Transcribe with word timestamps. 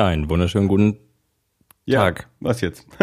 Einen 0.00 0.30
wunderschönen 0.30 0.66
guten 0.68 0.96
Ja, 1.84 2.00
Tag. 2.04 2.28
Was 2.40 2.60
jetzt? 2.62 2.86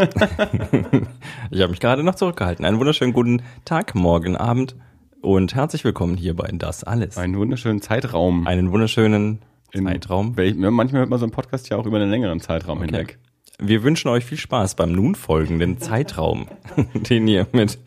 Ich 1.51 1.61
habe 1.61 1.69
mich 1.71 1.79
gerade 1.79 2.03
noch 2.03 2.15
zurückgehalten. 2.15 2.65
Einen 2.65 2.79
wunderschönen 2.79 3.13
guten 3.13 3.41
Tag, 3.63 3.95
morgen 3.95 4.35
Abend 4.35 4.75
und 5.21 5.55
herzlich 5.55 5.83
willkommen 5.83 6.17
hier 6.17 6.35
bei 6.35 6.49
Das 6.51 6.83
Alles. 6.83 7.17
Einen 7.17 7.37
wunderschönen 7.37 7.81
Zeitraum. 7.81 8.45
Einen 8.47 8.71
wunderschönen 8.71 9.39
In- 9.71 9.85
Zeitraum. 9.85 10.35
Wel- 10.35 10.55
Manchmal 10.71 11.01
hört 11.01 11.09
man 11.09 11.19
so 11.19 11.25
einen 11.25 11.31
Podcast 11.31 11.69
ja 11.69 11.77
auch 11.77 11.85
über 11.85 11.97
einen 11.97 12.09
längeren 12.09 12.39
Zeitraum 12.41 12.79
Okay. 12.79 12.87
hinweg. 12.87 13.19
Wir 13.59 13.83
wünschen 13.83 14.09
euch 14.09 14.25
viel 14.25 14.37
Spaß 14.37 14.75
beim 14.75 14.91
nun 14.91 15.15
folgenden 15.15 15.77
Zeitraum, 15.79 16.47
den 16.93 17.27
ihr 17.27 17.47
mit 17.53 17.77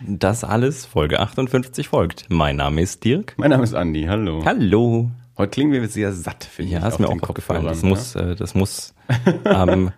Das 0.00 0.42
Alles 0.42 0.84
Folge 0.86 1.20
58 1.20 1.88
folgt. 1.88 2.26
Mein 2.30 2.56
Name 2.56 2.80
ist 2.80 3.04
Dirk. 3.04 3.34
Mein 3.36 3.50
Name 3.50 3.62
ist 3.64 3.74
Andi, 3.74 4.04
hallo. 4.08 4.42
Hallo. 4.44 5.10
Heute 5.36 5.50
klingen 5.50 5.72
wir 5.72 5.86
sehr 5.88 6.12
satt, 6.12 6.44
finde 6.44 6.72
Ja, 6.72 6.78
ich. 6.80 6.84
ist 6.86 6.92
auf 6.94 6.98
mir 7.00 7.08
auch 7.08 7.22
aufgefallen. 7.28 7.64
Das 7.64 7.80
Kopfhörern, 7.82 7.88
muss, 7.88 8.14
äh, 8.14 8.36
das 8.36 8.54
muss 8.54 8.94
am 9.44 9.88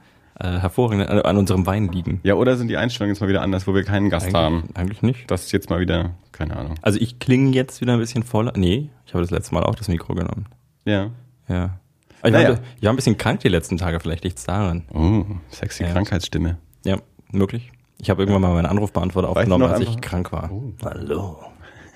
äh, 0.41 0.59
hervorragenden, 0.59 1.09
an, 1.09 1.21
an 1.21 1.37
unserem 1.37 1.67
Wein 1.67 1.89
liegen. 1.93 2.21
Ja, 2.23 2.35
oder 2.35 2.57
sind 2.57 2.69
die 2.69 2.77
Einstellungen 2.77 3.15
jetzt 3.15 3.21
mal 3.21 3.29
wieder 3.29 3.43
anders, 3.43 3.67
wo 3.67 3.75
wir 3.75 3.85
keinen 3.85 4.09
Gast 4.11 4.33
haben? 4.35 4.57
Eigentlich, 4.63 4.77
eigentlich 4.77 5.03
nicht. 5.03 5.31
Das 5.31 5.45
ist 5.45 5.53
jetzt 5.53 5.69
mal 5.69 5.81
wieder, 5.81 6.11
keine 6.33 6.57
Ahnung. 6.57 6.75
Also 6.83 6.99
ich 7.01 7.19
klinge 7.19 7.51
jetzt 7.51 7.81
wieder 7.81 7.93
ein 7.95 7.99
bisschen 7.99 8.23
voller. 8.23 8.53
Nee, 8.57 8.91
ich 9.05 9.13
habe 9.15 9.23
das 9.23 9.31
letzte 9.31 9.55
Mal 9.55 9.63
auch 9.65 9.75
das 9.75 9.89
Mikro 9.89 10.15
genommen. 10.15 10.47
Ja. 10.85 11.11
Ja. 11.49 11.79
Aber 12.21 12.29
Ich, 12.29 12.33
Naja. 12.33 12.49
war, 12.51 12.59
ich 12.79 12.83
war 12.85 12.91
ein 12.93 12.97
bisschen 12.97 13.19
krank 13.19 13.41
die 13.41 13.49
letzten 13.49 13.77
Tage, 13.77 14.01
vielleicht 14.01 14.25
liegt's 14.25 14.45
daran. 14.45 14.85
Oh, 14.93 15.25
sexy 15.51 15.83
Ja. 15.85 15.93
Krankheitsstimme. 15.93 16.57
Ja, 16.85 16.97
möglich. 17.31 17.73
Ich 17.99 18.09
habe 18.11 18.23
irgendwann 18.23 18.43
mal 18.43 18.53
meinen 18.55 18.67
Anrufbeantworter 18.67 19.29
aufgenommen, 19.29 19.65
als 19.65 19.81
ich 19.81 20.01
krank 20.01 20.33
war. 20.33 20.51
Oh. 20.51 20.73
Hallo. 20.85 21.39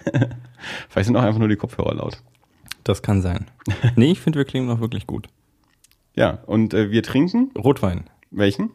Vielleicht 0.88 1.06
sind 1.06 1.16
auch 1.16 1.22
einfach 1.22 1.38
nur 1.38 1.48
die 1.48 1.56
Kopfhörer 1.56 1.94
laut. 1.94 2.22
Das 2.84 3.02
kann 3.02 3.22
sein. 3.22 3.46
Nee, 3.96 4.12
ich 4.12 4.20
finde, 4.20 4.38
wir 4.38 4.44
klingen 4.44 4.66
noch 4.66 4.80
wirklich 4.80 5.06
gut. 5.06 5.28
Ja, 6.14 6.38
und 6.46 6.74
äh, 6.74 6.90
wir 6.90 7.02
trinken 7.02 7.50
Rotwein. 7.56 8.10
welchen? 8.30 8.70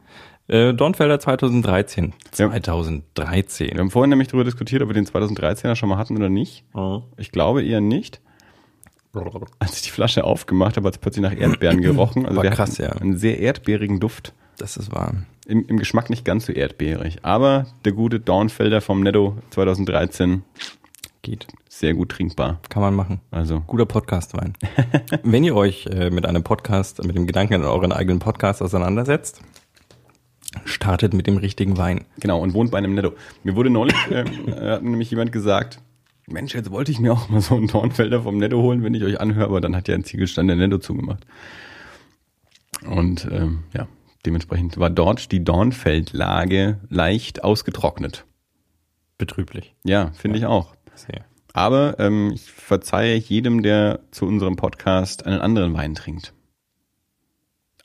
Äh, 0.48 0.74
Dornfelder 0.74 1.20
2013. 1.20 2.06
Ja. 2.06 2.52
2013. 2.52 3.72
Wir 3.72 3.80
haben 3.80 3.92
vorhin 3.92 4.10
nämlich 4.10 4.28
darüber 4.28 4.44
diskutiert, 4.44 4.82
ob 4.84 4.90
wir 4.90 4.94
den 4.94 5.06
2013er 5.06 5.76
schon 5.76 5.90
mal 5.90 5.98
hatten 5.98 6.16
oder 6.16 6.30
nicht. 6.30 6.64
Ich 7.18 7.32
glaube 7.32 7.64
eher 7.64 7.82
nicht. 7.82 8.22
Als 9.60 9.78
ich 9.78 9.82
die 9.84 9.90
Flasche 9.90 10.24
aufgemacht 10.24 10.76
habe, 10.78 10.88
hat 10.88 10.96
es 10.96 11.00
plötzlich 11.00 11.24
nach 11.24 11.36
Erdbeeren 11.36 11.82
gerochen. 11.82 12.26
Also 12.28 12.38
War 12.44 12.50
krass, 12.52 12.78
ja. 12.78 12.90
Einen 12.90 13.18
sehr 13.18 13.40
erdbeerigen 13.40 14.00
Duft. 14.00 14.34
Das 14.58 14.78
ist 14.78 14.92
wahr. 14.92 15.16
Im, 15.48 15.66
Im 15.68 15.78
Geschmack 15.78 16.10
nicht 16.10 16.26
ganz 16.26 16.46
so 16.46 16.54
erdbeerig. 16.54 17.20
Aber 17.24 17.68
der 17.86 17.94
gute 17.94 18.20
Dornfelder 18.20 18.82
vom 18.82 19.02
Netto 19.02 19.38
2013 19.52 20.44
Geht. 21.26 21.48
sehr 21.70 21.96
gut 21.96 22.10
trinkbar. 22.10 22.60
Kann 22.70 22.84
man 22.84 22.94
machen. 22.94 23.20
Also 23.32 23.62
Guter 23.62 23.88
Podcastwein. 23.88 24.54
Wenn 25.24 25.44
ihr 25.44 25.56
euch 25.56 25.88
äh, 25.88 26.12
mit 26.12 26.24
einem 26.24 26.44
Podcast, 26.44 27.04
mit 27.04 27.16
dem 27.16 27.26
Gedanken 27.26 27.56
an 27.56 27.64
euren 27.64 27.92
eigenen 27.92 28.20
Podcast 28.20 28.62
auseinandersetzt, 28.62 29.42
startet 30.66 31.16
mit 31.16 31.26
dem 31.26 31.38
richtigen 31.38 31.78
Wein. 31.78 32.06
genau 32.20 32.40
und 32.40 32.54
wohnt 32.54 32.70
bei 32.70 32.78
einem 32.78 32.94
Netto. 32.94 33.14
Mir 33.44 33.56
wurde 33.56 33.72
neulich 33.72 33.96
äh, 34.12 34.24
hat 34.70 34.84
nämlich 34.84 35.10
jemand 35.10 35.32
gesagt, 35.32 35.80
Mensch, 36.28 36.54
jetzt 36.54 36.70
wollte 36.70 36.92
ich 36.92 37.00
mir 37.00 37.14
auch 37.14 37.28
mal 37.28 37.42
so 37.42 37.56
einen 37.56 37.70
Dornfelder 37.70 38.22
vom 38.22 38.38
Netto 38.38 38.62
holen, 38.62 38.84
wenn 38.84 38.94
ich 38.94 39.04
euch 39.04 39.20
anhöre, 39.20 39.48
aber 39.48 39.62
dann 39.62 39.76
hat 39.76 39.88
ja 39.88 39.96
ein 39.96 40.04
Ziegelstein 40.04 40.46
der 40.46 40.58
Netto 40.58 40.78
zugemacht. 40.78 41.26
Und 42.88 43.28
ähm, 43.32 43.64
ja, 43.74 43.88
dementsprechend 44.28 44.78
war 44.78 44.92
dort 44.92 45.32
die 45.32 45.44
Dornfeldlage 45.44 46.82
leicht 46.90 47.44
ausgetrocknet. 47.44 48.26
Betrüblich. 49.18 49.74
Ja, 49.84 50.12
finde 50.12 50.38
ich 50.38 50.46
auch. 50.46 50.75
Sehr. 50.96 51.26
Aber 51.54 51.96
ähm, 52.00 52.32
ich 52.34 52.52
verzeihe 52.52 53.16
jedem, 53.16 53.64
der 53.64 54.00
zu 54.12 54.26
unserem 54.26 54.56
Podcast 54.58 55.26
einen 55.26 55.40
anderen 55.40 55.74
Wein 55.74 55.96
trinkt. 55.96 56.34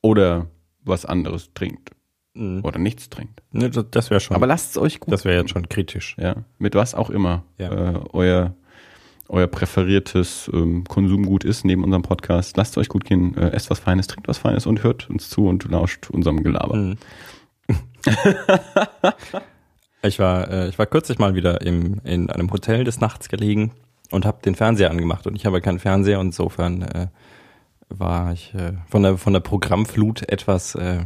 Oder 0.02 0.46
was 0.82 1.04
anderes 1.04 1.52
trinkt. 1.54 1.90
Mhm. 2.34 2.64
Oder 2.64 2.78
nichts 2.78 3.10
trinkt. 3.10 3.42
Ne, 3.52 3.70
das 3.70 3.84
das 3.90 4.10
wäre 4.10 4.20
schon. 4.20 4.34
Aber 4.36 4.46
lasst 4.46 4.70
es 4.70 4.78
euch 4.78 4.98
gut. 5.00 5.12
das 5.12 5.24
wäre 5.24 5.40
jetzt 5.40 5.50
schon 5.50 5.68
kritisch. 5.68 6.16
ja, 6.18 6.36
mit 6.58 6.74
was 6.74 6.94
auch 6.94 7.10
immer 7.10 7.44
Ja. 7.58 7.90
äh, 7.92 8.00
euer, 8.12 8.54
euer 9.28 9.46
präferiertes 9.46 10.50
ähm, 10.52 10.84
Konsumgut 10.84 11.44
ist 11.44 11.64
neben 11.64 11.84
unserem 11.84 12.02
Podcast. 12.02 12.56
Lasst 12.56 12.72
es 12.72 12.78
euch 12.78 12.88
gut 12.88 13.04
gehen, 13.04 13.36
äh, 13.36 13.50
esst 13.50 13.68
was 13.70 13.78
Feines, 13.80 14.06
trinkt 14.06 14.26
was 14.28 14.38
Feines 14.38 14.66
und 14.66 14.82
hört 14.82 15.10
uns 15.10 15.28
zu 15.28 15.46
und 15.46 15.64
lauscht 15.70 16.08
unserem 16.10 16.42
Gelaber. 16.42 16.76
Mhm. 16.76 16.98
Ich 20.02 20.18
war, 20.18 20.50
äh, 20.50 20.68
ich 20.68 20.78
war 20.78 20.86
kürzlich 20.86 21.18
mal 21.18 21.34
wieder 21.34 21.60
im, 21.60 22.00
in 22.04 22.30
einem 22.30 22.50
Hotel 22.52 22.84
des 22.84 23.00
Nachts 23.00 23.28
gelegen 23.28 23.72
und 24.10 24.24
habe 24.24 24.42
den 24.42 24.54
Fernseher 24.54 24.90
angemacht 24.90 25.26
und 25.26 25.36
ich 25.36 25.46
habe 25.46 25.60
keinen 25.60 25.78
Fernseher 25.78 26.20
und 26.20 26.26
insofern 26.26 26.82
äh, 26.82 27.06
war 27.88 28.32
ich 28.32 28.54
äh, 28.54 28.72
von 28.88 29.02
der 29.02 29.18
von 29.18 29.32
der 29.32 29.40
Programmflut 29.40 30.28
etwas 30.28 30.74
äh, 30.74 31.04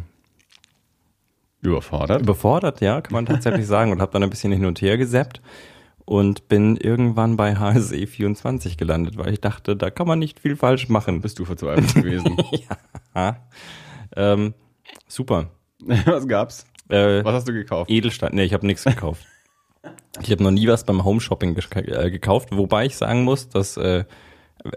Überfordert. 1.62 2.21
überfordert, 2.21 2.81
ja, 2.81 3.00
kann 3.00 3.15
man 3.15 3.27
tatsächlich 3.27 3.66
sagen 3.69 3.91
und 3.91 4.00
habe 4.00 4.12
dann 4.12 4.22
ein 4.22 4.31
bisschen 4.31 4.53
hin 4.53 4.66
und 4.66 4.81
her 4.81 4.99
gesappt 4.99 5.41
und 6.05 6.49
bin 6.49 6.76
irgendwann 6.76 7.37
bei 7.37 7.56
HSE 7.56 8.06
24 8.06 8.76
gelandet, 8.76 9.16
weil 9.16 9.32
ich 9.32 9.41
dachte, 9.41 9.75
da 9.76 9.91
kann 9.91 10.06
man 10.06 10.19
nicht 10.19 10.41
viel 10.41 10.56
falsch 10.56 10.88
machen. 10.88 11.21
Bist 11.21 11.38
du 11.38 11.44
verzweifelt 11.44 11.94
gewesen? 11.94 12.37
Ja. 13.16 13.37
Ähm, 14.16 14.55
super. 15.06 15.50
was 16.05 16.26
gab's? 16.26 16.66
Äh, 16.89 17.25
Was 17.25 17.34
hast 17.34 17.49
du 17.49 17.53
gekauft? 17.53 17.91
Edelstein. 17.91 18.34
Nee, 18.34 18.45
ich 18.45 18.53
habe 18.55 18.67
nichts 18.67 18.84
gekauft. 18.84 19.27
Ich 20.22 20.31
habe 20.31 20.43
noch 20.45 20.53
nie 20.53 20.69
was 20.69 20.84
beim 20.84 21.05
Home 21.05 21.21
Shopping 21.21 21.56
äh, 21.56 22.11
gekauft, 22.11 22.50
wobei 22.53 22.87
ich 22.87 22.97
sagen 22.97 23.25
muss, 23.25 23.49
dass 23.49 23.77
äh, 23.77 24.05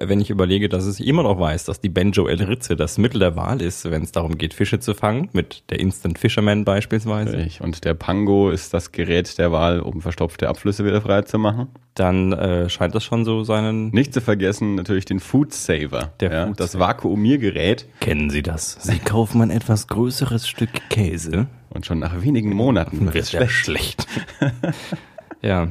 wenn 0.02 0.20
ich 0.20 0.30
überlege, 0.30 0.68
dass 0.68 0.86
es 0.86 1.00
immer 1.00 1.24
noch 1.24 1.40
weiß, 1.40 1.64
dass 1.64 1.80
die 1.80 1.88
Benjo 1.90 2.28
El 2.28 2.44
Ritze 2.44 2.76
das 2.76 2.98
Mittel 2.98 3.20
der 3.20 3.38
Wahl 3.38 3.62
ist, 3.62 3.90
wenn 3.90 4.04
es 4.04 4.12
darum 4.12 4.38
geht, 4.38 4.54
Fische 4.54 4.80
zu 4.80 4.94
fangen, 4.94 5.30
mit 5.32 5.64
der 5.70 5.80
Instant 5.80 6.20
Fisherman 6.20 6.66
beispielsweise, 6.66 7.38
Richtig. 7.38 7.62
Und 7.62 7.86
der 7.86 7.94
Pango 7.94 8.50
ist 8.50 8.74
das 8.74 8.92
Gerät 8.92 9.38
der 9.38 9.54
Wahl, 9.54 9.80
um 9.80 10.02
verstopfte 10.02 10.50
Abflüsse 10.50 10.84
wieder 10.84 11.02
frei 11.02 11.22
zu 11.22 11.40
machen. 11.40 11.70
dann 11.96 12.34
äh, 12.34 12.70
scheint 12.70 12.96
das 12.96 13.04
schon 13.04 13.24
so 13.24 13.44
seinen. 13.44 13.90
Nicht 13.92 14.14
zu 14.14 14.20
vergessen 14.22 14.76
natürlich 14.76 15.06
den 15.06 15.20
Food 15.22 15.54
Saver. 15.54 16.12
Der 16.20 16.32
ja, 16.32 16.48
Food 16.48 16.60
das. 16.60 16.78
Vakuumiergerät. 16.78 17.88
Kennen 18.02 18.30
Sie 18.30 18.44
das? 18.44 18.78
Sie 18.82 19.00
kaufen 19.00 19.42
ein 19.42 19.50
etwas 19.50 19.88
größeres 19.88 20.48
Stück 20.48 20.70
Käse. 20.90 21.48
Und 21.70 21.86
schon 21.86 22.00
nach 22.00 22.22
wenigen 22.22 22.54
Monaten 22.54 23.14
wird 23.14 23.34
es 23.34 23.52
schlecht. 23.52 24.06
ja. 25.42 25.68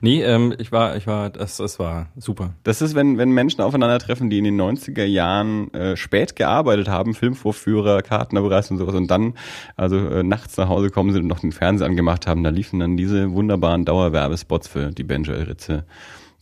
Nee, 0.00 0.22
ähm, 0.22 0.54
ich 0.58 0.72
war, 0.72 0.96
ich 0.96 1.06
war, 1.06 1.30
das, 1.30 1.56
das 1.56 1.78
war 1.78 2.08
super. 2.16 2.54
Das 2.62 2.82
ist, 2.82 2.94
wenn, 2.94 3.18
wenn 3.18 3.30
Menschen 3.30 3.60
aufeinandertreffen, 3.60 4.30
die 4.30 4.38
in 4.38 4.44
den 4.44 4.60
90er 4.60 5.04
Jahren 5.04 5.72
äh, 5.74 5.96
spät 5.96 6.36
gearbeitet 6.36 6.88
haben, 6.88 7.14
Filmvorführer, 7.14 8.02
Kartenabreiß 8.02 8.70
und 8.70 8.78
sowas, 8.78 8.94
und 8.94 9.10
dann 9.10 9.34
also 9.76 9.96
äh, 9.96 10.22
nachts 10.22 10.56
nach 10.56 10.68
Hause 10.68 10.90
kommen 10.90 11.12
sind 11.12 11.22
und 11.22 11.28
noch 11.28 11.40
den 11.40 11.52
Fernseher 11.52 11.86
angemacht 11.86 12.26
haben, 12.26 12.42
da 12.42 12.50
liefen 12.50 12.80
dann 12.80 12.96
diese 12.96 13.32
wunderbaren 13.32 13.84
Dauerwerbespots 13.84 14.68
für 14.68 14.90
die 14.90 15.04
Benjo 15.04 15.34
Ritze. 15.34 15.84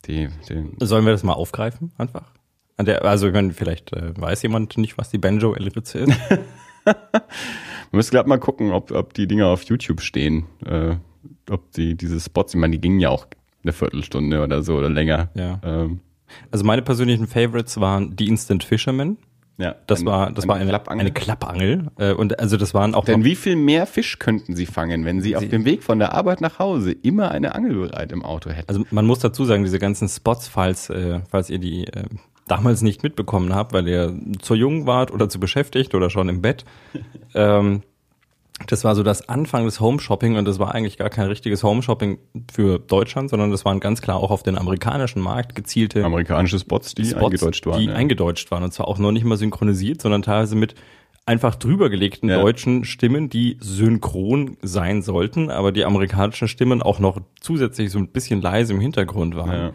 Die, 0.06 0.28
die, 0.48 0.64
Sollen 0.84 1.04
wir 1.04 1.12
das 1.12 1.22
mal 1.22 1.32
aufgreifen, 1.32 1.92
einfach? 1.96 2.30
An 2.76 2.86
der, 2.86 3.04
also, 3.04 3.28
ich 3.28 3.32
meine, 3.32 3.52
vielleicht 3.52 3.92
äh, 3.92 4.12
weiß 4.16 4.42
jemand 4.42 4.76
nicht, 4.78 4.98
was 4.98 5.10
die 5.10 5.18
Banjo 5.18 5.54
El 5.54 5.68
Ritze 5.68 6.00
ist. 6.00 6.12
Man 6.84 7.98
müsste 7.98 8.12
gerade 8.12 8.28
mal 8.28 8.38
gucken, 8.38 8.72
ob, 8.72 8.90
ob 8.90 9.14
die 9.14 9.26
Dinger 9.26 9.46
auf 9.46 9.62
YouTube 9.62 10.00
stehen. 10.00 10.46
Äh, 10.66 10.96
ob 11.50 11.72
die 11.72 11.94
diese 11.96 12.20
Spots, 12.20 12.54
ich 12.54 12.60
meine, 12.60 12.72
die 12.72 12.80
gingen 12.80 13.00
ja 13.00 13.10
auch 13.10 13.26
eine 13.62 13.72
Viertelstunde 13.72 14.42
oder 14.42 14.62
so 14.62 14.76
oder 14.76 14.90
länger. 14.90 15.30
Ja. 15.34 15.60
Ähm, 15.64 16.00
Also 16.50 16.64
meine 16.64 16.82
persönlichen 16.82 17.26
Favorites 17.26 17.80
waren 17.80 18.16
die 18.16 18.28
Instant 18.28 18.64
Fisherman. 18.64 19.16
ja 19.56 19.74
Das 19.86 20.00
Ein- 20.00 20.06
war, 20.06 20.30
das 20.32 20.46
war 20.48 20.56
eine 20.56 20.68
Klappangel. 20.68 21.00
eine 21.00 21.12
Klappangel. 21.12 21.86
Äh, 21.98 22.12
und 22.12 22.38
also 22.40 22.56
das 22.56 22.74
waren 22.74 22.94
auch 22.94 23.04
Denn 23.04 23.24
wie 23.24 23.36
viel 23.36 23.56
mehr 23.56 23.86
Fisch 23.86 24.18
könnten 24.18 24.56
Sie 24.56 24.66
fangen, 24.66 25.04
wenn 25.04 25.20
Sie, 25.20 25.36
auf 25.36 25.48
dem 25.48 25.64
Weg 25.64 25.82
von 25.84 25.98
der 25.98 26.12
Arbeit 26.12 26.40
nach 26.40 26.58
Hause 26.58 26.92
immer 26.92 27.30
eine 27.30 27.54
Angel 27.54 27.74
bereit 27.74 28.10
im 28.12 28.24
Auto 28.24 28.50
hätten? 28.50 28.68
also 28.68 28.84
man 28.90 29.06
muss 29.06 29.20
dazu 29.20 29.44
sagen, 29.44 29.62
diese 29.64 29.78
ganzen 29.78 30.08
Spots, 30.08 30.48
falls, 30.48 30.90
äh, 30.90 31.20
falls 31.30 31.50
ihr 31.50 31.58
die 31.58 31.86
äh, 31.86 32.04
damals 32.48 32.82
nicht 32.82 33.02
mitbekommen 33.02 33.54
habt, 33.54 33.72
weil 33.72 33.88
ihr 33.88 34.14
zu 34.42 34.54
jung 34.54 34.86
wart 34.86 35.10
oder 35.12 35.28
zu 35.30 35.40
beschäftigt 35.40 35.94
oder 35.94 36.10
schon 36.10 36.28
im 36.28 36.42
Bett. 36.42 36.64
ähm, 37.34 37.82
das 38.68 38.84
war 38.84 38.94
so 38.94 39.02
das 39.02 39.28
Anfang 39.28 39.64
des 39.64 39.80
Home 39.80 39.98
Shopping 39.98 40.36
und 40.36 40.44
das 40.44 40.58
war 40.58 40.74
eigentlich 40.74 40.96
gar 40.96 41.10
kein 41.10 41.26
richtiges 41.26 41.64
Home 41.64 41.82
Shopping 41.82 42.18
für 42.52 42.78
Deutschland, 42.78 43.28
sondern 43.28 43.50
das 43.50 43.64
waren 43.64 43.80
ganz 43.80 44.00
klar 44.00 44.16
auch 44.16 44.30
auf 44.30 44.42
den 44.44 44.56
amerikanischen 44.56 45.20
Markt 45.20 45.54
gezielte 45.56 46.04
Amerikanische 46.04 46.58
Spots, 46.60 46.94
die 46.94 47.04
Spots, 47.06 47.24
eingedeutscht 47.24 47.66
waren. 47.66 47.80
die 47.80 47.86
ja. 47.86 47.94
eingedeutscht 47.94 48.50
waren 48.52 48.62
und 48.62 48.72
zwar 48.72 48.86
auch 48.86 48.98
noch 48.98 49.10
nicht 49.10 49.24
mal 49.24 49.36
synchronisiert, 49.36 50.00
sondern 50.00 50.22
teilweise 50.22 50.54
mit 50.54 50.76
einfach 51.26 51.56
drübergelegten 51.56 52.28
Ja. 52.28 52.40
deutschen 52.40 52.84
Stimmen, 52.84 53.28
die 53.28 53.56
synchron 53.60 54.56
sein 54.62 55.02
sollten, 55.02 55.50
aber 55.50 55.72
die 55.72 55.84
amerikanischen 55.84 56.48
Stimmen 56.48 56.82
auch 56.82 56.98
noch 57.00 57.18
zusätzlich 57.40 57.90
so 57.90 57.98
ein 57.98 58.08
bisschen 58.08 58.40
leise 58.40 58.72
im 58.72 58.80
Hintergrund 58.80 59.34
waren. 59.34 59.50
Ja. 59.50 59.72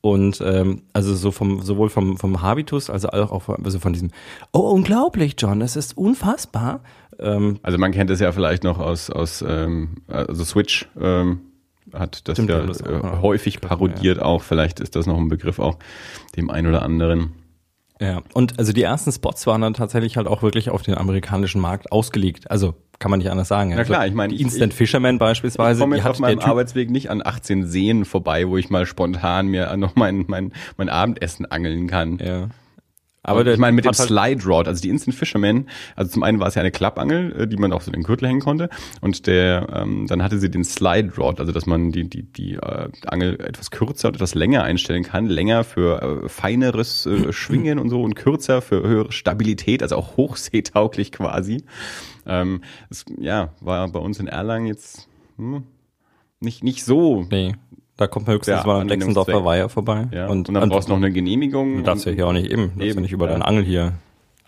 Und 0.00 0.40
ähm, 0.44 0.82
also 0.92 1.14
so 1.14 1.32
vom 1.32 1.60
sowohl 1.60 1.90
vom 1.90 2.16
vom 2.18 2.40
Habitus 2.40 2.88
als 2.88 3.04
auch 3.04 3.48
also 3.48 3.78
von 3.80 3.92
diesem 3.92 4.10
Oh 4.52 4.70
unglaublich 4.70 5.34
John, 5.36 5.58
das 5.60 5.74
ist 5.76 5.98
unfassbar. 5.98 6.80
Ähm, 7.18 7.58
Also 7.62 7.78
man 7.78 7.92
kennt 7.92 8.10
es 8.10 8.20
ja 8.20 8.32
vielleicht 8.32 8.64
noch 8.64 8.78
aus, 8.78 9.10
aus 9.10 9.42
ähm, 9.46 9.96
also 10.06 10.44
Switch 10.44 10.88
ähm, 11.00 11.40
hat 11.92 12.28
das 12.28 12.36
Stimmt, 12.36 12.50
ja 12.50 12.58
ja, 12.58 12.66
das 12.66 12.82
auch, 12.82 12.88
äh, 12.88 12.92
ja. 12.92 13.22
häufig 13.22 13.60
parodiert 13.60 14.20
auch. 14.20 14.42
Vielleicht 14.42 14.80
ist 14.80 14.96
das 14.96 15.06
noch 15.06 15.16
ein 15.16 15.28
Begriff 15.28 15.58
auch 15.58 15.78
dem 16.36 16.50
einen 16.50 16.68
oder 16.68 16.82
anderen. 16.82 17.32
Ja, 18.00 18.22
und 18.32 18.58
also 18.58 18.72
die 18.72 18.82
ersten 18.82 19.10
Spots 19.10 19.46
waren 19.46 19.60
dann 19.60 19.74
tatsächlich 19.74 20.16
halt 20.16 20.28
auch 20.28 20.42
wirklich 20.42 20.70
auf 20.70 20.82
den 20.82 20.96
amerikanischen 20.96 21.60
Markt 21.60 21.90
ausgelegt. 21.90 22.50
Also 22.50 22.74
kann 23.00 23.10
man 23.10 23.18
nicht 23.18 23.30
anders 23.30 23.48
sagen. 23.48 23.72
Na 23.74 23.84
klar, 23.84 24.06
ich 24.06 24.14
meine, 24.14 24.34
die 24.34 24.40
Instant 24.40 24.72
ich, 24.72 24.76
Fisherman 24.76 25.18
beispielsweise. 25.18 25.78
Ich 25.78 25.82
komme 25.82 25.96
jetzt 25.96 26.06
auf 26.06 26.18
meinem 26.18 26.40
Arbeitsweg 26.40 26.90
nicht 26.90 27.10
an 27.10 27.22
18 27.24 27.66
Seen 27.66 28.04
vorbei, 28.04 28.48
wo 28.48 28.56
ich 28.56 28.70
mal 28.70 28.86
spontan 28.86 29.46
mir 29.48 29.76
noch 29.76 29.94
mein, 29.96 30.24
mein, 30.28 30.52
mein 30.76 30.88
Abendessen 30.88 31.46
angeln 31.46 31.86
kann. 31.86 32.18
Ja. 32.18 32.48
Aber 33.22 33.46
ich 33.46 33.58
meine, 33.58 33.74
mit 33.74 33.84
dem 33.84 33.92
halt 33.92 34.08
Slide 34.08 34.44
Rod, 34.44 34.68
also 34.68 34.80
die 34.80 34.88
Instant 34.88 35.14
Fisherman, 35.14 35.68
also 35.96 36.10
zum 36.10 36.22
einen 36.22 36.40
war 36.40 36.48
es 36.48 36.54
ja 36.54 36.60
eine 36.60 36.70
Klappangel, 36.70 37.42
äh, 37.42 37.46
die 37.46 37.56
man 37.56 37.72
auch 37.72 37.82
so 37.82 37.88
in 37.88 38.00
den 38.00 38.02
Gürtel 38.04 38.28
hängen 38.28 38.40
konnte. 38.40 38.70
Und 39.00 39.26
der, 39.26 39.66
ähm, 39.72 40.06
dann 40.06 40.22
hatte 40.22 40.38
sie 40.38 40.50
den 40.50 40.64
Slide 40.64 41.12
Rod, 41.16 41.40
also 41.40 41.52
dass 41.52 41.66
man 41.66 41.90
die, 41.90 42.08
die, 42.08 42.22
die 42.22 42.54
äh, 42.54 42.88
Angel 43.06 43.40
etwas 43.40 43.70
kürzer 43.70 44.08
und 44.08 44.14
etwas 44.14 44.34
länger 44.34 44.62
einstellen 44.62 45.02
kann. 45.02 45.26
Länger 45.26 45.64
für 45.64 46.24
äh, 46.24 46.28
feineres 46.28 47.06
äh, 47.06 47.32
Schwingen 47.32 47.78
und 47.78 47.90
so 47.90 48.02
und 48.02 48.14
kürzer 48.14 48.62
für 48.62 48.82
höhere 48.82 49.12
Stabilität, 49.12 49.82
also 49.82 49.96
auch 49.96 50.16
hochseetauglich 50.16 51.12
quasi. 51.12 51.64
Ähm, 52.26 52.62
das, 52.88 53.04
ja, 53.18 53.52
war 53.60 53.88
bei 53.88 54.00
uns 54.00 54.20
in 54.20 54.28
Erlangen 54.28 54.66
jetzt 54.66 55.08
hm, 55.36 55.64
nicht, 56.40 56.62
nicht 56.62 56.84
so. 56.84 57.26
Nee. 57.30 57.54
Da 57.98 58.06
kommt 58.06 58.26
man 58.26 58.36
höchstens 58.36 58.60
ja, 58.60 58.66
mal 58.66 58.80
am 58.80 58.88
Lexendorfer 58.88 59.44
Weiher 59.44 59.68
vorbei. 59.68 60.06
Ja. 60.12 60.28
Und, 60.28 60.48
und 60.48 60.54
dann 60.54 60.68
brauchst 60.68 60.88
du 60.88 60.92
noch 60.92 60.98
eine 60.98 61.12
Genehmigung. 61.12 61.78
Du 61.78 61.82
darfst 61.82 62.06
ja 62.06 62.12
hier 62.12 62.26
auch 62.26 62.32
nicht 62.32 62.50
eben. 62.50 62.72
Du 62.74 62.80
darfst 62.80 62.94
ja 62.94 63.00
nicht 63.00 63.12
über 63.12 63.26
ja. 63.26 63.32
deinen 63.32 63.42
Angel 63.42 63.64
hier 63.64 63.92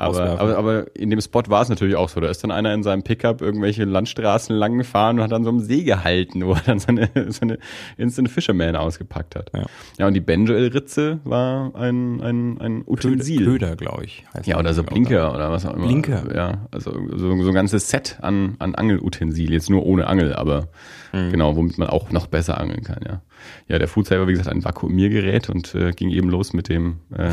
aber, 0.01 0.41
aber, 0.41 0.57
aber 0.57 0.97
in 0.97 1.11
dem 1.11 1.21
Spot 1.21 1.43
war 1.49 1.61
es 1.61 1.69
natürlich 1.69 1.95
auch 1.95 2.09
so. 2.09 2.21
Da 2.21 2.31
ist 2.31 2.43
dann 2.43 2.51
einer 2.51 2.73
in 2.73 2.83
seinem 2.83 3.03
Pickup 3.03 3.43
irgendwelche 3.43 3.85
Landstraßen 3.85 4.57
lang 4.57 4.79
gefahren 4.79 5.19
und 5.19 5.25
hat 5.25 5.33
dann 5.33 5.45
so 5.45 5.51
einem 5.51 5.61
See 5.61 5.83
gehalten, 5.83 6.43
wo 6.47 6.55
er 6.55 6.63
dann 6.65 6.79
seine, 6.79 7.11
seine 7.29 7.59
Instant 7.99 8.31
Fisherman 8.31 8.77
ausgepackt 8.77 9.37
hat. 9.37 9.51
Ja, 9.55 9.67
ja 9.99 10.07
und 10.07 10.15
die 10.15 10.21
Benjoel-Ritze 10.21 11.21
war 11.25 11.75
ein, 11.75 12.23
ein, 12.23 12.59
ein 12.61 12.85
Utensil. 12.87 13.45
Köder, 13.45 13.77
glaube 13.77 14.05
ich. 14.05 14.25
Ja, 14.45 14.59
oder 14.59 14.73
so 14.73 14.85
Blinker 14.85 15.29
oder, 15.29 15.35
oder 15.35 15.51
was 15.51 15.67
auch 15.67 15.75
immer. 15.75 15.87
Blinker. 15.87 16.35
Ja, 16.35 16.67
also 16.71 16.93
so, 16.93 17.43
so 17.43 17.49
ein 17.49 17.55
ganzes 17.55 17.91
Set 17.91 18.19
an, 18.23 18.57
an 18.59 18.75
Angelutensil. 18.75 19.53
Jetzt 19.53 19.69
nur 19.69 19.85
ohne 19.85 20.07
Angel, 20.07 20.35
aber 20.35 20.69
mhm. 21.13 21.31
genau, 21.31 21.57
womit 21.57 21.77
man 21.77 21.89
auch 21.89 22.11
noch 22.11 22.27
besser 22.27 22.59
angeln 22.59 22.85
kann, 22.85 23.01
ja. 23.07 23.21
Ja, 23.69 23.79
der 23.79 23.89
Foodsaver, 23.89 24.27
wie 24.29 24.33
gesagt, 24.33 24.49
ein 24.49 24.65
Vakuumiergerät 24.65 25.49
und 25.49 25.75
äh, 25.75 25.93
ging 25.93 26.11
eben 26.11 26.29
los 26.29 26.53
mit 26.53 26.69
dem 26.69 27.01
äh, 27.17 27.33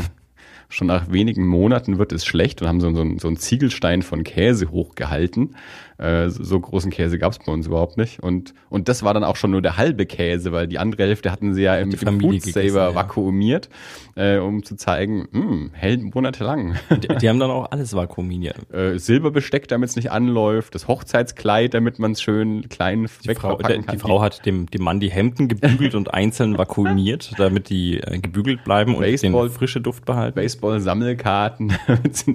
schon 0.68 0.86
nach 0.86 1.10
wenigen 1.10 1.46
Monaten 1.46 1.98
wird 1.98 2.12
es 2.12 2.26
schlecht 2.26 2.60
und 2.60 2.68
haben 2.68 2.80
so, 2.80 2.94
so, 2.94 3.04
so 3.18 3.28
einen 3.28 3.38
Ziegelstein 3.38 4.02
von 4.02 4.22
Käse 4.24 4.70
hochgehalten 4.70 5.56
äh, 5.98 6.28
so 6.30 6.60
großen 6.60 6.92
Käse 6.92 7.18
gab 7.18 7.32
es 7.32 7.38
bei 7.40 7.50
uns 7.52 7.66
überhaupt 7.66 7.96
nicht. 7.96 8.22
Und, 8.22 8.54
und 8.70 8.88
das 8.88 9.02
war 9.02 9.14
dann 9.14 9.24
auch 9.24 9.34
schon 9.34 9.50
nur 9.50 9.62
der 9.62 9.76
halbe 9.76 10.06
Käse, 10.06 10.52
weil 10.52 10.68
die 10.68 10.78
andere 10.78 11.02
Hälfte 11.02 11.32
hatten 11.32 11.54
sie 11.54 11.62
ja 11.62 11.84
mit 11.84 12.00
dem 12.00 12.20
Food 12.20 12.42
Saver 12.42 12.90
ja. 12.90 12.94
vakuumiert, 12.94 13.68
äh, 14.14 14.38
um 14.38 14.62
zu 14.62 14.76
zeigen, 14.76 15.26
mh, 15.32 15.42
hm, 15.42 15.70
hält 15.72 16.14
monatelang. 16.14 16.76
Die, 16.90 17.08
die 17.08 17.28
haben 17.28 17.40
dann 17.40 17.50
auch 17.50 17.70
alles 17.70 17.94
vakuumiert. 17.94 18.56
Äh, 18.78 18.98
Silberbesteck, 18.98 19.66
damit 19.68 19.88
es 19.88 19.96
nicht 19.96 20.12
anläuft, 20.12 20.74
das 20.74 20.88
Hochzeitskleid, 20.88 21.74
damit 21.74 21.98
man 21.98 22.12
es 22.12 22.22
schön 22.22 22.68
klein 22.68 23.08
die 23.24 23.34
Frau, 23.34 23.56
der, 23.56 23.82
kann. 23.82 23.96
Die 23.96 23.98
Frau 23.98 24.20
hat 24.20 24.44
dem, 24.44 24.66
dem 24.66 24.82
Mann 24.82 25.00
die 25.00 25.10
Hemden 25.10 25.48
gebügelt 25.48 25.94
und 25.94 26.12
einzeln 26.12 26.58
vakuumiert, 26.58 27.32
damit 27.38 27.70
die 27.70 27.98
äh, 27.98 28.18
gebügelt 28.18 28.62
bleiben 28.62 28.94
und 28.94 29.00
Baseball, 29.00 29.48
den 29.48 29.54
frische 29.54 29.80
Duft 29.80 30.04
behalten. 30.04 30.36
Baseball-Sammelkarten, 30.36 31.72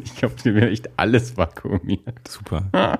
ich 0.04 0.16
glaube, 0.16 0.36
die 0.44 0.50
haben 0.50 0.58
echt 0.64 0.90
alles 0.98 1.38
vakuumiert. 1.38 2.28
Super. 2.28 2.70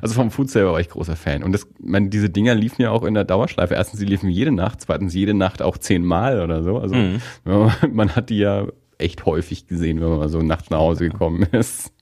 Also 0.00 0.14
vom 0.14 0.30
Food 0.30 0.50
selber 0.50 0.72
war 0.72 0.80
ich 0.80 0.88
großer 0.88 1.16
Fan. 1.16 1.42
Und 1.42 1.52
das, 1.52 1.66
man, 1.80 2.10
diese 2.10 2.30
Dinger 2.30 2.54
liefen 2.54 2.82
ja 2.82 2.90
auch 2.90 3.02
in 3.02 3.14
der 3.14 3.24
Dauerschleife. 3.24 3.74
Erstens, 3.74 4.00
sie 4.00 4.06
liefen 4.06 4.30
jede 4.30 4.52
Nacht, 4.52 4.80
zweitens 4.80 5.14
jede 5.14 5.34
Nacht 5.34 5.62
auch 5.62 5.78
zehnmal 5.78 6.40
oder 6.40 6.62
so. 6.62 6.78
Also 6.78 6.94
mhm. 6.94 7.20
man, 7.44 7.72
man, 7.92 8.16
hat 8.16 8.30
die 8.30 8.38
ja 8.38 8.66
echt 8.98 9.26
häufig 9.26 9.66
gesehen, 9.66 10.00
wenn 10.00 10.08
man 10.08 10.18
mal 10.18 10.28
so 10.28 10.40
nachts 10.40 10.70
nach 10.70 10.78
Hause 10.78 11.08
gekommen 11.08 11.42
ist. 11.52 11.92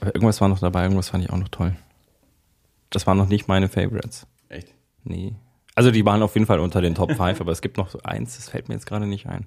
Aber 0.00 0.14
irgendwas 0.14 0.40
war 0.40 0.48
noch 0.48 0.60
dabei, 0.60 0.82
irgendwas 0.82 1.10
fand 1.10 1.24
ich 1.24 1.30
auch 1.30 1.38
noch 1.38 1.48
toll. 1.48 1.76
Das 2.90 3.06
waren 3.06 3.18
noch 3.18 3.28
nicht 3.28 3.48
meine 3.48 3.68
Favorites. 3.68 4.26
Echt? 4.48 4.74
Nee. 5.04 5.34
Also 5.74 5.90
die 5.90 6.04
waren 6.04 6.22
auf 6.22 6.34
jeden 6.34 6.46
Fall 6.46 6.60
unter 6.60 6.80
den 6.80 6.94
Top 6.94 7.12
5, 7.12 7.40
aber 7.40 7.52
es 7.52 7.62
gibt 7.62 7.76
noch 7.76 7.88
so 7.88 8.00
eins, 8.02 8.36
das 8.36 8.48
fällt 8.48 8.68
mir 8.68 8.74
jetzt 8.74 8.86
gerade 8.86 9.06
nicht 9.06 9.26
ein. 9.26 9.46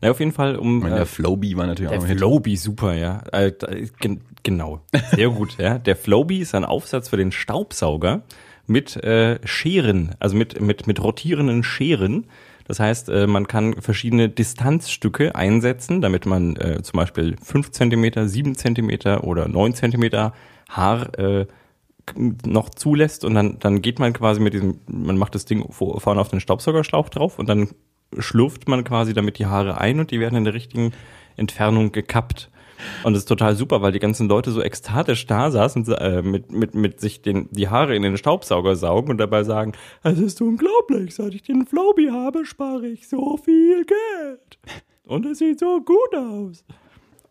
Na, 0.00 0.10
auf 0.10 0.20
jeden 0.20 0.32
Fall 0.32 0.56
um. 0.56 0.80
Meine, 0.80 0.94
der 0.94 1.02
äh, 1.02 1.06
Flowbee 1.06 1.56
war 1.56 1.66
natürlich 1.66 1.90
der 1.90 1.98
auch 1.98 2.06
Der 2.06 2.16
Flowbee, 2.16 2.56
super, 2.56 2.94
ja. 2.94 3.22
Äh, 3.32 3.52
gen 4.00 4.20
genau. 4.42 4.80
Sehr 5.12 5.28
gut, 5.30 5.58
ja. 5.58 5.78
Der 5.78 5.96
Flowbee 5.96 6.38
ist 6.38 6.54
ein 6.54 6.64
Aufsatz 6.64 7.08
für 7.08 7.16
den 7.16 7.32
Staubsauger 7.32 8.22
mit 8.66 8.96
äh, 8.96 9.38
Scheren, 9.46 10.14
also 10.20 10.36
mit, 10.36 10.60
mit, 10.60 10.86
mit 10.86 11.02
rotierenden 11.02 11.62
Scheren. 11.62 12.26
Das 12.66 12.78
heißt, 12.78 13.08
äh, 13.08 13.26
man 13.26 13.48
kann 13.48 13.74
verschiedene 13.80 14.28
Distanzstücke 14.28 15.34
einsetzen, 15.34 16.00
damit 16.00 16.24
man 16.24 16.54
äh, 16.56 16.82
zum 16.82 16.98
Beispiel 16.98 17.36
5 17.42 17.72
cm, 17.72 18.28
7 18.28 18.54
cm 18.54 19.18
oder 19.22 19.48
9 19.48 19.74
cm 19.74 20.30
Haar 20.68 21.18
äh, 21.18 21.46
noch 22.16 22.70
zulässt 22.70 23.24
und 23.24 23.34
dann, 23.34 23.58
dann 23.58 23.82
geht 23.82 23.98
man 23.98 24.12
quasi 24.12 24.40
mit 24.40 24.54
diesem, 24.54 24.78
man 24.86 25.16
macht 25.16 25.34
das 25.34 25.44
Ding 25.44 25.70
vorne 25.72 26.20
auf 26.20 26.28
den 26.28 26.40
Staubsaugerschlauch 26.40 27.08
drauf 27.08 27.38
und 27.38 27.48
dann 27.48 27.70
schlurft 28.18 28.68
man 28.68 28.84
quasi 28.84 29.12
damit 29.12 29.38
die 29.38 29.46
Haare 29.46 29.78
ein 29.78 30.00
und 30.00 30.10
die 30.10 30.20
werden 30.20 30.36
in 30.36 30.44
der 30.44 30.54
richtigen 30.54 30.92
Entfernung 31.36 31.92
gekappt. 31.92 32.50
Und 33.04 33.12
das 33.12 33.22
ist 33.22 33.28
total 33.28 33.56
super, 33.56 33.82
weil 33.82 33.92
die 33.92 33.98
ganzen 33.98 34.28
Leute 34.28 34.50
so 34.52 34.62
ekstatisch 34.62 35.26
da 35.26 35.50
saßen, 35.50 35.86
äh, 35.92 36.22
mit, 36.22 36.50
mit, 36.50 36.74
mit 36.74 37.00
sich 37.00 37.22
den, 37.22 37.48
die 37.50 37.68
Haare 37.68 37.94
in 37.94 38.02
den 38.02 38.16
Staubsauger 38.16 38.76
saugen 38.76 39.10
und 39.10 39.18
dabei 39.18 39.44
sagen, 39.44 39.72
es 40.02 40.18
ist 40.18 40.40
unglaublich, 40.40 41.14
seit 41.14 41.34
ich 41.34 41.42
den 41.42 41.66
Floby 41.66 42.08
habe, 42.10 42.44
spare 42.46 42.86
ich 42.86 43.08
so 43.08 43.36
viel 43.36 43.84
Geld. 43.84 44.58
Und 45.04 45.26
es 45.26 45.38
sieht 45.38 45.58
so 45.58 45.80
gut 45.80 46.14
aus. 46.14 46.64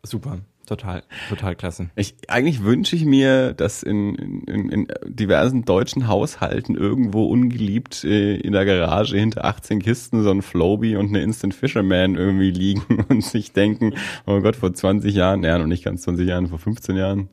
Super. 0.04 0.40
Total, 0.70 1.02
total 1.30 1.56
klasse. 1.56 1.90
Ich, 1.96 2.14
eigentlich 2.28 2.64
wünsche 2.64 2.96
ich 2.96 3.04
mir, 3.04 3.54
dass 3.54 3.82
in, 3.82 4.14
in, 4.46 4.70
in 4.70 4.88
diversen 5.04 5.66
deutschen 5.66 6.08
Haushalten 6.08 6.76
irgendwo 6.76 7.26
ungeliebt 7.26 8.04
äh, 8.04 8.36
in 8.36 8.54
der 8.54 8.66
Garage 8.66 9.18
hinter 9.18 9.46
18 9.46 9.82
Kisten 9.82 10.22
so 10.22 10.30
ein 10.30 10.44
Floby 10.44 10.96
und 10.96 11.08
eine 11.08 11.24
Instant 11.24 11.56
Fisherman 11.56 12.14
irgendwie 12.14 12.52
liegen 12.52 13.04
und 13.10 13.24
sich 13.24 13.52
denken, 13.52 13.96
oh 14.28 14.42
Gott, 14.42 14.56
vor 14.56 14.72
20 14.72 15.16
Jahren, 15.16 15.44
ja, 15.44 15.58
noch 15.58 15.66
nicht 15.66 15.84
ganz 15.84 16.04
20 16.04 16.28
Jahren, 16.28 16.50
vor 16.50 16.60
15 16.60 16.96
Jahren, 16.96 17.30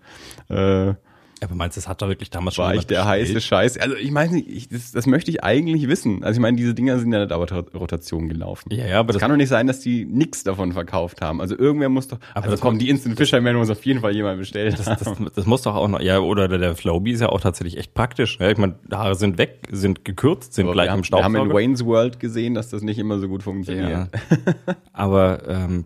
äh, 0.49 0.95
aber 1.43 1.55
meinst 1.55 1.77
du, 1.77 1.81
das 1.81 1.89
hat 1.89 2.01
da 2.01 2.09
wirklich 2.09 2.31
damals 2.31 2.55
schon 2.55 2.65
War 2.65 2.75
ich 2.75 2.87
der 2.87 3.03
gespielt? 3.03 3.29
heiße 3.29 3.41
Scheiß? 3.41 3.79
Also 3.79 3.97
ich 3.97 4.11
meine, 4.11 4.41
ich, 4.41 4.69
das, 4.69 4.93
das 4.93 5.07
möchte 5.07 5.31
ich 5.31 5.45
eigentlich 5.45 5.87
wissen. 5.87 6.25
Also 6.25 6.39
ich 6.39 6.43
meine, 6.43 6.57
diese 6.57 6.75
Dinger 6.75 6.99
sind 6.99 7.13
ja 7.13 7.23
in 7.23 7.29
der 7.29 7.37
Dauerrotation 7.37 8.29
gelaufen. 8.29 8.73
Ja, 8.73 8.87
ja, 8.87 8.99
aber 9.01 9.09
das, 9.09 9.17
das 9.17 9.21
kann 9.21 9.31
doch 9.31 9.37
nicht 9.37 9.51
sein, 9.51 9.67
dass 9.67 9.81
die 9.81 10.07
nichts 10.07 10.45
davon 10.45 10.73
verkauft 10.73 11.21
haben. 11.21 11.43
Also 11.43 11.59
irgendwer 11.59 11.91
muss 11.91 12.09
doch. 12.09 12.19
Aber 12.35 12.49
also 12.49 12.63
komm, 12.63 12.79
die 12.79 12.89
Instant 12.89 13.19
Fisherman 13.19 13.57
muss 13.57 13.69
auf 13.69 13.85
jeden 13.85 14.01
Fall 14.01 14.15
jemand 14.15 14.39
bestellt. 14.39 14.79
Das, 14.79 14.87
das, 14.87 15.17
das, 15.35 15.47
muss 15.47 15.63
doch 15.63 15.75
auch 15.75 15.89
noch. 15.89 16.01
Ja, 16.01 16.21
oder 16.21 16.49
der, 16.49 16.59
der 16.59 16.75
Flowbee 16.75 17.11
ist 17.13 17.21
ja 17.21 17.29
auch 17.29 17.41
tatsächlich 17.41 17.77
echt 17.77 17.93
praktisch. 17.93 18.39
Ja, 18.41 18.51
ich 18.51 18.59
meine, 18.59 18.77
Haare 18.91 19.15
sind 19.15 19.37
weg, 19.37 19.69
sind 19.71 20.05
gekürzt, 20.05 20.55
sind 20.55 20.65
aber 20.67 20.73
gleich 20.73 20.95
im 20.95 21.05
Staubsauger. 21.05 21.35
Wir 21.35 21.41
haben 21.41 21.51
in 21.51 21.57
Wayne's 21.57 21.85
World 21.85 22.19
gesehen, 22.19 22.55
dass 22.55 22.71
das 22.71 22.83
nicht 22.83 22.99
immer 22.99 23.19
so 23.19 23.29
gut 23.29 23.43
funktioniert. 23.43 23.91
Ja. 23.91 24.09
aber 24.95 25.43
ähm, 25.47 25.85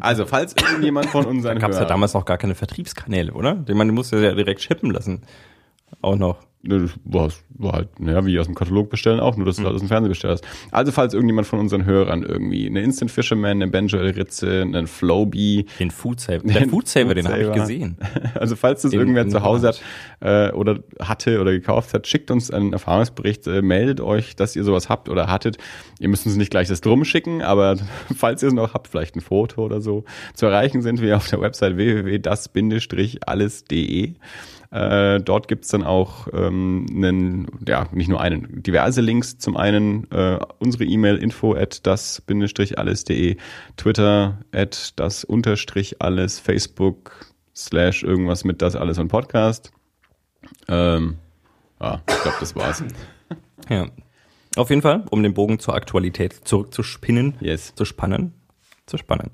also, 0.00 0.26
falls 0.26 0.54
irgendjemand 0.54 1.06
von 1.06 1.24
unseren 1.26 1.54
Da 1.56 1.60
gab 1.60 1.70
es 1.70 1.78
ja 1.78 1.84
damals 1.84 2.14
noch 2.14 2.24
gar 2.24 2.38
keine 2.38 2.54
Vertriebskanäle, 2.54 3.32
oder? 3.32 3.54
Den 3.54 3.76
man 3.76 3.88
musste 3.90 4.18
ja 4.18 4.34
direkt 4.34 4.62
shippen 4.62 4.90
lassen. 4.90 5.22
Auch 6.02 6.16
noch. 6.16 6.38
Das 6.66 6.90
war, 7.04 7.28
war 7.50 7.72
halt, 7.72 7.88
ja, 8.00 8.24
wie 8.24 8.38
aus 8.38 8.46
dem 8.46 8.54
Katalog 8.54 8.88
bestellen 8.88 9.20
auch, 9.20 9.36
nur 9.36 9.46
dass 9.46 9.56
du 9.56 9.64
halt 9.64 9.74
aus 9.74 9.80
dem 9.80 9.88
Fernseher 9.88 10.08
bestellst. 10.08 10.46
Also 10.70 10.92
falls 10.92 11.12
irgendjemand 11.12 11.46
von 11.46 11.58
unseren 11.58 11.84
Hörern 11.84 12.22
irgendwie 12.22 12.66
eine 12.66 12.82
Instant 12.82 13.10
Fisherman, 13.10 13.62
eine 13.62 13.68
Benjo 13.68 13.98
Ritze, 13.98 14.62
einen 14.62 14.86
Flowbee. 14.86 15.66
Den 15.78 15.90
Food 15.90 16.20
Saver. 16.20 16.42
Der 16.44 16.68
Food 16.68 16.88
Saver, 16.88 17.14
den 17.14 17.28
habe 17.28 17.42
ich 17.42 17.52
gesehen. 17.52 17.98
Also 18.34 18.56
falls 18.56 18.82
das 18.82 18.90
den, 18.90 19.00
irgendwer 19.00 19.28
zu 19.28 19.42
Hause 19.42 19.68
hat 19.68 19.80
äh, 20.20 20.50
oder 20.52 20.80
hatte 21.00 21.40
oder 21.40 21.52
gekauft 21.52 21.94
hat, 21.94 22.06
schickt 22.06 22.30
uns 22.30 22.50
einen 22.50 22.72
Erfahrungsbericht, 22.72 23.46
äh, 23.46 23.62
meldet 23.62 24.00
euch, 24.00 24.36
dass 24.36 24.56
ihr 24.56 24.64
sowas 24.64 24.88
habt 24.88 25.08
oder 25.08 25.28
hattet. 25.28 25.58
Ihr 26.00 26.08
müsst 26.08 26.26
uns 26.26 26.36
nicht 26.36 26.50
gleich 26.50 26.68
das 26.68 26.80
drum 26.80 27.04
schicken, 27.04 27.42
aber 27.42 27.76
falls 28.16 28.42
ihr 28.42 28.48
es 28.48 28.54
noch 28.54 28.74
habt, 28.74 28.88
vielleicht 28.88 29.16
ein 29.16 29.20
Foto 29.20 29.64
oder 29.64 29.80
so. 29.80 30.04
Zu 30.34 30.46
erreichen 30.46 30.82
sind 30.82 31.00
wir 31.00 31.16
auf 31.16 31.28
der 31.28 31.40
Website 31.40 31.76
www.das-alles.de. 31.76 34.14
Äh, 34.74 35.20
dort 35.20 35.46
gibt's 35.46 35.68
dann 35.68 35.84
auch 35.84 36.26
ähm, 36.32 36.86
einen, 36.92 37.46
ja, 37.64 37.86
nicht 37.92 38.08
nur 38.08 38.20
einen, 38.20 38.60
diverse 38.60 39.00
Links. 39.00 39.38
Zum 39.38 39.56
einen 39.56 40.10
äh, 40.10 40.40
unsere 40.58 40.82
E-Mail 40.82 41.16
info 41.16 41.54
at 41.54 41.86
das-alles.de, 41.86 43.36
Twitter 43.76 44.40
at 44.50 44.92
das 44.96 45.22
unterstrich 45.22 46.02
alles, 46.02 46.40
Facebook 46.40 47.32
slash 47.54 48.02
irgendwas 48.02 48.42
mit 48.42 48.62
das 48.62 48.74
alles 48.74 48.98
und 48.98 49.06
Podcast. 49.06 49.70
Ähm, 50.66 51.18
ja, 51.80 52.02
ich 52.08 52.22
glaube, 52.22 52.38
das 52.40 52.56
war's. 52.56 52.82
ja. 53.68 53.86
Auf 54.56 54.70
jeden 54.70 54.82
Fall, 54.82 55.04
um 55.08 55.22
den 55.22 55.34
Bogen 55.34 55.60
zur 55.60 55.74
Aktualität 55.74 56.32
zurückzuspinnen, 56.48 57.36
yes. 57.38 57.76
zu 57.76 57.84
spannen, 57.84 58.34
zu 58.86 58.96
spannen 58.96 59.30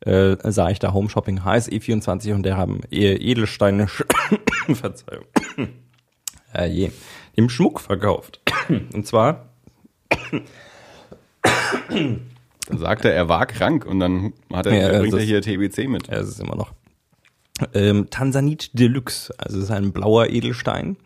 äh, 0.00 0.36
sah 0.50 0.70
ich 0.70 0.78
da 0.78 0.92
Home 0.92 1.10
Shopping 1.10 1.40
HSE24 1.40 2.34
und 2.34 2.42
der 2.44 2.56
haben 2.56 2.80
Edelsteine, 2.90 3.88
Verzeihung, 4.72 5.26
äh, 6.54 6.66
je, 6.66 6.90
dem 7.36 7.48
Schmuck 7.48 7.80
verkauft. 7.80 8.40
und 8.68 9.06
zwar 9.06 9.50
Da 11.42 12.78
sagt 12.78 13.04
er, 13.04 13.14
er 13.14 13.28
war 13.28 13.46
krank 13.46 13.84
und 13.86 14.00
dann 14.00 14.32
hat 14.52 14.66
er, 14.66 14.92
Ja, 14.92 14.98
bringt 15.00 15.14
er 15.14 15.20
hier 15.20 15.42
TBC 15.42 15.88
mit. 15.88 16.08
Ja, 16.08 16.18
es 16.18 16.28
ist 16.28 16.40
immer 16.40 16.56
noch. 16.56 16.72
Ähm, 17.74 18.08
Tansanit 18.10 18.78
Deluxe, 18.78 19.34
also 19.38 19.58
es 19.58 19.64
ist 19.64 19.70
ein 19.70 19.92
blauer 19.92 20.28
Edelstein 20.28 20.96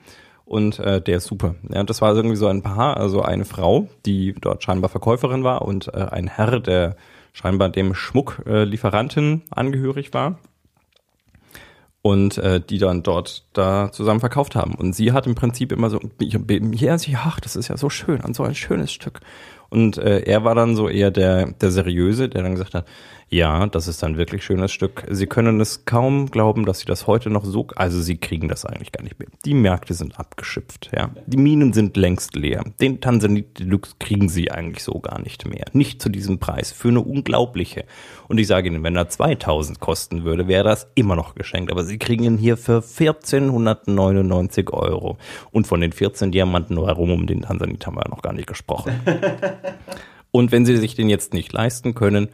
und 0.44 0.78
äh, 0.78 1.00
der 1.00 1.16
ist 1.16 1.26
super. 1.26 1.56
Ja, 1.72 1.80
und 1.80 1.90
das 1.90 2.00
war 2.00 2.14
irgendwie 2.14 2.36
so 2.36 2.46
ein 2.46 2.62
Paar, 2.62 2.96
also 2.96 3.22
eine 3.22 3.44
Frau, 3.44 3.88
die 4.06 4.34
dort 4.40 4.62
scheinbar 4.62 4.90
Verkäuferin 4.90 5.42
war 5.42 5.62
und 5.62 5.88
äh, 5.88 6.06
ein 6.10 6.28
Herr, 6.28 6.60
der 6.60 6.96
scheinbar 7.34 7.68
dem 7.68 7.94
Schmucklieferanten 7.94 8.70
Lieferanten 8.70 9.42
angehörig 9.50 10.14
war 10.14 10.38
und 12.00 12.38
äh, 12.38 12.60
die 12.60 12.78
dann 12.78 13.02
dort 13.02 13.44
da 13.54 13.90
zusammen 13.90 14.20
verkauft 14.20 14.54
haben. 14.54 14.74
Und 14.74 14.94
sie 14.94 15.12
hat 15.12 15.26
im 15.26 15.34
Prinzip 15.34 15.72
immer 15.72 15.90
so, 15.90 16.00
ja, 16.20 16.96
sie, 16.96 17.16
ach, 17.16 17.40
das 17.40 17.56
ist 17.56 17.68
ja 17.68 17.76
so 17.76 17.90
schön 17.90 18.20
und 18.20 18.36
so 18.36 18.44
ein 18.44 18.54
schönes 18.54 18.92
Stück. 18.92 19.20
Und 19.68 19.98
äh, 19.98 20.20
er 20.20 20.44
war 20.44 20.54
dann 20.54 20.76
so 20.76 20.88
eher 20.88 21.10
der, 21.10 21.52
der 21.52 21.70
Seriöse, 21.70 22.28
der 22.28 22.42
dann 22.42 22.54
gesagt 22.54 22.74
hat, 22.74 22.86
ja, 23.30 23.66
das 23.66 23.88
ist 23.88 24.04
ein 24.04 24.16
wirklich 24.16 24.44
schönes 24.44 24.72
Stück. 24.72 25.06
Sie 25.10 25.26
können 25.26 25.60
es 25.60 25.84
kaum 25.84 26.30
glauben, 26.30 26.64
dass 26.66 26.80
Sie 26.80 26.86
das 26.86 27.06
heute 27.06 27.30
noch 27.30 27.44
so, 27.44 27.66
also 27.74 28.00
Sie 28.00 28.16
kriegen 28.16 28.48
das 28.48 28.64
eigentlich 28.64 28.92
gar 28.92 29.02
nicht 29.02 29.18
mehr. 29.18 29.28
Die 29.44 29.54
Märkte 29.54 29.94
sind 29.94 30.18
abgeschöpft, 30.18 30.90
ja. 30.94 31.10
Die 31.26 31.36
Minen 31.36 31.72
sind 31.72 31.96
längst 31.96 32.36
leer. 32.36 32.62
Den 32.80 33.00
Tansanit 33.00 33.58
Deluxe 33.58 33.94
kriegen 33.98 34.28
Sie 34.28 34.50
eigentlich 34.50 34.84
so 34.84 35.00
gar 35.00 35.20
nicht 35.20 35.48
mehr. 35.48 35.64
Nicht 35.72 36.00
zu 36.00 36.08
diesem 36.08 36.38
Preis. 36.38 36.70
Für 36.70 36.88
eine 36.88 37.00
unglaubliche. 37.00 37.84
Und 38.28 38.38
ich 38.38 38.46
sage 38.46 38.68
Ihnen, 38.68 38.82
wenn 38.82 38.96
er 38.96 39.08
2000 39.08 39.80
kosten 39.80 40.24
würde, 40.24 40.46
wäre 40.46 40.64
das 40.64 40.88
immer 40.94 41.16
noch 41.16 41.34
geschenkt. 41.34 41.72
Aber 41.72 41.84
Sie 41.84 41.98
kriegen 41.98 42.24
ihn 42.24 42.38
hier 42.38 42.56
für 42.56 42.76
1499 42.76 44.72
Euro. 44.72 45.18
Und 45.50 45.66
von 45.66 45.80
den 45.80 45.92
14 45.92 46.30
Diamanten 46.30 46.76
herum 46.76 47.10
um 47.10 47.26
den 47.26 47.42
Tansanit 47.42 47.86
haben 47.86 47.96
wir 47.96 48.08
noch 48.08 48.22
gar 48.22 48.32
nicht 48.32 48.46
gesprochen. 48.46 49.00
Und 50.30 50.50
wenn 50.50 50.66
Sie 50.66 50.76
sich 50.76 50.96
den 50.96 51.08
jetzt 51.08 51.32
nicht 51.32 51.52
leisten 51.52 51.94
können, 51.94 52.28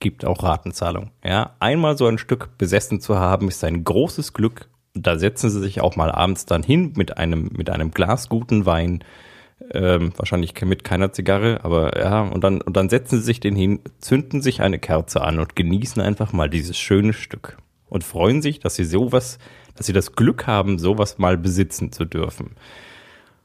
gibt 0.00 0.24
auch 0.24 0.42
Ratenzahlung. 0.42 1.10
Ja, 1.24 1.56
einmal 1.60 1.96
so 1.96 2.06
ein 2.06 2.18
Stück 2.18 2.56
besessen 2.58 3.00
zu 3.00 3.18
haben, 3.18 3.48
ist 3.48 3.64
ein 3.64 3.84
großes 3.84 4.32
Glück. 4.32 4.68
Und 4.94 5.06
Da 5.06 5.18
setzen 5.18 5.50
Sie 5.50 5.60
sich 5.60 5.80
auch 5.80 5.96
mal 5.96 6.10
abends 6.10 6.46
dann 6.46 6.62
hin 6.62 6.92
mit 6.96 7.18
einem 7.18 7.50
mit 7.52 7.70
einem 7.70 7.90
Glas 7.90 8.28
guten 8.28 8.66
Wein, 8.66 9.04
ähm, 9.72 10.12
wahrscheinlich 10.16 10.60
mit 10.62 10.84
keiner 10.84 11.12
Zigarre, 11.12 11.60
aber 11.64 11.98
ja, 11.98 12.22
und 12.22 12.44
dann 12.44 12.60
und 12.60 12.76
dann 12.76 12.88
setzen 12.88 13.18
Sie 13.18 13.24
sich 13.24 13.40
den 13.40 13.56
hin, 13.56 13.80
zünden 14.00 14.42
sich 14.42 14.60
eine 14.62 14.78
Kerze 14.78 15.22
an 15.22 15.38
und 15.38 15.56
genießen 15.56 16.00
einfach 16.02 16.32
mal 16.32 16.48
dieses 16.48 16.78
schöne 16.78 17.12
Stück 17.12 17.58
und 17.88 18.04
freuen 18.04 18.42
sich, 18.42 18.60
dass 18.60 18.74
Sie 18.74 18.84
sowas, 18.84 19.38
dass 19.74 19.86
Sie 19.86 19.92
das 19.92 20.12
Glück 20.12 20.46
haben, 20.46 20.78
sowas 20.78 21.18
mal 21.18 21.36
besitzen 21.38 21.92
zu 21.92 22.04
dürfen. 22.04 22.52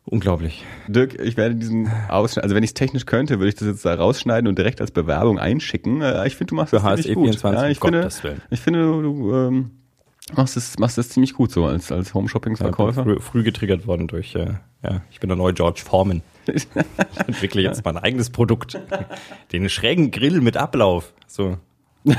Unglaublich. 0.05 0.65
Dirk, 0.87 1.19
ich 1.21 1.37
werde 1.37 1.55
diesen 1.55 1.87
Ausschneiden, 2.09 2.43
also 2.43 2.55
wenn 2.55 2.63
ich 2.63 2.71
es 2.71 2.73
technisch 2.73 3.05
könnte, 3.05 3.37
würde 3.39 3.49
ich 3.49 3.55
das 3.55 3.67
jetzt 3.67 3.85
da 3.85 3.93
rausschneiden 3.93 4.47
und 4.47 4.57
direkt 4.57 4.81
als 4.81 4.91
Bewerbung 4.91 5.37
einschicken. 5.39 6.01
Äh, 6.01 6.25
Ich 6.27 6.35
finde, 6.35 6.49
du 6.49 6.55
machst 6.55 6.73
das 6.73 6.81
ziemlich 6.81 7.13
gut. 7.13 7.29
HSE24, 7.35 7.53
Ja, 7.53 7.67
ich 7.69 7.81
um 7.81 7.87
finde, 7.89 8.09
ich 8.49 8.59
finde, 8.59 8.79
du, 8.81 9.01
du 9.03 9.35
ähm, 9.35 9.71
machst 10.35 10.57
es 10.57 10.79
machst 10.79 10.97
das 10.97 11.09
ziemlich 11.09 11.33
gut 11.35 11.51
so 11.51 11.65
als 11.65 11.91
als 11.91 12.13
Home 12.13 12.27
Shopping 12.29 12.55
Verkäufer. 12.57 13.03
Früh, 13.03 13.19
früh 13.19 13.43
getriggert 13.43 13.85
worden 13.85 14.07
durch, 14.07 14.33
äh, 14.35 14.55
ja, 14.83 15.01
ich 15.11 15.19
bin 15.19 15.29
der 15.29 15.37
neue 15.37 15.53
George 15.53 15.81
Foreman. 15.85 16.21
Ich 16.47 16.67
entwickle 17.27 17.61
jetzt 17.61 17.85
mein 17.85 17.97
eigenes 17.97 18.31
Produkt. 18.31 18.79
Den 19.51 19.69
schrägen 19.69 20.09
Grill 20.09 20.41
mit 20.41 20.57
Ablauf. 20.57 21.13
So, 21.27 21.57
Ja, 22.03 22.15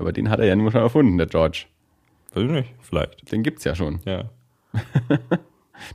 aber 0.00 0.12
den 0.12 0.28
hat 0.28 0.40
er 0.40 0.46
ja 0.46 0.56
nur 0.56 0.72
schon 0.72 0.80
erfunden, 0.80 1.16
der 1.16 1.28
George. 1.28 1.66
weiß 2.34 2.42
ich 2.44 2.50
nicht, 2.50 2.74
vielleicht. 2.82 3.30
Den 3.30 3.44
gibt's 3.44 3.62
ja 3.62 3.76
schon. 3.76 4.00
Ja. 4.04 4.24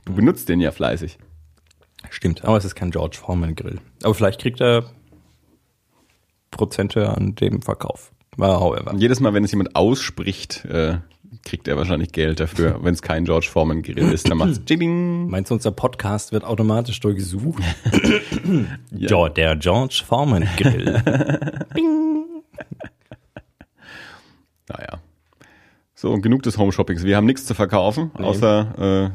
Du 0.04 0.14
benutzt 0.14 0.48
den 0.48 0.60
ja 0.60 0.70
fleißig. 0.70 1.18
Stimmt, 2.10 2.44
aber 2.44 2.56
es 2.56 2.64
ist 2.64 2.74
kein 2.74 2.90
George 2.90 3.18
Foreman 3.20 3.54
Grill. 3.54 3.80
Aber 4.02 4.14
vielleicht 4.14 4.40
kriegt 4.40 4.60
er 4.60 4.90
Prozente 6.50 7.08
an 7.08 7.34
dem 7.34 7.62
Verkauf. 7.62 8.12
However. 8.38 8.94
Jedes 8.96 9.20
Mal, 9.20 9.34
wenn 9.34 9.44
es 9.44 9.50
jemand 9.50 9.76
ausspricht, 9.76 10.64
äh, 10.64 10.98
kriegt 11.44 11.68
er 11.68 11.76
wahrscheinlich 11.76 12.12
Geld 12.12 12.40
dafür. 12.40 12.78
wenn 12.82 12.94
es 12.94 13.02
kein 13.02 13.24
George 13.24 13.48
Foreman 13.50 13.82
Grill 13.82 14.12
ist, 14.12 14.28
dann 14.28 14.38
macht's 14.38 14.60
Jing. 14.68 15.28
Meinst 15.28 15.50
du, 15.50 15.54
unser 15.54 15.70
Podcast 15.70 16.32
wird 16.32 16.44
automatisch 16.44 16.98
durchgesucht? 17.00 17.62
ja. 18.90 19.28
der 19.28 19.56
George 19.56 20.02
Foreman 20.06 20.48
Grill. 20.56 21.02
Naja. 24.68 25.01
So, 26.02 26.10
und 26.10 26.20
genug 26.20 26.42
des 26.42 26.58
Home 26.58 26.72
Shoppings. 26.72 27.04
Wir 27.04 27.16
haben 27.16 27.26
nichts 27.26 27.46
zu 27.46 27.54
verkaufen, 27.54 28.10
außer 28.14 28.74
äh, 28.76 29.04
äh, 29.04 29.10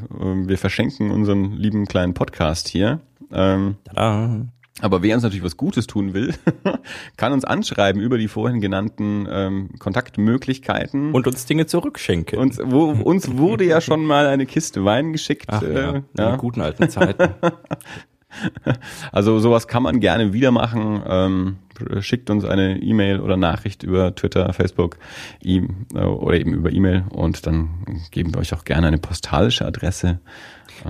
wir 0.47 0.57
verschenken 0.57 1.11
unseren 1.11 1.51
lieben 1.51 1.85
kleinen 1.85 2.13
Podcast 2.13 2.69
hier. 2.69 3.01
Ähm, 3.29 3.75
Tada. 3.83 4.45
aber 4.79 5.03
wer 5.03 5.15
uns 5.15 5.23
natürlich 5.23 5.43
was 5.43 5.57
Gutes 5.57 5.85
tun 5.85 6.13
will, 6.13 6.33
kann 7.17 7.33
uns 7.33 7.43
anschreiben 7.43 8.01
über 8.01 8.17
die 8.17 8.29
vorhin 8.29 8.61
genannten 8.61 9.27
ähm, 9.29 9.71
Kontaktmöglichkeiten. 9.79 11.11
Und 11.11 11.27
uns 11.27 11.45
Dinge 11.45 11.65
zurückschenken. 11.65 12.39
uns, 12.39 12.57
wo, 12.63 12.85
uns 12.85 13.35
wurde 13.35 13.65
ja 13.65 13.81
schon 13.81 14.05
mal 14.05 14.25
eine 14.25 14.45
Kiste 14.45 14.85
Wein 14.85 15.11
geschickt. 15.11 15.47
Ach, 15.49 15.61
ja, 15.61 15.67
äh, 15.67 15.89
in 15.97 16.03
ja. 16.17 16.31
den 16.31 16.37
guten 16.37 16.61
alten 16.61 16.89
Zeiten. 16.89 17.33
Also 19.11 19.39
sowas 19.39 19.67
kann 19.67 19.83
man 19.83 19.99
gerne 19.99 20.33
wieder 20.33 20.51
machen. 20.51 21.01
Ähm, 21.07 21.57
schickt 22.01 22.29
uns 22.29 22.43
eine 22.45 22.77
E-Mail 22.81 23.19
oder 23.19 23.37
Nachricht 23.37 23.83
über 23.83 24.13
Twitter, 24.15 24.51
Facebook 24.53 24.97
e 25.43 25.61
äh, 25.93 25.99
oder 25.99 26.37
eben 26.37 26.53
über 26.53 26.71
E-Mail 26.71 27.05
und 27.09 27.45
dann 27.45 27.69
geben 28.11 28.33
wir 28.33 28.39
euch 28.41 28.53
auch 28.53 28.63
gerne 28.63 28.87
eine 28.87 28.97
postalische 28.97 29.65
Adresse. 29.65 30.19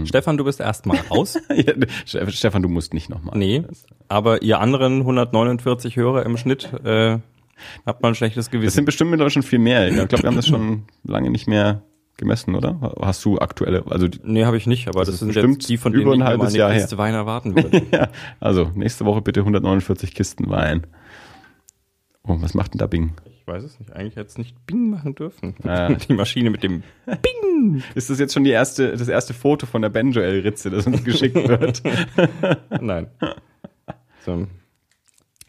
Stefan, 0.06 0.38
du 0.38 0.44
bist 0.44 0.60
erstmal 0.60 0.98
raus. 1.10 1.38
Ja, 1.56 1.74
Stefan, 2.30 2.62
du 2.62 2.70
musst 2.70 2.94
nicht 2.94 3.10
nochmal. 3.10 3.38
Nee, 3.38 3.64
aber 4.10 4.42
ihr 4.42 4.60
anderen 4.60 5.00
149 5.00 5.96
Hörer 5.96 6.26
im 6.26 6.38
Schnitt 6.38 6.72
äh, 6.84 7.20
habt 7.86 8.02
mal 8.02 8.10
ein 8.10 8.16
schlechtes 8.16 8.46
Das 8.46 8.52
Gewissen. 8.52 8.76
sind 8.76 8.86
bestimmt 8.86 9.12
mittlerweile 9.12 9.32
schon 9.32 9.44
viel 9.44 9.60
mehr. 9.60 9.88
Ich 9.88 9.96
glaube, 9.96 10.24
wir 10.24 10.28
haben 10.28 10.36
das 10.36 10.48
schon 10.48 10.84
lange 11.04 11.30
nicht 11.30 11.48
mehr 11.48 11.82
gemessen, 12.18 12.56
oder? 12.56 12.94
Hast 13.02 13.24
du 13.26 13.38
aktuelle, 13.40 13.84
also 13.90 14.08
Nee, 14.24 14.46
habe 14.46 14.58
ich 14.58 14.68
nicht, 14.68 14.88
aber 14.88 15.02
das, 15.02 15.10
ist 15.10 15.20
sind 15.20 15.30
bestimmt 15.30 15.68
die, 15.70 15.78
von 15.78 15.94
über 15.94 16.12
ein 16.12 16.14
ich 16.14 16.18
mir 16.20 16.24
mal 16.24 16.30
halbes 16.32 16.50
eine 16.50 16.58
Jahr 16.58 16.72
her. 16.72 16.82
Kiste 16.82 16.98
Wein 16.98 17.14
erwarten 17.14 17.56
würde. 17.56 17.84
ja, 17.92 18.10
also 18.40 18.72
nächste 18.76 19.06
Woche 19.06 19.22
bitte 19.22 19.42
149 19.42 20.14
Kisten 20.14 20.50
Wein. 20.50 20.88
Oh, 22.24 22.36
was 22.40 22.54
macht 22.54 22.74
denn 22.74 22.80
da 22.80 22.88
Bing? 22.88 23.14
Ich 23.26 23.48
weiß 23.48 23.64
es 23.64 23.80
nicht. 23.80 23.94
Eigentlich 23.94 24.18
hätte 24.18 24.28
es 24.28 24.38
nicht 24.38 24.66
Bing 24.66 24.90
machen 24.90 25.16
dürfen. 25.16 25.56
Ah. 25.64 25.94
Die 25.94 26.14
Maschine 26.14 26.50
mit 26.50 26.64
dem 26.64 26.84
Bing. 27.06 27.84
Ist 27.96 28.10
das 28.10 28.20
jetzt 28.20 28.34
schon 28.34 28.44
die 28.44 28.52
erste, 28.52 28.92
das 28.96 29.08
erste 29.08 29.34
Foto 29.34 29.66
von 29.66 29.82
der 29.82 29.90
Benjoel-Ritze, 29.90 30.70
das 30.70 30.86
uns 30.86 31.04
geschickt 31.04 31.36
wird? 31.36 31.82
Nein. 32.82 33.08
So. 34.26 34.46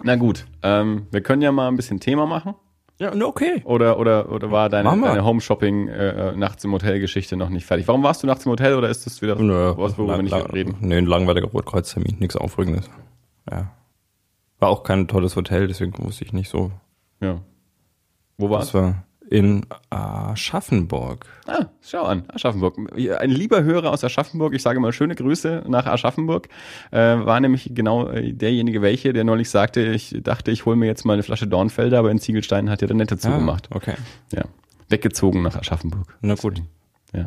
Na 0.02 0.16
gut, 0.16 0.46
ähm, 0.62 1.06
wir 1.10 1.20
können 1.20 1.42
ja 1.42 1.50
mal 1.52 1.68
ein 1.68 1.76
bisschen 1.76 2.00
Thema 2.00 2.24
machen. 2.24 2.54
Ja, 2.98 3.12
okay. 3.24 3.62
Oder, 3.64 3.98
oder, 3.98 4.30
oder 4.30 4.50
war 4.50 4.68
deine, 4.68 5.00
deine 5.00 5.24
Home-Shopping 5.24 5.88
äh, 5.88 6.30
äh, 6.30 6.36
nachts 6.36 6.64
im 6.64 6.72
Hotel-Geschichte 6.72 7.36
noch 7.36 7.48
nicht 7.48 7.64
fertig? 7.64 7.86
Warum 7.86 8.02
warst 8.02 8.22
du 8.22 8.26
nachts 8.26 8.44
im 8.44 8.50
Hotel 8.50 8.74
oder 8.74 8.88
ist 8.88 9.06
das 9.06 9.22
wieder 9.22 9.36
Nö, 9.36 9.74
was, 9.76 9.96
worüber 9.96 10.16
wir 10.16 10.22
nicht 10.22 10.52
reden? 10.52 10.76
Nee, 10.80 10.96
ein 10.96 11.06
langweiliger 11.06 11.46
Rotkreuztermin, 11.46 12.16
nichts 12.18 12.36
Aufregendes. 12.36 12.90
Ja. 13.50 13.70
War 14.58 14.68
auch 14.70 14.82
kein 14.82 15.06
tolles 15.06 15.36
Hotel, 15.36 15.68
deswegen 15.68 15.96
wusste 16.04 16.24
ich 16.24 16.32
nicht 16.32 16.48
so. 16.48 16.72
Ja. 17.20 17.40
Wo 18.36 18.50
war's? 18.50 18.72
Das 18.72 18.74
war 18.74 19.04
in 19.30 19.66
Aschaffenburg. 19.90 21.26
Ah, 21.46 21.66
schau 21.82 22.04
an, 22.04 22.24
Aschaffenburg. 22.28 22.76
Ein 23.20 23.30
lieber 23.30 23.62
Hörer 23.62 23.92
aus 23.92 24.02
Aschaffenburg, 24.02 24.54
ich 24.54 24.62
sage 24.62 24.80
mal 24.80 24.92
schöne 24.92 25.14
Grüße 25.14 25.64
nach 25.68 25.86
Aschaffenburg, 25.86 26.48
äh, 26.90 26.98
war 26.98 27.38
nämlich 27.40 27.70
genau 27.74 28.08
äh, 28.08 28.32
derjenige 28.32 28.80
welche, 28.82 29.12
der 29.12 29.24
neulich 29.24 29.50
sagte, 29.50 29.82
ich 29.92 30.16
dachte, 30.22 30.50
ich 30.50 30.64
hole 30.66 30.76
mir 30.76 30.86
jetzt 30.86 31.04
mal 31.04 31.14
eine 31.14 31.22
Flasche 31.22 31.46
Dornfelder, 31.46 31.98
aber 31.98 32.10
in 32.10 32.18
Ziegelstein 32.18 32.70
hat 32.70 32.80
ja 32.80 32.86
der 32.86 32.96
Nette 32.96 33.18
zugemacht. 33.18 33.68
Ah, 33.70 33.76
okay. 33.76 33.94
Ja. 34.32 34.44
Weggezogen 34.88 35.42
nach 35.42 35.56
Aschaffenburg. 35.56 36.16
Na 36.22 36.34
gut. 36.34 36.62
Ja. 37.12 37.26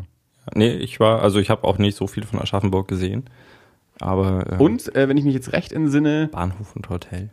Nee, 0.55 0.71
ich 0.73 0.99
war, 0.99 1.21
also 1.21 1.39
ich 1.39 1.49
habe 1.49 1.63
auch 1.65 1.77
nicht 1.77 1.95
so 1.95 2.07
viel 2.07 2.25
von 2.25 2.39
Aschaffenburg 2.39 2.87
gesehen. 2.87 3.25
Aber 3.99 4.53
äh, 4.53 4.55
Und 4.57 4.95
äh, 4.95 5.07
wenn 5.07 5.17
ich 5.17 5.23
mich 5.23 5.35
jetzt 5.35 5.53
recht 5.53 5.71
entsinne, 5.71 6.29
Bahnhof 6.31 6.75
und 6.75 6.89
Hotel. 6.89 7.29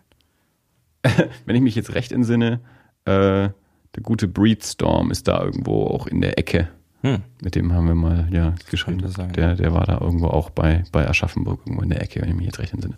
wenn 1.47 1.57
ich 1.57 1.63
mich 1.63 1.75
jetzt 1.75 1.95
recht 1.95 2.13
entsinne, 2.13 2.61
äh, 3.07 3.49
der 3.95 4.03
gute 4.03 4.29
Breedstorm 4.29 5.11
ist 5.11 5.29
da 5.29 5.43
irgendwo 5.43 5.87
auch 5.87 6.07
in 6.07 6.21
der 6.21 6.39
Ecke. 6.39 6.69
Hm. 7.03 7.19
Mit 7.43 7.55
dem 7.55 7.73
haben 7.73 7.87
wir 7.87 7.95
mal 7.95 8.29
ja 8.31 8.55
geschrieben. 8.71 9.05
Der, 9.35 9.55
der 9.55 9.73
war 9.73 9.87
da 9.87 10.01
irgendwo 10.01 10.29
auch 10.29 10.51
bei, 10.51 10.85
bei 10.91 11.09
Aschaffenburg, 11.09 11.61
irgendwo 11.65 11.83
in 11.83 11.91
der 11.91 12.03
Ecke, 12.03 12.21
wenn 12.21 12.31
ich 12.31 12.35
mich 12.35 12.47
jetzt 12.47 12.59
recht 12.59 12.73
entsinne. 12.73 12.97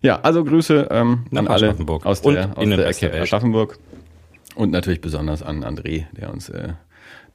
Ja, 0.00 0.20
also 0.20 0.44
Grüße 0.44 0.88
ähm, 0.90 1.24
an 1.34 1.48
alle 1.48 1.74
aus 2.04 2.22
der, 2.22 2.56
aus 2.56 2.68
der 2.68 2.86
Ecke 2.86 3.12
Welt. 3.12 3.22
Aschaffenburg. 3.22 3.78
Und 4.54 4.70
natürlich 4.70 5.00
besonders 5.00 5.42
an 5.42 5.64
André, 5.64 6.06
der 6.16 6.32
uns 6.32 6.48
äh, 6.48 6.74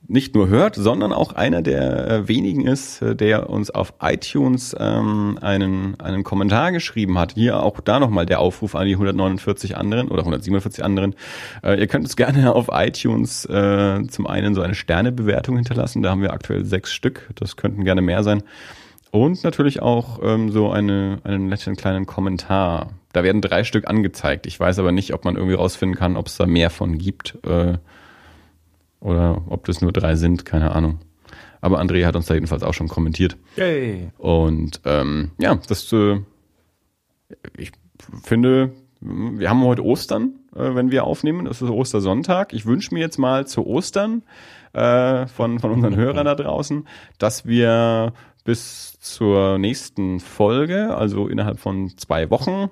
nicht 0.07 0.35
nur 0.35 0.47
hört, 0.49 0.75
sondern 0.75 1.13
auch 1.13 1.33
einer 1.33 1.61
der 1.61 2.07
äh, 2.07 2.27
wenigen 2.27 2.65
ist, 2.67 3.01
äh, 3.01 3.15
der 3.15 3.49
uns 3.49 3.69
auf 3.69 3.93
iTunes 4.01 4.75
ähm, 4.77 5.37
einen, 5.41 5.99
einen 5.99 6.23
Kommentar 6.23 6.71
geschrieben 6.71 7.17
hat. 7.17 7.33
Hier 7.33 7.63
auch 7.63 7.79
da 7.79 7.99
nochmal 7.99 8.25
der 8.25 8.39
Aufruf 8.39 8.75
an 8.75 8.85
die 8.85 8.93
149 8.93 9.77
anderen 9.77 10.09
oder 10.09 10.19
147 10.19 10.83
anderen. 10.83 11.15
Äh, 11.63 11.79
ihr 11.79 11.87
könnt 11.87 12.03
uns 12.05 12.15
gerne 12.15 12.53
auf 12.53 12.67
iTunes 12.71 13.45
äh, 13.45 14.05
zum 14.07 14.27
einen 14.27 14.55
so 14.55 14.61
eine 14.61 14.75
Sternebewertung 14.75 15.55
hinterlassen. 15.55 16.03
Da 16.03 16.09
haben 16.09 16.21
wir 16.21 16.33
aktuell 16.33 16.65
sechs 16.65 16.93
Stück. 16.93 17.29
Das 17.35 17.55
könnten 17.55 17.85
gerne 17.85 18.01
mehr 18.01 18.23
sein. 18.23 18.43
Und 19.11 19.43
natürlich 19.43 19.81
auch 19.81 20.19
ähm, 20.23 20.49
so 20.49 20.71
eine, 20.71 21.19
einen 21.23 21.47
netten 21.47 21.75
kleinen 21.75 22.07
Kommentar. 22.07 22.89
Da 23.13 23.23
werden 23.23 23.41
drei 23.41 23.63
Stück 23.63 23.87
angezeigt. 23.87 24.47
Ich 24.47 24.59
weiß 24.59 24.79
aber 24.79 24.91
nicht, 24.91 25.13
ob 25.13 25.23
man 25.23 25.35
irgendwie 25.35 25.55
rausfinden 25.55 25.97
kann, 25.97 26.17
ob 26.17 26.27
es 26.27 26.35
da 26.35 26.47
mehr 26.47 26.71
von 26.71 26.97
gibt 26.97 27.37
äh, 27.45 27.75
oder 29.03 29.41
ob 29.49 29.65
das 29.65 29.81
nur 29.81 29.91
drei 29.91 30.15
sind, 30.15 30.45
keine 30.45 30.73
Ahnung. 30.73 30.99
Aber 31.61 31.79
André 31.79 32.05
hat 32.05 32.15
uns 32.15 32.25
da 32.25 32.33
jedenfalls 32.33 32.63
auch 32.63 32.73
schon 32.73 32.87
kommentiert. 32.87 33.37
Yay. 33.57 34.11
Und 34.17 34.81
ähm, 34.85 35.31
ja, 35.37 35.55
das 35.67 35.91
äh, 35.93 36.21
ich 37.57 37.71
finde, 38.23 38.71
wir 39.01 39.49
haben 39.49 39.63
heute 39.63 39.83
Ostern, 39.83 40.39
äh, 40.55 40.75
wenn 40.75 40.91
wir 40.91 41.03
aufnehmen. 41.03 41.45
Das 41.45 41.61
ist 41.61 41.69
Ostersonntag. 41.69 42.53
Ich 42.53 42.65
wünsche 42.65 42.93
mir 42.93 43.01
jetzt 43.01 43.17
mal 43.17 43.45
zu 43.45 43.65
Ostern 43.65 44.23
äh, 44.73 45.27
von, 45.27 45.59
von 45.59 45.71
unseren 45.71 45.95
Hörern 45.95 46.25
da 46.25 46.35
draußen, 46.35 46.87
dass 47.17 47.45
wir 47.45 48.13
bis 48.45 48.99
zur 48.99 49.57
nächsten 49.57 50.19
Folge, 50.19 50.95
also 50.95 51.27
innerhalb 51.27 51.59
von 51.59 51.89
zwei 51.97 52.29
Wochen, 52.29 52.69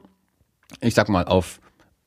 ich 0.79 0.93
sag 0.93 1.09
mal 1.09 1.25
auf 1.25 1.59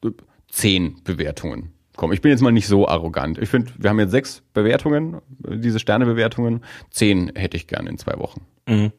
äh, 0.03 0.11
zehn 0.49 1.03
Bewertungen 1.05 1.74
kommen. 1.97 2.13
Ich 2.13 2.21
bin 2.21 2.31
jetzt 2.31 2.41
mal 2.41 2.53
nicht 2.53 2.67
so 2.67 2.89
arrogant. 2.89 3.39
Ich 3.39 3.49
finde, 3.49 3.73
wir 3.79 3.91
haben 3.91 3.99
jetzt 3.99 4.11
sechs 4.11 4.43
Bewertungen, 4.53 5.17
äh, 5.47 5.57
diese 5.59 5.79
Sternebewertungen. 5.79 6.63
Zehn 6.91 7.33
hätte 7.35 7.57
ich 7.57 7.67
gerne 7.67 7.91
in 7.91 7.99
zwei 7.99 8.19
Wochen. 8.19 8.43
Mhm. 8.69 8.93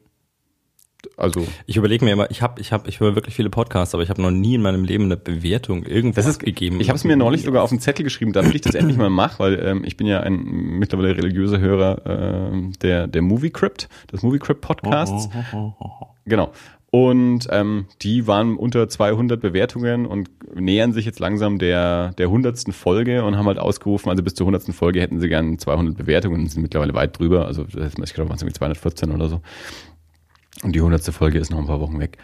Also 1.17 1.45
Ich 1.65 1.77
überlege 1.77 2.03
mir 2.03 2.11
immer, 2.11 2.29
ich 2.31 2.41
habe, 2.41 2.59
ich 2.59 2.71
habe, 2.71 2.89
ich 2.89 2.99
höre 2.99 3.15
wirklich 3.15 3.35
viele 3.35 3.49
Podcasts, 3.49 3.93
aber 3.93 4.03
ich 4.03 4.09
habe 4.09 4.21
noch 4.21 4.31
nie 4.31 4.55
in 4.55 4.61
meinem 4.61 4.83
Leben 4.83 5.05
eine 5.05 5.17
Bewertung 5.17 5.83
irgendwas 5.83 6.25
ist 6.25 6.39
gegeben. 6.39 6.79
Ich 6.81 6.89
habe 6.89 6.97
es 6.97 7.03
mir 7.03 7.15
neulich 7.15 7.43
sogar 7.43 7.63
auf 7.63 7.69
den 7.69 7.79
Zettel 7.79 8.03
geschrieben, 8.03 8.33
damit 8.33 8.55
ich 8.55 8.61
das 8.61 8.75
endlich 8.75 8.97
mal 8.97 9.09
mache, 9.09 9.39
weil 9.39 9.59
ähm, 9.63 9.83
ich 9.85 9.97
bin 9.97 10.07
ja 10.07 10.21
ein 10.21 10.43
mittlerweile 10.79 11.15
religiöser 11.15 11.59
Hörer 11.59 12.49
ähm, 12.51 12.73
der 12.81 13.07
der 13.07 13.21
Movie 13.21 13.51
Crypt, 13.51 13.87
des 14.11 14.23
Movie 14.23 14.39
Crypt 14.39 14.61
Podcasts. 14.61 15.29
Genau. 16.25 16.51
Und 16.95 17.49
ähm, 17.51 17.87
die 18.01 18.25
waren 18.25 18.55
unter 18.55 18.87
200 18.87 19.41
Bewertungen 19.41 20.05
und 20.05 20.29
nähern 20.55 20.93
sich 20.93 21.05
jetzt 21.05 21.19
langsam 21.19 21.59
der 21.59 22.13
der 22.13 22.29
hundertsten 22.29 22.71
Folge 22.71 23.25
und 23.25 23.37
haben 23.37 23.47
halt 23.47 23.59
ausgerufen, 23.59 24.09
also 24.09 24.23
bis 24.23 24.33
zur 24.33 24.45
hundertsten 24.45 24.73
Folge 24.73 25.01
hätten 25.01 25.19
sie 25.19 25.27
gern 25.27 25.59
200 25.59 25.97
Bewertungen 25.97 26.39
und 26.39 26.47
sind 26.47 26.61
mittlerweile 26.61 26.93
weit 26.93 27.19
drüber. 27.19 27.47
Also 27.47 27.65
ich 27.65 28.13
glaube, 28.13 28.29
waren 28.29 28.37
es 28.37 28.43
irgendwie 28.43 28.53
214 28.53 29.11
oder 29.11 29.27
so. 29.27 29.41
Und 30.63 30.73
die 30.73 30.79
hundertste 30.79 31.11
Folge 31.11 31.37
ist 31.37 31.51
noch 31.51 31.59
ein 31.59 31.67
paar 31.67 31.81
Wochen 31.81 31.99
weg. 31.99 32.17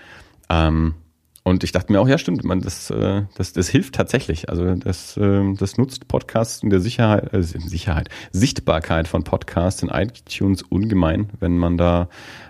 Ähm, 0.50 0.94
und 1.44 1.64
ich 1.64 1.72
dachte 1.72 1.92
mir 1.92 2.00
auch, 2.00 2.08
ja 2.08 2.18
stimmt, 2.18 2.44
man, 2.44 2.62
das, 2.62 2.92
äh, 2.92 3.24
das, 3.36 3.54
das 3.54 3.68
hilft 3.68 3.96
tatsächlich. 3.96 4.50
Also 4.50 4.76
das, 4.76 5.18
äh, 5.18 5.54
das 5.56 5.78
nutzt 5.78 6.08
Podcasts 6.08 6.62
in 6.62 6.70
der 6.70 6.82
Sicherheit, 6.82 7.34
äh, 7.34 7.42
Sicherheit, 7.42 8.10
Sichtbarkeit 8.32 9.08
von 9.08 9.24
Podcasts 9.24 9.82
in 9.82 9.90
iTunes 9.90 10.62
ungemein, 10.62 11.30
wenn 11.40 11.58
man 11.58 11.78
da 11.78 12.10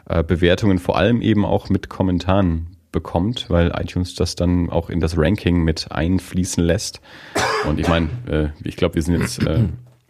äh, 0.09 0.23
Bewertungen 0.23 0.77
vor 0.77 0.97
allem 0.97 1.21
eben 1.21 1.45
auch 1.45 1.69
mit 1.69 1.87
Kommentaren 1.87 2.75
bekommt, 2.91 3.49
weil 3.49 3.71
iTunes 3.79 4.15
das 4.15 4.35
dann 4.35 4.69
auch 4.69 4.89
in 4.89 4.99
das 4.99 5.17
Ranking 5.17 5.63
mit 5.63 5.91
einfließen 5.91 6.61
lässt. 6.61 6.99
Und 7.65 7.79
ich 7.79 7.87
meine, 7.87 8.09
äh, 8.27 8.67
ich 8.67 8.75
glaube, 8.75 8.95
wir 8.95 9.01
sind 9.01 9.21
jetzt, 9.21 9.41
äh, 9.45 9.69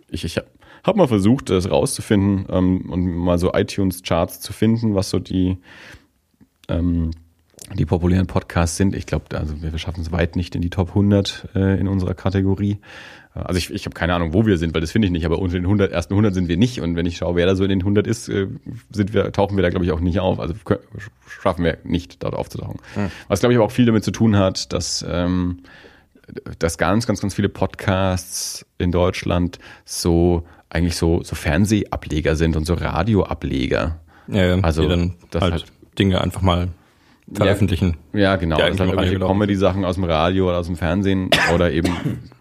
ich, 0.09 0.23
ich 0.25 0.37
habe 0.37 0.47
hab 0.83 0.95
mal 0.95 1.07
versucht, 1.07 1.51
das 1.51 1.69
rauszufinden 1.69 2.47
ähm, 2.49 2.89
und 2.89 3.15
mal 3.15 3.37
so 3.37 3.53
iTunes-Charts 3.53 4.39
zu 4.39 4.53
finden, 4.53 4.95
was 4.95 5.11
so 5.11 5.19
die 5.19 5.59
ähm, 6.67 7.11
die 7.73 7.85
populären 7.85 8.27
Podcasts 8.27 8.77
sind. 8.77 8.95
Ich 8.95 9.05
glaube, 9.05 9.37
also 9.37 9.61
wir 9.61 9.77
schaffen 9.77 10.01
es 10.01 10.11
weit 10.11 10.35
nicht 10.35 10.55
in 10.55 10.61
die 10.61 10.69
Top 10.69 10.89
100 10.89 11.49
äh, 11.55 11.79
in 11.79 11.87
unserer 11.87 12.13
Kategorie. 12.13 12.79
Also 13.33 13.57
ich, 13.57 13.71
ich 13.71 13.85
habe 13.85 13.93
keine 13.93 14.13
Ahnung, 14.13 14.33
wo 14.33 14.45
wir 14.45 14.57
sind, 14.57 14.73
weil 14.73 14.81
das 14.81 14.91
finde 14.91 15.05
ich 15.05 15.11
nicht, 15.11 15.25
aber 15.25 15.39
unter 15.39 15.55
den 15.55 15.63
100, 15.63 15.91
ersten 15.91 16.13
100 16.13 16.33
sind 16.33 16.49
wir 16.49 16.57
nicht. 16.57 16.81
Und 16.81 16.97
wenn 16.97 17.05
ich 17.05 17.17
schaue, 17.17 17.35
wer 17.35 17.45
da 17.45 17.55
so 17.55 17.63
in 17.63 17.69
den 17.69 17.79
100 17.79 18.05
ist, 18.05 18.27
äh, 18.27 18.47
sind 18.91 19.13
wir, 19.13 19.31
tauchen 19.31 19.55
wir 19.55 19.61
da, 19.61 19.69
glaube 19.69 19.85
ich, 19.85 19.91
auch 19.91 20.01
nicht 20.01 20.19
auf. 20.19 20.39
Also 20.39 20.53
schaffen 21.27 21.63
wir 21.63 21.77
nicht, 21.83 22.23
dort 22.23 22.33
aufzutauchen. 22.33 22.79
Hm. 22.95 23.09
Was, 23.29 23.39
glaube 23.39 23.53
ich, 23.53 23.57
aber 23.57 23.65
auch 23.65 23.71
viel 23.71 23.85
damit 23.85 24.03
zu 24.03 24.11
tun 24.11 24.35
hat, 24.37 24.73
dass, 24.73 25.05
ähm, 25.07 25.59
dass 26.59 26.77
ganz, 26.77 27.07
ganz, 27.07 27.21
ganz 27.21 27.33
viele 27.33 27.49
Podcasts 27.49 28.65
in 28.77 28.91
Deutschland 28.91 29.59
so 29.85 30.43
eigentlich 30.69 30.95
so, 30.95 31.23
so 31.23 31.35
Fernsehableger 31.35 32.35
sind 32.35 32.55
und 32.55 32.65
so 32.65 32.73
Radioableger. 32.73 33.99
ja, 34.27 34.45
ja, 34.45 34.59
also, 34.61 34.83
die 34.83 34.87
dann 34.89 35.13
das 35.29 35.41
halt, 35.41 35.53
halt- 35.53 35.65
Dinge 35.99 36.21
einfach 36.21 36.41
mal 36.41 36.69
veröffentlichen. 37.33 37.97
Ja, 38.13 38.35
genau. 38.35 38.59
Ja, 38.59 38.69
dann 38.69 38.87
nur 38.87 38.95
irgendwelche. 39.01 39.19
Comedy-Sachen 39.19 39.85
aus 39.85 39.95
dem 39.95 40.03
Radio 40.03 40.47
oder 40.49 40.57
aus 40.59 40.67
dem 40.67 40.75
Fernsehen 40.75 41.29
oder 41.53 41.71
eben, 41.71 41.89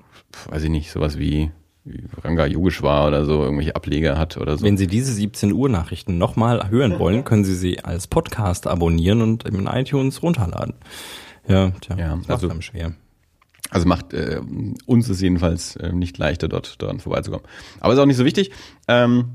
weiß 0.50 0.62
ich 0.64 0.70
nicht, 0.70 0.90
sowas 0.90 1.18
wie, 1.18 1.50
wie 1.85 2.05
Ranga 2.22 2.46
Yogeshwar 2.46 3.09
oder 3.09 3.24
so, 3.24 3.42
irgendwelche 3.42 3.76
Ableger 3.76 4.18
hat 4.18 4.37
oder 4.37 4.57
so. 4.59 4.64
Wenn 4.64 4.76
Sie 4.76 4.87
diese 4.87 5.12
17 5.12 5.53
Uhr 5.53 5.68
Nachrichten 5.68 6.18
nochmal 6.18 6.70
hören 6.70 6.98
wollen, 6.98 7.24
können 7.24 7.44
Sie 7.44 7.55
sie 7.55 7.81
als 7.85 8.07
Podcast 8.07 8.66
abonnieren 8.66 9.22
und 9.22 9.44
in 9.44 9.66
iTunes 9.66 10.22
runterladen. 10.22 10.74
Ja, 11.48 11.70
tja, 11.81 11.96
Ja, 11.96 12.09
das 12.09 12.18
macht 12.18 12.31
also- 12.31 12.48
einem 12.50 12.62
schwer. 12.62 12.92
Also 13.72 13.87
macht 13.87 14.12
äh, 14.14 14.40
uns 14.87 15.09
es 15.09 15.20
jedenfalls 15.20 15.76
äh, 15.76 15.92
nicht 15.92 16.18
leichter, 16.18 16.48
dort 16.48 16.83
daran 16.83 16.98
vorbeizukommen. 16.98 17.46
Aber 17.79 17.92
ist 17.92 18.00
auch 18.00 18.07
nicht 18.07 18.16
so 18.16 18.24
wichtig. 18.24 18.50
Ähm, 18.88 19.26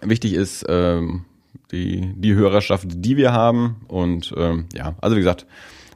wichtig 0.00 0.34
ist 0.34 0.64
ähm, 0.68 1.24
die, 1.72 2.12
die 2.16 2.34
Hörerschaft, 2.34 2.86
die 2.88 3.16
wir 3.16 3.32
haben. 3.32 3.82
Und 3.88 4.34
ähm, 4.36 4.66
ja, 4.74 4.94
also 5.00 5.16
wie 5.16 5.20
gesagt, 5.20 5.46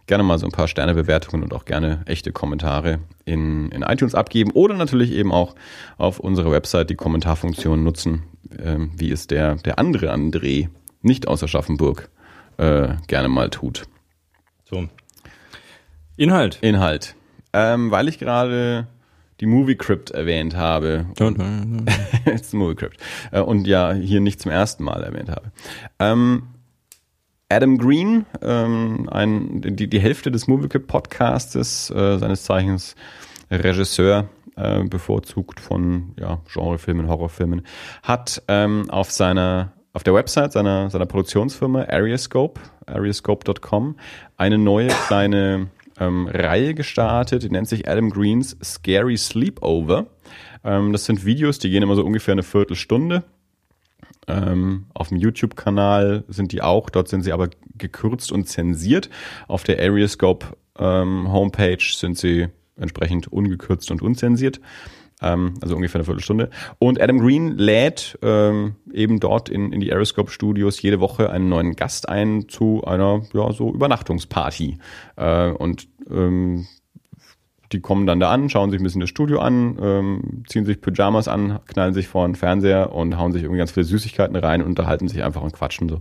gerne 0.06 0.24
mal 0.24 0.38
so 0.38 0.46
ein 0.46 0.52
paar 0.52 0.68
Sternebewertungen 0.68 1.42
und 1.42 1.54
auch 1.54 1.64
gerne 1.64 2.02
echte 2.06 2.32
Kommentare 2.32 2.98
in, 3.24 3.70
in 3.70 3.82
iTunes 3.82 4.14
abgeben 4.14 4.50
oder 4.52 4.74
natürlich 4.74 5.12
eben 5.12 5.32
auch 5.32 5.54
auf 5.96 6.18
unserer 6.18 6.50
Website 6.50 6.90
die 6.90 6.96
Kommentarfunktion 6.96 7.82
nutzen, 7.82 8.24
ähm, 8.58 8.90
wie 8.96 9.10
es 9.10 9.26
der, 9.26 9.56
der 9.56 9.78
andere 9.78 10.12
André, 10.12 10.68
nicht 11.00 11.28
aus 11.28 11.42
Aschaffenburg, 11.42 12.10
äh, 12.58 12.94
gerne 13.06 13.28
mal 13.28 13.50
tut. 13.50 13.84
So. 14.64 14.88
Inhalt. 16.16 16.58
Inhalt. 16.60 17.14
Ähm, 17.52 17.90
weil 17.90 18.08
ich 18.08 18.18
gerade 18.18 18.86
die 19.42 19.46
Movie 19.46 19.74
Crypt 19.74 20.12
erwähnt 20.12 20.56
habe. 20.56 21.06
It's 22.26 22.52
Movie 22.52 22.76
Crypt. 22.76 22.98
Äh, 23.32 23.40
und 23.40 23.66
ja, 23.66 23.92
hier 23.92 24.20
nicht 24.20 24.40
zum 24.40 24.52
ersten 24.52 24.84
Mal 24.84 25.02
erwähnt 25.02 25.28
habe. 25.28 25.50
Ähm, 25.98 26.44
Adam 27.48 27.76
Green, 27.76 28.24
ähm, 28.40 29.08
ein, 29.10 29.60
die, 29.60 29.88
die 29.88 29.98
Hälfte 29.98 30.30
des 30.30 30.46
Movie 30.46 30.68
Crypt 30.68 30.86
Podcastes, 30.86 31.90
äh, 31.90 32.18
seines 32.18 32.44
Zeichens 32.44 32.94
Regisseur, 33.50 34.28
äh, 34.54 34.84
bevorzugt 34.84 35.58
von 35.58 36.14
ja, 36.18 36.40
Genrefilmen, 36.52 37.08
Horrorfilmen, 37.08 37.62
hat 38.04 38.42
ähm, 38.46 38.88
auf 38.90 39.10
seiner 39.10 39.72
auf 39.92 40.04
der 40.04 40.14
Website 40.14 40.52
seiner, 40.52 40.88
seiner 40.88 41.04
Produktionsfirma 41.04 41.82
Ariascope, 41.82 42.58
ariascope.com, 42.86 43.96
eine 44.38 44.56
neue 44.56 44.88
kleine 44.88 45.68
ähm, 46.02 46.28
Reihe 46.28 46.74
gestartet, 46.74 47.42
die 47.42 47.50
nennt 47.50 47.68
sich 47.68 47.88
Adam 47.88 48.10
Greens 48.10 48.56
Scary 48.62 49.16
Sleepover. 49.16 50.06
Ähm, 50.64 50.92
das 50.92 51.04
sind 51.04 51.24
Videos, 51.24 51.58
die 51.58 51.70
gehen 51.70 51.82
immer 51.82 51.96
so 51.96 52.04
ungefähr 52.04 52.32
eine 52.32 52.42
Viertelstunde. 52.42 53.24
Ähm, 54.28 54.86
auf 54.94 55.08
dem 55.08 55.18
YouTube-Kanal 55.18 56.24
sind 56.28 56.52
die 56.52 56.62
auch, 56.62 56.90
dort 56.90 57.08
sind 57.08 57.22
sie 57.22 57.32
aber 57.32 57.50
gekürzt 57.76 58.30
und 58.30 58.48
zensiert. 58.48 59.10
Auf 59.48 59.64
der 59.64 59.80
Ariascope 59.80 60.46
ähm, 60.78 61.32
Homepage 61.32 61.82
sind 61.82 62.16
sie 62.16 62.48
entsprechend 62.76 63.28
ungekürzt 63.28 63.90
und 63.90 64.02
unzensiert. 64.02 64.60
Ähm, 65.22 65.54
also 65.60 65.76
ungefähr 65.76 66.00
eine 66.00 66.04
Viertelstunde. 66.04 66.50
Und 66.78 67.00
Adam 67.00 67.18
Green 67.18 67.56
lädt 67.56 68.18
ähm, 68.22 68.76
eben 68.92 69.20
dort 69.20 69.48
in, 69.48 69.72
in 69.72 69.80
die 69.80 69.92
Aeroscope 69.92 70.30
Studios 70.30 70.82
jede 70.82 71.00
Woche 71.00 71.30
einen 71.30 71.48
neuen 71.48 71.76
Gast 71.76 72.08
ein 72.08 72.48
zu 72.48 72.82
einer 72.84 73.22
ja, 73.32 73.52
so 73.52 73.72
Übernachtungsparty. 73.72 74.78
Äh, 75.16 75.50
und 75.50 75.88
ähm, 76.10 76.66
die 77.72 77.80
kommen 77.80 78.06
dann 78.06 78.20
da 78.20 78.30
an, 78.30 78.50
schauen 78.50 78.70
sich 78.70 78.80
ein 78.80 78.84
bisschen 78.84 79.00
das 79.00 79.10
Studio 79.10 79.40
an, 79.40 79.78
ähm, 79.80 80.44
ziehen 80.46 80.64
sich 80.64 80.80
Pyjamas 80.80 81.28
an, 81.28 81.60
knallen 81.66 81.94
sich 81.94 82.08
vor 82.08 82.26
den 82.26 82.34
Fernseher 82.34 82.92
und 82.92 83.18
hauen 83.18 83.32
sich 83.32 83.42
irgendwie 83.42 83.58
ganz 83.58 83.72
viele 83.72 83.84
Süßigkeiten 83.84 84.36
rein 84.36 84.62
und 84.62 84.68
unterhalten 84.68 85.08
sich 85.08 85.22
einfach 85.24 85.42
und 85.42 85.52
quatschen 85.52 85.88
so. 85.88 86.00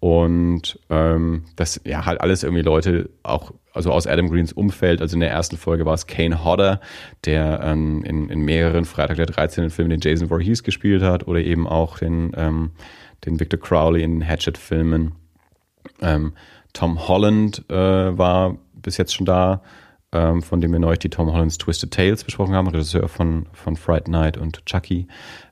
Und 0.00 0.78
ähm, 0.90 1.44
das 1.56 1.80
ja 1.84 2.04
halt 2.04 2.20
alles 2.20 2.42
irgendwie 2.42 2.62
Leute 2.62 3.10
auch 3.22 3.52
also 3.74 3.92
aus 3.92 4.06
Adam 4.06 4.30
Greens 4.30 4.52
Umfeld. 4.52 5.02
Also 5.02 5.14
in 5.16 5.20
der 5.20 5.30
ersten 5.30 5.58
Folge 5.58 5.84
war 5.84 5.94
es 5.94 6.06
Kane 6.06 6.44
Hodder, 6.44 6.80
der 7.24 7.60
ähm, 7.62 8.02
in, 8.04 8.30
in 8.30 8.40
mehreren 8.40 8.86
Freitag 8.86 9.16
der 9.16 9.26
13. 9.26 9.68
Filmen 9.68 9.90
den 9.90 10.00
Jason 10.00 10.28
Voorhees 10.28 10.62
gespielt 10.62 11.02
hat 11.02 11.28
oder 11.28 11.40
eben 11.40 11.66
auch 11.66 11.98
den 11.98 12.32
ähm, 12.36 12.70
den 13.26 13.40
Victor 13.40 13.60
Crowley 13.60 14.02
in 14.02 14.20
den 14.20 14.28
Hatchet-Filmen. 14.28 15.12
Ähm, 16.00 16.34
Tom 16.72 17.08
Holland 17.08 17.64
äh, 17.70 17.74
war 18.18 18.58
bis 18.74 18.96
jetzt 18.96 19.14
schon 19.14 19.26
da, 19.26 19.62
ähm, 20.12 20.42
von 20.42 20.60
dem 20.60 20.72
wir 20.72 20.78
neulich 20.78 20.98
die 20.98 21.10
Tom 21.10 21.32
Hollands 21.32 21.58
Twisted 21.58 21.92
Tales 21.92 22.24
besprochen 22.24 22.54
haben, 22.54 22.68
Regisseur 22.68 23.08
von, 23.08 23.46
von 23.52 23.76
Fright 23.76 24.08
Night 24.08 24.36
und 24.36 24.66
Chucky. 24.66 25.06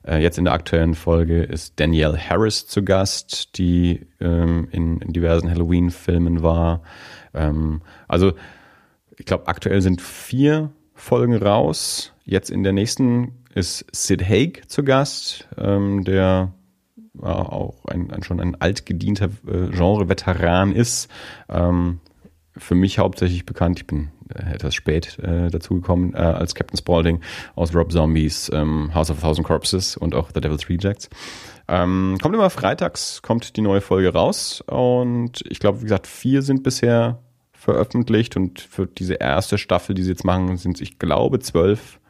Äh, 0.05 0.21
jetzt 0.21 0.37
in 0.37 0.45
der 0.45 0.53
aktuellen 0.53 0.95
Folge 0.95 1.43
ist 1.43 1.79
Danielle 1.79 2.17
Harris 2.17 2.67
zu 2.67 2.83
Gast, 2.83 3.57
die 3.57 4.05
ähm, 4.19 4.67
in, 4.71 4.99
in 4.99 5.13
diversen 5.13 5.49
Halloween-Filmen 5.49 6.43
war. 6.43 6.81
Ähm, 7.33 7.81
also 8.07 8.33
ich 9.17 9.25
glaube, 9.25 9.47
aktuell 9.47 9.81
sind 9.81 10.01
vier 10.01 10.71
Folgen 10.93 11.35
raus. 11.35 12.13
Jetzt 12.25 12.49
in 12.49 12.63
der 12.63 12.73
nächsten 12.73 13.33
ist 13.53 13.85
Sid 13.91 14.27
Haig 14.27 14.63
zu 14.67 14.83
Gast, 14.83 15.47
ähm, 15.57 16.03
der 16.03 16.53
äh, 17.21 17.25
auch 17.25 17.85
ein, 17.85 18.11
ein, 18.11 18.23
schon 18.23 18.39
ein 18.39 18.59
altgedienter 18.59 19.29
äh, 19.47 19.67
Genre-Veteran 19.69 20.73
ist. 20.73 21.09
Ähm, 21.49 21.99
für 22.55 22.75
mich 22.75 22.99
hauptsächlich 22.99 23.45
bekannt, 23.45 23.79
ich 23.79 23.87
bin 23.87 24.09
äh, 24.33 24.53
etwas 24.53 24.75
spät 24.75 25.17
äh, 25.19 25.49
dazugekommen, 25.49 26.13
äh, 26.13 26.17
als 26.17 26.55
Captain 26.55 26.77
Spaulding 26.77 27.21
aus 27.55 27.75
Rob 27.75 27.91
Zombies, 27.91 28.49
ähm, 28.53 28.93
House 28.93 29.09
of 29.09 29.19
a 29.19 29.27
Thousand 29.27 29.45
Corpses 29.45 29.97
und 29.97 30.15
auch 30.15 30.29
The 30.33 30.41
Devil's 30.41 30.69
Rejects. 30.69 31.09
Ähm, 31.67 32.17
kommt 32.21 32.35
immer 32.35 32.49
freitags, 32.49 33.21
kommt 33.21 33.55
die 33.55 33.61
neue 33.61 33.81
Folge 33.81 34.13
raus 34.13 34.61
und 34.67 35.43
ich 35.49 35.59
glaube, 35.59 35.79
wie 35.79 35.85
gesagt, 35.85 36.07
vier 36.07 36.41
sind 36.41 36.61
bisher 36.61 37.22
veröffentlicht 37.63 38.35
und 38.35 38.59
für 38.59 38.87
diese 38.87 39.13
erste 39.15 39.57
Staffel, 39.57 39.95
die 39.95 40.03
sie 40.03 40.11
jetzt 40.11 40.25
machen, 40.25 40.57
sind 40.57 40.75
es, 40.75 40.81
ich 40.81 40.99
glaube, 40.99 41.39
zwölf 41.39 42.01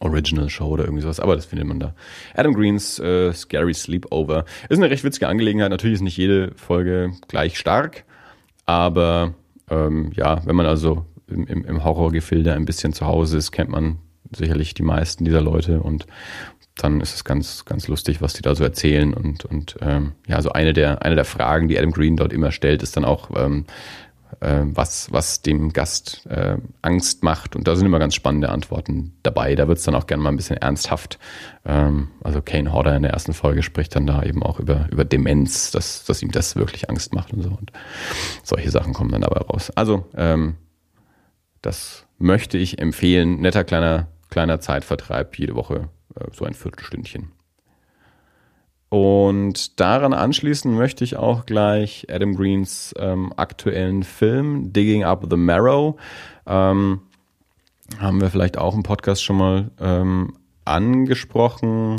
Original 0.00 0.50
Show 0.50 0.66
oder 0.66 0.84
irgendwie 0.84 1.02
sowas, 1.02 1.18
aber 1.18 1.34
das 1.34 1.46
findet 1.46 1.66
man 1.66 1.80
da. 1.80 1.94
Adam 2.34 2.52
Greens 2.52 2.98
äh, 2.98 3.32
Scary 3.32 3.72
Sleepover 3.72 4.44
ist 4.68 4.76
eine 4.76 4.90
recht 4.90 5.02
witzige 5.02 5.28
Angelegenheit. 5.28 5.70
Natürlich 5.70 5.94
ist 5.94 6.02
nicht 6.02 6.18
jede 6.18 6.52
Folge 6.56 7.12
gleich 7.26 7.58
stark, 7.58 8.04
aber 8.66 9.32
ähm, 9.70 10.10
ja, 10.14 10.44
wenn 10.46 10.56
man 10.56 10.66
also 10.66 11.04
im, 11.26 11.46
im, 11.46 11.64
im 11.64 11.84
Horrorgefilde 11.84 12.52
ein 12.54 12.64
bisschen 12.64 12.92
zu 12.92 13.06
Hause 13.06 13.38
ist, 13.38 13.52
kennt 13.52 13.70
man 13.70 13.98
sicherlich 14.34 14.74
die 14.74 14.82
meisten 14.82 15.24
dieser 15.24 15.40
Leute 15.40 15.80
und 15.80 16.06
dann 16.76 17.00
ist 17.00 17.14
es 17.14 17.24
ganz, 17.24 17.64
ganz 17.64 17.88
lustig, 17.88 18.22
was 18.22 18.34
die 18.34 18.42
da 18.42 18.54
so 18.54 18.62
erzählen 18.62 19.12
und, 19.12 19.44
und 19.44 19.76
ähm, 19.80 20.12
ja, 20.26 20.40
so 20.42 20.50
eine 20.50 20.72
der, 20.72 21.02
eine 21.02 21.16
der 21.16 21.24
Fragen, 21.24 21.68
die 21.68 21.78
Adam 21.78 21.90
Green 21.90 22.16
dort 22.16 22.32
immer 22.32 22.52
stellt, 22.52 22.82
ist 22.82 22.96
dann 22.96 23.04
auch, 23.04 23.30
ähm, 23.36 23.64
äh, 24.40 24.62
was, 24.64 25.12
was 25.12 25.42
dem 25.42 25.72
Gast 25.72 26.26
äh, 26.26 26.56
Angst 26.82 27.22
macht. 27.22 27.56
Und 27.56 27.66
da 27.66 27.76
sind 27.76 27.86
immer 27.86 27.98
ganz 27.98 28.14
spannende 28.14 28.48
Antworten 28.50 29.16
dabei. 29.22 29.54
Da 29.54 29.68
wird 29.68 29.78
es 29.78 29.84
dann 29.84 29.94
auch 29.94 30.06
gerne 30.06 30.22
mal 30.22 30.30
ein 30.30 30.36
bisschen 30.36 30.56
ernsthaft. 30.56 31.18
Ähm, 31.64 32.08
also 32.22 32.42
Kane 32.42 32.72
Hodder 32.72 32.96
in 32.96 33.02
der 33.02 33.12
ersten 33.12 33.32
Folge 33.32 33.62
spricht 33.62 33.94
dann 33.96 34.06
da 34.06 34.22
eben 34.22 34.42
auch 34.42 34.60
über, 34.60 34.88
über 34.90 35.04
Demenz, 35.04 35.70
dass, 35.70 36.04
dass 36.04 36.22
ihm 36.22 36.30
das 36.30 36.56
wirklich 36.56 36.88
Angst 36.88 37.14
macht 37.14 37.32
und 37.32 37.42
so. 37.42 37.50
Und 37.50 37.72
solche 38.42 38.70
Sachen 38.70 38.92
kommen 38.92 39.10
dann 39.10 39.22
dabei 39.22 39.40
raus. 39.40 39.70
Also, 39.74 40.06
ähm, 40.16 40.56
das 41.62 42.06
möchte 42.18 42.58
ich 42.58 42.78
empfehlen. 42.78 43.40
Netter 43.40 43.64
kleiner, 43.64 44.08
kleiner 44.30 44.60
Zeitvertreib, 44.60 45.38
jede 45.38 45.54
Woche 45.54 45.88
äh, 46.14 46.24
so 46.32 46.44
ein 46.44 46.54
Viertelstündchen. 46.54 47.32
Und 48.90 49.78
daran 49.80 50.14
anschließen 50.14 50.74
möchte 50.74 51.04
ich 51.04 51.16
auch 51.16 51.44
gleich 51.44 52.06
Adam 52.10 52.34
Greens 52.34 52.94
ähm, 52.98 53.32
aktuellen 53.36 54.02
Film 54.02 54.72
Digging 54.72 55.04
Up 55.04 55.26
the 55.28 55.36
Marrow. 55.36 55.96
Ähm, 56.46 57.00
haben 57.98 58.20
wir 58.20 58.30
vielleicht 58.30 58.58
auch 58.58 58.74
im 58.74 58.82
Podcast 58.82 59.22
schon 59.22 59.36
mal 59.36 59.70
ähm, 59.80 60.34
angesprochen. 60.68 61.96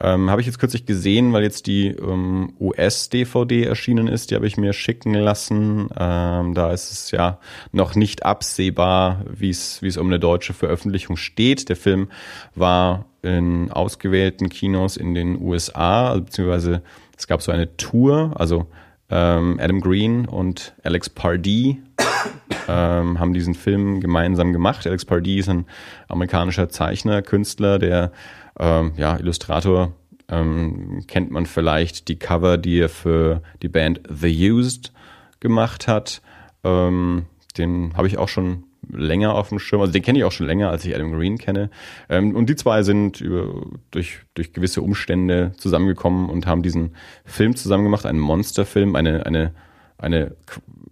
Ähm, 0.00 0.30
habe 0.30 0.40
ich 0.40 0.46
jetzt 0.46 0.58
kürzlich 0.58 0.86
gesehen, 0.86 1.32
weil 1.32 1.42
jetzt 1.42 1.66
die 1.66 1.88
ähm, 1.88 2.54
US-DVD 2.60 3.64
erschienen 3.64 4.08
ist. 4.08 4.30
Die 4.30 4.34
habe 4.34 4.46
ich 4.46 4.56
mir 4.56 4.72
schicken 4.72 5.14
lassen. 5.14 5.88
Ähm, 5.98 6.54
da 6.54 6.72
ist 6.72 6.90
es 6.90 7.10
ja 7.10 7.38
noch 7.72 7.94
nicht 7.94 8.24
absehbar, 8.24 9.24
wie 9.30 9.50
es 9.50 9.82
wie 9.82 9.88
es 9.88 9.96
um 9.96 10.06
eine 10.06 10.18
deutsche 10.18 10.54
Veröffentlichung 10.54 11.16
steht. 11.16 11.68
Der 11.68 11.76
Film 11.76 12.08
war 12.54 13.06
in 13.22 13.70
ausgewählten 13.70 14.48
Kinos 14.48 14.96
in 14.96 15.14
den 15.14 15.40
USA, 15.40 16.14
beziehungsweise 16.14 16.82
es 17.16 17.26
gab 17.26 17.40
so 17.42 17.52
eine 17.52 17.76
Tour, 17.76 18.32
also 18.34 18.66
ähm, 19.12 19.60
Adam 19.60 19.80
Green 19.80 20.26
und 20.26 20.74
Alex 20.82 21.10
Pardee 21.10 21.82
ähm, 22.68 23.20
haben 23.20 23.34
diesen 23.34 23.54
Film 23.54 24.00
gemeinsam 24.00 24.52
gemacht. 24.52 24.86
Alex 24.86 25.04
Pardee 25.04 25.38
ist 25.38 25.50
ein 25.50 25.66
amerikanischer 26.08 26.70
Zeichner, 26.70 27.20
Künstler, 27.20 27.78
der 27.78 28.10
ähm, 28.58 28.92
ja, 28.96 29.18
Illustrator 29.18 29.92
ähm, 30.28 31.04
kennt 31.06 31.30
man 31.30 31.44
vielleicht 31.44 32.08
die 32.08 32.18
Cover, 32.18 32.56
die 32.56 32.80
er 32.80 32.88
für 32.88 33.42
die 33.60 33.68
Band 33.68 34.00
The 34.08 34.50
Used 34.50 34.92
gemacht 35.40 35.88
hat. 35.88 36.22
Ähm, 36.64 37.26
den 37.58 37.94
habe 37.96 38.06
ich 38.06 38.16
auch 38.16 38.28
schon 38.28 38.64
länger 38.90 39.34
auf 39.34 39.48
dem 39.48 39.58
Schirm. 39.58 39.80
Also 39.80 39.92
den 39.92 40.02
kenne 40.02 40.18
ich 40.18 40.24
auch 40.24 40.32
schon 40.32 40.46
länger, 40.46 40.70
als 40.70 40.84
ich 40.84 40.94
Adam 40.94 41.12
Green 41.12 41.38
kenne. 41.38 41.70
Ähm, 42.08 42.34
und 42.34 42.48
die 42.48 42.56
zwei 42.56 42.82
sind 42.82 43.20
über, 43.20 43.62
durch, 43.90 44.20
durch 44.34 44.52
gewisse 44.52 44.82
Umstände 44.82 45.52
zusammengekommen 45.56 46.28
und 46.28 46.46
haben 46.46 46.62
diesen 46.62 46.94
Film 47.24 47.56
zusammen 47.56 47.84
gemacht, 47.84 48.06
einen 48.06 48.18
Monsterfilm, 48.18 48.96
eine, 48.96 49.26
eine, 49.26 49.54
eine, 49.98 50.36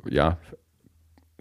ja, 0.08 0.38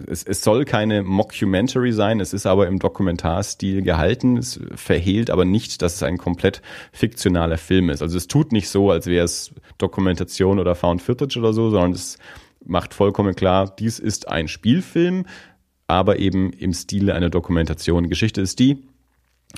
es, 0.08 0.24
es 0.24 0.42
soll 0.44 0.66
keine 0.66 1.04
Mockumentary 1.04 1.92
sein, 1.92 2.20
es 2.20 2.34
ist 2.34 2.46
aber 2.46 2.68
im 2.68 2.80
Dokumentarstil 2.80 3.82
gehalten. 3.82 4.38
Es 4.38 4.60
verhehlt 4.76 5.30
aber 5.30 5.46
nicht, 5.46 5.82
dass 5.82 5.96
es 5.96 6.04
ein 6.04 6.18
komplett 6.18 6.62
fiktionaler 6.92 7.58
Film 7.58 7.90
ist. 7.90 8.02
Also 8.02 8.18
es 8.18 8.28
tut 8.28 8.52
nicht 8.52 8.70
so, 8.70 8.92
als 8.92 9.08
wäre 9.08 9.26
es 9.26 9.54
Dokumentation 9.78 10.60
oder 10.60 10.76
Found 10.76 11.02
Footage 11.02 11.38
oder 11.38 11.54
so, 11.54 11.70
sondern 11.70 11.92
es 11.92 12.18
macht 12.66 12.94
vollkommen 12.94 13.36
klar, 13.36 13.74
dies 13.80 14.00
ist 14.00 14.28
ein 14.28 14.48
Spielfilm, 14.48 15.26
aber 15.90 16.20
eben 16.20 16.52
im 16.54 16.74
Stile 16.74 17.16
einer 17.16 17.30
Dokumentation. 17.30 18.10
Geschichte 18.10 18.42
ist 18.42 18.60
die, 18.60 18.78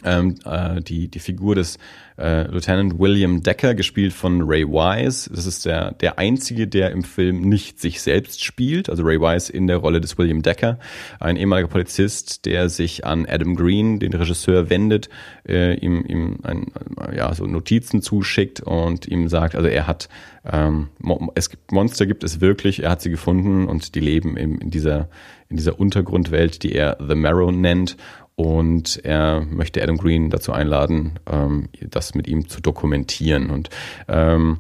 ähm, 0.06 0.36
äh, 0.46 0.82
die, 0.82 1.10
die 1.10 1.20
Figur 1.20 1.56
des 1.56 1.78
äh, 2.18 2.44
Lieutenant 2.48 2.98
William 2.98 3.44
Decker, 3.44 3.76
gespielt 3.76 4.14
von 4.14 4.42
Ray 4.44 4.66
Wise. 4.66 5.30
Das 5.34 5.46
ist 5.46 5.66
der, 5.66 5.92
der 5.92 6.18
einzige, 6.18 6.68
der 6.68 6.92
im 6.92 7.04
Film 7.04 7.42
nicht 7.42 7.80
sich 7.80 8.02
selbst 8.02 8.44
spielt. 8.44 8.90
Also 8.90 9.04
Ray 9.04 9.20
Wise 9.20 9.52
in 9.52 9.68
der 9.68 9.78
Rolle 9.78 10.00
des 10.00 10.18
William 10.18 10.42
Decker, 10.42 10.80
ein 11.20 11.36
ehemaliger 11.36 11.68
Polizist, 11.68 12.46
der 12.46 12.70
sich 12.70 13.06
an 13.06 13.26
Adam 13.28 13.56
Green, 13.56 14.00
den 14.00 14.14
Regisseur, 14.14 14.70
wendet, 14.70 15.10
äh, 15.48 15.76
ihm, 15.76 16.06
ihm 16.08 16.40
ein, 16.44 16.72
ja, 17.16 17.34
so 17.34 17.46
Notizen 17.46 18.02
zuschickt 18.02 18.62
und 18.62 19.08
ihm 19.08 19.28
sagt, 19.28 19.56
also 19.56 19.68
er 19.68 19.88
hat, 19.88 20.08
ähm, 20.50 20.88
es 21.36 21.50
gibt 21.50 21.72
Monster 21.72 22.06
gibt 22.06 22.24
es 22.24 22.40
wirklich, 22.40 22.84
er 22.84 22.92
hat 22.92 23.02
sie 23.02 23.10
gefunden 23.10 23.68
und 23.68 23.94
die 23.96 24.00
leben 24.00 24.38
in, 24.38 24.60
in 24.60 24.72
dieser 24.72 25.10
in 25.52 25.58
dieser 25.58 25.80
Untergrundwelt, 25.80 26.64
die 26.64 26.74
er 26.74 26.98
The 27.06 27.16
Marrow 27.16 27.52
nennt 27.52 27.98
und 28.36 29.00
er 29.04 29.42
möchte 29.42 29.84
Adam 29.84 29.98
Green 29.98 30.30
dazu 30.30 30.52
einladen, 30.52 31.20
ähm, 31.30 31.70
das 31.80 32.16
mit 32.16 32.28
ihm 32.28 32.48
zu 32.48 32.62
dokumentieren. 32.62 33.52
Und, 33.52 33.70
ähm, 34.08 34.58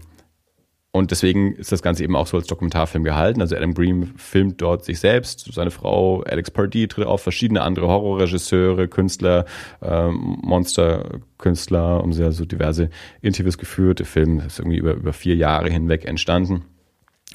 und 0.91 1.09
deswegen 1.11 1.55
ist 1.55 1.71
das 1.71 1.81
Ganze 1.81 2.03
eben 2.03 2.15
auch 2.15 2.27
so 2.27 2.37
als 2.37 2.47
Dokumentarfilm 2.47 3.03
gehalten. 3.03 3.41
Also 3.41 3.55
Adam 3.55 3.73
Green 3.73 4.13
filmt 4.17 4.61
dort 4.61 4.83
sich 4.83 4.99
selbst, 4.99 5.51
seine 5.53 5.71
Frau 5.71 6.21
Alex 6.23 6.51
Pardee 6.51 6.87
tritt 6.87 7.07
auf, 7.07 7.23
verschiedene 7.23 7.61
andere 7.61 7.87
Horrorregisseure, 7.87 8.89
Künstler, 8.89 9.45
ähm, 9.81 10.37
Monsterkünstler, 10.43 11.81
haben 11.81 12.13
sehr 12.13 12.33
so 12.33 12.45
diverse 12.45 12.89
Interviews 13.21 13.57
geführt. 13.57 13.99
Der 13.99 14.05
Film 14.05 14.41
ist 14.45 14.59
irgendwie 14.59 14.77
über, 14.77 14.93
über 14.93 15.13
vier 15.13 15.35
Jahre 15.35 15.69
hinweg 15.69 16.05
entstanden. 16.05 16.65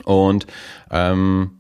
Und 0.04 0.46
ähm, 0.90 1.55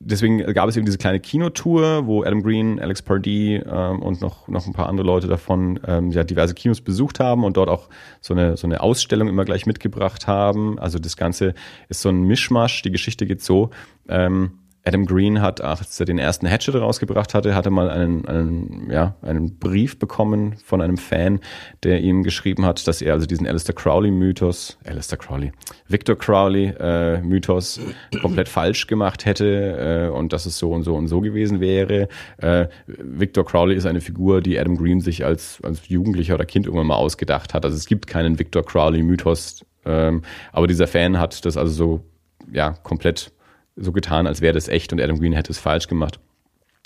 deswegen 0.00 0.38
gab 0.54 0.68
es 0.68 0.76
eben 0.76 0.86
diese 0.86 0.98
kleine 0.98 1.20
Kinotour, 1.20 2.06
wo 2.06 2.24
Adam 2.24 2.42
Green, 2.42 2.80
Alex 2.80 3.02
Pardee 3.02 3.56
ähm, 3.56 4.02
und 4.02 4.20
noch, 4.20 4.48
noch 4.48 4.66
ein 4.66 4.72
paar 4.72 4.88
andere 4.88 5.06
Leute 5.06 5.28
davon 5.28 5.78
ähm, 5.86 6.10
ja, 6.10 6.24
diverse 6.24 6.54
Kinos 6.54 6.80
besucht 6.80 7.20
haben 7.20 7.44
und 7.44 7.56
dort 7.56 7.68
auch 7.68 7.88
so 8.20 8.34
eine, 8.34 8.56
so 8.56 8.66
eine 8.66 8.80
Ausstellung 8.80 9.28
immer 9.28 9.44
gleich 9.44 9.66
mitgebracht 9.66 10.26
haben. 10.26 10.78
Also 10.78 10.98
das 10.98 11.16
Ganze 11.16 11.54
ist 11.88 12.00
so 12.00 12.08
ein 12.08 12.22
Mischmasch. 12.22 12.82
Die 12.82 12.90
Geschichte 12.90 13.26
geht 13.26 13.42
so. 13.42 13.70
Ähm, 14.08 14.59
Adam 14.84 15.04
Green 15.04 15.42
hat, 15.42 15.60
als 15.60 16.00
er 16.00 16.06
den 16.06 16.18
ersten 16.18 16.48
Hatchet 16.48 16.74
rausgebracht 16.74 17.34
hatte, 17.34 17.54
hatte 17.54 17.70
mal 17.70 17.90
einen, 17.90 18.26
einen, 18.26 18.90
ja, 18.90 19.14
einen 19.20 19.58
Brief 19.58 19.98
bekommen 19.98 20.56
von 20.64 20.80
einem 20.80 20.96
Fan, 20.96 21.40
der 21.82 22.00
ihm 22.00 22.22
geschrieben 22.22 22.64
hat, 22.64 22.86
dass 22.88 23.02
er 23.02 23.12
also 23.12 23.26
diesen 23.26 23.46
Alistair 23.46 23.74
Crowley-Mythos, 23.74 24.78
Alistair 24.84 25.18
Crowley, 25.18 25.52
Victor 25.88 26.16
Crowley-Mythos 26.16 27.78
äh, 27.78 28.18
komplett 28.22 28.48
falsch 28.48 28.86
gemacht 28.86 29.26
hätte 29.26 30.08
äh, 30.08 30.16
und 30.16 30.32
dass 30.32 30.46
es 30.46 30.58
so 30.58 30.72
und 30.72 30.82
so 30.82 30.94
und 30.94 31.08
so 31.08 31.20
gewesen 31.20 31.60
wäre. 31.60 32.08
Äh, 32.38 32.68
Victor 32.86 33.44
Crowley 33.44 33.76
ist 33.76 33.86
eine 33.86 34.00
Figur, 34.00 34.40
die 34.40 34.58
Adam 34.58 34.76
Green 34.78 35.00
sich 35.00 35.24
als, 35.24 35.58
als 35.62 35.88
Jugendlicher 35.88 36.34
oder 36.34 36.46
Kind 36.46 36.66
irgendwann 36.66 36.86
mal 36.86 36.96
ausgedacht 36.96 37.52
hat. 37.52 37.64
Also 37.66 37.76
es 37.76 37.86
gibt 37.86 38.06
keinen 38.06 38.38
Victor 38.38 38.64
Crowley-Mythos, 38.64 39.64
ähm, 39.84 40.22
aber 40.52 40.66
dieser 40.66 40.86
Fan 40.86 41.18
hat 41.18 41.44
das 41.44 41.58
also 41.58 41.72
so 41.72 42.04
ja 42.50 42.72
komplett 42.82 43.32
so 43.80 43.92
getan, 43.92 44.26
als 44.26 44.40
wäre 44.40 44.54
das 44.54 44.68
echt 44.68 44.92
und 44.92 45.00
Adam 45.00 45.18
Green 45.18 45.32
hätte 45.32 45.52
es 45.52 45.58
falsch 45.58 45.88
gemacht. 45.88 46.20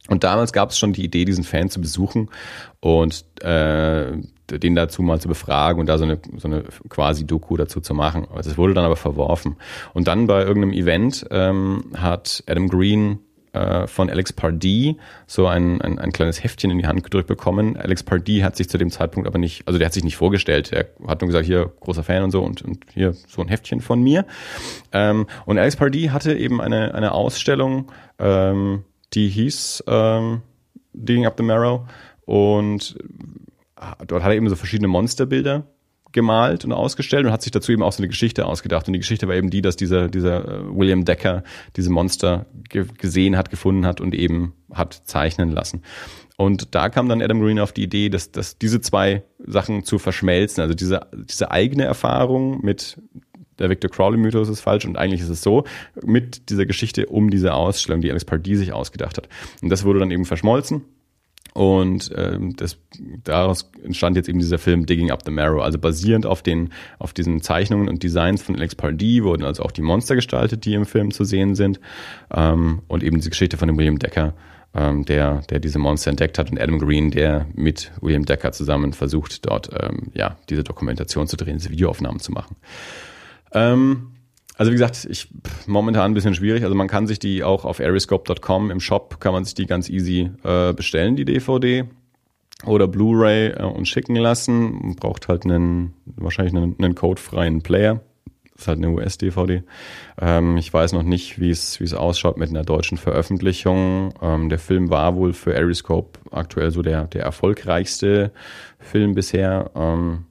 Und 0.08 0.22
damals 0.22 0.52
gab 0.52 0.70
es 0.70 0.78
schon 0.78 0.92
die 0.92 1.04
Idee, 1.04 1.24
diesen 1.24 1.44
Fan 1.44 1.70
zu 1.70 1.80
besuchen 1.80 2.28
und 2.80 3.24
äh, 3.40 4.12
den 4.50 4.74
dazu 4.74 5.02
mal 5.02 5.18
zu 5.18 5.28
befragen 5.28 5.80
und 5.80 5.86
da 5.86 5.96
so 5.96 6.04
eine, 6.04 6.18
so 6.36 6.46
eine 6.46 6.64
quasi 6.90 7.26
Doku 7.26 7.56
dazu 7.56 7.80
zu 7.80 7.94
machen. 7.94 8.26
Also 8.30 8.50
es 8.50 8.58
wurde 8.58 8.74
dann 8.74 8.84
aber 8.84 8.96
verworfen. 8.96 9.56
Und 9.94 10.06
dann 10.06 10.26
bei 10.26 10.42
irgendeinem 10.42 10.74
Event 10.74 11.26
ähm, 11.30 11.84
hat 11.96 12.44
Adam 12.46 12.68
Green 12.68 13.20
äh, 13.54 13.86
von 13.86 14.10
Alex 14.10 14.32
Pardee 14.32 14.96
so 15.26 15.46
ein, 15.46 15.80
ein, 15.80 15.98
ein 15.98 16.12
kleines 16.12 16.42
Heftchen 16.42 16.70
in 16.70 16.78
die 16.78 16.86
Hand 16.86 17.04
gedrückt 17.04 17.28
bekommen. 17.28 17.76
Alex 17.76 18.02
Pardee 18.02 18.42
hat 18.42 18.56
sich 18.56 18.68
zu 18.68 18.78
dem 18.78 18.90
Zeitpunkt 18.90 19.26
aber 19.26 19.38
nicht, 19.38 19.66
also 19.66 19.78
der 19.78 19.86
hat 19.86 19.92
sich 19.94 20.04
nicht 20.04 20.16
vorgestellt. 20.16 20.72
Er 20.72 20.86
hat 21.06 21.20
nur 21.20 21.28
gesagt, 21.28 21.46
hier 21.46 21.72
großer 21.80 22.02
Fan 22.02 22.24
und 22.24 22.30
so 22.30 22.42
und, 22.42 22.62
und 22.62 22.84
hier 22.92 23.12
so 23.12 23.42
ein 23.42 23.48
Heftchen 23.48 23.80
von 23.80 24.02
mir. 24.02 24.26
Ähm, 24.92 25.26
und 25.46 25.58
Alex 25.58 25.76
Pardee 25.76 26.10
hatte 26.10 26.34
eben 26.34 26.60
eine, 26.60 26.94
eine 26.94 27.12
Ausstellung, 27.12 27.90
ähm, 28.18 28.84
die 29.14 29.28
hieß 29.28 29.84
ähm, 29.86 30.42
Digging 30.92 31.26
Up 31.26 31.34
the 31.36 31.42
Marrow 31.42 31.82
und 32.24 32.96
äh, 33.76 34.04
dort 34.06 34.22
hat 34.22 34.30
er 34.30 34.36
eben 34.36 34.48
so 34.48 34.56
verschiedene 34.56 34.88
Monsterbilder 34.88 35.64
gemalt 36.14 36.64
und 36.64 36.72
ausgestellt 36.72 37.26
und 37.26 37.32
hat 37.32 37.42
sich 37.42 37.52
dazu 37.52 37.72
eben 37.72 37.82
auch 37.82 37.92
so 37.92 37.98
eine 37.98 38.08
Geschichte 38.08 38.46
ausgedacht. 38.46 38.86
Und 38.86 38.94
die 38.94 39.00
Geschichte 39.00 39.28
war 39.28 39.34
eben 39.34 39.50
die, 39.50 39.60
dass 39.60 39.76
dieser, 39.76 40.08
dieser 40.08 40.48
äh, 40.48 40.76
William 40.76 41.04
Decker 41.04 41.44
diese 41.76 41.90
Monster 41.90 42.46
ge 42.70 42.86
gesehen 42.96 43.36
hat, 43.36 43.50
gefunden 43.50 43.84
hat 43.84 44.00
und 44.00 44.14
eben 44.14 44.54
hat 44.72 45.02
zeichnen 45.04 45.50
lassen. 45.50 45.82
Und 46.36 46.74
da 46.74 46.88
kam 46.88 47.08
dann 47.08 47.20
Adam 47.20 47.40
Green 47.40 47.60
auf 47.60 47.72
die 47.72 47.82
Idee, 47.82 48.08
dass, 48.08 48.32
dass 48.32 48.58
diese 48.58 48.80
zwei 48.80 49.22
Sachen 49.38 49.84
zu 49.84 49.98
verschmelzen, 49.98 50.62
also 50.62 50.74
diese, 50.74 51.06
diese 51.12 51.50
eigene 51.50 51.84
Erfahrung 51.84 52.64
mit 52.64 52.98
der 53.58 53.70
Victor 53.70 53.90
Crowley-Mythos 53.90 54.48
ist 54.48 54.60
falsch 54.60 54.84
und 54.84 54.96
eigentlich 54.96 55.20
ist 55.20 55.28
es 55.28 55.42
so, 55.42 55.64
mit 56.02 56.50
dieser 56.50 56.66
Geschichte 56.66 57.06
um 57.06 57.30
diese 57.30 57.54
Ausstellung, 57.54 58.00
die 58.00 58.10
Alex 58.10 58.24
Pardee 58.24 58.56
sich 58.56 58.72
ausgedacht 58.72 59.16
hat. 59.16 59.28
Und 59.62 59.68
das 59.68 59.84
wurde 59.84 60.00
dann 60.00 60.10
eben 60.10 60.24
verschmolzen 60.24 60.82
und 61.54 62.10
ähm, 62.16 62.56
das, 62.56 62.78
daraus 63.22 63.70
entstand 63.84 64.16
jetzt 64.16 64.28
eben 64.28 64.40
dieser 64.40 64.58
Film 64.58 64.86
Digging 64.86 65.12
Up 65.12 65.22
the 65.24 65.30
Marrow. 65.30 65.62
Also 65.62 65.78
basierend 65.78 66.26
auf 66.26 66.42
den, 66.42 66.70
auf 66.98 67.12
diesen 67.12 67.42
Zeichnungen 67.42 67.88
und 67.88 68.02
Designs 68.02 68.42
von 68.42 68.56
Alex 68.56 68.74
Pardee 68.74 69.22
wurden 69.22 69.44
also 69.44 69.62
auch 69.62 69.70
die 69.70 69.80
Monster 69.80 70.16
gestaltet, 70.16 70.64
die 70.64 70.74
im 70.74 70.84
Film 70.84 71.12
zu 71.12 71.22
sehen 71.24 71.54
sind. 71.54 71.78
Ähm, 72.34 72.82
und 72.88 73.04
eben 73.04 73.16
diese 73.18 73.30
Geschichte 73.30 73.56
von 73.56 73.68
dem 73.68 73.78
William 73.78 74.00
Decker, 74.00 74.34
ähm, 74.74 75.04
der, 75.04 75.42
der 75.42 75.60
diese 75.60 75.78
Monster 75.78 76.10
entdeckt 76.10 76.40
hat 76.40 76.50
und 76.50 76.60
Adam 76.60 76.80
Green, 76.80 77.12
der 77.12 77.46
mit 77.54 77.92
William 78.00 78.24
Decker 78.24 78.50
zusammen 78.50 78.92
versucht, 78.92 79.46
dort 79.46 79.70
ähm, 79.80 80.10
ja 80.12 80.36
diese 80.50 80.64
Dokumentation 80.64 81.28
zu 81.28 81.36
drehen, 81.36 81.58
diese 81.58 81.70
Videoaufnahmen 81.70 82.18
zu 82.18 82.32
machen. 82.32 82.56
Ähm, 83.52 84.13
also 84.56 84.70
wie 84.70 84.76
gesagt, 84.76 85.06
ich 85.10 85.28
momentan 85.66 86.10
ein 86.10 86.14
bisschen 86.14 86.34
schwierig. 86.34 86.62
Also 86.62 86.74
man 86.74 86.88
kann 86.88 87.06
sich 87.06 87.18
die 87.18 87.42
auch 87.42 87.64
auf 87.64 87.80
aeroscope.com 87.80 88.70
im 88.70 88.80
Shop 88.80 89.20
kann 89.20 89.32
man 89.32 89.44
sich 89.44 89.54
die 89.54 89.66
ganz 89.66 89.88
easy 89.88 90.30
äh, 90.44 90.72
bestellen, 90.72 91.16
die 91.16 91.24
DVD 91.24 91.84
oder 92.64 92.86
Blu-ray 92.86 93.48
äh, 93.48 93.62
und 93.62 93.88
schicken 93.88 94.16
lassen. 94.16 94.72
Man 94.80 94.96
braucht 94.96 95.28
halt 95.28 95.44
einen 95.44 95.94
wahrscheinlich 96.04 96.54
einen, 96.54 96.76
einen 96.78 96.94
codefreien 96.94 97.62
Player. 97.62 98.00
Das 98.52 98.62
ist 98.62 98.68
halt 98.68 98.78
eine 98.78 98.90
US-DVD. 98.90 99.64
Ähm, 100.20 100.56
ich 100.56 100.72
weiß 100.72 100.92
noch 100.92 101.02
nicht, 101.02 101.40
wie 101.40 101.50
es 101.50 101.80
wie 101.80 101.84
es 101.84 101.94
ausschaut 101.94 102.36
mit 102.36 102.50
einer 102.50 102.62
deutschen 102.62 102.96
Veröffentlichung. 102.96 104.14
Ähm, 104.22 104.48
der 104.48 104.60
Film 104.60 104.88
war 104.90 105.16
wohl 105.16 105.32
für 105.32 105.54
Aeroscope 105.56 106.20
aktuell 106.30 106.70
so 106.70 106.82
der 106.82 107.08
der 107.08 107.24
erfolgreichste 107.24 108.30
Film 108.78 109.16
bisher. 109.16 109.72
Ähm, 109.74 110.26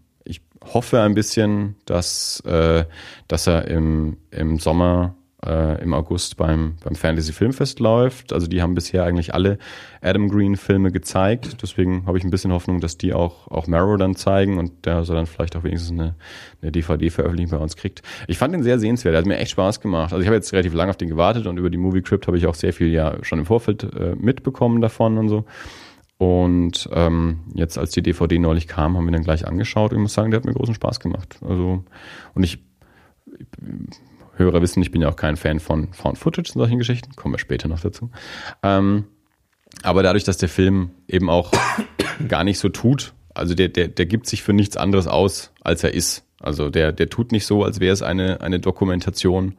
hoffe 0.74 1.02
ein 1.02 1.14
bisschen, 1.14 1.76
dass, 1.86 2.40
äh, 2.42 2.86
dass 3.28 3.48
er 3.48 3.68
im, 3.68 4.18
im 4.32 4.60
Sommer, 4.60 5.16
äh, 5.46 5.82
im 5.82 5.94
August 5.94 6.38
beim, 6.38 6.76
beim 6.84 6.96
Fantasy 6.96 7.34
Filmfest 7.34 7.80
läuft. 7.80 8.34
Also 8.34 8.48
die 8.48 8.62
haben 8.62 8.76
bisher 8.76 9.04
eigentlich 9.04 9.34
alle 9.34 9.58
Adam 10.02 10.30
Green 10.30 10.56
Filme 10.56 10.92
gezeigt. 10.92 11.62
Deswegen 11.62 12.06
habe 12.06 12.18
ich 12.18 12.24
ein 12.24 12.30
bisschen 12.30 12.52
Hoffnung, 12.52 12.80
dass 12.80 12.98
die 12.98 13.14
auch, 13.14 13.48
auch 13.50 13.68
Marrow 13.68 13.98
dann 13.98 14.16
zeigen 14.16 14.58
und 14.58 14.86
der 14.86 15.04
soll 15.04 15.16
dann 15.16 15.26
vielleicht 15.26 15.56
auch 15.56 15.64
wenigstens 15.64 15.92
eine, 15.92 16.16
eine 16.62 16.72
DVD-Veröffentlichung 16.72 17.58
bei 17.58 17.64
uns 17.64 17.76
kriegt. 17.76 18.02
Ich 18.28 18.38
fand 18.38 18.54
den 18.54 18.64
sehr 18.64 18.80
sehenswert. 18.80 19.14
Der 19.14 19.20
hat 19.20 19.28
mir 19.28 19.38
echt 19.38 19.52
Spaß 19.52 19.82
gemacht. 19.82 20.14
Also 20.14 20.22
ich 20.22 20.28
habe 20.28 20.36
jetzt 20.36 20.54
relativ 20.54 20.74
lange 20.74 20.92
auf 20.92 20.98
den 20.98 21.10
gewartet 21.10 21.48
und 21.48 21.58
über 21.58 21.70
die 21.70 21.78
Movie 21.78 22.02
Crypt 22.02 22.28
habe 22.28 22.38
ich 22.38 22.48
auch 22.48 22.56
sehr 22.56 22.74
viel 22.74 22.88
ja 22.88 23.18
schon 23.24 23.40
im 23.40 23.46
Vorfeld 23.46 23.84
äh, 23.84 24.16
mitbekommen 24.16 24.82
davon 24.82 25.18
und 25.18 25.30
so. 25.30 25.46
Und 26.18 26.90
ähm, 26.94 27.42
jetzt, 27.54 27.78
als 27.78 27.92
die 27.92 28.02
DVD 28.02 28.40
neulich 28.40 28.68
kam, 28.68 28.96
haben 28.96 29.06
wir 29.06 29.12
den 29.12 29.24
gleich 29.24 29.48
angeschaut. 29.48 29.92
Ich 29.94 30.00
muss 30.00 30.14
sagen, 30.14 30.32
der 30.32 30.40
hat 30.40 30.46
mir 30.46 30.54
großen 30.54 30.76
Spaß 30.76 31.00
gemacht. 31.00 31.38
Also, 31.42 31.84
und 32.34 32.44
ich, 32.44 32.64
Hörer 34.36 34.62
wissen, 34.62 34.82
ich 34.82 34.92
bin 34.92 35.02
ja 35.02 35.10
auch 35.10 35.16
kein 35.16 35.38
Fan 35.38 35.60
von 35.60 35.94
Found 35.94 36.18
Footage 36.18 36.52
und 36.54 36.62
solchen 36.62 36.78
Geschichten. 36.78 37.16
Kommen 37.16 37.34
wir 37.34 37.40
später 37.40 37.68
noch 37.68 37.80
dazu. 37.80 38.10
Ähm, 38.62 39.06
aber 39.82 40.04
dadurch, 40.04 40.24
dass 40.24 40.38
der 40.38 40.50
Film 40.50 40.92
eben 41.08 41.30
auch 41.30 41.52
gar 42.28 42.44
nicht 42.44 42.60
so 42.60 42.70
tut, 42.70 43.14
also 43.34 43.56
der, 43.56 43.70
der, 43.70 43.88
der 43.88 44.06
gibt 44.06 44.28
sich 44.28 44.44
für 44.44 44.54
nichts 44.54 44.78
anderes 44.78 45.08
aus, 45.08 45.52
als 45.62 45.84
er 45.84 45.94
ist. 45.94 46.26
Also 46.40 46.70
der, 46.70 46.92
der 46.92 47.10
tut 47.10 47.32
nicht 47.32 47.46
so, 47.46 47.64
als 47.64 47.80
wäre 47.80 47.94
es 47.94 48.02
eine, 48.02 48.42
eine 48.42 48.60
Dokumentation 48.60 49.56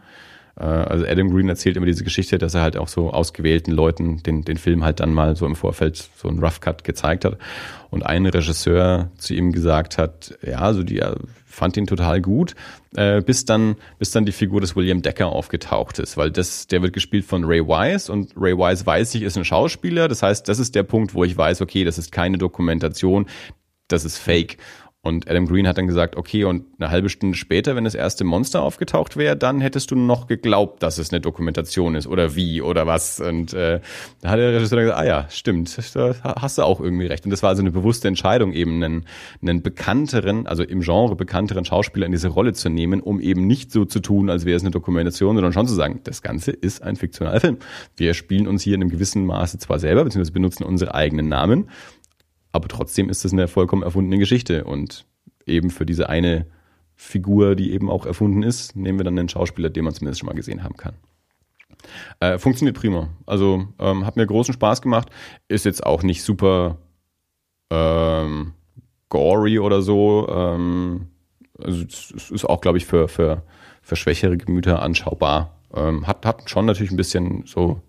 also 0.62 1.04
Adam 1.06 1.30
Green 1.30 1.48
erzählt 1.48 1.76
immer 1.76 1.86
diese 1.86 2.04
Geschichte, 2.04 2.38
dass 2.38 2.54
er 2.54 2.62
halt 2.62 2.76
auch 2.76 2.88
so 2.88 3.10
ausgewählten 3.10 3.72
Leuten 3.72 4.22
den, 4.22 4.42
den 4.42 4.56
Film 4.56 4.84
halt 4.84 5.00
dann 5.00 5.12
mal 5.12 5.36
so 5.36 5.46
im 5.46 5.56
Vorfeld 5.56 6.08
so 6.16 6.28
einen 6.28 6.38
Rough 6.38 6.60
Cut 6.60 6.84
gezeigt 6.84 7.24
hat. 7.24 7.38
Und 7.90 8.04
ein 8.04 8.26
Regisseur 8.26 9.10
zu 9.18 9.34
ihm 9.34 9.52
gesagt 9.52 9.98
hat, 9.98 10.38
ja, 10.42 10.58
also 10.58 10.82
die 10.82 10.98
er 10.98 11.16
fand 11.54 11.76
ihn 11.76 11.86
total 11.86 12.20
gut, 12.20 12.54
äh, 12.96 13.22
bis 13.22 13.44
dann, 13.44 13.76
bis 13.98 14.10
dann 14.10 14.26
die 14.26 14.32
Figur 14.32 14.60
des 14.60 14.76
William 14.76 15.02
Decker 15.02 15.28
aufgetaucht 15.28 15.98
ist, 15.98 16.16
weil 16.16 16.30
das, 16.30 16.66
der 16.66 16.82
wird 16.82 16.92
gespielt 16.92 17.24
von 17.24 17.44
Ray 17.44 17.64
Wise 17.64 18.12
und 18.12 18.32
Ray 18.36 18.56
Wise 18.56 18.84
weiß 18.84 19.14
ich, 19.14 19.22
ist 19.22 19.38
ein 19.38 19.44
Schauspieler. 19.44 20.08
Das 20.08 20.22
heißt, 20.22 20.48
das 20.48 20.58
ist 20.58 20.74
der 20.74 20.82
Punkt, 20.82 21.14
wo 21.14 21.24
ich 21.24 21.36
weiß, 21.36 21.62
okay, 21.62 21.84
das 21.84 21.96
ist 21.96 22.12
keine 22.12 22.38
Dokumentation, 22.38 23.26
das 23.88 24.04
ist 24.04 24.18
Fake. 24.18 24.58
Und 25.04 25.28
Adam 25.28 25.46
Green 25.46 25.68
hat 25.68 25.76
dann 25.76 25.86
gesagt, 25.86 26.16
okay, 26.16 26.44
und 26.44 26.64
eine 26.78 26.90
halbe 26.90 27.10
Stunde 27.10 27.36
später, 27.36 27.76
wenn 27.76 27.84
das 27.84 27.94
erste 27.94 28.24
Monster 28.24 28.62
aufgetaucht 28.62 29.18
wäre, 29.18 29.36
dann 29.36 29.60
hättest 29.60 29.90
du 29.90 29.96
noch 29.96 30.28
geglaubt, 30.28 30.82
dass 30.82 30.96
es 30.96 31.12
eine 31.12 31.20
Dokumentation 31.20 31.94
ist 31.94 32.06
oder 32.06 32.34
wie 32.36 32.62
oder 32.62 32.86
was. 32.86 33.20
Und 33.20 33.52
äh, 33.52 33.80
da 34.22 34.30
hat 34.30 34.38
der 34.38 34.54
Regisseur 34.54 34.80
gesagt, 34.80 34.98
ah 34.98 35.04
ja, 35.04 35.26
stimmt, 35.28 35.76
da 35.94 36.14
hast 36.40 36.56
du 36.56 36.62
auch 36.62 36.80
irgendwie 36.80 37.04
recht. 37.04 37.26
Und 37.26 37.32
das 37.32 37.42
war 37.42 37.50
also 37.50 37.60
eine 37.60 37.70
bewusste 37.70 38.08
Entscheidung, 38.08 38.54
eben 38.54 38.82
einen, 38.82 39.04
einen 39.42 39.60
bekannteren, 39.60 40.46
also 40.46 40.62
im 40.62 40.80
Genre 40.80 41.16
bekannteren 41.16 41.66
Schauspieler 41.66 42.06
in 42.06 42.12
diese 42.12 42.28
Rolle 42.28 42.54
zu 42.54 42.70
nehmen, 42.70 43.02
um 43.02 43.20
eben 43.20 43.46
nicht 43.46 43.72
so 43.72 43.84
zu 43.84 44.00
tun, 44.00 44.30
als 44.30 44.46
wäre 44.46 44.56
es 44.56 44.62
eine 44.62 44.70
Dokumentation, 44.70 45.36
sondern 45.36 45.52
schon 45.52 45.68
zu 45.68 45.74
sagen, 45.74 46.00
das 46.04 46.22
Ganze 46.22 46.50
ist 46.50 46.82
ein 46.82 46.96
fiktionaler 46.96 47.40
Film. 47.40 47.58
Wir 47.98 48.14
spielen 48.14 48.48
uns 48.48 48.62
hier 48.62 48.74
in 48.74 48.80
einem 48.80 48.90
gewissen 48.90 49.26
Maße 49.26 49.58
zwar 49.58 49.78
selber, 49.78 50.04
beziehungsweise 50.04 50.32
benutzen 50.32 50.64
unsere 50.64 50.94
eigenen 50.94 51.28
Namen, 51.28 51.68
aber 52.54 52.68
trotzdem 52.68 53.10
ist 53.10 53.24
es 53.24 53.32
eine 53.32 53.48
vollkommen 53.48 53.82
erfundene 53.82 54.16
Geschichte. 54.16 54.62
Und 54.62 55.06
eben 55.44 55.70
für 55.70 55.84
diese 55.84 56.08
eine 56.08 56.46
Figur, 56.94 57.56
die 57.56 57.72
eben 57.72 57.90
auch 57.90 58.06
erfunden 58.06 58.44
ist, 58.44 58.76
nehmen 58.76 58.96
wir 59.00 59.04
dann 59.04 59.18
einen 59.18 59.28
Schauspieler, 59.28 59.70
den 59.70 59.82
man 59.82 59.92
zumindest 59.92 60.20
schon 60.20 60.28
mal 60.28 60.36
gesehen 60.36 60.62
haben 60.62 60.76
kann. 60.76 60.94
Äh, 62.20 62.38
funktioniert 62.38 62.76
prima. 62.76 63.08
Also 63.26 63.66
ähm, 63.80 64.06
hat 64.06 64.14
mir 64.14 64.24
großen 64.24 64.54
Spaß 64.54 64.82
gemacht. 64.82 65.08
Ist 65.48 65.64
jetzt 65.64 65.84
auch 65.84 66.04
nicht 66.04 66.22
super 66.22 66.78
ähm, 67.70 68.52
gory 69.08 69.58
oder 69.58 69.82
so. 69.82 70.28
Ähm, 70.28 71.08
also 71.58 71.84
es 71.84 72.30
ist 72.30 72.44
auch, 72.44 72.60
glaube 72.60 72.78
ich, 72.78 72.86
für, 72.86 73.08
für, 73.08 73.42
für 73.82 73.96
schwächere 73.96 74.36
Gemüter 74.36 74.80
anschaubar. 74.80 75.56
Ähm, 75.74 76.06
hat, 76.06 76.24
hat 76.24 76.48
schon 76.48 76.66
natürlich 76.66 76.92
ein 76.92 76.96
bisschen 76.96 77.42
so 77.46 77.80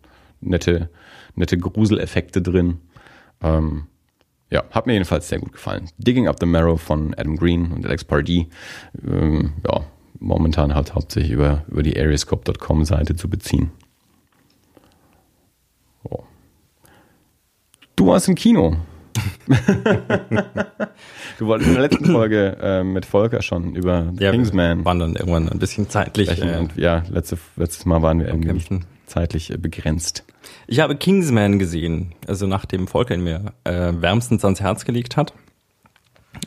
nette, 0.42 0.90
nette 1.36 1.56
Gruseleffekte 1.56 2.42
drin. 2.42 2.80
Ähm, 3.44 3.86
ja, 4.50 4.64
hat 4.72 4.86
mir 4.86 4.94
jedenfalls 4.94 5.28
sehr 5.28 5.40
gut 5.40 5.54
gefallen. 5.54 5.90
Digging 5.98 6.28
Up 6.28 6.38
the 6.40 6.46
Marrow 6.46 6.80
von 6.80 7.14
Adam 7.16 7.36
Green 7.36 7.72
und 7.72 7.86
Alex 7.86 8.04
Pardee. 8.04 8.48
Ähm, 9.06 9.54
ja, 9.68 9.86
momentan 10.20 10.76
halt 10.76 10.94
hauptsächlich 10.96 11.32
über, 11.32 11.66
über 11.68 11.84
die 11.84 12.00
areascope.com 12.00 12.86
Seite 12.86 13.16
zu 13.16 13.30
beziehen. 13.30 13.72
Oh. 16.04 16.24
Du 17.96 18.08
warst 18.08 18.28
im 18.28 18.36
Kino. 18.36 18.78
Du 21.40 21.46
wolltest 21.46 21.70
in 21.70 21.76
der 21.76 21.84
letzten 21.84 22.06
Folge 22.06 22.58
äh, 22.62 22.84
mit 22.84 23.06
Volker 23.06 23.42
schon 23.42 23.76
über 23.76 24.12
ja, 24.20 24.32
Kingsman. 24.32 24.80
Wir 24.80 24.86
waren 24.86 25.00
dann 25.00 25.16
irgendwann 25.16 25.50
ein 25.50 25.60
bisschen 25.60 25.90
zeitlich. 25.90 26.42
Äh, 26.42 26.58
und 26.58 26.76
ja, 26.76 27.04
letzte, 27.10 27.38
letztes 27.56 27.86
Mal 27.86 28.02
waren 28.02 28.20
wir 28.20 28.28
irgendwie 28.28 28.80
zeitlich 29.06 29.52
äh, 29.52 29.58
begrenzt. 29.58 30.24
Ich 30.68 30.80
habe 30.80 30.96
Kingsman 30.96 31.60
gesehen, 31.60 32.14
also 32.28 32.48
nachdem 32.48 32.88
Volker 32.88 33.14
ihn 33.16 33.24
mir 33.24 33.54
äh, 33.64 33.94
wärmstens 33.94 34.44
ans 34.44 34.62
Herz 34.62 34.86
gelegt 34.86 35.18
hat. 35.18 35.34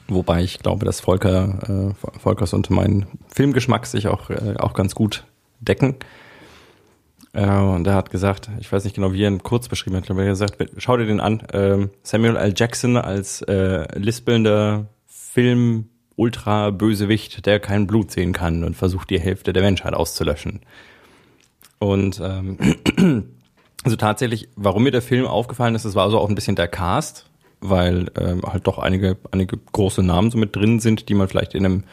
Wobei 0.07 0.43
ich 0.43 0.59
glaube, 0.59 0.85
dass 0.85 1.01
Volker, 1.01 1.95
äh, 1.95 2.19
Volkers 2.19 2.53
und 2.53 2.71
mein 2.71 3.07
Filmgeschmack 3.35 3.87
sich 3.87 4.09
auch, 4.09 4.31
auch 4.59 4.75
ganz 4.75 4.95
gut 4.95 5.25
decken. 5.61 5.97
Äh, 7.39 7.47
und 7.47 7.87
er 7.87 7.95
hat 7.95 8.11
gesagt, 8.11 8.51
ich 8.59 8.71
weiß 8.73 8.83
nicht 8.83 8.97
genau, 8.97 9.13
wie 9.13 9.23
er 9.23 9.31
ihn 9.31 9.45
kurz 9.45 9.69
beschrieben 9.69 9.97
hat, 9.97 10.11
aber 10.11 10.23
er 10.25 10.31
hat 10.31 10.59
gesagt, 10.59 10.73
schau 10.79 10.97
dir 10.97 11.07
den 11.07 11.21
an. 11.21 11.41
Äh, 11.53 11.89
Samuel 12.03 12.37
L. 12.37 12.53
Jackson 12.57 12.97
als 12.97 13.43
äh, 13.43 13.87
lispelnder 13.97 14.87
Film 15.07 15.89
Ultra 16.17 16.71
Bösewicht, 16.71 17.47
der 17.47 17.61
kein 17.61 17.87
Blut 17.87 18.11
sehen 18.11 18.33
kann 18.33 18.65
und 18.65 18.75
versucht 18.75 19.09
die 19.11 19.21
Hälfte 19.21 19.53
der 19.53 19.63
Menschheit 19.63 19.95
auszulöschen. 19.95 20.61
Und 21.79 22.21
ähm, 22.21 22.59
also 23.85 23.97
tatsächlich, 23.97 24.49
warum 24.57 24.83
mir 24.83 24.91
der 24.91 25.03
Film 25.03 25.25
aufgefallen 25.25 25.77
ist, 25.77 25.85
das 25.85 25.95
war 25.95 26.03
also 26.03 26.19
auch 26.19 26.29
ein 26.29 26.35
bisschen 26.35 26.57
der 26.57 26.67
Cast, 26.67 27.31
weil 27.61 28.11
ähm, 28.19 28.43
halt 28.43 28.67
doch 28.67 28.81
einige, 28.81 29.17
einige 29.31 29.59
große 29.59 30.03
Namen 30.03 30.33
so 30.33 30.39
mit 30.39 30.57
drin 30.57 30.81
sind, 30.81 31.09
die 31.09 31.15
man 31.15 31.29
vielleicht 31.29 31.55
in 31.55 31.65
einem, 31.65 31.85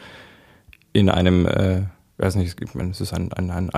in 0.92 1.08
einem, 1.08 1.46
äh, 1.46 1.82
weiß 2.18 2.34
nicht, 2.34 2.56
es 2.58 3.00
ist 3.00 3.12
ein, 3.12 3.32
ein, 3.32 3.50
ein 3.52 3.68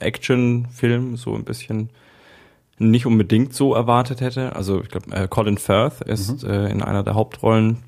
Agentin-Action-Film, 0.00 1.16
so 1.16 1.34
ein 1.34 1.44
bisschen. 1.44 1.90
nicht 2.78 3.06
unbedingt 3.06 3.54
so 3.54 3.74
erwartet 3.74 4.20
hätte. 4.20 4.54
Also 4.54 4.82
ich 4.82 4.88
glaube, 4.88 5.10
äh, 5.12 5.28
Colin 5.28 5.58
Firth 5.58 6.02
ist 6.02 6.42
mhm. 6.42 6.50
äh, 6.50 6.70
in 6.70 6.82
einer 6.82 7.02
der 7.02 7.14
Hauptrollen. 7.14 7.78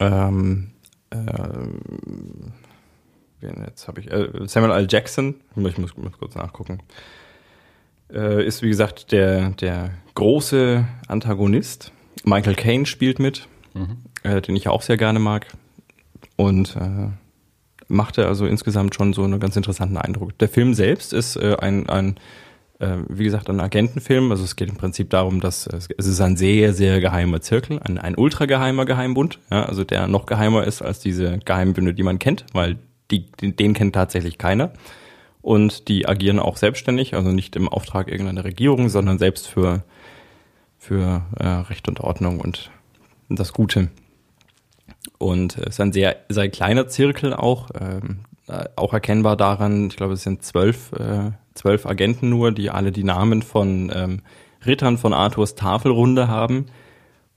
Ähm, 0.00 0.72
äh, 1.10 1.18
jetzt 3.66 3.86
habe 3.86 4.00
ich 4.00 4.10
äh, 4.10 4.28
Samuel 4.46 4.72
L. 4.72 4.86
Jackson. 4.90 5.36
Ich 5.56 5.78
muss, 5.78 5.96
muss 5.96 6.18
kurz 6.18 6.34
nachgucken. 6.34 6.80
Äh, 8.12 8.44
ist 8.44 8.62
wie 8.62 8.68
gesagt 8.68 9.12
der 9.12 9.50
der 9.50 9.90
große 10.14 10.86
Antagonist. 11.08 11.92
Michael 12.24 12.54
Caine 12.54 12.86
spielt 12.86 13.18
mit, 13.18 13.48
mhm. 13.74 13.98
äh, 14.22 14.40
den 14.40 14.56
ich 14.56 14.68
auch 14.68 14.82
sehr 14.82 14.96
gerne 14.96 15.18
mag 15.18 15.46
und 16.36 16.76
äh, 16.76 17.08
machte 17.88 18.26
also 18.26 18.46
insgesamt 18.46 18.94
schon 18.94 19.12
so 19.12 19.22
einen 19.22 19.40
ganz 19.40 19.56
interessanten 19.56 19.96
Eindruck. 19.96 20.38
Der 20.38 20.48
Film 20.48 20.74
selbst 20.74 21.12
ist 21.12 21.36
äh, 21.36 21.56
ein, 21.58 21.88
ein 21.88 22.16
äh, 22.78 22.98
wie 23.08 23.24
gesagt, 23.24 23.48
ein 23.48 23.60
Agentenfilm. 23.60 24.30
Also 24.30 24.44
es 24.44 24.56
geht 24.56 24.68
im 24.68 24.76
Prinzip 24.76 25.10
darum, 25.10 25.40
dass 25.40 25.66
äh, 25.66 25.76
es 25.76 26.06
ist 26.06 26.20
ein 26.20 26.36
sehr, 26.36 26.72
sehr 26.74 27.00
geheimer 27.00 27.40
Zirkel, 27.40 27.80
ein, 27.82 27.98
ein 27.98 28.16
ultra 28.16 28.46
geheimer 28.46 28.84
Geheimbund, 28.84 29.38
ja, 29.50 29.64
also 29.64 29.84
der 29.84 30.06
noch 30.06 30.26
geheimer 30.26 30.64
ist 30.64 30.82
als 30.82 31.00
diese 31.00 31.38
Geheimbünde, 31.38 31.94
die 31.94 32.02
man 32.02 32.18
kennt, 32.18 32.44
weil 32.52 32.78
die, 33.10 33.26
den, 33.32 33.56
den 33.56 33.74
kennt 33.74 33.94
tatsächlich 33.94 34.38
keiner. 34.38 34.72
Und 35.42 35.88
die 35.88 36.08
agieren 36.08 36.38
auch 36.38 36.56
selbstständig, 36.56 37.14
also 37.14 37.30
nicht 37.30 37.54
im 37.54 37.68
Auftrag 37.68 38.08
irgendeiner 38.08 38.44
Regierung, 38.44 38.88
sondern 38.88 39.18
selbst 39.18 39.46
für, 39.46 39.84
für 40.78 41.26
äh, 41.38 41.46
Recht 41.46 41.86
und 41.86 42.00
Ordnung 42.00 42.40
und 42.40 42.70
das 43.28 43.52
Gute. 43.52 43.90
Und 45.24 45.56
es 45.56 45.68
ist 45.68 45.80
ein 45.80 45.94
sehr, 45.94 46.16
sehr 46.28 46.50
kleiner 46.50 46.86
Zirkel 46.86 47.32
auch, 47.32 47.70
ähm, 47.80 48.26
auch 48.76 48.92
erkennbar 48.92 49.38
daran, 49.38 49.86
ich 49.86 49.96
glaube, 49.96 50.12
es 50.12 50.22
sind 50.22 50.42
zwölf, 50.42 50.92
äh, 50.92 51.30
zwölf 51.54 51.86
Agenten 51.86 52.28
nur, 52.28 52.52
die 52.52 52.68
alle 52.68 52.92
die 52.92 53.04
Namen 53.04 53.40
von 53.40 53.90
ähm, 53.94 54.20
Rittern 54.66 54.98
von 54.98 55.14
Arthurs 55.14 55.54
Tafelrunde 55.54 56.28
haben. 56.28 56.66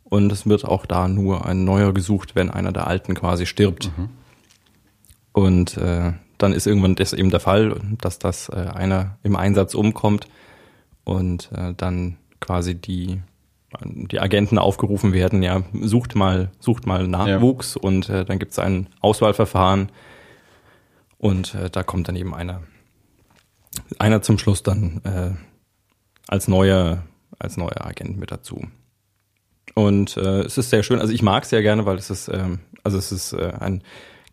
Und 0.04 0.30
es 0.34 0.45
wird 0.45 0.65
auch 0.65 0.86
da 0.86 1.08
nur 1.08 1.45
ein 1.45 1.63
neuer 1.63 1.93
gesucht, 1.93 2.36
wenn 2.36 2.52
einer 2.52 2.73
der 2.73 2.88
Alten 2.88 3.13
quasi 3.13 3.45
stirbt. 3.45 3.89
Mhm. 3.97 4.10
Und 5.32 5.78
äh, 5.78 6.12
dann 6.38 6.52
ist 6.52 6.67
irgendwann 6.67 6.95
das 6.95 7.13
eben 7.13 7.30
der 7.30 7.39
Fall, 7.39 7.80
dass 8.02 8.19
das 8.19 8.50
äh, 8.50 8.56
einer 8.56 9.17
im 9.23 9.38
Einsatz 9.38 9.73
umkommt 9.73 10.28
und 11.06 11.54
äh, 11.54 11.73
dann 11.78 12.17
quasi 12.41 12.76
die 12.76 13.21
die 13.84 14.19
Agenten 14.19 14.58
aufgerufen 14.58 15.13
werden, 15.13 15.43
ja, 15.43 15.63
sucht 15.73 16.15
mal, 16.15 16.51
sucht 16.60 16.86
mal 16.86 17.08
Nachwuchs 17.08 17.75
ja. 17.75 17.82
und 17.82 18.10
äh, 18.10 18.23
dann 18.23 18.39
gibt 18.39 18.53
es 18.53 18.60
ein 18.60 18.88
Auswahlverfahren 19.01 19.91
und 21.17 21.53
äh, 21.56 21.69
da 21.69 21.84
kommt 21.84 22.08
dann 22.08 22.15
eben 22.15 22.34
einer, 22.34 22.63
einer 23.99 24.21
zum 24.21 24.38
Schluss 24.38 24.63
dann 24.63 25.01
äh, 25.03 25.32
als 26.27 26.47
neuer, 26.47 27.03
als 27.39 27.58
neuer 27.58 27.86
Agent 27.86 28.17
mit 28.17 28.32
dazu. 28.32 28.67
Und 29.75 30.15
äh, 30.17 30.41
es 30.41 30.58
ist 30.58 30.69
sehr 30.69 30.84
schön, 30.84 30.99
also 30.99 31.13
ich 31.13 31.21
mag 31.21 31.43
es 31.43 31.49
sehr 31.49 31.62
gerne, 31.62 31.86
weil 31.86 31.97
es 31.97 32.10
ist, 32.10 32.30
ähm, 32.30 32.60
also 32.84 32.97
es 32.97 33.12
ist 33.12 33.34
äh, 33.34 33.51
ein 33.60 33.84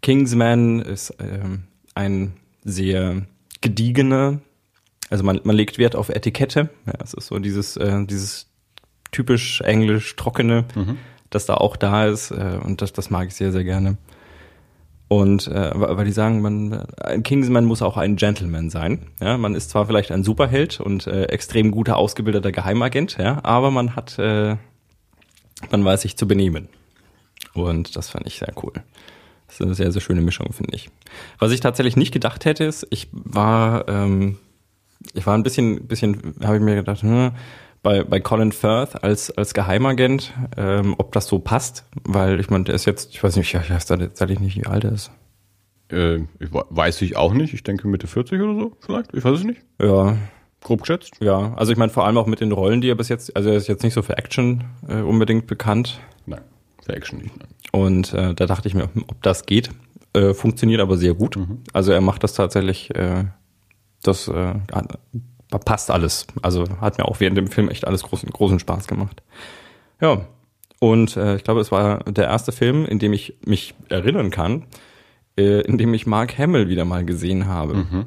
Kingsman, 0.00 0.80
ist 0.80 1.10
äh, 1.10 1.40
ein 1.94 2.36
sehr 2.62 3.26
gediegener, 3.60 4.40
also 5.10 5.24
man, 5.24 5.40
man 5.44 5.56
legt 5.56 5.78
Wert 5.78 5.96
auf 5.96 6.08
Etikette. 6.08 6.70
Ja, 6.86 6.94
es 7.02 7.14
ist 7.14 7.26
so 7.26 7.38
dieses, 7.38 7.76
äh, 7.76 8.04
dieses 8.06 8.48
typisch 9.14 9.60
englisch 9.60 10.16
trockene, 10.16 10.64
mhm. 10.74 10.98
das 11.30 11.46
da 11.46 11.54
auch 11.54 11.76
da 11.76 12.06
ist 12.06 12.32
äh, 12.32 12.58
und 12.62 12.82
das, 12.82 12.92
das 12.92 13.10
mag 13.10 13.28
ich 13.28 13.34
sehr, 13.34 13.52
sehr 13.52 13.64
gerne. 13.64 13.96
Und 15.06 15.46
äh, 15.46 15.70
weil 15.74 16.04
die 16.06 16.12
sagen, 16.12 16.40
man, 16.40 16.72
ein 17.00 17.22
Kingsman 17.22 17.66
muss 17.66 17.82
auch 17.82 17.96
ein 17.96 18.16
Gentleman 18.16 18.70
sein. 18.70 19.06
Ja, 19.20 19.38
man 19.38 19.54
ist 19.54 19.70
zwar 19.70 19.86
vielleicht 19.86 20.10
ein 20.10 20.24
Superheld 20.24 20.80
und 20.80 21.06
äh, 21.06 21.26
extrem 21.26 21.70
guter 21.70 21.96
ausgebildeter 21.96 22.50
Geheimagent, 22.50 23.16
ja, 23.18 23.38
aber 23.44 23.70
man 23.70 23.94
hat, 23.94 24.18
äh, 24.18 24.56
man 25.70 25.84
weiß 25.84 26.02
sich 26.02 26.16
zu 26.16 26.26
benehmen. 26.26 26.68
Und 27.52 27.94
das 27.94 28.10
fand 28.10 28.26
ich 28.26 28.38
sehr 28.38 28.52
cool. 28.62 28.72
Das 29.46 29.60
ist 29.60 29.62
eine 29.62 29.74
sehr, 29.74 29.92
sehr 29.92 30.00
schöne 30.00 30.22
Mischung, 30.22 30.52
finde 30.52 30.74
ich. 30.74 30.90
Was 31.38 31.52
ich 31.52 31.60
tatsächlich 31.60 31.96
nicht 31.96 32.12
gedacht 32.12 32.44
hätte, 32.44 32.64
ist, 32.64 32.86
ich 32.90 33.08
war, 33.12 33.86
ähm, 33.88 34.38
ich 35.12 35.26
war 35.26 35.34
ein 35.36 35.44
bisschen, 35.44 35.86
bisschen, 35.86 36.34
habe 36.42 36.56
ich 36.56 36.62
mir 36.62 36.74
gedacht, 36.74 37.02
hm, 37.02 37.32
bei, 37.84 38.02
bei 38.02 38.18
Colin 38.18 38.50
Firth 38.50 39.04
als, 39.04 39.30
als 39.30 39.54
Geheimagent, 39.54 40.32
ähm, 40.56 40.96
ob 40.98 41.12
das 41.12 41.28
so 41.28 41.38
passt, 41.38 41.84
weil 42.02 42.40
ich 42.40 42.50
meine, 42.50 42.64
der 42.64 42.74
ist 42.74 42.86
jetzt, 42.86 43.14
ich 43.14 43.22
weiß 43.22 43.36
nicht, 43.36 43.54
ich 43.54 43.70
weiß 43.70 43.86
tatsächlich 43.86 44.40
nicht, 44.40 44.56
wie 44.56 44.66
alt 44.66 44.82
er 44.82 44.92
ist. 44.92 45.12
Äh, 45.92 46.16
ich 46.40 46.48
weiß 46.50 47.02
ich 47.02 47.16
auch 47.16 47.34
nicht, 47.34 47.54
ich 47.54 47.62
denke 47.62 47.86
Mitte 47.86 48.08
40 48.08 48.40
oder 48.40 48.54
so, 48.54 48.72
vielleicht, 48.80 49.14
ich 49.14 49.24
weiß 49.24 49.38
es 49.38 49.44
nicht. 49.44 49.60
Ja. 49.80 50.16
Grob 50.62 50.80
geschätzt? 50.80 51.18
Ja, 51.20 51.52
also 51.54 51.72
ich 51.72 51.78
meine 51.78 51.92
vor 51.92 52.06
allem 52.06 52.16
auch 52.16 52.26
mit 52.26 52.40
den 52.40 52.52
Rollen, 52.52 52.80
die 52.80 52.88
er 52.88 52.94
bis 52.94 53.10
jetzt, 53.10 53.36
also 53.36 53.50
er 53.50 53.56
ist 53.56 53.68
jetzt 53.68 53.84
nicht 53.84 53.92
so 53.92 54.00
für 54.00 54.16
Action 54.16 54.64
äh, 54.88 55.02
unbedingt 55.02 55.46
bekannt. 55.46 56.00
Nein, 56.24 56.40
für 56.82 56.94
Action 56.94 57.18
nicht. 57.18 57.36
Nein. 57.36 57.48
Und 57.70 58.14
äh, 58.14 58.34
da 58.34 58.46
dachte 58.46 58.66
ich 58.66 58.74
mir, 58.74 58.84
ob 59.08 59.22
das 59.22 59.44
geht. 59.44 59.70
Äh, 60.14 60.32
funktioniert 60.32 60.80
aber 60.80 60.96
sehr 60.96 61.12
gut. 61.12 61.36
Mhm. 61.36 61.64
Also 61.74 61.92
er 61.92 62.00
macht 62.00 62.24
das 62.24 62.32
tatsächlich, 62.32 62.94
äh, 62.94 63.24
das 64.02 64.26
äh, 64.28 64.54
passt 65.58 65.90
alles. 65.90 66.26
Also 66.42 66.64
hat 66.80 66.98
mir 66.98 67.04
auch 67.06 67.20
während 67.20 67.36
dem 67.36 67.48
Film 67.48 67.68
echt 67.68 67.86
alles 67.86 68.02
großen, 68.02 68.30
großen 68.30 68.58
Spaß 68.58 68.86
gemacht. 68.86 69.22
Ja. 70.00 70.26
Und 70.80 71.16
äh, 71.16 71.36
ich 71.36 71.44
glaube, 71.44 71.60
es 71.60 71.72
war 71.72 72.00
der 72.04 72.24
erste 72.24 72.52
Film, 72.52 72.84
in 72.84 72.98
dem 72.98 73.12
ich 73.12 73.34
mich 73.44 73.74
erinnern 73.88 74.30
kann, 74.30 74.64
äh, 75.38 75.60
in 75.62 75.78
dem 75.78 75.94
ich 75.94 76.06
Mark 76.06 76.36
Hamill 76.36 76.68
wieder 76.68 76.84
mal 76.84 77.04
gesehen 77.04 77.46
habe. 77.46 77.74
Mhm. 77.74 78.06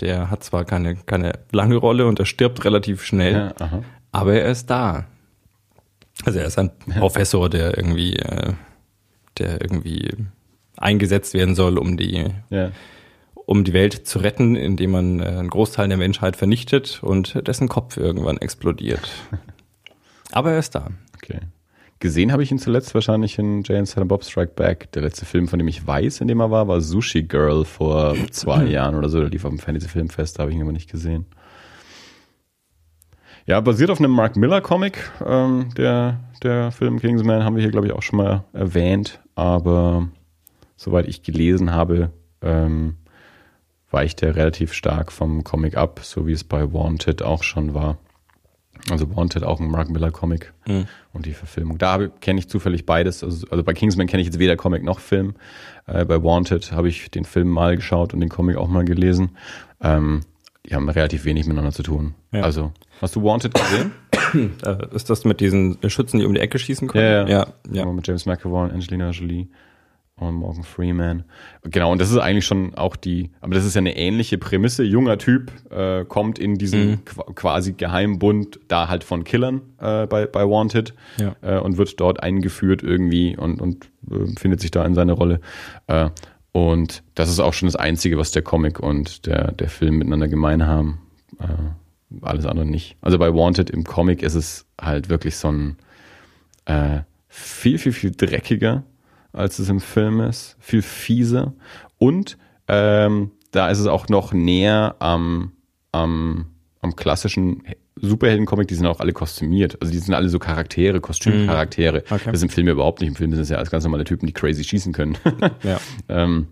Der 0.00 0.30
hat 0.30 0.42
zwar 0.42 0.64
keine, 0.64 0.96
keine 0.96 1.38
lange 1.52 1.76
Rolle 1.76 2.06
und 2.06 2.18
er 2.18 2.26
stirbt 2.26 2.64
relativ 2.64 3.04
schnell, 3.04 3.52
ja, 3.60 3.82
aber 4.10 4.34
er 4.34 4.50
ist 4.50 4.68
da. 4.68 5.06
Also 6.24 6.40
er 6.40 6.46
ist 6.46 6.58
ein 6.58 6.70
Professor, 6.98 7.48
der 7.48 7.76
irgendwie, 7.76 8.16
äh, 8.16 8.54
der 9.38 9.60
irgendwie 9.60 10.10
eingesetzt 10.76 11.32
werden 11.34 11.54
soll, 11.54 11.78
um 11.78 11.96
die 11.96 12.32
ja 12.50 12.72
um 13.46 13.64
die 13.64 13.72
Welt 13.72 14.06
zu 14.06 14.18
retten, 14.18 14.56
indem 14.56 14.92
man 14.92 15.20
äh, 15.20 15.24
einen 15.24 15.50
Großteil 15.50 15.88
der 15.88 15.98
Menschheit 15.98 16.36
vernichtet 16.36 17.02
und 17.02 17.46
dessen 17.46 17.68
Kopf 17.68 17.96
irgendwann 17.96 18.38
explodiert. 18.38 19.08
Aber 20.32 20.52
er 20.52 20.58
ist 20.58 20.74
da. 20.74 20.88
Okay. 21.14 21.40
Gesehen 22.00 22.32
habe 22.32 22.42
ich 22.42 22.50
ihn 22.50 22.58
zuletzt 22.58 22.94
wahrscheinlich 22.94 23.38
in 23.38 23.62
Jay 23.62 23.78
and 23.78 23.88
Silent 23.88 24.08
Bob 24.08 24.24
Strike 24.24 24.52
Back. 24.54 24.92
Der 24.92 25.02
letzte 25.02 25.24
Film, 25.24 25.48
von 25.48 25.58
dem 25.58 25.68
ich 25.68 25.86
weiß, 25.86 26.20
in 26.20 26.28
dem 26.28 26.40
er 26.40 26.50
war, 26.50 26.68
war 26.68 26.80
Sushi 26.80 27.22
Girl 27.22 27.64
vor 27.64 28.14
zwei 28.30 28.64
Jahren 28.64 28.94
oder 28.94 29.08
so. 29.08 29.20
Der 29.20 29.30
lief 29.30 29.44
auf 29.44 29.50
dem 29.50 29.58
Fantasy 29.58 29.88
Filmfest, 29.88 30.38
da 30.38 30.42
habe 30.42 30.50
ich 30.50 30.56
ihn 30.56 30.62
aber 30.62 30.72
nicht 30.72 30.90
gesehen. 30.90 31.26
Ja, 33.46 33.60
basiert 33.60 33.90
auf 33.90 34.00
einem 34.00 34.10
Mark 34.10 34.36
Miller 34.36 34.60
Comic. 34.62 35.12
Ähm, 35.24 35.68
der, 35.76 36.20
der 36.42 36.72
Film 36.72 36.98
Kingsman 36.98 37.44
haben 37.44 37.56
wir 37.56 37.62
hier, 37.62 37.70
glaube 37.70 37.86
ich, 37.86 37.92
auch 37.92 38.02
schon 38.02 38.16
mal 38.16 38.44
erwähnt. 38.52 39.20
Aber 39.34 40.08
soweit 40.76 41.06
ich 41.06 41.22
gelesen 41.22 41.70
habe, 41.70 42.10
ähm, 42.40 42.96
weicht 43.94 44.22
er 44.24 44.34
relativ 44.34 44.72
stark 44.72 45.12
vom 45.12 45.44
Comic 45.44 45.76
ab, 45.76 46.00
so 46.02 46.26
wie 46.26 46.32
es 46.32 46.42
bei 46.42 46.72
Wanted 46.72 47.22
auch 47.22 47.44
schon 47.44 47.74
war. 47.74 47.96
Also 48.90 49.16
Wanted 49.16 49.44
auch 49.44 49.60
ein 49.60 49.70
Mark 49.70 49.88
Miller 49.88 50.10
Comic 50.10 50.52
mhm. 50.66 50.86
und 51.12 51.26
die 51.26 51.32
Verfilmung. 51.32 51.78
Da 51.78 52.08
kenne 52.08 52.40
ich 52.40 52.48
zufällig 52.48 52.84
beides. 52.84 53.22
Also, 53.22 53.46
also 53.48 53.62
bei 53.62 53.72
Kingsman 53.72 54.08
kenne 54.08 54.20
ich 54.20 54.26
jetzt 54.26 54.40
weder 54.40 54.56
Comic 54.56 54.82
noch 54.82 54.98
Film. 54.98 55.36
Äh, 55.86 56.04
bei 56.04 56.22
Wanted 56.22 56.72
habe 56.72 56.88
ich 56.88 57.08
den 57.10 57.24
Film 57.24 57.48
mal 57.48 57.76
geschaut 57.76 58.12
und 58.12 58.20
den 58.20 58.28
Comic 58.28 58.56
auch 58.56 58.68
mal 58.68 58.84
gelesen. 58.84 59.36
Ähm, 59.80 60.22
die 60.66 60.74
haben 60.74 60.88
relativ 60.88 61.24
wenig 61.24 61.46
miteinander 61.46 61.72
zu 61.72 61.84
tun. 61.84 62.14
Ja. 62.32 62.40
Also, 62.42 62.72
hast 63.00 63.14
du 63.14 63.22
Wanted 63.22 63.54
gesehen? 63.54 63.92
Äh, 64.64 64.92
ist 64.92 65.10
das 65.10 65.24
mit 65.24 65.38
diesen 65.38 65.78
Schützen, 65.88 66.18
die 66.18 66.26
um 66.26 66.34
die 66.34 66.40
Ecke 66.40 66.58
schießen 66.58 66.88
können? 66.88 67.28
Ja, 67.28 67.38
ja. 67.38 67.46
ja, 67.70 67.84
ja. 67.84 67.92
Mit 67.92 68.04
James 68.04 68.26
McAvoy 68.26 68.64
und 68.64 68.72
Angelina 68.72 69.10
Jolie 69.10 69.46
und 70.16 70.34
Morgan 70.34 70.62
Freeman. 70.62 71.24
Genau, 71.62 71.90
und 71.90 72.00
das 72.00 72.10
ist 72.10 72.18
eigentlich 72.18 72.46
schon 72.46 72.74
auch 72.74 72.94
die, 72.94 73.30
aber 73.40 73.54
das 73.54 73.64
ist 73.64 73.74
ja 73.74 73.80
eine 73.80 73.96
ähnliche 73.96 74.38
Prämisse. 74.38 74.84
Junger 74.84 75.18
Typ 75.18 75.50
äh, 75.70 76.04
kommt 76.04 76.38
in 76.38 76.54
diesen 76.54 76.90
mhm. 76.90 77.04
quasi 77.34 77.72
Geheimbund 77.72 78.60
da 78.68 78.88
halt 78.88 79.02
von 79.02 79.24
Killern 79.24 79.62
äh, 79.80 80.06
bei, 80.06 80.26
bei 80.26 80.44
Wanted 80.44 80.94
ja. 81.18 81.34
äh, 81.42 81.58
und 81.58 81.78
wird 81.78 81.98
dort 82.00 82.22
eingeführt 82.22 82.82
irgendwie 82.82 83.36
und, 83.36 83.60
und 83.60 83.90
äh, 84.10 84.26
findet 84.38 84.60
sich 84.60 84.70
da 84.70 84.84
in 84.84 84.94
seine 84.94 85.12
Rolle. 85.12 85.40
Äh, 85.88 86.10
und 86.52 87.02
das 87.16 87.28
ist 87.28 87.40
auch 87.40 87.52
schon 87.52 87.66
das 87.66 87.76
Einzige, 87.76 88.16
was 88.16 88.30
der 88.30 88.42
Comic 88.42 88.78
und 88.78 89.26
der, 89.26 89.50
der 89.50 89.68
Film 89.68 89.96
miteinander 89.96 90.28
gemein 90.28 90.64
haben. 90.64 91.00
Äh, 91.40 92.22
alles 92.22 92.46
andere 92.46 92.66
nicht. 92.66 92.96
Also 93.00 93.18
bei 93.18 93.34
Wanted 93.34 93.70
im 93.70 93.82
Comic 93.82 94.22
ist 94.22 94.36
es 94.36 94.66
halt 94.80 95.08
wirklich 95.08 95.36
so 95.36 95.50
ein 95.50 95.76
viel, 97.28 97.76
viel, 97.76 97.92
viel 97.92 98.12
dreckiger 98.12 98.84
als 99.34 99.58
es 99.58 99.68
im 99.68 99.80
Film 99.80 100.20
ist, 100.20 100.56
viel 100.60 100.82
fieser. 100.82 101.52
Und 101.98 102.38
ähm, 102.68 103.32
da 103.50 103.68
ist 103.68 103.78
es 103.78 103.86
auch 103.86 104.08
noch 104.08 104.32
näher 104.32 104.96
am, 104.98 105.52
am, 105.92 106.46
am 106.80 106.96
klassischen 106.96 107.62
Superhelden-Comic, 107.96 108.68
die 108.68 108.74
sind 108.74 108.86
auch 108.86 109.00
alle 109.00 109.12
kostümiert. 109.12 109.80
Also 109.80 109.92
die 109.92 109.98
sind 109.98 110.14
alle 110.14 110.28
so 110.28 110.38
Charaktere, 110.38 111.00
Kostümcharaktere. 111.00 111.98
Mhm. 111.98 112.14
Okay. 112.14 112.30
Das 112.30 112.40
sind 112.40 112.52
Filme 112.52 112.72
überhaupt 112.72 113.00
nicht. 113.00 113.08
Im 113.08 113.16
Film 113.16 113.32
sind 113.32 113.42
es 113.42 113.48
ja 113.48 113.56
alles 113.56 113.70
ganz 113.70 113.84
normale 113.84 114.04
Typen, 114.04 114.26
die 114.26 114.32
crazy 114.32 114.64
schießen 114.64 114.92
können. 114.92 115.16
ja. 115.62 115.78
ähm, 116.08 116.48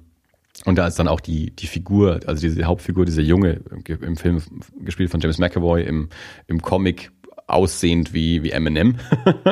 Und 0.65 0.77
da 0.77 0.87
ist 0.87 0.99
dann 0.99 1.09
auch 1.09 1.21
die, 1.21 1.51
die 1.51 1.67
Figur, 1.67 2.21
also 2.27 2.41
diese 2.41 2.65
Hauptfigur, 2.65 3.05
dieser 3.05 3.23
Junge 3.23 3.61
im 3.87 4.17
Film 4.17 4.41
gespielt 4.81 5.11
von 5.11 5.21
James 5.21 5.39
McAvoy, 5.39 5.83
im, 5.83 6.09
im 6.47 6.63
Comic 6.63 7.11
aussehend 7.53 8.13
wie, 8.13 8.43
wie 8.43 8.51
Eminem, 8.51 8.97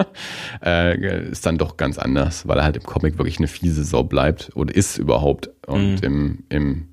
äh, 0.65 1.31
ist 1.31 1.47
dann 1.47 1.59
doch 1.59 1.77
ganz 1.77 1.99
anders, 1.99 2.47
weil 2.49 2.59
er 2.59 2.65
halt 2.65 2.77
im 2.77 2.83
Comic 2.83 3.19
wirklich 3.19 3.39
eine 3.39 3.49
fiese 3.49 3.85
Sau 3.85 4.03
bleibt 4.03 4.51
und 4.51 4.71
ist 4.71 4.99
überhaupt. 4.99 5.51
Und 5.67 6.03
mhm. 6.03 6.03
im, 6.03 6.45
im, 6.49 6.89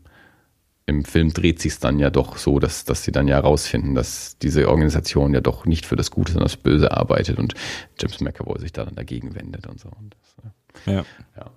im 0.86 1.06
Film 1.06 1.34
dreht 1.34 1.60
sich 1.60 1.80
dann 1.80 2.00
ja 2.00 2.10
doch 2.10 2.38
so, 2.38 2.60
dass, 2.60 2.86
dass 2.86 3.04
sie 3.04 3.12
dann 3.12 3.28
ja 3.28 3.36
herausfinden, 3.36 3.96
dass 3.96 4.38
diese 4.38 4.70
Organisation 4.70 5.34
ja 5.34 5.42
doch 5.42 5.66
nicht 5.66 5.86
für 5.86 5.96
das 5.96 6.12
Gute, 6.12 6.32
sondern 6.34 6.48
das 6.48 6.58
Böse 6.58 6.92
arbeitet 6.92 7.40
und 7.40 7.54
James 8.00 8.22
McAvoy 8.22 8.60
sich 8.60 8.74
da 8.74 8.86
dann 8.86 8.96
dagegen 8.96 9.36
wendet 9.36 9.68
und 9.68 9.80
so. 9.80 9.90
Und 9.90 10.16
das, 10.16 10.86
ja. 10.86 11.06
ja. 11.36 11.52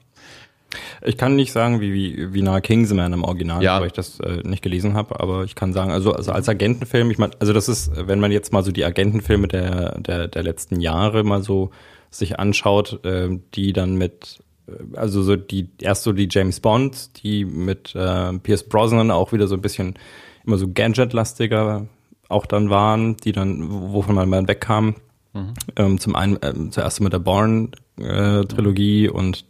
Ich 1.03 1.17
kann 1.17 1.37
nicht 1.37 1.53
sagen, 1.53 1.81
wie, 1.81 1.93
wie, 1.93 2.35
wie 2.35 2.43
nah 2.43 2.61
Kingsman 2.61 3.13
im 3.13 3.25
Original, 3.25 3.63
ja. 3.63 3.81
weil 3.81 3.89
ich 3.89 3.93
das 3.93 4.21
äh, 4.21 4.43
nicht 4.45 4.63
gelesen 4.63 4.95
habe, 4.95 5.21
aber 5.21 5.45
ich 5.45 5.55
kann 5.55 5.73
sagen, 5.73 5.91
also, 5.91 6.13
also 6.13 6.33
als 6.33 6.49
Agentenfilm, 6.49 7.11
ich 7.11 7.19
meine, 7.19 7.33
also 7.39 7.53
das 7.53 7.69
ist, 7.69 7.91
wenn 7.95 8.21
man 8.21 8.33
jetzt 8.33 8.53
mal 8.53 8.63
so 8.63 8.73
die 8.73 8.85
Agentenfilme 8.85 9.49
der, 9.49 9.99
der, 10.01 10.29
der 10.29 10.43
letzten 10.43 10.81
Jahre 10.81 11.25
mal 11.25 11.43
so 11.43 11.71
sich 12.11 12.39
anschaut, 12.39 13.05
äh, 13.05 13.29
die 13.55 13.73
dann 13.73 13.97
mit, 13.97 14.41
äh, 14.67 14.97
also 14.97 15.23
so 15.23 15.37
die, 15.37 15.69
erst 15.81 16.03
so 16.03 16.13
die 16.13 16.29
James 16.31 16.61
Bond, 16.61 17.23
die 17.23 17.45
mit 17.45 17.95
äh, 17.95 18.33
Pierce 18.39 18.69
Brosnan 18.69 19.11
auch 19.11 19.33
wieder 19.33 19.47
so 19.47 19.55
ein 19.55 19.63
bisschen 19.63 19.95
immer 20.45 20.59
so 20.59 20.69
Gadget-lastiger 20.73 21.87
auch 22.29 22.47
dann 22.47 22.71
waren, 22.71 23.17
die 23.17 23.33
dann, 23.33 23.93
wovon 23.93 24.15
man 24.15 24.29
mal 24.29 24.47
wegkam. 24.47 24.95
Mhm. 25.33 25.55
Ähm, 25.77 25.99
zum 25.99 26.17
einen 26.17 26.37
äh, 26.43 26.71
zuerst 26.71 27.01
mit 27.01 27.13
der 27.13 27.19
Bourne-Trilogie 27.19 29.07
äh, 29.07 29.11
und 29.11 29.45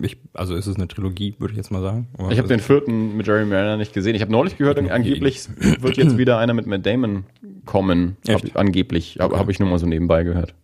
ich, 0.00 0.16
also 0.32 0.54
ist 0.54 0.66
es 0.66 0.76
eine 0.76 0.88
Trilogie, 0.88 1.34
würde 1.38 1.52
ich 1.52 1.56
jetzt 1.56 1.70
mal 1.70 1.82
sagen. 1.82 2.08
Aber 2.18 2.30
ich 2.32 2.38
habe 2.38 2.48
den 2.48 2.60
vierten 2.60 3.16
mit 3.16 3.26
Jerry 3.26 3.44
Mariner 3.44 3.76
nicht 3.76 3.92
gesehen. 3.92 4.14
Ich 4.14 4.22
habe 4.22 4.32
neulich 4.32 4.56
gehört, 4.56 4.78
angeblich 4.78 5.48
wird 5.80 5.96
jetzt 5.96 6.16
wieder 6.18 6.38
einer 6.38 6.54
mit 6.54 6.66
Matt 6.66 6.86
Damon 6.86 7.24
kommen. 7.66 8.16
Hab 8.28 8.44
ich, 8.44 8.56
angeblich, 8.56 9.18
habe 9.20 9.38
hab 9.38 9.48
ich 9.48 9.60
nur 9.60 9.68
mal 9.68 9.78
so 9.78 9.86
nebenbei 9.86 10.24
gehört. 10.24 10.54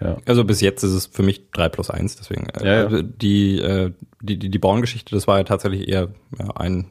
Ja. 0.00 0.16
Also 0.24 0.44
bis 0.44 0.60
jetzt 0.60 0.82
ist 0.82 0.92
es 0.92 1.06
für 1.06 1.22
mich 1.22 1.50
drei 1.52 1.68
plus 1.68 1.90
eins. 1.90 2.16
deswegen. 2.16 2.48
Äh, 2.48 2.66
ja, 2.66 2.72
ja. 2.72 2.84
Also 2.84 3.02
die, 3.02 3.58
äh, 3.58 3.92
die, 4.20 4.38
die, 4.38 4.48
die 4.48 4.58
Born-Geschichte, 4.58 5.14
das 5.14 5.26
war 5.26 5.38
ja 5.38 5.44
tatsächlich 5.44 5.88
eher 5.88 6.08
ein 6.54 6.86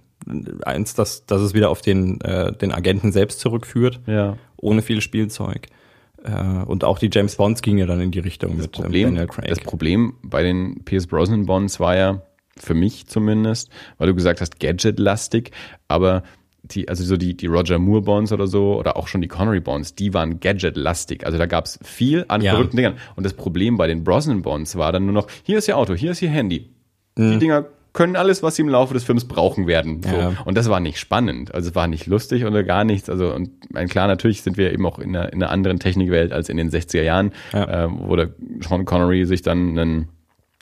eins, 0.64 0.94
dass, 0.94 1.26
dass 1.26 1.42
es 1.42 1.54
wieder 1.54 1.70
auf 1.70 1.82
den, 1.82 2.22
äh, 2.22 2.52
den 2.54 2.72
Agenten 2.72 3.12
selbst 3.12 3.40
zurückführt, 3.40 4.02
ja. 4.06 4.38
ohne 4.58 4.82
viel 4.82 5.02
Spielzeug. 5.02 5.68
Äh, 6.24 6.64
und 6.66 6.84
auch 6.84 7.00
die 7.00 7.10
James 7.12 7.36
Bonds 7.36 7.62
gingen 7.62 7.78
ja 7.78 7.86
dann 7.86 8.02
in 8.02 8.12
die 8.12 8.20
Richtung 8.20 8.58
das 8.58 8.68
mit 8.68 8.78
ähm, 8.78 8.84
Problem, 8.84 9.04
Daniel 9.10 9.28
Craig. 9.28 9.48
Das 9.48 9.60
Problem 9.60 10.16
bei 10.22 10.44
den 10.44 10.84
Pierce 10.84 11.08
Brosnan 11.08 11.46
Bonds 11.46 11.80
war 11.80 11.96
ja, 11.96 12.22
für 12.58 12.74
mich 12.74 13.08
zumindest, 13.08 13.70
weil 13.98 14.08
du 14.08 14.16
gesagt 14.16 14.42
hast, 14.42 14.60
Gadget-lastig, 14.60 15.52
aber 15.88 16.24
die, 16.64 16.90
also 16.90 17.04
so 17.04 17.18
die, 17.18 17.36
die 17.36 17.48
Roger 17.48 17.80
Moore 17.80 18.02
Bonds 18.02 18.32
oder 18.32 18.48
so, 18.48 18.78
oder 18.78 18.98
auch 18.98 19.08
schon 19.08 19.22
die 19.22 19.28
Connery 19.28 19.62
Bonds, 19.62 19.96
die 19.96 20.14
waren 20.14 20.40
Gadget-lastig. 20.40 21.26
Also 21.26 21.38
da 21.38 21.46
gab 21.46 21.66
es 21.66 21.80
viel 21.84 22.26
an 22.28 22.42
ja. 22.42 22.52
verrückten 22.52 22.78
Dingern. 22.78 22.98
Und 23.16 23.26
das 23.26 23.34
Problem 23.34 23.78
bei 23.78 23.88
den 23.88 24.04
Brosnan 24.04 24.42
Bonds 24.42 24.76
war 24.76 24.92
dann 24.92 25.06
nur 25.06 25.14
noch, 25.14 25.28
hier 25.44 25.58
ist 25.58 25.68
Ihr 25.68 25.78
Auto, 25.78 25.94
hier 25.94 26.12
ist 26.12 26.22
Ihr 26.22 26.30
Handy. 26.30 26.70
Mhm. 27.16 27.32
Die 27.32 27.40
Dinger 27.40 27.66
können 28.00 28.16
alles, 28.16 28.42
was 28.44 28.56
sie 28.56 28.62
im 28.62 28.70
Laufe 28.70 28.94
des 28.94 29.04
Films 29.04 29.26
brauchen 29.26 29.68
werden. 29.68 30.02
So. 30.02 30.16
Ja. 30.16 30.32
Und 30.46 30.58
das 30.58 30.70
war 30.70 30.80
nicht 30.80 31.00
spannend. 31.00 31.54
Also 31.54 31.72
es 31.72 31.76
war 31.76 31.86
nicht 31.90 32.08
lustig 32.08 32.46
oder 32.46 32.64
gar 32.64 32.86
nichts. 32.86 33.10
Also 33.10 33.34
und 33.36 33.50
klar, 33.90 34.08
natürlich 34.08 34.42
sind 34.42 34.56
wir 34.56 34.72
eben 34.72 34.86
auch 34.86 35.00
in 35.00 35.14
einer, 35.14 35.34
in 35.34 35.44
einer 35.44 35.52
anderen 35.52 35.80
Technikwelt 35.80 36.32
als 36.32 36.48
in 36.48 36.56
den 36.56 36.70
60er 36.70 37.02
Jahren, 37.02 37.34
ja. 37.52 37.84
äh, 37.84 37.90
wo 37.92 38.16
der 38.16 38.30
Sean 38.62 38.86
Connery 38.86 39.26
sich 39.26 39.42
dann 39.42 39.78
einen 39.78 40.08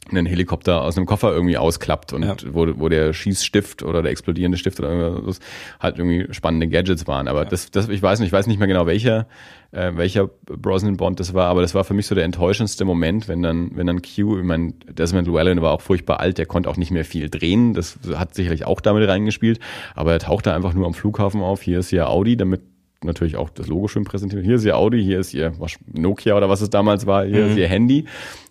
einen 0.09 0.25
Helikopter 0.25 0.81
aus 0.81 0.97
einem 0.97 1.05
Koffer 1.05 1.31
irgendwie 1.31 1.57
ausklappt 1.57 2.13
und 2.13 2.23
ja. 2.23 2.35
wo, 2.51 2.67
wo 2.77 2.89
der 2.89 3.13
Schießstift 3.13 3.83
oder 3.83 4.01
der 4.01 4.11
explodierende 4.11 4.57
Stift 4.57 4.79
oder 4.79 4.89
irgendwas 4.89 5.39
halt 5.79 5.97
irgendwie 5.97 6.33
spannende 6.33 6.67
Gadgets 6.67 7.07
waren. 7.07 7.27
Aber 7.27 7.43
ja. 7.43 7.49
das, 7.49 7.71
das, 7.71 7.89
ich 7.89 8.01
weiß 8.01 8.19
nicht, 8.19 8.27
ich 8.27 8.33
weiß 8.33 8.47
nicht 8.47 8.59
mehr 8.59 8.67
genau 8.67 8.85
welcher, 8.85 9.27
äh, 9.71 9.91
welcher 9.95 10.29
Brosnan 10.45 10.97
Bond 10.97 11.19
das 11.19 11.33
war, 11.33 11.47
aber 11.49 11.61
das 11.61 11.75
war 11.75 11.83
für 11.83 11.93
mich 11.93 12.07
so 12.07 12.15
der 12.15 12.23
enttäuschendste 12.23 12.85
Moment, 12.85 13.27
wenn 13.27 13.41
dann, 13.41 13.71
wenn 13.75 13.87
dann 13.87 14.01
Q, 14.01 14.39
ich 14.39 14.43
meine, 14.43 14.73
Desmond 14.89 15.27
Llewellyn 15.27 15.61
war 15.61 15.73
auch 15.73 15.81
furchtbar 15.81 16.19
alt, 16.19 16.37
der 16.37 16.45
konnte 16.45 16.69
auch 16.69 16.77
nicht 16.77 16.91
mehr 16.91 17.05
viel 17.05 17.29
drehen, 17.29 17.73
das 17.73 17.99
hat 18.15 18.35
sicherlich 18.35 18.65
auch 18.65 18.81
damit 18.81 19.07
reingespielt, 19.07 19.59
aber 19.95 20.13
er 20.13 20.19
tauchte 20.19 20.53
einfach 20.53 20.73
nur 20.73 20.85
am 20.85 20.93
Flughafen 20.93 21.41
auf, 21.41 21.61
hier 21.61 21.79
ist 21.79 21.91
ja 21.91 22.07
Audi, 22.07 22.37
damit 22.37 22.61
natürlich 23.03 23.35
auch 23.35 23.49
das 23.49 23.67
Logo 23.67 23.87
schön 23.87 24.05
präsentiert. 24.05 24.43
Hier 24.43 24.55
ist 24.55 24.65
ihr 24.65 24.75
Audi, 24.75 25.03
hier 25.03 25.19
ist 25.19 25.33
ihr 25.33 25.53
Nokia 25.93 26.35
oder 26.35 26.49
was 26.49 26.61
es 26.61 26.69
damals 26.69 27.05
war, 27.05 27.25
hier 27.25 27.43
mhm. 27.43 27.51
ist 27.51 27.57
ihr 27.57 27.67
Handy 27.67 28.05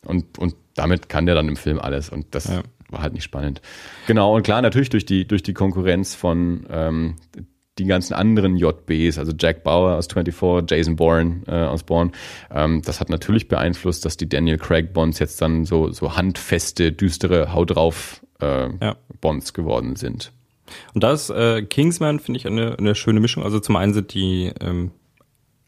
und, 0.06 0.38
und 0.38 0.54
damit 0.74 1.08
kann 1.08 1.26
der 1.26 1.34
dann 1.34 1.48
im 1.48 1.56
Film 1.56 1.78
alles 1.78 2.08
und 2.08 2.26
das 2.30 2.48
ja. 2.48 2.62
war 2.90 3.02
halt 3.02 3.14
nicht 3.14 3.24
spannend. 3.24 3.60
Genau, 4.06 4.34
und 4.34 4.42
klar, 4.42 4.62
natürlich 4.62 4.90
durch 4.90 5.06
die, 5.06 5.26
durch 5.26 5.42
die 5.42 5.54
Konkurrenz 5.54 6.14
von 6.14 6.66
ähm, 6.70 7.16
die 7.78 7.84
ganzen 7.84 8.14
anderen 8.14 8.56
JBs, 8.56 9.18
also 9.18 9.32
Jack 9.38 9.62
Bauer 9.62 9.96
aus 9.96 10.06
24, 10.06 10.70
Jason 10.70 10.96
Bourne 10.96 11.42
äh, 11.46 11.52
aus 11.52 11.82
Bourne, 11.82 12.12
ähm, 12.50 12.82
das 12.82 13.00
hat 13.00 13.10
natürlich 13.10 13.48
beeinflusst, 13.48 14.04
dass 14.04 14.16
die 14.16 14.28
Daniel 14.28 14.56
Craig 14.56 14.92
Bonds 14.92 15.18
jetzt 15.18 15.42
dann 15.42 15.64
so, 15.64 15.90
so 15.90 16.16
handfeste, 16.16 16.92
düstere, 16.92 17.52
Haut 17.52 17.74
drauf 17.74 18.22
äh, 18.40 18.68
ja. 18.82 18.96
Bonds 19.20 19.52
geworden 19.52 19.96
sind. 19.96 20.32
Und 20.94 21.04
da 21.04 21.12
ist 21.12 21.30
äh, 21.30 21.62
Kingsman, 21.62 22.18
finde 22.18 22.38
ich, 22.38 22.46
eine, 22.46 22.76
eine 22.78 22.94
schöne 22.94 23.20
Mischung. 23.20 23.42
Also 23.42 23.60
zum 23.60 23.76
einen 23.76 23.94
sind 23.94 24.14
die, 24.14 24.52
ähm, 24.60 24.90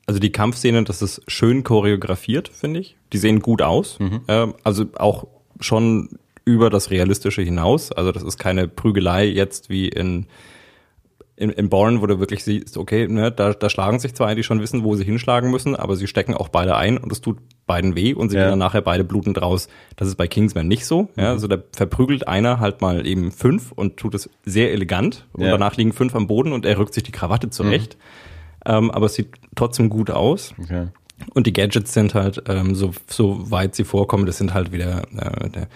also 0.09 0.20
die 0.20 0.32
Kampfszenen, 0.32 0.86
das 0.86 1.02
ist 1.02 1.20
schön 1.28 1.64
choreografiert, 1.64 2.48
finde 2.48 2.80
ich. 2.80 2.96
Die 3.12 3.18
sehen 3.18 3.40
gut 3.40 3.61
aus. 3.61 3.98
Mhm. 3.98 4.22
Ähm, 4.26 4.54
also 4.64 4.86
auch 4.96 5.26
schon 5.61 6.09
über 6.46 6.70
das 6.70 6.90
Realistische 6.90 7.42
hinaus. 7.42 7.92
Also 7.92 8.11
das 8.11 8.22
ist 8.22 8.38
keine 8.38 8.68
Prügelei 8.68 9.26
jetzt 9.26 9.68
wie 9.68 9.86
in 9.86 10.26
in, 11.36 11.50
in 11.50 11.68
Born, 11.68 12.00
wo 12.00 12.06
du 12.06 12.18
wirklich 12.18 12.42
siehst, 12.42 12.76
okay, 12.76 13.06
ne, 13.06 13.30
da, 13.30 13.52
da 13.52 13.70
schlagen 13.70 14.00
sich 14.00 14.12
zwei, 14.12 14.34
die 14.34 14.42
schon 14.42 14.61
wissen, 14.61 14.82
wo 14.82 14.96
sie 14.96 15.04
hinschlagen 15.04 15.52
müssen, 15.52 15.76
aber 15.76 15.94
sie 15.94 16.09
stecken 16.09 16.34
auch 16.34 16.48
beide 16.48 16.76
ein 16.76 16.98
und 16.98 17.12
es 17.12 17.20
tut 17.20 17.38
beiden 17.64 17.94
weh 17.94 18.12
und 18.12 18.30
sie 18.30 18.36
ja. 18.36 18.42
gehen 18.42 18.50
dann 18.50 18.59
nachher 18.59 18.80
beide 18.80 19.04
blutend 19.04 19.40
raus. 19.40 19.68
Das 19.94 20.09
ist 20.09 20.16
bei 20.16 20.26
Kingsman 20.26 20.66
nicht 20.66 20.84
so. 20.84 21.11
Ja, 21.16 21.24
mhm. 21.24 21.28
also 21.28 21.46
da 21.46 21.59
verprügelt 21.76 22.26
einer 22.26 22.59
halt 22.59 22.80
mal 22.80 23.06
eben 23.06 23.30
fünf 23.30 23.70
und 23.70 23.98
tut 23.98 24.14
es 24.14 24.28
sehr 24.44 24.72
elegant 24.72 25.26
und 25.32 25.44
ja. 25.44 25.52
danach 25.52 25.76
liegen 25.76 25.92
fünf 25.92 26.16
am 26.16 26.26
Boden 26.26 26.52
und 26.52 26.66
er 26.66 26.76
rückt 26.76 26.92
sich 26.92 27.04
die 27.04 27.12
Krawatte 27.12 27.50
zurecht. 27.50 27.96
Mhm. 27.96 28.28
Ähm, 28.66 28.90
aber 28.90 29.06
es 29.06 29.14
sieht 29.14 29.30
trotzdem 29.54 29.88
gut 29.88 30.11
aus. 30.11 30.54
Okay. 30.62 30.88
Und 31.34 31.46
die 31.46 31.52
Gadgets 31.52 31.92
sind 31.92 32.14
halt, 32.14 32.42
ähm, 32.48 32.74
so, 32.74 32.92
so 33.06 33.50
weit 33.50 33.74
sie 33.74 33.84
vorkommen, 33.84 34.26
das 34.26 34.38
sind 34.38 34.54
halt 34.54 34.72
wieder 34.72 35.02
äh, 35.16 35.50
der 35.50 35.68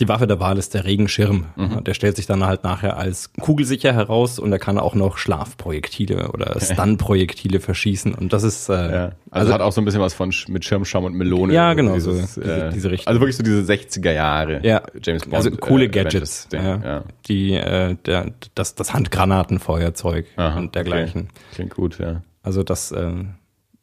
die 0.00 0.08
Waffe 0.08 0.26
der 0.26 0.40
Wahl 0.40 0.56
ist 0.58 0.74
der 0.74 0.84
Regenschirm. 0.84 1.46
Mhm. 1.56 1.84
Der 1.84 1.94
stellt 1.94 2.16
sich 2.16 2.26
dann 2.26 2.44
halt 2.44 2.64
nachher 2.64 2.96
als 2.96 3.32
kugelsicher 3.34 3.92
heraus 3.92 4.38
und 4.38 4.50
er 4.50 4.58
kann 4.58 4.78
auch 4.78 4.94
noch 4.94 5.18
Schlafprojektile 5.18 6.32
oder 6.32 6.58
Stun-Projektile 6.60 7.60
verschießen. 7.60 8.14
Und 8.14 8.32
das 8.32 8.42
ist. 8.42 8.68
Äh, 8.68 8.72
ja. 8.72 9.04
also, 9.04 9.14
also, 9.30 9.52
hat 9.52 9.60
auch 9.60 9.72
so 9.72 9.80
ein 9.80 9.84
bisschen 9.84 10.00
was 10.00 10.14
von 10.14 10.32
mit 10.48 10.64
Schirmschaum 10.64 11.04
und 11.04 11.14
Melone. 11.14 11.52
Ja, 11.52 11.74
genau. 11.74 11.94
Dieses, 11.94 12.34
so, 12.34 12.40
diese, 12.40 12.66
äh, 12.66 12.70
diese 12.72 12.90
Richtung. 12.90 13.08
Also 13.08 13.20
wirklich 13.20 13.36
so 13.36 13.42
diese 13.42 13.60
60er 13.60 14.12
Jahre 14.12 14.60
ja. 14.64 14.82
James 15.02 15.24
Bond. 15.24 15.34
Also 15.34 15.50
coole 15.50 15.84
äh, 15.84 15.88
Gadgets. 15.88 16.48
Ja. 16.52 16.76
ja. 16.76 17.04
Die, 17.26 17.52
äh, 17.52 17.96
der, 18.06 18.32
das, 18.54 18.74
das 18.74 18.94
Handgranatenfeuerzeug 18.94 20.26
Aha, 20.36 20.58
und 20.58 20.74
dergleichen. 20.74 21.22
Okay. 21.22 21.54
Klingt 21.54 21.74
gut, 21.74 21.98
ja. 21.98 22.22
Also 22.42 22.62
das. 22.62 22.90
Äh, 22.92 23.12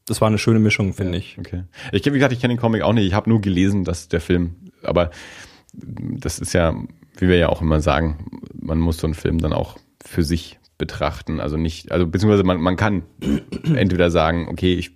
das 0.07 0.21
war 0.21 0.29
eine 0.29 0.37
schöne 0.37 0.59
Mischung, 0.59 0.93
finde 0.93 1.13
ja, 1.13 1.17
ich. 1.17 1.37
Okay. 1.37 1.63
Ich, 1.91 2.05
wie 2.05 2.11
gesagt, 2.11 2.31
ich 2.31 2.39
kenne 2.39 2.53
den 2.53 2.59
Comic 2.61 2.81
auch 2.81 2.93
nicht. 2.93 3.05
Ich 3.05 3.13
habe 3.13 3.29
nur 3.29 3.41
gelesen, 3.41 3.83
dass 3.83 4.07
der 4.07 4.21
Film, 4.21 4.55
aber 4.81 5.11
das 5.77 6.39
ist 6.39 6.53
ja, 6.53 6.75
wie 7.17 7.27
wir 7.27 7.37
ja 7.37 7.49
auch 7.49 7.61
immer 7.61 7.81
sagen, 7.81 8.41
man 8.53 8.79
muss 8.79 8.97
so 8.97 9.07
einen 9.07 9.13
Film 9.13 9.39
dann 9.39 9.53
auch 9.53 9.77
für 10.03 10.23
sich 10.23 10.59
betrachten. 10.77 11.39
Also 11.39 11.57
nicht, 11.57 11.91
also 11.91 12.07
beziehungsweise 12.07 12.43
man, 12.43 12.59
man 12.59 12.75
kann 12.75 13.03
entweder 13.75 14.11
sagen, 14.11 14.47
okay, 14.49 14.73
ich, 14.73 14.91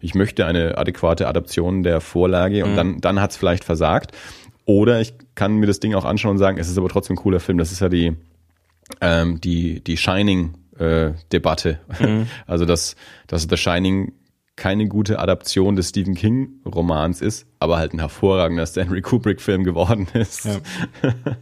ich 0.00 0.14
möchte 0.14 0.46
eine 0.46 0.78
adäquate 0.78 1.28
Adaption 1.28 1.82
der 1.82 2.00
Vorlage 2.00 2.64
und 2.64 2.72
mhm. 2.72 2.76
dann, 2.76 3.00
dann 3.00 3.20
hat 3.20 3.32
es 3.32 3.36
vielleicht 3.36 3.64
versagt. 3.64 4.16
Oder 4.64 5.00
ich 5.00 5.14
kann 5.34 5.56
mir 5.56 5.66
das 5.66 5.80
Ding 5.80 5.94
auch 5.94 6.04
anschauen 6.04 6.32
und 6.32 6.38
sagen, 6.38 6.58
es 6.58 6.68
ist 6.68 6.78
aber 6.78 6.88
trotzdem 6.88 7.14
ein 7.14 7.20
cooler 7.20 7.40
Film. 7.40 7.58
Das 7.58 7.72
ist 7.72 7.80
ja 7.80 7.88
die, 7.88 8.16
ähm, 9.00 9.40
die, 9.40 9.82
die 9.82 9.96
Shining 9.96 10.54
äh, 10.78 11.12
Debatte. 11.32 11.80
Mhm. 11.98 12.26
Also 12.46 12.64
dass, 12.64 12.96
dass 13.26 13.46
The 13.48 13.56
Shining 13.56 14.12
keine 14.56 14.88
gute 14.88 15.18
Adaption 15.18 15.76
des 15.76 15.88
Stephen 15.88 16.14
King 16.14 16.60
Romans 16.66 17.20
ist, 17.20 17.46
aber 17.58 17.78
halt 17.78 17.94
ein 17.94 17.98
hervorragender 17.98 18.66
Stanley 18.66 19.00
Kubrick 19.00 19.40
Film 19.40 19.64
geworden 19.64 20.08
ist. 20.12 20.44
Ja. 20.44 20.58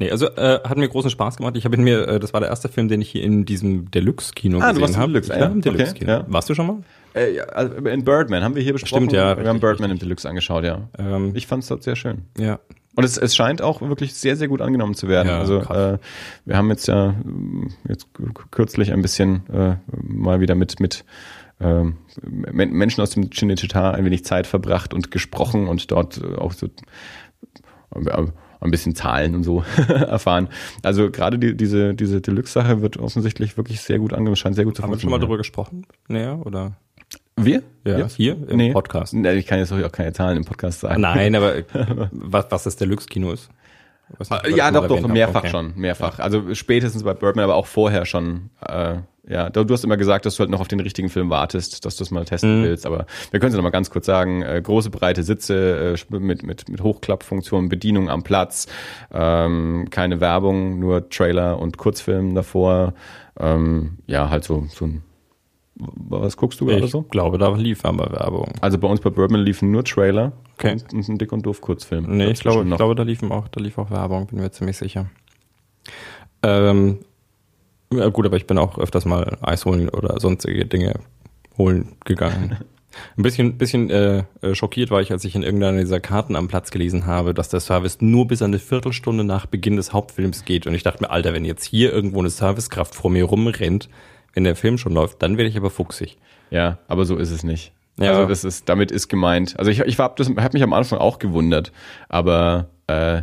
Nee, 0.00 0.10
also 0.10 0.28
äh, 0.28 0.60
hat 0.64 0.78
mir 0.78 0.88
großen 0.88 1.10
Spaß 1.10 1.36
gemacht. 1.36 1.58
Ich 1.58 1.66
habe 1.66 1.76
ihn 1.76 1.84
mir, 1.84 2.08
äh, 2.08 2.18
das 2.18 2.32
war 2.32 2.40
der 2.40 2.48
erste 2.48 2.70
Film, 2.70 2.88
den 2.88 3.02
ich 3.02 3.10
hier 3.10 3.22
in 3.22 3.44
diesem 3.44 3.90
Deluxe-Kino 3.90 4.58
ah, 4.58 4.72
gesehen 4.72 4.96
habe. 4.96 5.12
Deluxe, 5.12 5.38
ja, 5.38 5.44
im 5.44 5.60
Deluxe-Kino. 5.60 6.10
Okay, 6.10 6.24
ja. 6.26 6.32
Warst 6.32 6.48
du 6.48 6.54
schon 6.54 6.66
mal? 6.66 6.76
Äh, 7.14 7.34
ja, 7.34 7.44
also 7.44 7.74
in 7.74 8.02
Birdman 8.02 8.42
haben 8.42 8.54
wir 8.54 8.62
hier 8.62 8.72
besprochen. 8.72 9.10
Stimmt, 9.10 9.12
ja. 9.12 9.38
Wir 9.38 9.46
haben 9.46 9.60
Birdman 9.60 9.90
richtig. 9.90 10.02
im 10.02 10.08
Deluxe 10.08 10.26
angeschaut, 10.26 10.64
ja. 10.64 10.88
Ähm, 10.98 11.32
ich 11.34 11.46
fand 11.46 11.64
es 11.64 11.68
dort 11.68 11.82
sehr 11.82 11.96
schön. 11.96 12.22
Ja. 12.38 12.60
Und 12.96 13.04
es, 13.04 13.18
es 13.18 13.36
scheint 13.36 13.60
auch 13.60 13.82
wirklich 13.82 14.14
sehr, 14.14 14.36
sehr 14.36 14.48
gut 14.48 14.62
angenommen 14.62 14.94
zu 14.94 15.06
werden. 15.06 15.28
Ja, 15.28 15.38
also 15.38 15.58
äh, 15.60 15.98
wir 16.46 16.56
haben 16.56 16.70
jetzt 16.70 16.88
ja 16.88 17.14
jetzt 17.86 18.08
kürzlich 18.50 18.92
ein 18.92 19.02
bisschen 19.02 19.42
äh, 19.52 19.76
mal 20.02 20.40
wieder 20.40 20.54
mit 20.54 20.80
mit 20.80 21.04
ähm, 21.60 21.98
Menschen 22.22 23.00
aus 23.02 23.10
dem 23.10 23.24
Cinecittà 23.30 23.92
ein 23.92 24.04
wenig 24.04 24.24
Zeit 24.24 24.46
verbracht 24.46 24.94
und 24.94 25.10
gesprochen 25.10 25.68
und 25.68 25.90
dort 25.90 26.18
äh, 26.18 26.36
auch 26.36 26.52
so 26.52 26.66
äh, 27.94 28.26
ein 28.60 28.70
bisschen 28.70 28.94
Zahlen 28.94 29.34
und 29.34 29.42
so 29.44 29.64
erfahren. 29.88 30.48
Also 30.82 31.10
gerade 31.10 31.38
die, 31.38 31.56
diese, 31.56 31.94
diese 31.94 32.20
Deluxe-Sache 32.20 32.82
wird 32.82 32.98
offensichtlich 32.98 33.56
wirklich 33.56 33.80
sehr 33.80 33.98
gut 33.98 34.12
angenommen, 34.12 34.36
scheint 34.36 34.54
sehr 34.56 34.64
gut 34.64 34.76
zu 34.76 34.82
Haben 34.82 34.92
wir 34.92 34.98
schon 34.98 35.10
mal 35.10 35.18
darüber 35.18 35.38
gesprochen? 35.38 35.86
Näher, 36.08 36.44
oder? 36.44 36.76
Wir? 37.36 37.62
Ja, 37.86 37.98
Jetzt? 37.98 38.16
hier 38.16 38.36
im 38.48 38.56
Nee. 38.56 38.72
Podcast. 38.72 39.14
Ich 39.14 39.46
kann 39.46 39.58
jetzt 39.58 39.72
auch 39.72 39.92
keine 39.92 40.12
Zahlen 40.12 40.36
im 40.36 40.44
Podcast 40.44 40.80
sagen. 40.80 41.00
Nein, 41.00 41.34
aber 41.34 41.54
was, 42.12 42.46
was 42.50 42.64
das 42.64 42.76
Deluxe-Kino 42.76 43.32
ist? 43.32 43.48
Ich 44.18 44.30
nicht, 44.30 44.44
wir 44.44 44.56
Ja, 44.56 44.70
doch, 44.70 44.86
doch, 44.88 45.06
mehrfach 45.08 45.40
Okay. 45.40 45.50
schon, 45.50 45.72
mehrfach. 45.76 46.18
Also 46.18 46.54
spätestens 46.54 47.02
bei 47.04 47.14
Birdman, 47.14 47.44
aber 47.44 47.54
auch 47.54 47.66
vorher 47.66 48.04
schon. 48.06 48.50
Äh, 48.66 48.96
ja, 49.28 49.48
du 49.50 49.62
du 49.64 49.74
hast 49.74 49.84
immer 49.84 49.96
gesagt, 49.96 50.26
dass 50.26 50.34
du 50.36 50.40
halt 50.40 50.50
noch 50.50 50.60
auf 50.60 50.66
den 50.68 50.80
richtigen 50.80 51.08
Film 51.08 51.30
wartest, 51.30 51.84
dass 51.84 51.94
du 51.96 52.02
es 52.02 52.10
mal 52.10 52.24
testen 52.24 52.60
Mhm. 52.60 52.64
willst. 52.64 52.86
Aber 52.86 53.06
wir 53.30 53.38
können 53.38 53.50
es 53.52 53.56
noch 53.56 53.62
mal 53.62 53.70
ganz 53.70 53.90
kurz 53.90 54.06
sagen: 54.06 54.42
äh, 54.42 54.60
große 54.60 54.90
breite 54.90 55.22
Sitze 55.22 55.94
äh, 56.10 56.14
mit 56.18 56.42
mit 56.42 56.68
mit 56.68 56.82
Hochklappfunktion, 56.82 57.68
Bedienung 57.68 58.08
am 58.10 58.22
Platz, 58.24 58.66
ähm, 59.12 59.86
keine 59.90 60.20
Werbung, 60.20 60.80
nur 60.80 61.08
Trailer 61.10 61.58
und 61.60 61.76
Kurzfilm 61.76 62.34
davor. 62.34 62.94
Ähm, 63.38 63.98
ja, 64.06 64.30
halt 64.30 64.42
so 64.44 64.64
so 64.70 64.86
ein. 64.86 65.02
Was 65.76 66.36
guckst 66.36 66.60
du 66.60 66.66
gerade 66.66 66.84
Ich 66.84 66.90
so? 66.90 67.02
glaube, 67.02 67.38
da 67.38 67.48
lief 67.54 67.84
aber 67.86 68.10
Werbung. 68.12 68.52
Also 68.60 68.76
bei 68.76 68.86
uns 68.88 69.00
bei 69.00 69.08
Birdman 69.08 69.40
liefen 69.40 69.70
nur 69.70 69.82
Trailer 69.84 70.32
Okay. 70.60 70.72
und, 70.72 70.92
und 70.92 71.08
ein 71.08 71.18
dick 71.18 71.32
und 71.32 71.46
doof 71.46 71.60
Kurzfilm. 71.60 72.04
Nee, 72.16 72.30
ich 72.30 72.40
glaube, 72.40 72.68
ich 72.68 72.76
glaube, 72.76 72.94
da 72.94 73.02
liefen 73.02 73.32
auch, 73.32 73.48
da 73.48 73.60
lief 73.60 73.78
auch 73.78 73.90
Werbung, 73.90 74.26
bin 74.26 74.40
mir 74.40 74.50
ziemlich 74.50 74.76
sicher. 74.76 75.06
Ähm, 76.42 76.98
ja 77.92 78.08
gut, 78.08 78.26
aber 78.26 78.36
ich 78.36 78.46
bin 78.46 78.58
auch 78.58 78.78
öfters 78.78 79.06
mal 79.06 79.38
Eis 79.40 79.64
holen 79.64 79.88
oder 79.88 80.20
sonstige 80.20 80.66
Dinge 80.66 81.00
holen 81.56 81.96
gegangen. 82.04 82.58
Ein 83.16 83.22
bisschen, 83.22 83.56
bisschen 83.56 83.88
äh, 83.88 84.24
äh, 84.42 84.54
schockiert 84.54 84.90
war 84.90 85.00
ich, 85.00 85.12
als 85.12 85.24
ich 85.24 85.36
in 85.36 85.44
irgendeiner 85.44 85.78
dieser 85.78 86.00
Karten 86.00 86.34
am 86.34 86.48
Platz 86.48 86.72
gelesen 86.72 87.06
habe, 87.06 87.34
dass 87.34 87.48
der 87.48 87.60
Service 87.60 88.00
nur 88.00 88.26
bis 88.26 88.42
eine 88.42 88.58
Viertelstunde 88.58 89.22
nach 89.22 89.46
Beginn 89.46 89.76
des 89.76 89.92
Hauptfilms 89.92 90.44
geht. 90.44 90.66
Und 90.66 90.74
ich 90.74 90.82
dachte 90.82 91.02
mir, 91.02 91.10
Alter, 91.10 91.32
wenn 91.32 91.44
jetzt 91.44 91.64
hier 91.64 91.92
irgendwo 91.92 92.18
eine 92.18 92.30
Servicekraft 92.30 92.96
vor 92.96 93.10
mir 93.10 93.24
rumrennt, 93.24 93.88
wenn 94.34 94.42
der 94.42 94.56
Film 94.56 94.76
schon 94.76 94.92
läuft, 94.92 95.22
dann 95.22 95.36
werde 95.36 95.48
ich 95.48 95.56
aber 95.56 95.70
fuchsig. 95.70 96.18
Ja, 96.50 96.78
aber 96.88 97.04
so 97.04 97.16
ist 97.16 97.30
es 97.30 97.44
nicht. 97.44 97.72
Ja. 98.00 98.12
Also 98.12 98.28
das 98.28 98.44
ist, 98.44 98.68
damit 98.68 98.90
ist 98.90 99.08
gemeint. 99.08 99.58
Also 99.58 99.70
ich, 99.70 99.80
ich 99.80 99.96
das 99.96 100.30
hat 100.36 100.54
mich 100.54 100.62
am 100.62 100.72
Anfang 100.72 100.98
auch 100.98 101.18
gewundert, 101.18 101.72
aber 102.08 102.70
äh, 102.86 103.22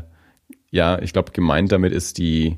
ja, 0.72 1.00
ich 1.02 1.14
glaube, 1.14 1.32
gemeint 1.32 1.72
damit 1.72 1.94
ist 1.94 2.18
die 2.18 2.58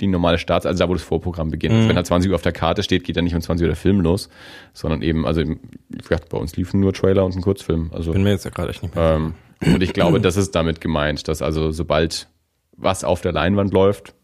die 0.00 0.06
normale 0.06 0.38
Starts, 0.38 0.64
also 0.64 0.84
da, 0.84 0.88
wo 0.88 0.94
das 0.94 1.02
Vorprogramm 1.02 1.50
beginnt. 1.50 1.74
Mhm. 1.74 1.88
Wenn 1.88 1.96
halt 1.96 2.06
20 2.06 2.30
Uhr 2.30 2.36
auf 2.36 2.42
der 2.42 2.52
Karte 2.52 2.82
steht, 2.84 3.02
geht 3.02 3.16
dann 3.16 3.24
nicht 3.24 3.34
um 3.34 3.40
20 3.40 3.64
Uhr 3.64 3.68
der 3.68 3.76
Film 3.76 4.00
los, 4.00 4.28
sondern 4.72 5.02
eben, 5.02 5.26
also 5.26 5.42
wie 5.42 5.98
gesagt, 5.98 6.28
bei 6.28 6.38
uns 6.38 6.56
liefen 6.56 6.78
nur 6.78 6.92
Trailer 6.92 7.24
und 7.24 7.34
ein 7.34 7.42
Kurzfilm. 7.42 7.90
Also 7.92 8.12
Bin 8.12 8.22
mir 8.22 8.30
jetzt 8.30 8.44
ja 8.44 8.50
gerade 8.52 8.70
echt 8.70 8.82
nicht 8.82 8.94
mehr. 8.94 9.16
ähm, 9.16 9.34
und 9.66 9.82
ich 9.82 9.92
glaube, 9.92 10.20
das 10.20 10.36
ist 10.36 10.54
damit 10.54 10.80
gemeint, 10.80 11.26
dass 11.26 11.42
also 11.42 11.72
sobald 11.72 12.28
was 12.76 13.02
auf 13.02 13.22
der 13.22 13.32
Leinwand 13.32 13.72
läuft, 13.72 14.14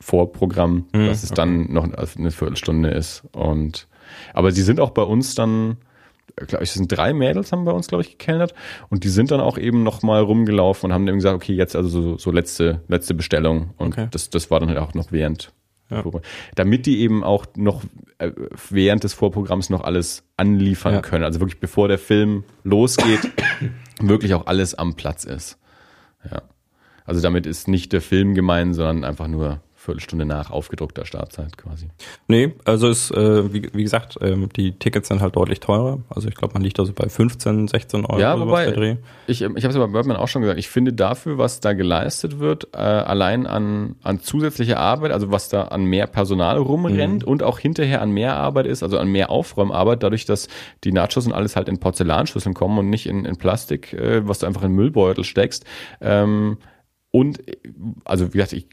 Vorprogramm, 0.00 0.86
Mhm, 0.92 1.06
dass 1.06 1.22
es 1.22 1.30
dann 1.30 1.72
noch 1.72 1.84
eine 1.84 2.30
Viertelstunde 2.30 2.90
ist. 2.90 3.22
Und 3.32 3.86
aber 4.34 4.50
sie 4.50 4.62
sind 4.62 4.80
auch 4.80 4.90
bei 4.90 5.02
uns 5.02 5.34
dann, 5.34 5.76
glaube 6.36 6.64
ich, 6.64 6.70
es 6.70 6.74
sind 6.74 6.90
drei 6.90 7.12
Mädels 7.12 7.52
haben 7.52 7.64
bei 7.64 7.72
uns, 7.72 7.88
glaube 7.88 8.02
ich, 8.02 8.10
gekellnert. 8.18 8.54
Und 8.88 9.04
die 9.04 9.08
sind 9.08 9.30
dann 9.30 9.40
auch 9.40 9.58
eben 9.58 9.82
noch 9.82 10.02
mal 10.02 10.20
rumgelaufen 10.20 10.90
und 10.90 10.94
haben 10.94 11.06
eben 11.08 11.18
gesagt, 11.18 11.34
okay, 11.36 11.54
jetzt 11.54 11.76
also 11.76 11.88
so, 11.88 12.18
so 12.18 12.30
letzte, 12.30 12.80
letzte 12.88 13.14
Bestellung. 13.14 13.70
Und 13.76 13.92
Okay. 13.94 14.08
das, 14.10 14.30
das 14.30 14.50
war 14.50 14.60
dann 14.60 14.68
halt 14.68 14.78
auch 14.78 14.94
noch 14.94 15.12
während. 15.12 15.52
Ja. 15.90 16.04
Damit 16.54 16.86
die 16.86 17.00
eben 17.00 17.24
auch 17.24 17.46
noch 17.56 17.82
äh, 18.18 18.30
während 18.68 19.02
des 19.02 19.12
Vorprogramms 19.12 19.70
noch 19.70 19.82
alles 19.82 20.22
anliefern 20.36 20.94
Ja. 20.94 21.00
können. 21.00 21.24
Also 21.24 21.40
wirklich 21.40 21.58
bevor 21.58 21.88
der 21.88 21.98
Film 21.98 22.44
losgeht, 22.62 23.28
wirklich 24.00 24.34
auch 24.34 24.46
alles 24.46 24.74
am 24.76 24.94
Platz 24.94 25.24
ist. 25.24 25.58
Ja. 26.30 26.42
Also 27.04 27.20
damit 27.20 27.44
ist 27.46 27.66
nicht 27.66 27.92
der 27.92 28.00
Film 28.02 28.34
gemeint, 28.36 28.76
sondern 28.76 29.02
einfach 29.04 29.26
nur 29.26 29.60
Viertelstunde 29.90 30.24
nach 30.24 30.50
aufgedruckter 30.50 31.04
Startzeit 31.04 31.56
quasi. 31.56 31.88
Nee, 32.28 32.54
also 32.64 32.88
ist, 32.88 33.10
äh, 33.10 33.52
wie, 33.52 33.68
wie 33.72 33.82
gesagt, 33.82 34.18
ähm, 34.22 34.48
die 34.54 34.72
Tickets 34.72 35.08
sind 35.08 35.20
halt 35.20 35.34
deutlich 35.36 35.60
teurer. 35.60 35.98
Also 36.08 36.28
ich 36.28 36.34
glaube, 36.36 36.54
man 36.54 36.62
liegt 36.62 36.78
da 36.78 36.84
so 36.84 36.92
bei 36.92 37.08
15, 37.08 37.68
16 37.68 38.04
Euro 38.06 38.20
Ja, 38.20 38.38
wobei- 38.38 38.66
der 38.66 38.74
Dreh. 38.74 38.96
Ich, 39.26 39.42
ich 39.42 39.46
habe 39.46 39.56
es 39.68 39.74
ja 39.74 39.84
bei 39.84 39.92
Birdman 39.92 40.16
auch 40.16 40.28
schon 40.28 40.42
gesagt, 40.42 40.58
ich 40.58 40.68
finde 40.68 40.92
dafür, 40.92 41.38
was 41.38 41.60
da 41.60 41.72
geleistet 41.72 42.38
wird, 42.38 42.68
äh, 42.72 42.78
allein 42.78 43.46
an, 43.46 43.96
an 44.02 44.20
zusätzlicher 44.20 44.78
Arbeit, 44.78 45.12
also 45.12 45.30
was 45.30 45.48
da 45.48 45.64
an 45.64 45.84
mehr 45.84 46.06
Personal 46.06 46.58
rumrennt 46.58 47.24
und 47.24 47.42
auch 47.42 47.58
hinterher 47.58 48.00
an 48.02 48.10
mehr 48.12 48.36
Arbeit 48.36 48.66
ist, 48.66 48.82
also 48.82 48.98
an 48.98 49.08
mehr 49.08 49.30
Aufräumarbeit, 49.30 50.02
dadurch, 50.02 50.24
dass 50.24 50.48
die 50.84 50.92
Nachos 50.92 51.26
und 51.26 51.32
alles 51.32 51.56
halt 51.56 51.68
in 51.68 51.78
Porzellanschüsseln 51.80 52.54
kommen 52.54 52.78
und 52.78 52.90
nicht 52.90 53.06
in, 53.06 53.24
in 53.24 53.36
Plastik, 53.36 53.92
äh, 53.92 54.26
was 54.26 54.38
du 54.40 54.46
einfach 54.46 54.62
in 54.62 54.72
Müllbeutel 54.72 55.24
steckst. 55.24 55.64
Ähm, 56.00 56.58
und, 57.12 57.48
äh, 57.48 57.56
also 58.04 58.28
wie 58.28 58.38
gesagt, 58.38 58.52
ich, 58.52 58.66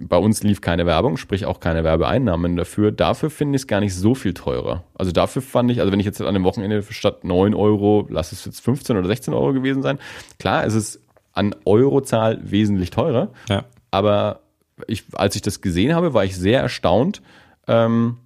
bei 0.00 0.16
uns 0.16 0.42
lief 0.42 0.60
keine 0.60 0.86
Werbung, 0.86 1.16
sprich 1.16 1.46
auch 1.46 1.60
keine 1.60 1.84
Werbeeinnahmen 1.84 2.56
dafür. 2.56 2.92
Dafür 2.92 3.30
finde 3.30 3.56
ich 3.56 3.62
es 3.62 3.66
gar 3.66 3.80
nicht 3.80 3.94
so 3.94 4.14
viel 4.14 4.34
teurer. 4.34 4.84
Also 4.94 5.12
dafür 5.12 5.42
fand 5.42 5.70
ich, 5.70 5.80
also 5.80 5.92
wenn 5.92 6.00
ich 6.00 6.06
jetzt 6.06 6.20
an 6.20 6.34
dem 6.34 6.44
Wochenende 6.44 6.82
statt 6.90 7.24
9 7.24 7.54
Euro, 7.54 8.06
lass 8.10 8.32
es 8.32 8.44
jetzt 8.44 8.60
15 8.60 8.96
oder 8.96 9.06
16 9.06 9.34
Euro 9.34 9.52
gewesen 9.52 9.82
sein, 9.82 9.98
klar, 10.38 10.64
es 10.64 10.74
ist 10.74 11.00
an 11.32 11.54
Eurozahl 11.64 12.38
wesentlich 12.42 12.90
teurer, 12.90 13.28
Ja. 13.48 13.64
aber 13.90 14.40
ich, 14.86 15.04
als 15.12 15.36
ich 15.36 15.42
das 15.42 15.60
gesehen 15.60 15.94
habe, 15.94 16.14
war 16.14 16.24
ich 16.24 16.36
sehr 16.36 16.60
erstaunt. 16.60 17.22
Ähm, 17.68 18.16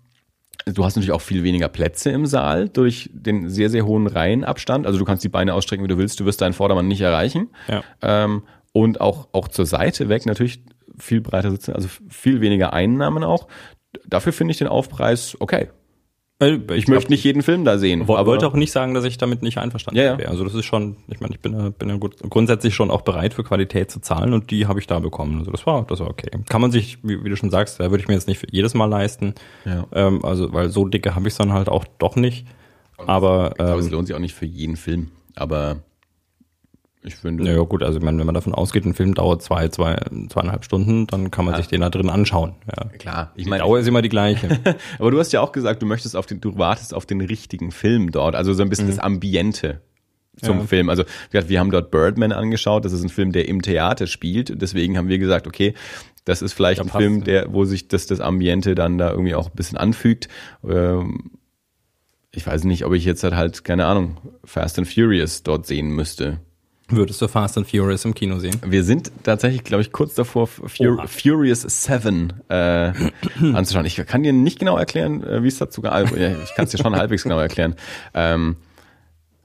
du 0.66 0.84
hast 0.84 0.96
natürlich 0.96 1.12
auch 1.12 1.20
viel 1.20 1.42
weniger 1.42 1.68
Plätze 1.68 2.10
im 2.10 2.26
Saal 2.26 2.68
durch 2.68 3.10
den 3.12 3.48
sehr, 3.50 3.68
sehr 3.70 3.84
hohen 3.84 4.06
Reihenabstand. 4.06 4.86
Also 4.86 4.98
du 4.98 5.04
kannst 5.04 5.24
die 5.24 5.28
Beine 5.28 5.52
ausstrecken, 5.54 5.84
wie 5.84 5.88
du 5.88 5.98
willst, 5.98 6.20
du 6.20 6.24
wirst 6.24 6.40
deinen 6.40 6.52
Vordermann 6.54 6.88
nicht 6.88 7.00
erreichen. 7.00 7.50
Ja. 7.68 7.82
Ähm, 8.02 8.42
und 8.72 9.00
auch, 9.00 9.28
auch 9.32 9.48
zur 9.48 9.66
Seite 9.66 10.08
weg 10.08 10.26
natürlich 10.26 10.60
viel 10.98 11.20
breiter 11.20 11.50
sitzen, 11.50 11.72
also 11.74 11.88
viel 12.08 12.40
weniger 12.40 12.72
Einnahmen 12.72 13.24
auch. 13.24 13.48
Dafür 14.06 14.32
finde 14.32 14.52
ich 14.52 14.58
den 14.58 14.68
Aufpreis 14.68 15.36
okay. 15.40 15.68
Äh, 16.40 16.58
Ich 16.74 16.88
möchte 16.88 17.12
nicht 17.12 17.22
jeden 17.22 17.42
Film 17.42 17.64
da 17.64 17.78
sehen. 17.78 18.02
Aber- 18.02 18.26
wollte 18.26 18.46
auch 18.48 18.54
nicht 18.54 18.72
sagen, 18.72 18.92
dass 18.94 19.04
ich 19.04 19.18
damit 19.18 19.42
nicht 19.42 19.58
einverstanden 19.58 19.98
Ja, 19.98 20.04
ja. 20.04 20.18
wäre. 20.18 20.30
Also 20.30 20.42
das 20.42 20.52
ist 20.54 20.64
schon, 20.64 20.96
ich 21.08 21.20
meine, 21.20 21.32
ich 21.34 21.40
bin, 21.40 21.52
ja- 21.56 21.70
bin 21.70 21.88
ja 21.88 21.96
gut, 21.96 22.16
grundsätzlich 22.28 22.74
schon 22.74 22.90
auch 22.90 23.02
bereit 23.02 23.34
für 23.34 23.44
Qualität 23.44 23.90
zu 23.92 24.00
zahlen 24.00 24.32
und 24.32 24.50
die 24.50 24.66
habe 24.66 24.80
ich 24.80 24.88
da 24.88 24.98
bekommen. 24.98 25.38
Also 25.38 25.52
das 25.52 25.64
war, 25.64 25.84
das 25.86 26.00
war 26.00 26.10
okay. 26.10 26.30
Kann 26.48 26.60
man 26.60 26.72
sich, 26.72 26.98
wie, 27.04 27.22
wie 27.22 27.28
du 27.30 27.36
schon 27.36 27.50
sagst, 27.50 27.78
da 27.78 27.90
würde 27.90 28.02
ich 28.02 28.08
mir 28.08 28.14
jetzt 28.14 28.26
nicht 28.26 28.38
für 28.38 28.48
jedes 28.50 28.74
Mal 28.74 28.86
leisten. 28.86 29.34
Ja. 29.64 29.86
Ähm, 29.92 30.24
also 30.24 30.52
weil 30.52 30.70
so 30.70 30.84
dicke 30.86 31.14
habe 31.14 31.28
ich 31.28 31.34
es 31.34 31.38
dann 31.38 31.52
halt 31.52 31.68
auch 31.68 31.84
doch 31.98 32.16
nicht. 32.16 32.46
Aber 32.96 33.50
Ich 33.50 33.56
glaube, 33.56 33.78
es 33.80 33.86
ähm, 33.86 33.92
lohnt 33.92 34.06
sich 34.08 34.16
auch 34.16 34.20
nicht 34.20 34.34
für 34.34 34.46
jeden 34.46 34.76
Film. 34.76 35.12
Aber 35.36 35.76
ich 37.04 37.16
finde, 37.16 37.44
ja 37.50 37.58
gut, 37.62 37.82
also 37.82 37.98
ich 37.98 38.04
meine, 38.04 38.18
wenn 38.18 38.26
man 38.26 38.34
davon 38.34 38.54
ausgeht, 38.54 38.84
ein 38.86 38.94
Film 38.94 39.14
dauert 39.14 39.42
zwei, 39.42 39.68
zwei, 39.68 39.96
zweieinhalb 40.30 40.64
Stunden, 40.64 41.06
dann 41.06 41.30
kann 41.30 41.44
man 41.44 41.54
sich 41.56 41.68
den 41.68 41.82
da 41.82 41.90
drin 41.90 42.08
anschauen. 42.10 42.54
Ja. 42.66 42.86
klar. 42.98 43.32
Ich 43.36 43.44
Die 43.44 43.50
meine, 43.50 43.62
Dauer 43.62 43.78
ist 43.78 43.86
immer 43.86 44.02
die 44.02 44.08
gleiche. 44.08 44.48
Aber 44.98 45.10
du 45.10 45.18
hast 45.18 45.32
ja 45.32 45.40
auch 45.40 45.52
gesagt, 45.52 45.82
du 45.82 45.86
möchtest 45.86 46.16
auf 46.16 46.26
den, 46.26 46.40
du 46.40 46.56
wartest 46.58 46.94
auf 46.94 47.06
den 47.06 47.20
richtigen 47.20 47.70
Film 47.72 48.10
dort, 48.10 48.34
also 48.34 48.52
so 48.54 48.62
ein 48.62 48.70
bisschen 48.70 48.88
das 48.88 48.98
Ambiente 48.98 49.80
zum 50.42 50.56
Mhm. 50.56 50.60
Ja. 50.62 50.66
Film. 50.66 50.88
Also 50.88 51.04
wir 51.30 51.60
haben 51.60 51.70
dort 51.70 51.90
Birdman 51.92 52.32
angeschaut, 52.32 52.84
das 52.84 52.92
ist 52.92 53.04
ein 53.04 53.08
Film, 53.08 53.30
der 53.32 53.46
im 53.48 53.62
Theater 53.62 54.06
spielt. 54.08 54.60
Deswegen 54.60 54.98
haben 54.98 55.06
wir 55.08 55.18
gesagt, 55.18 55.46
okay, 55.46 55.74
das 56.24 56.42
ist 56.42 56.54
vielleicht 56.54 56.78
Ja, 56.78 56.84
ein 56.84 56.88
passt, 56.88 57.00
Film, 57.02 57.18
ja. 57.18 57.24
der, 57.24 57.52
wo 57.52 57.64
sich 57.64 57.86
das, 57.86 58.06
das 58.06 58.18
Ambiente 58.20 58.74
dann 58.74 58.98
da 58.98 59.10
irgendwie 59.10 59.34
auch 59.36 59.46
ein 59.50 59.54
bisschen 59.54 59.78
anfügt. 59.78 60.28
Ähm, 60.68 61.30
ich 62.32 62.44
weiß 62.46 62.64
nicht, 62.64 62.84
ob 62.84 62.94
ich 62.94 63.04
jetzt 63.04 63.22
halt, 63.22 63.34
halt, 63.36 63.62
keine 63.62 63.86
Ahnung, 63.86 64.16
Fast 64.42 64.76
and 64.78 64.88
Furious 64.88 65.44
dort 65.44 65.66
sehen 65.66 65.90
müsste. 65.90 66.40
Würdest 66.88 67.22
du 67.22 67.28
Fast 67.28 67.56
and 67.56 67.66
Furious 67.66 68.04
im 68.04 68.14
Kino 68.14 68.38
sehen? 68.38 68.60
Wir 68.64 68.84
sind 68.84 69.10
tatsächlich, 69.22 69.64
glaube 69.64 69.82
ich, 69.82 69.90
kurz 69.90 70.14
davor, 70.14 70.46
Fur 70.46 70.68
Oha. 70.80 71.06
Furious 71.06 71.62
7 71.62 72.32
äh, 72.48 72.92
anzuschauen. 73.54 73.86
Ich 73.86 73.96
kann 74.06 74.22
dir 74.22 74.34
nicht 74.34 74.58
genau 74.58 74.76
erklären, 74.76 75.24
äh, 75.24 75.42
wie 75.42 75.48
es 75.48 75.56
dazu 75.56 75.80
geht. 75.80 75.90
Also, 75.90 76.14
ich 76.14 76.54
kann 76.54 76.66
es 76.66 76.72
dir 76.72 76.78
schon 76.78 76.94
halbwegs 76.96 77.22
genau 77.22 77.38
erklären. 77.38 77.74
Ähm, 78.12 78.56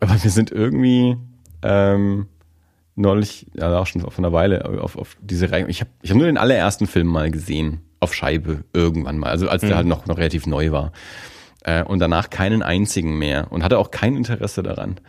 aber 0.02 0.22
wir 0.22 0.32
sind 0.32 0.52
irgendwie 0.52 1.16
ähm, 1.62 2.28
neulich, 2.96 3.48
ja 3.54 3.78
auch 3.80 3.88
schon 3.88 4.02
von 4.02 4.26
einer 4.26 4.34
Weile, 4.34 4.82
auf, 4.82 4.98
auf 4.98 5.16
diese 5.22 5.50
Reihe. 5.52 5.68
Ich 5.70 5.80
habe 5.80 5.90
ich 6.02 6.12
hab 6.12 6.18
nur 6.18 6.28
den 6.28 6.38
allerersten 6.38 6.88
Film 6.88 7.08
mal 7.08 7.32
gesehen, 7.32 7.82
auf 8.02 8.14
Scheibe, 8.14 8.64
irgendwann 8.74 9.18
mal. 9.18 9.30
Also 9.30 9.48
als 9.48 9.62
der 9.62 9.76
halt 9.76 9.88
noch, 9.88 10.06
noch 10.06 10.18
relativ 10.18 10.46
neu 10.46 10.72
war. 10.72 10.92
Äh, 11.64 11.84
und 11.84 12.00
danach 12.00 12.30
keinen 12.30 12.64
einzigen 12.64 13.18
mehr 13.18 13.52
und 13.52 13.64
hatte 13.64 13.78
auch 13.78 13.92
kein 13.92 14.16
Interesse 14.16 14.64
daran. 14.64 15.00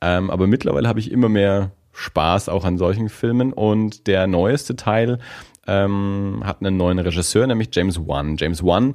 Ähm, 0.00 0.30
aber 0.30 0.46
mittlerweile 0.46 0.88
habe 0.88 1.00
ich 1.00 1.10
immer 1.10 1.28
mehr 1.28 1.70
Spaß 1.92 2.48
auch 2.48 2.64
an 2.64 2.78
solchen 2.78 3.08
Filmen 3.08 3.52
und 3.52 4.06
der 4.06 4.26
neueste 4.26 4.76
Teil 4.76 5.18
ähm, 5.66 6.42
hat 6.44 6.60
einen 6.60 6.76
neuen 6.76 6.98
Regisseur, 6.98 7.46
nämlich 7.46 7.70
James 7.72 7.98
Wan. 8.06 8.36
James 8.36 8.62
Wan 8.62 8.94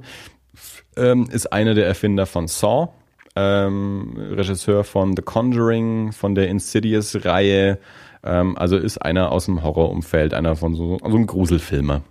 ähm, 0.95 1.27
ist 1.31 1.51
einer 1.51 1.73
der 1.73 1.87
Erfinder 1.87 2.25
von 2.25 2.47
Saw, 2.47 2.89
ähm, 3.35 4.13
Regisseur 4.17 4.83
von 4.83 5.15
The 5.15 5.21
Conjuring, 5.21 6.11
von 6.11 6.35
der 6.35 6.49
Insidious-Reihe, 6.49 7.79
ähm, 8.23 8.57
also 8.57 8.77
ist 8.77 8.99
einer 8.99 9.31
aus 9.31 9.45
dem 9.45 9.63
Horrorumfeld, 9.63 10.33
einer 10.33 10.55
von 10.55 10.75
so, 10.75 10.99
so 10.99 11.05
einem 11.05 11.27
Gruselfilmer. 11.27 12.03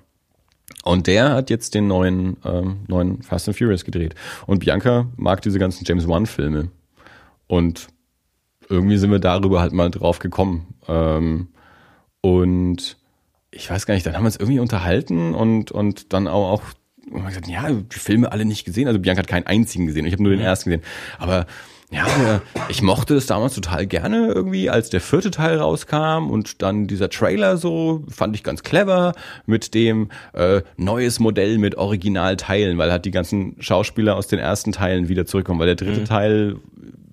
Und 0.82 1.06
der 1.06 1.30
hat 1.30 1.50
jetzt 1.50 1.74
den 1.74 1.86
neuen, 1.86 2.36
ähm, 2.44 2.80
neuen 2.88 3.22
Fast 3.22 3.48
and 3.48 3.56
Furious 3.56 3.84
gedreht. 3.84 4.14
Und 4.46 4.60
Bianca 4.60 5.06
mag 5.16 5.42
diese 5.42 5.58
ganzen 5.58 5.84
James 5.84 6.08
Wan-Filme. 6.08 6.70
Und 7.46 7.88
irgendwie 8.70 8.96
sind 8.96 9.10
wir 9.10 9.18
darüber 9.18 9.60
halt 9.60 9.72
mal 9.72 9.90
drauf 9.90 10.20
gekommen. 10.20 10.74
Ähm, 10.88 11.48
und 12.20 12.96
ich 13.50 13.68
weiß 13.68 13.84
gar 13.84 13.94
nicht, 13.94 14.06
dann 14.06 14.14
haben 14.14 14.22
wir 14.22 14.28
uns 14.28 14.36
irgendwie 14.36 14.60
unterhalten 14.60 15.34
und, 15.34 15.72
und 15.72 16.12
dann 16.12 16.28
auch, 16.28 16.52
auch 16.52 16.62
und 17.10 17.26
gesagt, 17.26 17.48
ja, 17.48 17.68
die 17.70 17.98
Filme 17.98 18.30
alle 18.30 18.44
nicht 18.44 18.64
gesehen. 18.64 18.86
Also 18.86 19.00
Bianca 19.00 19.20
hat 19.20 19.26
keinen 19.26 19.46
einzigen 19.46 19.86
gesehen. 19.86 20.06
Ich 20.06 20.12
habe 20.12 20.22
nur 20.22 20.32
den 20.32 20.40
ersten 20.40 20.70
gesehen. 20.70 20.84
Aber 21.18 21.46
ja, 21.90 22.40
ich 22.68 22.82
mochte 22.82 23.16
es 23.16 23.26
damals 23.26 23.56
total 23.56 23.84
gerne 23.84 24.28
irgendwie, 24.28 24.70
als 24.70 24.90
der 24.90 25.00
vierte 25.00 25.32
Teil 25.32 25.58
rauskam 25.58 26.30
und 26.30 26.62
dann 26.62 26.86
dieser 26.86 27.10
Trailer 27.10 27.56
so, 27.56 28.04
fand 28.08 28.36
ich 28.36 28.44
ganz 28.44 28.62
clever 28.62 29.12
mit 29.44 29.74
dem 29.74 30.08
äh, 30.32 30.62
neues 30.76 31.18
Modell 31.18 31.58
mit 31.58 31.74
Originalteilen, 31.74 32.78
weil 32.78 32.92
halt 32.92 33.06
die 33.06 33.10
ganzen 33.10 33.56
Schauspieler 33.58 34.14
aus 34.14 34.28
den 34.28 34.38
ersten 34.38 34.70
Teilen 34.70 35.08
wieder 35.08 35.26
zurückkommen, 35.26 35.58
weil 35.58 35.66
der 35.66 35.74
dritte 35.74 36.02
mhm. 36.02 36.04
Teil 36.04 36.56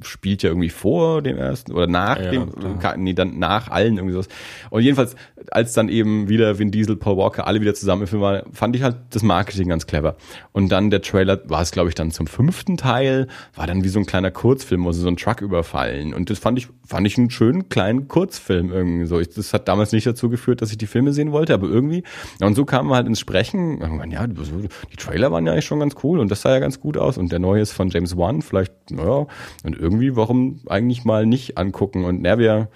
spielt 0.02 0.44
ja 0.44 0.50
irgendwie 0.50 0.70
vor 0.70 1.22
dem 1.22 1.38
ersten 1.38 1.72
oder 1.72 1.88
nach 1.88 2.20
ja, 2.20 2.32
dem, 2.32 2.52
ja. 2.82 2.96
nee, 2.98 3.14
dann 3.14 3.40
nach 3.40 3.70
allen 3.70 3.98
irgendwie 3.98 4.14
sowas. 4.14 4.28
Und 4.70 4.84
jedenfalls, 4.84 5.16
als 5.52 5.74
dann 5.74 5.90
eben 5.90 6.30
wieder 6.30 6.60
Vin 6.60 6.72
Diesel, 6.72 6.96
Paul 6.96 7.18
Walker, 7.18 7.48
alle 7.48 7.62
wieder 7.62 7.74
zusammen 7.74 8.04
im 8.04 8.08
Film 8.08 8.22
waren, 8.22 8.44
fand 8.54 8.76
ich 8.76 8.84
halt 8.84 8.98
das 9.10 9.24
Marketing 9.24 9.70
ganz 9.70 9.88
clever. 9.88 10.16
Und 10.52 10.70
dann 10.70 10.90
der 10.90 11.02
Trailer 11.02 11.40
war 11.50 11.62
es, 11.62 11.72
glaube 11.72 11.90
ich, 11.90 11.96
dann 11.96 12.12
zum 12.12 12.28
fünften 12.28 12.78
Teil, 12.78 13.28
war 13.56 13.66
dann 13.66 13.84
wie 13.84 13.90
so 13.90 14.00
ein 14.00 14.06
kleiner 14.06 14.32
Kurzfilm, 14.32 14.86
wo 14.86 14.92
sie 14.92 15.02
so 15.02 15.08
einen 15.08 15.18
Truck 15.18 15.42
überfallen. 15.42 16.14
Und 16.14 16.30
das 16.30 16.40
fand 16.40 16.60
ich, 16.60 16.68
fand 16.86 17.08
ich 17.08 17.18
einen 17.18 17.30
schönen 17.30 17.70
kleinen 17.70 18.08
Kurzfilm 18.08 18.72
irgendwie 18.72 19.06
so. 19.06 19.20
Ich, 19.20 19.30
das 19.30 19.54
hat 19.54 19.68
damals 19.68 19.92
nicht 19.92 20.06
dazu 20.06 20.30
geführt, 20.30 20.62
dass 20.62 20.72
ich 20.72 20.78
die 20.78 20.88
Filme 20.88 21.14
sehen 21.14 21.32
wollte, 21.32 21.54
aber 21.54 21.68
irgendwie. 21.68 22.04
Und 22.42 22.56
so 22.56 22.66
kamen 22.66 22.90
wir 22.90 22.96
halt 22.96 23.08
ins 23.08 23.20
Sprechen. 23.20 23.80
Ja, 24.12 24.28
die 24.28 24.96
Trailer 24.98 25.32
waren 25.32 25.46
ja 25.46 25.54
eigentlich 25.54 25.66
schon 25.66 25.80
ganz 25.80 25.96
cool 26.04 26.20
und 26.20 26.30
das 26.30 26.42
sah 26.42 26.52
ja 26.52 26.60
ganz 26.60 26.80
gut 26.80 26.98
aus. 26.98 27.18
Und 27.18 27.32
der 27.32 27.40
neue 27.40 27.62
ist 27.62 27.72
von 27.72 27.90
James 27.90 28.16
Wan, 28.18 28.42
vielleicht, 28.42 28.92
naja, 28.92 29.26
und 29.64 29.78
irgendwie, 29.78 29.87
warum 30.16 30.62
eigentlich 30.68 31.06
mal 31.06 31.26
nicht 31.26 31.58
angucken? 31.58 32.06
Und 32.06 32.22
na, 32.22 32.38
wir, 32.38 32.70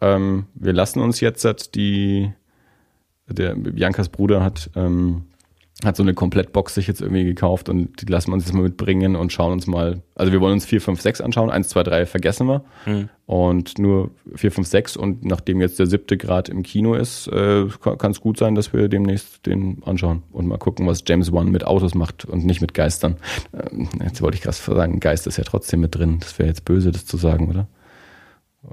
ähm, 0.00 0.46
wir 0.54 0.72
lassen 0.72 1.00
uns 1.00 1.20
jetzt 1.20 1.42
die, 1.74 2.32
der 3.28 3.54
Biancas 3.54 4.08
Bruder 4.08 4.42
hat, 4.42 4.70
ähm, 4.76 5.24
hat 5.84 5.94
so 5.94 6.02
eine 6.02 6.14
Komplettbox 6.14 6.74
sich 6.74 6.86
jetzt 6.86 7.02
irgendwie 7.02 7.24
gekauft 7.24 7.68
und 7.68 8.00
die 8.00 8.06
lassen 8.10 8.30
wir 8.30 8.34
uns 8.34 8.46
jetzt 8.46 8.54
mal 8.54 8.62
mitbringen 8.62 9.14
und 9.14 9.30
schauen 9.30 9.52
uns 9.52 9.66
mal, 9.66 10.00
also 10.14 10.32
wir 10.32 10.40
wollen 10.40 10.54
uns 10.54 10.64
4, 10.64 10.80
5, 10.80 11.00
6 11.02 11.20
anschauen, 11.20 11.50
1, 11.50 11.68
2, 11.68 11.82
3 11.82 12.06
vergessen 12.06 12.46
wir 12.46 12.64
mhm. 12.86 13.10
und 13.26 13.78
nur 13.78 14.10
4, 14.34 14.52
5, 14.52 14.66
6 14.66 14.96
und 14.96 15.24
nachdem 15.26 15.60
jetzt 15.60 15.78
der 15.78 15.86
siebte 15.86 16.16
Grad 16.16 16.48
im 16.48 16.62
Kino 16.62 16.94
ist, 16.94 17.28
äh, 17.28 17.66
kann 17.98 18.10
es 18.10 18.22
gut 18.22 18.38
sein, 18.38 18.54
dass 18.54 18.72
wir 18.72 18.88
demnächst 18.88 19.44
den 19.44 19.82
anschauen 19.84 20.22
und 20.32 20.46
mal 20.46 20.56
gucken, 20.56 20.86
was 20.86 21.04
James 21.06 21.30
Wan 21.30 21.50
mit 21.50 21.66
Autos 21.66 21.94
macht 21.94 22.24
und 22.24 22.46
nicht 22.46 22.62
mit 22.62 22.72
Geistern. 22.72 23.16
Ähm, 23.52 23.90
jetzt 24.02 24.22
wollte 24.22 24.36
ich 24.36 24.42
gerade 24.42 24.56
sagen, 24.56 24.98
Geist 24.98 25.26
ist 25.26 25.36
ja 25.36 25.44
trotzdem 25.44 25.80
mit 25.80 25.94
drin, 25.94 26.20
das 26.20 26.38
wäre 26.38 26.48
jetzt 26.48 26.64
böse, 26.64 26.90
das 26.90 27.04
zu 27.04 27.18
sagen, 27.18 27.50
oder? 27.50 27.68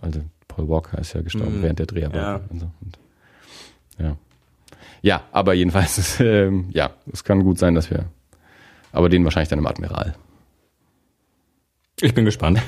Also 0.01 0.21
Paul 0.47 0.69
Walker 0.69 0.99
ist 0.99 1.13
ja 1.13 1.21
gestorben 1.21 1.57
mhm. 1.57 1.63
während 1.63 1.79
der 1.79 1.85
Dreharbeiten. 1.85 2.17
Ja. 2.17 2.41
Und 2.49 2.59
so. 2.59 2.71
und, 2.81 2.99
ja. 3.99 4.17
Ja, 5.03 5.21
aber 5.31 5.53
jedenfalls, 5.53 6.19
äh, 6.19 6.49
ja, 6.71 6.91
es 7.11 7.23
kann 7.23 7.43
gut 7.43 7.59
sein, 7.59 7.75
dass 7.75 7.91
wir, 7.91 8.05
aber 8.91 9.09
den 9.09 9.23
wahrscheinlich 9.25 9.49
dann 9.49 9.59
im 9.59 9.67
Admiral. 9.67 10.15
Ich 12.01 12.15
bin 12.15 12.25
gespannt. 12.25 12.59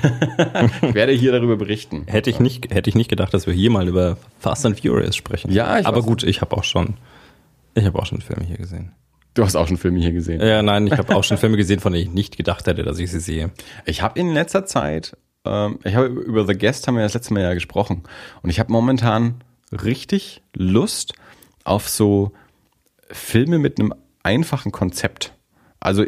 ich 0.82 0.94
werde 0.94 1.12
hier 1.12 1.32
darüber 1.32 1.56
berichten. 1.56 2.04
Hätte 2.06 2.30
ich 2.30 2.38
nicht, 2.38 2.72
hätte 2.72 2.88
ich 2.88 2.94
nicht 2.94 3.10
gedacht, 3.10 3.34
dass 3.34 3.46
wir 3.46 3.54
hier 3.54 3.70
mal 3.70 3.88
über 3.88 4.18
Fast 4.38 4.64
and 4.64 4.78
Furious 4.80 5.16
sprechen. 5.16 5.50
Ja, 5.50 5.78
ich 5.78 5.86
aber 5.86 6.02
gut, 6.02 6.22
ich 6.22 6.40
habe 6.42 6.56
auch 6.56 6.62
schon, 6.62 6.94
ich 7.74 7.84
habe 7.84 7.98
auch 7.98 8.06
schon 8.06 8.20
Filme 8.20 8.44
hier 8.44 8.56
gesehen. 8.56 8.92
Du 9.34 9.42
hast 9.42 9.56
auch 9.56 9.66
schon 9.66 9.76
Filme 9.76 9.98
hier 9.98 10.12
gesehen. 10.12 10.40
Ja, 10.40 10.62
nein, 10.62 10.86
ich 10.86 10.96
habe 10.96 11.14
auch 11.14 11.24
schon 11.24 11.36
Filme 11.36 11.56
gesehen, 11.56 11.80
von 11.80 11.92
denen 11.92 12.06
ich 12.06 12.14
nicht 12.14 12.36
gedacht 12.36 12.66
hätte, 12.66 12.84
dass 12.84 12.98
ich 12.98 13.10
sie 13.10 13.20
sehe. 13.20 13.50
Ich 13.84 14.00
habe 14.00 14.18
in 14.18 14.32
letzter 14.32 14.64
Zeit, 14.64 15.16
ähm, 15.44 15.80
ich 15.84 15.94
habe 15.94 16.06
über 16.06 16.46
The 16.46 16.56
Guest 16.56 16.86
haben 16.86 16.94
wir 16.94 17.02
das 17.02 17.14
letzte 17.14 17.34
Mal 17.34 17.42
ja 17.42 17.54
gesprochen 17.54 18.04
und 18.42 18.50
ich 18.50 18.60
habe 18.60 18.72
momentan 18.72 19.42
richtig 19.72 20.42
Lust 20.54 21.14
auf 21.66 21.88
so 21.88 22.32
Filme 23.10 23.58
mit 23.58 23.78
einem 23.78 23.94
einfachen 24.22 24.72
Konzept. 24.72 25.34
Also 25.80 26.04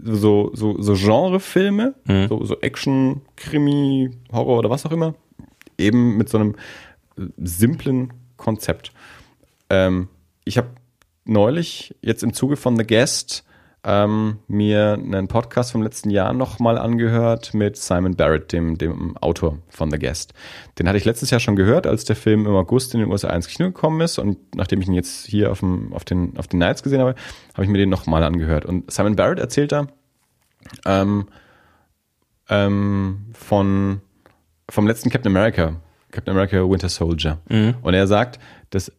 so, 0.00 0.50
so, 0.54 0.80
so 0.80 0.94
Genrefilme, 0.94 1.94
mhm. 2.04 2.28
so, 2.28 2.44
so 2.44 2.60
Action, 2.60 3.22
Krimi, 3.36 4.10
Horror 4.32 4.58
oder 4.58 4.70
was 4.70 4.86
auch 4.86 4.90
immer, 4.90 5.14
eben 5.78 6.16
mit 6.16 6.28
so 6.28 6.38
einem 6.38 6.56
simplen 7.36 8.12
Konzept. 8.36 8.92
Ähm, 9.70 10.08
ich 10.44 10.58
habe 10.58 10.68
neulich 11.24 11.94
jetzt 12.02 12.22
im 12.22 12.32
Zuge 12.32 12.56
von 12.56 12.76
The 12.76 12.86
Guest 12.86 13.44
ähm, 13.84 14.38
mir 14.46 14.92
einen 14.92 15.26
Podcast 15.26 15.72
vom 15.72 15.82
letzten 15.82 16.10
Jahr 16.10 16.32
nochmal 16.32 16.78
angehört 16.78 17.52
mit 17.52 17.76
Simon 17.76 18.14
Barrett, 18.14 18.52
dem, 18.52 18.78
dem 18.78 19.16
Autor 19.16 19.58
von 19.68 19.90
The 19.90 19.98
Guest. 19.98 20.34
Den 20.78 20.86
hatte 20.86 20.98
ich 20.98 21.04
letztes 21.04 21.30
Jahr 21.30 21.40
schon 21.40 21.56
gehört, 21.56 21.86
als 21.86 22.04
der 22.04 22.14
Film 22.14 22.46
im 22.46 22.54
August 22.54 22.94
in 22.94 23.00
den 23.00 23.10
USA 23.10 23.30
ins 23.30 23.48
Kino 23.48 23.68
gekommen 23.68 24.00
ist. 24.00 24.18
Und 24.18 24.38
nachdem 24.54 24.80
ich 24.80 24.86
ihn 24.86 24.94
jetzt 24.94 25.26
hier 25.26 25.50
auf, 25.50 25.60
dem, 25.60 25.92
auf, 25.92 26.04
den, 26.04 26.36
auf 26.38 26.46
den 26.46 26.60
Nights 26.60 26.82
gesehen 26.82 27.00
habe, 27.00 27.16
habe 27.54 27.64
ich 27.64 27.70
mir 27.70 27.78
den 27.78 27.88
nochmal 27.88 28.22
angehört. 28.22 28.64
Und 28.64 28.90
Simon 28.90 29.16
Barrett 29.16 29.40
erzählt 29.40 29.72
da 29.72 29.88
ähm, 30.86 31.26
ähm, 32.48 33.26
von, 33.32 34.00
vom 34.68 34.86
letzten 34.86 35.10
Captain 35.10 35.32
America, 35.32 35.74
Captain 36.12 36.32
America 36.32 36.58
Winter 36.58 36.88
Soldier. 36.88 37.38
Mhm. 37.48 37.74
Und 37.82 37.94
er 37.94 38.06
sagt, 38.06 38.38
dass 38.70 38.92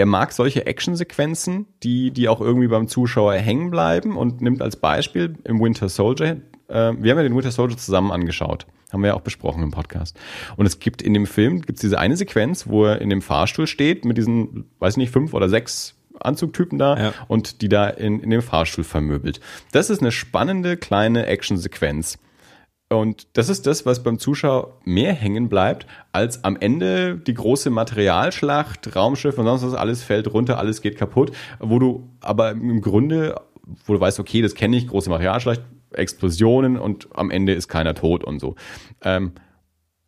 er 0.00 0.06
mag 0.06 0.32
solche 0.32 0.66
Actionsequenzen, 0.66 1.66
die, 1.82 2.10
die 2.10 2.28
auch 2.28 2.40
irgendwie 2.40 2.68
beim 2.68 2.88
Zuschauer 2.88 3.34
hängen 3.34 3.70
bleiben 3.70 4.16
und 4.16 4.40
nimmt 4.40 4.62
als 4.62 4.76
Beispiel 4.76 5.36
im 5.44 5.60
Winter 5.60 5.90
Soldier, 5.90 6.40
äh, 6.68 6.92
wir 6.98 7.10
haben 7.10 7.18
ja 7.18 7.22
den 7.22 7.36
Winter 7.36 7.50
Soldier 7.50 7.76
zusammen 7.76 8.10
angeschaut. 8.10 8.66
Haben 8.90 9.02
wir 9.02 9.08
ja 9.08 9.14
auch 9.14 9.20
besprochen 9.20 9.62
im 9.62 9.70
Podcast. 9.70 10.18
Und 10.56 10.64
es 10.64 10.80
gibt 10.80 11.02
in 11.02 11.12
dem 11.12 11.26
Film, 11.26 11.60
gibt 11.60 11.76
es 11.76 11.82
diese 11.82 11.98
eine 11.98 12.16
Sequenz, 12.16 12.66
wo 12.66 12.86
er 12.86 13.02
in 13.02 13.10
dem 13.10 13.20
Fahrstuhl 13.20 13.66
steht 13.66 14.06
mit 14.06 14.16
diesen, 14.16 14.64
weiß 14.78 14.96
nicht, 14.96 15.12
fünf 15.12 15.34
oder 15.34 15.50
sechs 15.50 15.94
Anzugtypen 16.18 16.78
da 16.78 16.98
ja. 16.98 17.12
und 17.28 17.60
die 17.60 17.68
da 17.68 17.88
in, 17.88 18.20
in 18.20 18.30
dem 18.30 18.42
Fahrstuhl 18.42 18.84
vermöbelt. 18.84 19.40
Das 19.70 19.90
ist 19.90 20.00
eine 20.00 20.12
spannende 20.12 20.78
kleine 20.78 21.26
Actionsequenz. 21.26 22.18
Und 22.92 23.28
das 23.34 23.48
ist 23.48 23.68
das, 23.68 23.86
was 23.86 24.02
beim 24.02 24.18
Zuschauer 24.18 24.80
mehr 24.84 25.12
hängen 25.14 25.48
bleibt, 25.48 25.86
als 26.10 26.42
am 26.42 26.56
Ende 26.56 27.16
die 27.16 27.34
große 27.34 27.70
Materialschlacht, 27.70 28.96
Raumschiff 28.96 29.38
und 29.38 29.44
sonst 29.44 29.64
was, 29.64 29.74
alles 29.74 30.02
fällt 30.02 30.32
runter, 30.32 30.58
alles 30.58 30.82
geht 30.82 30.98
kaputt, 30.98 31.30
wo 31.60 31.78
du 31.78 32.10
aber 32.20 32.50
im 32.50 32.80
Grunde, 32.80 33.40
wo 33.86 33.92
du 33.92 34.00
weißt, 34.00 34.18
okay, 34.18 34.42
das 34.42 34.56
kenne 34.56 34.76
ich, 34.76 34.88
große 34.88 35.08
Materialschlacht, 35.08 35.62
Explosionen 35.92 36.76
und 36.76 37.08
am 37.14 37.30
Ende 37.30 37.52
ist 37.52 37.68
keiner 37.68 37.94
tot 37.94 38.24
und 38.24 38.40
so. 38.40 38.56
Ähm, 39.02 39.32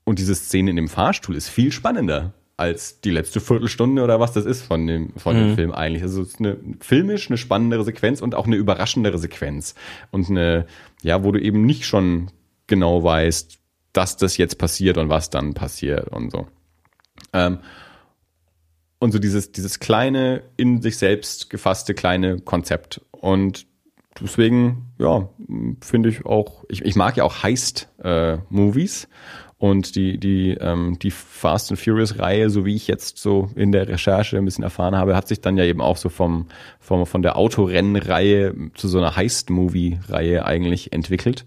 und 0.02 0.18
diese 0.18 0.34
Szene 0.34 0.70
in 0.70 0.76
dem 0.76 0.88
Fahrstuhl 0.88 1.36
ist 1.36 1.48
viel 1.48 1.70
spannender 1.70 2.34
als 2.56 3.00
die 3.00 3.10
letzte 3.10 3.40
Viertelstunde 3.40 4.02
oder 4.02 4.18
was 4.18 4.32
das 4.32 4.44
ist 4.44 4.62
von 4.62 4.88
dem, 4.88 5.12
von 5.16 5.36
dem 5.36 5.50
mhm. 5.50 5.54
Film 5.54 5.72
eigentlich. 5.72 6.02
Also 6.02 6.22
es 6.22 6.30
ist 6.30 6.40
eine 6.40 6.56
filmisch 6.80 7.28
eine 7.30 7.38
spannendere 7.38 7.84
Sequenz 7.84 8.20
und 8.20 8.34
auch 8.34 8.46
eine 8.46 8.56
überraschendere 8.56 9.18
Sequenz. 9.18 9.76
Und 10.10 10.28
eine, 10.28 10.66
ja, 11.02 11.22
wo 11.22 11.30
du 11.30 11.40
eben 11.40 11.64
nicht 11.64 11.84
schon 11.84 12.30
genau 12.66 13.02
weißt, 13.02 13.58
dass 13.92 14.16
das 14.16 14.36
jetzt 14.36 14.58
passiert 14.58 14.98
und 14.98 15.08
was 15.08 15.30
dann 15.30 15.54
passiert 15.54 16.08
und 16.08 16.30
so. 16.30 16.46
Ähm, 17.32 17.58
und 18.98 19.12
so 19.12 19.18
dieses, 19.18 19.52
dieses 19.52 19.80
kleine, 19.80 20.44
in 20.56 20.80
sich 20.80 20.96
selbst 20.96 21.50
gefasste 21.50 21.92
kleine 21.92 22.38
Konzept. 22.38 23.00
Und 23.10 23.66
deswegen, 24.20 24.92
ja, 24.98 25.28
finde 25.80 26.08
ich 26.08 26.24
auch, 26.24 26.64
ich, 26.68 26.84
ich 26.84 26.94
mag 26.94 27.16
ja 27.16 27.24
auch 27.24 27.42
Heist-Movies. 27.42 29.04
Äh, 29.04 29.08
und 29.58 29.94
die, 29.94 30.18
die, 30.18 30.56
ähm, 30.60 30.98
die 31.00 31.12
Fast 31.12 31.70
and 31.70 31.78
Furious-Reihe, 31.78 32.50
so 32.50 32.64
wie 32.64 32.74
ich 32.74 32.88
jetzt 32.88 33.18
so 33.18 33.48
in 33.54 33.70
der 33.70 33.86
Recherche 33.86 34.36
ein 34.36 34.44
bisschen 34.44 34.64
erfahren 34.64 34.96
habe, 34.96 35.14
hat 35.14 35.28
sich 35.28 35.40
dann 35.40 35.56
ja 35.56 35.62
eben 35.62 35.80
auch 35.80 35.96
so 35.96 36.08
vom, 36.08 36.46
vom 36.80 37.06
von 37.06 37.22
der 37.22 37.36
Autorennenreihe 37.36 38.54
zu 38.74 38.88
so 38.88 38.98
einer 38.98 39.14
Heist-Movie-Reihe 39.14 40.44
eigentlich 40.44 40.92
entwickelt. 40.92 41.46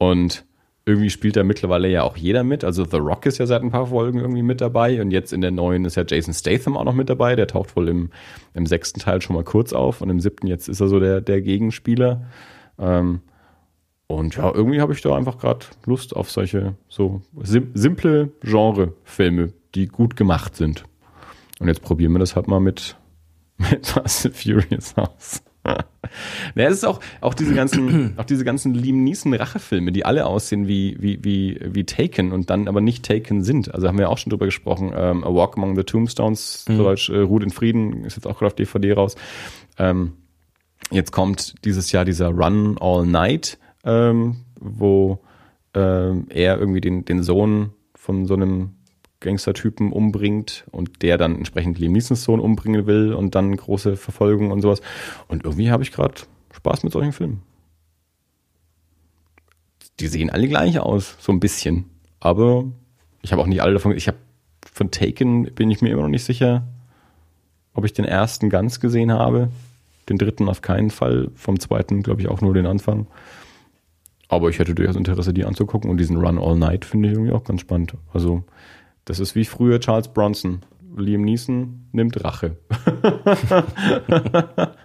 Und 0.00 0.46
irgendwie 0.86 1.10
spielt 1.10 1.36
da 1.36 1.44
mittlerweile 1.44 1.88
ja 1.88 2.04
auch 2.04 2.16
jeder 2.16 2.42
mit. 2.42 2.64
Also 2.64 2.86
The 2.86 2.96
Rock 2.96 3.26
ist 3.26 3.36
ja 3.36 3.46
seit 3.46 3.62
ein 3.62 3.70
paar 3.70 3.88
Folgen 3.88 4.18
irgendwie 4.18 4.42
mit 4.42 4.62
dabei 4.62 5.00
und 5.02 5.10
jetzt 5.10 5.30
in 5.32 5.42
der 5.42 5.50
neuen 5.50 5.84
ist 5.84 5.96
ja 5.96 6.04
Jason 6.08 6.32
Statham 6.32 6.74
auch 6.74 6.84
noch 6.84 6.94
mit 6.94 7.10
dabei. 7.10 7.36
Der 7.36 7.46
taucht 7.46 7.76
wohl 7.76 7.86
im, 7.86 8.10
im 8.54 8.64
sechsten 8.64 8.98
Teil 8.98 9.20
schon 9.20 9.36
mal 9.36 9.44
kurz 9.44 9.74
auf 9.74 10.00
und 10.00 10.08
im 10.08 10.18
siebten 10.18 10.46
jetzt 10.46 10.70
ist 10.70 10.80
er 10.80 10.88
so 10.88 10.98
der, 11.00 11.20
der 11.20 11.42
Gegenspieler. 11.42 12.24
Ähm, 12.78 13.20
und 14.06 14.36
ja, 14.36 14.50
irgendwie 14.52 14.80
habe 14.80 14.94
ich 14.94 15.02
da 15.02 15.14
einfach 15.14 15.36
gerade 15.36 15.66
Lust 15.84 16.16
auf 16.16 16.30
solche 16.30 16.74
so 16.88 17.20
sim 17.42 17.70
simple 17.74 18.32
Genre-Filme, 18.40 19.52
die 19.74 19.86
gut 19.86 20.16
gemacht 20.16 20.56
sind. 20.56 20.84
Und 21.60 21.68
jetzt 21.68 21.82
probieren 21.82 22.12
wir 22.12 22.20
das 22.20 22.36
halt 22.36 22.48
mal 22.48 22.58
mit, 22.58 22.96
mit 23.58 23.86
Fast 23.86 24.30
Furious 24.34 24.94
aus. 24.96 25.42
naja, 26.54 26.68
es 26.68 26.78
ist 26.78 26.84
auch, 26.84 27.00
auch 27.20 27.34
diese 27.34 27.54
ganzen, 27.54 28.14
auch 28.18 28.24
diese 28.24 28.44
ganzen 28.44 28.74
Liam 28.74 29.04
Neeson 29.04 29.34
Rachefilme, 29.34 29.92
die 29.92 30.04
alle 30.04 30.26
aussehen 30.26 30.66
wie, 30.68 30.96
wie, 31.00 31.22
wie, 31.22 31.60
wie 31.62 31.84
Taken 31.84 32.32
und 32.32 32.50
dann 32.50 32.68
aber 32.68 32.80
nicht 32.80 33.04
Taken 33.04 33.42
sind. 33.42 33.74
Also 33.74 33.88
haben 33.88 33.98
wir 33.98 34.08
auch 34.08 34.18
schon 34.18 34.30
drüber 34.30 34.46
gesprochen. 34.46 34.92
Ähm, 34.94 35.24
A 35.24 35.34
Walk 35.34 35.56
Among 35.56 35.76
the 35.76 35.84
Tombstones, 35.84 36.64
mhm. 36.68 36.78
Deutsch, 36.78 37.10
äh, 37.10 37.18
Ruhe 37.18 37.42
in 37.42 37.50
Frieden, 37.50 38.04
ist 38.04 38.16
jetzt 38.16 38.26
auch 38.26 38.38
gerade 38.38 38.46
auf 38.46 38.54
DVD 38.54 38.94
raus. 38.94 39.16
Ähm, 39.78 40.14
jetzt 40.90 41.12
kommt 41.12 41.54
dieses 41.64 41.92
Jahr 41.92 42.04
dieser 42.04 42.28
Run 42.28 42.78
All 42.80 43.06
Night, 43.06 43.58
ähm, 43.84 44.36
wo 44.58 45.20
ähm, 45.74 46.26
er 46.30 46.58
irgendwie 46.58 46.80
den, 46.80 47.04
den 47.04 47.22
Sohn 47.22 47.70
von 47.94 48.26
so 48.26 48.34
einem 48.34 48.76
Gangstertypen 49.20 49.92
umbringt 49.92 50.64
und 50.70 51.02
der 51.02 51.18
dann 51.18 51.36
entsprechend 51.36 51.78
Liam 51.78 51.92
Neesons 51.92 52.24
Sohn 52.24 52.40
umbringen 52.40 52.86
will 52.86 53.12
und 53.12 53.34
dann 53.34 53.54
große 53.56 53.96
Verfolgung 53.96 54.50
und 54.50 54.62
sowas. 54.62 54.80
Und 55.28 55.44
irgendwie 55.44 55.70
habe 55.70 55.82
ich 55.82 55.92
gerade 55.92 56.14
Spaß 56.52 56.82
mit 56.82 56.92
solchen 56.92 57.12
Filmen. 57.12 57.42
Die 60.00 60.08
sehen 60.08 60.30
alle 60.30 60.48
gleich 60.48 60.78
aus, 60.78 61.16
so 61.20 61.32
ein 61.32 61.40
bisschen. 61.40 61.84
Aber 62.18 62.64
ich 63.22 63.32
habe 63.32 63.42
auch 63.42 63.46
nicht 63.46 63.62
alle 63.62 63.74
davon. 63.74 63.92
Ich 63.92 64.08
habe 64.08 64.18
von 64.72 64.90
Taken 64.90 65.54
bin 65.54 65.70
ich 65.70 65.82
mir 65.82 65.90
immer 65.90 66.02
noch 66.02 66.08
nicht 66.08 66.24
sicher, 66.24 66.66
ob 67.74 67.84
ich 67.84 67.92
den 67.92 68.04
ersten 68.06 68.48
ganz 68.48 68.80
gesehen 68.80 69.12
habe. 69.12 69.50
Den 70.08 70.16
dritten 70.16 70.48
auf 70.48 70.62
keinen 70.62 70.90
Fall. 70.90 71.30
Vom 71.34 71.60
zweiten, 71.60 72.02
glaube 72.02 72.22
ich, 72.22 72.28
auch 72.28 72.40
nur 72.40 72.54
den 72.54 72.66
Anfang. 72.66 73.06
Aber 74.28 74.48
ich 74.48 74.58
hätte 74.58 74.74
durchaus 74.74 74.96
Interesse, 74.96 75.34
die 75.34 75.44
anzugucken. 75.44 75.90
Und 75.90 75.98
diesen 75.98 76.16
Run 76.16 76.38
All 76.38 76.56
Night 76.56 76.84
finde 76.84 77.08
ich 77.08 77.14
irgendwie 77.14 77.32
auch 77.32 77.44
ganz 77.44 77.60
spannend. 77.60 77.94
Also, 78.12 78.44
das 79.10 79.18
ist 79.18 79.34
wie 79.34 79.44
früher 79.44 79.80
Charles 79.80 80.06
Bronson. 80.06 80.60
Liam 80.96 81.22
Neeson 81.22 81.88
nimmt 81.90 82.22
Rache. 82.22 82.56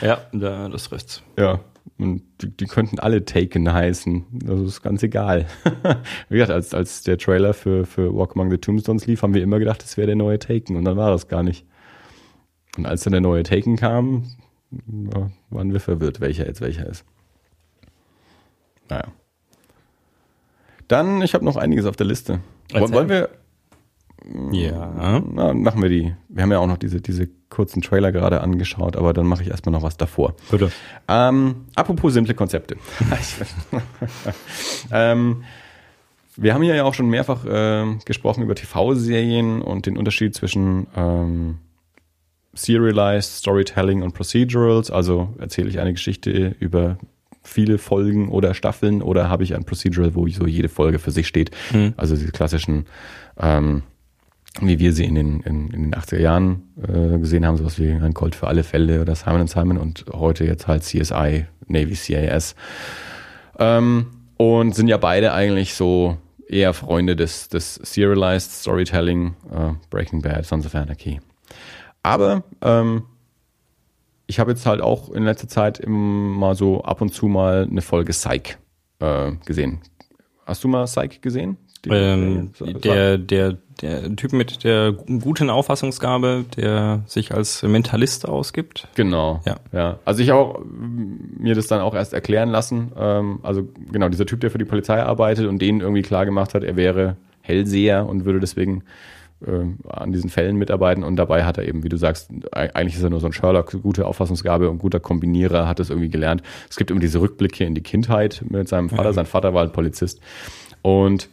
ja, 0.00 0.20
da, 0.32 0.68
das 0.68 0.92
rechts. 0.92 1.20
Ja, 1.36 1.58
und 1.98 2.22
die, 2.40 2.56
die, 2.56 2.66
könnten 2.66 3.00
alle 3.00 3.24
Taken 3.24 3.72
heißen. 3.72 4.24
Also 4.48 4.64
ist 4.64 4.82
ganz 4.82 5.02
egal. 5.02 5.46
Wie 6.28 6.36
gesagt, 6.36 6.52
als, 6.52 6.72
als 6.72 7.02
der 7.02 7.18
Trailer 7.18 7.52
für, 7.52 7.84
für 7.84 8.14
Walk 8.14 8.36
Among 8.36 8.52
the 8.52 8.58
Tombstones 8.58 9.06
lief, 9.06 9.22
haben 9.22 9.34
wir 9.34 9.42
immer 9.42 9.58
gedacht, 9.58 9.82
das 9.82 9.96
wäre 9.96 10.06
der 10.06 10.16
neue 10.16 10.38
Taken. 10.38 10.76
Und 10.76 10.84
dann 10.84 10.96
war 10.96 11.10
das 11.10 11.26
gar 11.26 11.42
nicht. 11.42 11.66
Und 12.76 12.86
als 12.86 13.02
dann 13.02 13.12
der 13.12 13.20
neue 13.20 13.42
Taken 13.42 13.74
kam, 13.74 14.30
waren 14.70 15.72
wir 15.72 15.80
verwirrt, 15.80 16.20
welcher 16.20 16.46
jetzt 16.46 16.60
welcher 16.60 16.86
ist. 16.86 17.04
Naja. 18.88 19.08
Dann, 20.90 21.22
ich 21.22 21.34
habe 21.34 21.44
noch 21.44 21.56
einiges 21.56 21.86
auf 21.86 21.94
der 21.94 22.06
Liste. 22.06 22.40
Erzähl. 22.72 22.92
Wollen 22.92 23.08
wir. 23.08 23.28
Ja. 24.50 25.22
Na, 25.24 25.54
machen 25.54 25.80
wir 25.82 25.88
die. 25.88 26.14
Wir 26.28 26.42
haben 26.42 26.50
ja 26.50 26.58
auch 26.58 26.66
noch 26.66 26.78
diese, 26.78 27.00
diese 27.00 27.28
kurzen 27.48 27.80
Trailer 27.80 28.10
gerade 28.10 28.40
angeschaut, 28.40 28.96
aber 28.96 29.12
dann 29.12 29.26
mache 29.26 29.42
ich 29.42 29.50
erstmal 29.50 29.72
noch 29.72 29.82
was 29.82 29.96
davor. 29.96 30.34
Bitte. 30.50 30.72
Ähm, 31.06 31.66
apropos 31.76 32.12
simple 32.12 32.34
Konzepte. 32.34 32.76
ähm, 34.92 35.44
wir 36.36 36.54
haben 36.54 36.62
hier 36.62 36.74
ja 36.74 36.82
auch 36.82 36.94
schon 36.94 37.08
mehrfach 37.08 37.44
äh, 37.44 37.86
gesprochen 38.04 38.42
über 38.42 38.56
TV-Serien 38.56 39.62
und 39.62 39.86
den 39.86 39.96
Unterschied 39.96 40.34
zwischen 40.34 40.88
ähm, 40.96 41.58
Serialized 42.52 43.36
Storytelling 43.36 44.02
und 44.02 44.12
Procedurals. 44.12 44.90
Also 44.90 45.34
erzähle 45.38 45.68
ich 45.68 45.78
eine 45.78 45.92
Geschichte 45.92 46.56
über 46.58 46.98
viele 47.42 47.78
Folgen 47.78 48.28
oder 48.28 48.54
Staffeln 48.54 49.02
oder 49.02 49.28
habe 49.28 49.44
ich 49.44 49.54
ein 49.54 49.64
Procedural, 49.64 50.14
wo 50.14 50.28
so 50.28 50.46
jede 50.46 50.68
Folge 50.68 50.98
für 50.98 51.10
sich 51.10 51.26
steht. 51.26 51.50
Mhm. 51.72 51.94
Also 51.96 52.14
diese 52.14 52.32
klassischen, 52.32 52.86
ähm, 53.38 53.82
wie 54.60 54.78
wir 54.78 54.92
sie 54.92 55.04
in 55.04 55.14
den, 55.14 55.40
in, 55.40 55.70
in 55.70 55.82
den 55.84 55.94
80er 55.94 56.18
Jahren 56.18 56.62
äh, 56.82 57.18
gesehen 57.18 57.46
haben, 57.46 57.56
sowas 57.56 57.78
wie 57.78 57.90
ein 57.90 58.14
Gold 58.14 58.34
für 58.34 58.48
alle 58.48 58.62
Fälle 58.62 59.00
oder 59.00 59.14
Simon 59.14 59.46
Simon 59.46 59.78
und 59.78 60.04
heute 60.12 60.44
jetzt 60.44 60.66
halt 60.66 60.82
CSI, 60.82 61.46
Navy 61.66 61.94
CAS. 61.94 62.54
Ähm, 63.58 64.06
und 64.36 64.74
sind 64.74 64.88
ja 64.88 64.96
beide 64.96 65.32
eigentlich 65.32 65.74
so 65.74 66.16
eher 66.48 66.74
Freunde 66.74 67.14
des, 67.14 67.48
des 67.48 67.74
Serialized 67.74 68.50
Storytelling, 68.50 69.34
äh, 69.52 69.72
Breaking 69.90 70.22
Bad, 70.22 70.44
Sons 70.46 70.66
of 70.66 70.74
Anarchy. 70.74 71.20
Aber 72.02 72.44
ähm, 72.62 73.04
ich 74.30 74.38
habe 74.38 74.52
jetzt 74.52 74.64
halt 74.64 74.80
auch 74.80 75.10
in 75.10 75.24
letzter 75.24 75.48
Zeit 75.48 75.80
immer 75.80 76.54
so 76.54 76.82
ab 76.84 77.00
und 77.00 77.12
zu 77.12 77.26
mal 77.26 77.66
eine 77.68 77.82
Folge 77.82 78.12
Psych 78.12 78.58
äh, 79.00 79.32
gesehen. 79.44 79.80
Hast 80.46 80.62
du 80.62 80.68
mal 80.68 80.84
Psych 80.84 81.20
gesehen? 81.20 81.56
Die, 81.84 81.90
ähm, 81.90 82.52
der, 82.60 83.18
der, 83.18 83.56
der 83.82 84.14
Typ 84.14 84.32
mit 84.32 84.62
der 84.62 84.92
guten 84.92 85.50
Auffassungsgabe, 85.50 86.44
der 86.56 87.02
sich 87.06 87.34
als 87.34 87.64
Mentalist 87.64 88.28
ausgibt. 88.28 88.86
Genau. 88.94 89.40
Ja. 89.46 89.56
ja. 89.72 89.98
Also 90.04 90.22
ich 90.22 90.30
auch 90.30 90.60
mir 90.64 91.56
das 91.56 91.66
dann 91.66 91.80
auch 91.80 91.94
erst 91.94 92.12
erklären 92.12 92.50
lassen. 92.50 92.92
Ähm, 92.96 93.40
also 93.42 93.66
genau, 93.90 94.08
dieser 94.10 94.26
Typ, 94.26 94.40
der 94.42 94.52
für 94.52 94.58
die 94.58 94.64
Polizei 94.64 95.02
arbeitet 95.02 95.46
und 95.46 95.60
denen 95.60 95.80
irgendwie 95.80 96.02
klar 96.02 96.24
gemacht 96.24 96.54
hat, 96.54 96.62
er 96.62 96.76
wäre 96.76 97.16
Hellseher 97.40 98.06
und 98.06 98.24
würde 98.26 98.38
deswegen 98.38 98.84
an 99.88 100.12
diesen 100.12 100.28
Fällen 100.28 100.56
mitarbeiten 100.56 101.02
und 101.02 101.16
dabei 101.16 101.44
hat 101.44 101.56
er 101.56 101.66
eben, 101.66 101.82
wie 101.82 101.88
du 101.88 101.96
sagst, 101.96 102.30
eigentlich 102.52 102.96
ist 102.96 103.02
er 103.02 103.10
nur 103.10 103.20
so 103.20 103.26
ein 103.26 103.32
Sherlock, 103.32 103.80
gute 103.82 104.06
Auffassungsgabe 104.06 104.68
und 104.68 104.78
guter 104.78 105.00
Kombinierer, 105.00 105.66
hat 105.66 105.80
es 105.80 105.88
irgendwie 105.88 106.10
gelernt. 106.10 106.42
Es 106.68 106.76
gibt 106.76 106.90
immer 106.90 107.00
diese 107.00 107.20
Rückblicke 107.20 107.64
in 107.64 107.74
die 107.74 107.82
Kindheit 107.82 108.44
mit 108.48 108.68
seinem 108.68 108.90
Vater. 108.90 109.04
Ja. 109.04 109.12
Sein 109.14 109.26
Vater 109.26 109.54
war 109.54 109.60
halt 109.60 109.72
Polizist. 109.72 110.20
Und, 110.82 111.28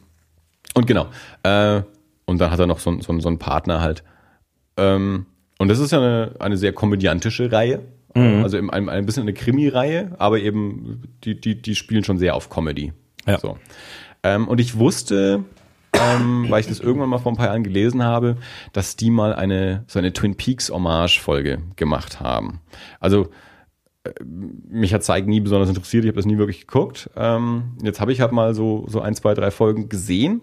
und 0.74 0.88
genau. 0.88 1.08
Äh, 1.44 1.82
und 2.26 2.40
dann 2.40 2.52
hat 2.52 2.60
er 2.60 2.68
noch 2.68 2.80
so, 2.80 3.00
so, 3.02 3.20
so 3.20 3.28
einen 3.28 3.40
Partner 3.40 3.82
halt. 3.82 4.04
Ähm, 4.78 5.26
und 5.60 5.68
das 5.70 5.80
ist 5.80 5.92
ja 5.92 5.98
eine, 5.98 6.36
eine 6.40 6.58
sehr 6.58 6.74
komödiantische 6.74 7.52
Reihe. 7.52 7.82
Mhm. 8.14 8.44
Also 8.44 8.58
ein, 8.58 8.90
ein 8.90 9.06
bisschen 9.06 9.24
eine 9.24 9.34
Krimi-Reihe, 9.34 10.16
aber 10.18 10.40
eben 10.40 11.04
die, 11.24 11.40
die, 11.40 11.62
die 11.62 11.76
spielen 11.76 12.04
schon 12.04 12.18
sehr 12.18 12.36
auf 12.36 12.50
Comedy. 12.50 12.94
Ja. 13.26 13.40
So. 13.40 13.58
Ähm, 14.24 14.48
und 14.48 14.60
ich 14.60 14.78
wusste, 14.78 15.44
ähm, 16.00 16.46
weil 16.50 16.62
ich 16.62 16.68
das 16.68 16.80
irgendwann 16.80 17.10
mal 17.10 17.18
vor 17.18 17.32
ein 17.32 17.38
paar 17.38 17.48
Jahren 17.48 17.64
gelesen 17.64 18.04
habe, 18.04 18.38
dass 18.74 18.96
die 18.96 19.10
mal 19.10 19.34
eine 19.34 19.84
so 19.88 20.00
eine 20.00 20.14
Twin 20.14 20.36
Peaks 20.36 20.70
Hommage 20.70 21.20
Folge 21.20 21.60
gemacht 21.76 22.20
haben. 22.20 22.62
Also 23.00 23.30
äh, 24.04 24.12
mich 24.24 24.94
hat 24.94 25.04
Zeig 25.04 25.28
nie 25.28 25.40
besonders 25.40 25.70
interessiert, 25.70 26.04
ich 26.04 26.10
habe 26.10 26.18
das 26.18 26.26
nie 26.26 26.38
wirklich 26.38 26.62
geguckt. 26.62 27.10
Ähm, 27.16 27.78
jetzt 27.82 28.00
habe 28.00 28.12
ich 28.12 28.22
halt 28.22 28.32
mal 28.32 28.54
so 28.54 28.86
so 28.88 29.02
ein, 29.02 29.16
zwei, 29.16 29.34
drei 29.34 29.52
Folgen 29.52 29.90
gesehen 29.90 30.42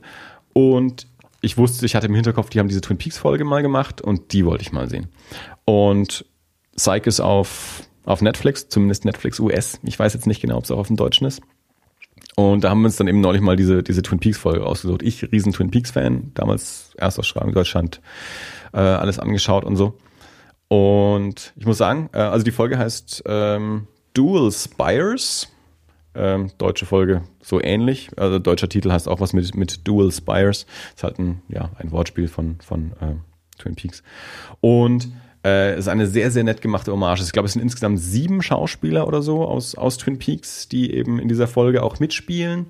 und 0.52 1.07
ich 1.40 1.59
wusste, 1.59 1.84
ich 1.84 1.94
hatte 1.94 2.07
im 2.07 2.14
Hinterkopf, 2.14 2.48
die 2.50 2.59
haben 2.59 2.68
diese 2.68 2.80
Twin 2.80 2.96
Peaks 2.96 3.18
Folge 3.18 3.44
mal 3.44 3.62
gemacht 3.62 4.00
und 4.00 4.32
die 4.32 4.46
wollte 4.46 4.62
ich 4.62 4.72
mal 4.72 4.88
sehen. 4.88 5.09
Und 5.66 6.24
Psych 6.76 7.07
ist 7.07 7.20
auf 7.20 7.82
auf 8.07 8.20
Netflix, 8.20 8.68
zumindest 8.68 9.05
Netflix 9.05 9.40
US. 9.40 9.80
Ich 9.82 9.98
weiß 9.98 10.14
jetzt 10.14 10.26
nicht 10.26 10.40
genau, 10.40 10.59
ob 10.59 10.64
es 10.64 10.70
auch 10.70 10.78
auf 10.78 10.88
dem 10.88 10.96
Deutschen 10.96 11.26
ist. 11.26 11.40
Und 12.37 12.64
da 12.64 12.70
haben 12.70 12.80
wir 12.80 12.87
uns 12.87 12.97
dann 12.97 13.07
eben 13.07 13.20
neulich 13.20 13.43
mal 13.43 13.57
diese, 13.57 13.82
diese 13.82 14.03
Twin 14.03 14.18
Peaks 14.18 14.39
Folge 14.39 14.66
ausgesucht. 14.66 15.03
Ich, 15.03 15.30
riesen 15.30 15.53
Twin 15.53 15.70
Peaks 15.70 15.93
Fan, 15.93 16.32
damals 16.35 16.93
Erstausstrahlung 16.97 17.51
in 17.51 17.55
Deutschland, 17.55 18.01
äh, 18.72 18.78
alles 18.78 19.18
angeschaut 19.18 19.64
und 19.64 19.76
so. 19.76 19.97
Und 20.68 21.53
ich 21.57 21.66
muss 21.66 21.78
sagen, 21.78 22.11
äh, 22.12 22.18
also 22.18 22.45
die 22.45 22.51
Folge 22.51 22.78
heißt 22.78 23.22
ähm, 23.26 23.87
Dual 24.14 24.51
Spires. 24.51 25.49
Ähm, 26.16 26.53
deutsche 26.59 26.87
Folge 26.87 27.22
so 27.43 27.61
ähnlich. 27.61 28.11
Also 28.16 28.39
deutscher 28.39 28.68
Titel 28.68 28.91
heißt 28.91 29.09
auch 29.09 29.20
was 29.20 29.32
mit, 29.32 29.55
mit 29.57 29.87
Dual 29.87 30.11
Spires. 30.12 30.66
Ist 30.95 31.03
halt 31.03 31.18
ein, 31.18 31.43
ja, 31.49 31.70
ein 31.76 31.91
Wortspiel 31.93 32.28
von, 32.28 32.59
von 32.61 32.93
äh, 33.01 33.14
Twin 33.59 33.74
Peaks. 33.74 34.03
Und 34.61 35.09
äh, 35.45 35.78
ist 35.78 35.88
eine 35.88 36.07
sehr, 36.07 36.30
sehr 36.30 36.45
nett 36.45 36.62
gemachte 36.62 36.90
Hommage. 36.92 37.22
Ich 37.22 37.32
glaube, 37.32 37.47
es 37.47 37.53
sind 37.53 37.62
insgesamt 37.62 38.01
sieben 38.01 38.42
Schauspieler 38.42 39.07
oder 39.07 39.22
so 39.22 39.45
aus, 39.45 39.74
aus 39.74 39.99
Twin 39.99 40.18
Peaks, 40.18 40.68
die 40.68 40.92
eben 40.92 41.18
in 41.18 41.28
dieser 41.28 41.47
Folge 41.47 41.82
auch 41.82 42.01
mitspielen. 42.01 42.66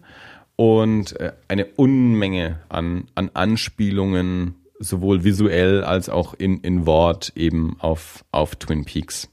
Und 0.57 1.18
äh, 1.20 1.33
eine 1.49 1.66
Unmenge 1.66 2.61
an, 2.68 3.05
an 3.14 3.31
Anspielungen, 3.35 4.55
sowohl 4.79 5.25
visuell 5.25 5.83
als 5.85 6.09
auch 6.09 6.35
in, 6.35 6.59
in 6.61 6.87
Wort 6.87 7.33
eben 7.37 7.77
auf, 7.81 8.25
auf 8.31 8.57
Twin 8.57 8.85
Peaks. 8.85 9.29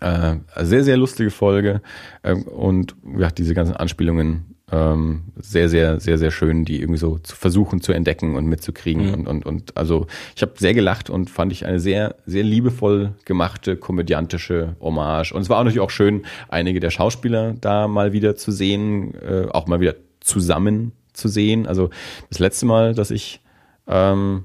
Äh, 0.00 0.36
sehr, 0.56 0.84
sehr 0.84 0.96
lustige 0.96 1.30
Folge. 1.30 1.80
Äh, 2.22 2.34
und 2.34 2.94
ja, 3.16 3.30
diese 3.30 3.54
ganzen 3.54 3.76
Anspielungen 3.76 4.57
ähm, 4.70 5.22
sehr, 5.36 5.68
sehr, 5.68 6.00
sehr, 6.00 6.18
sehr 6.18 6.30
schön, 6.30 6.64
die 6.64 6.80
irgendwie 6.80 6.98
so 6.98 7.18
zu 7.18 7.34
versuchen 7.34 7.80
zu 7.80 7.92
entdecken 7.92 8.36
und 8.36 8.46
mitzukriegen. 8.46 9.06
Mhm. 9.06 9.14
Und, 9.14 9.26
und, 9.28 9.46
und 9.46 9.76
also 9.76 10.06
ich 10.36 10.42
habe 10.42 10.52
sehr 10.56 10.74
gelacht 10.74 11.10
und 11.10 11.30
fand 11.30 11.52
ich 11.52 11.64
eine 11.64 11.80
sehr, 11.80 12.16
sehr 12.26 12.42
liebevoll 12.42 13.14
gemachte, 13.24 13.76
komödiantische 13.76 14.76
Hommage. 14.80 15.32
Und 15.32 15.42
es 15.42 15.48
war 15.48 15.58
auch 15.58 15.64
natürlich 15.64 15.80
auch 15.80 15.90
schön, 15.90 16.22
einige 16.48 16.80
der 16.80 16.90
Schauspieler 16.90 17.54
da 17.60 17.88
mal 17.88 18.12
wieder 18.12 18.36
zu 18.36 18.50
sehen, 18.52 19.14
äh, 19.14 19.46
auch 19.50 19.66
mal 19.66 19.80
wieder 19.80 19.94
zusammen 20.20 20.92
zu 21.12 21.28
sehen. 21.28 21.66
Also 21.66 21.90
das 22.28 22.38
letzte 22.38 22.66
Mal, 22.66 22.94
dass 22.94 23.10
ich 23.10 23.40
ähm, 23.86 24.44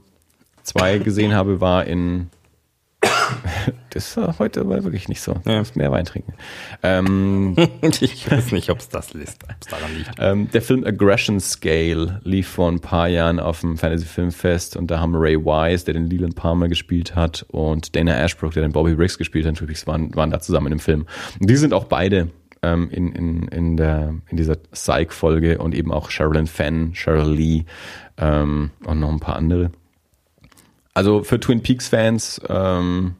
zwei 0.63 0.97
gesehen 0.99 1.33
habe, 1.33 1.59
war 1.59 1.85
in 1.85 2.29
das 3.93 4.17
war 4.17 4.39
heute 4.39 4.67
war 4.67 4.83
wirklich 4.83 5.07
nicht 5.07 5.21
so. 5.21 5.33
Du 5.43 5.51
ja. 5.51 5.59
musst 5.59 5.75
mehr 5.75 5.91
Wein 5.91 6.05
trinken. 6.05 6.33
Ähm, 6.81 7.55
ich 7.81 8.29
weiß 8.29 8.51
nicht, 8.51 8.69
ob 8.69 8.79
es 8.79 8.89
das 8.89 9.11
ist, 9.11 9.43
ob's 9.43 9.67
daran 9.67 9.95
liegt. 9.95 10.11
Ähm, 10.19 10.49
der 10.51 10.61
Film 10.61 10.83
Aggression 10.83 11.39
Scale 11.39 12.19
lief 12.23 12.47
vor 12.47 12.71
ein 12.71 12.79
paar 12.79 13.07
Jahren 13.07 13.39
auf 13.39 13.61
dem 13.61 13.77
Fantasy 13.77 14.05
Filmfest 14.05 14.75
und 14.75 14.89
da 14.89 14.99
haben 14.99 15.15
Ray 15.15 15.37
Wise, 15.37 15.85
der 15.85 15.93
den 15.93 16.09
Leland 16.09 16.35
Palmer 16.35 16.67
gespielt 16.67 17.15
hat, 17.15 17.45
und 17.49 17.95
Dana 17.95 18.19
Ashbrook, 18.19 18.53
der 18.53 18.63
den 18.63 18.71
Bobby 18.71 18.95
Briggs 18.95 19.17
gespielt 19.17 19.45
hat, 19.45 19.87
waren, 19.87 20.15
waren 20.15 20.31
da 20.31 20.39
zusammen 20.39 20.67
in 20.67 20.77
dem 20.77 20.79
Film. 20.79 21.05
Und 21.39 21.49
die 21.49 21.55
sind 21.55 21.73
auch 21.73 21.85
beide 21.85 22.29
ähm, 22.63 22.89
in, 22.89 23.11
in, 23.11 23.47
in, 23.49 23.77
der, 23.77 24.15
in 24.29 24.37
dieser 24.37 24.55
Psych-Folge 24.55 25.59
und 25.59 25.75
eben 25.75 25.91
auch 25.91 26.09
Sherilyn 26.09 26.47
Fenn, 26.47 26.93
Cheryl 26.93 27.31
Lee 27.31 27.65
ähm, 28.17 28.71
und 28.85 28.99
noch 28.99 29.09
ein 29.09 29.19
paar 29.19 29.35
andere. 29.35 29.71
Also 30.93 31.23
für 31.23 31.39
Twin 31.39 31.61
Peaks-Fans 31.61 32.41
ähm, 32.47 33.15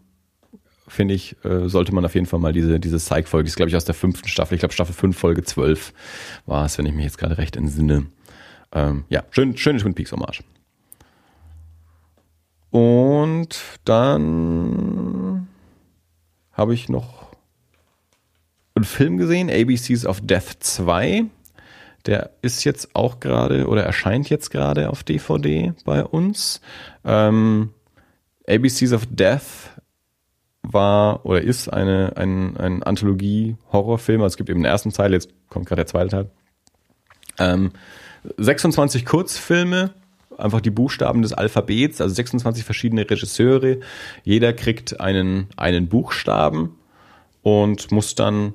finde 0.94 1.14
ich, 1.14 1.36
äh, 1.44 1.68
sollte 1.68 1.94
man 1.94 2.06
auf 2.06 2.16
jeden 2.16 2.28
Fall 2.28 2.40
mal 2.40 2.54
diese, 2.54 2.80
diese 2.80 2.98
Psych-Folge, 2.98 3.48
ist 3.48 3.56
glaube 3.56 3.70
ich 3.70 3.76
aus 3.76 3.86
der 3.86 3.96
fünften 3.96 4.28
Staffel, 4.28 4.56
ich 4.56 4.60
glaube 4.60 4.74
Staffel 4.74 4.94
5, 4.94 5.18
Folge 5.18 5.44
12 5.44 5.94
war 6.46 6.66
es, 6.66 6.78
wenn 6.78 6.86
ich 6.86 6.94
mich 6.94 7.06
jetzt 7.06 7.18
gerade 7.18 7.38
recht 7.38 7.56
entsinne. 7.56 8.06
Ähm, 8.72 9.06
ja, 9.10 9.24
schön, 9.32 9.58
schöne 9.58 9.80
Twin 9.80 9.94
Peaks 9.94 10.12
Hommage. 10.12 10.44
Und 12.72 13.62
dann 13.86 15.48
habe 16.52 16.74
ich 16.74 16.90
noch 16.90 17.32
einen 18.76 18.86
Film 18.86 19.18
gesehen, 19.18 19.50
ABCs 19.50 20.06
of 20.06 20.22
Death 20.22 20.58
2. 20.60 21.26
Der 22.06 22.32
ist 22.42 22.64
jetzt 22.64 22.96
auch 22.96 23.20
gerade 23.20 23.68
oder 23.68 23.84
erscheint 23.84 24.30
jetzt 24.30 24.50
gerade 24.50 24.90
auf 24.90 25.04
DVD 25.04 25.74
bei 25.86 26.04
uns. 26.04 26.62
Ähm, 27.06 27.70
ABCs 28.48 28.92
of 28.94 29.06
Death 29.10 29.70
war 30.64 31.26
oder 31.26 31.42
ist 31.42 31.68
eine, 31.72 32.14
ein, 32.16 32.58
ein 32.58 32.84
Anthologie-Horrorfilm. 32.84 34.22
Also 34.22 34.34
es 34.34 34.38
gibt 34.38 34.50
eben 34.50 34.62
den 34.62 34.66
ersten 34.66 34.92
Teil, 34.92 35.14
jetzt 35.14 35.30
kommt 35.50 35.66
gerade 35.66 35.82
der 35.82 35.88
zweite 35.88 36.10
Teil. 36.10 36.30
Ähm, 37.40 37.72
26 38.38 39.06
Kurzfilme, 39.06 39.94
einfach 40.38 40.62
die 40.62 40.72
Buchstaben 40.72 41.22
des 41.22 41.34
Alphabets, 41.34 42.02
also 42.02 42.14
26 42.16 42.64
verschiedene 42.64 43.10
Regisseure. 43.10 43.80
Jeder 44.24 44.54
kriegt 44.54 45.00
einen, 45.00 45.48
einen 45.58 45.90
Buchstaben 45.90 46.76
und 47.42 47.92
muss 47.92 48.16
dann, 48.16 48.54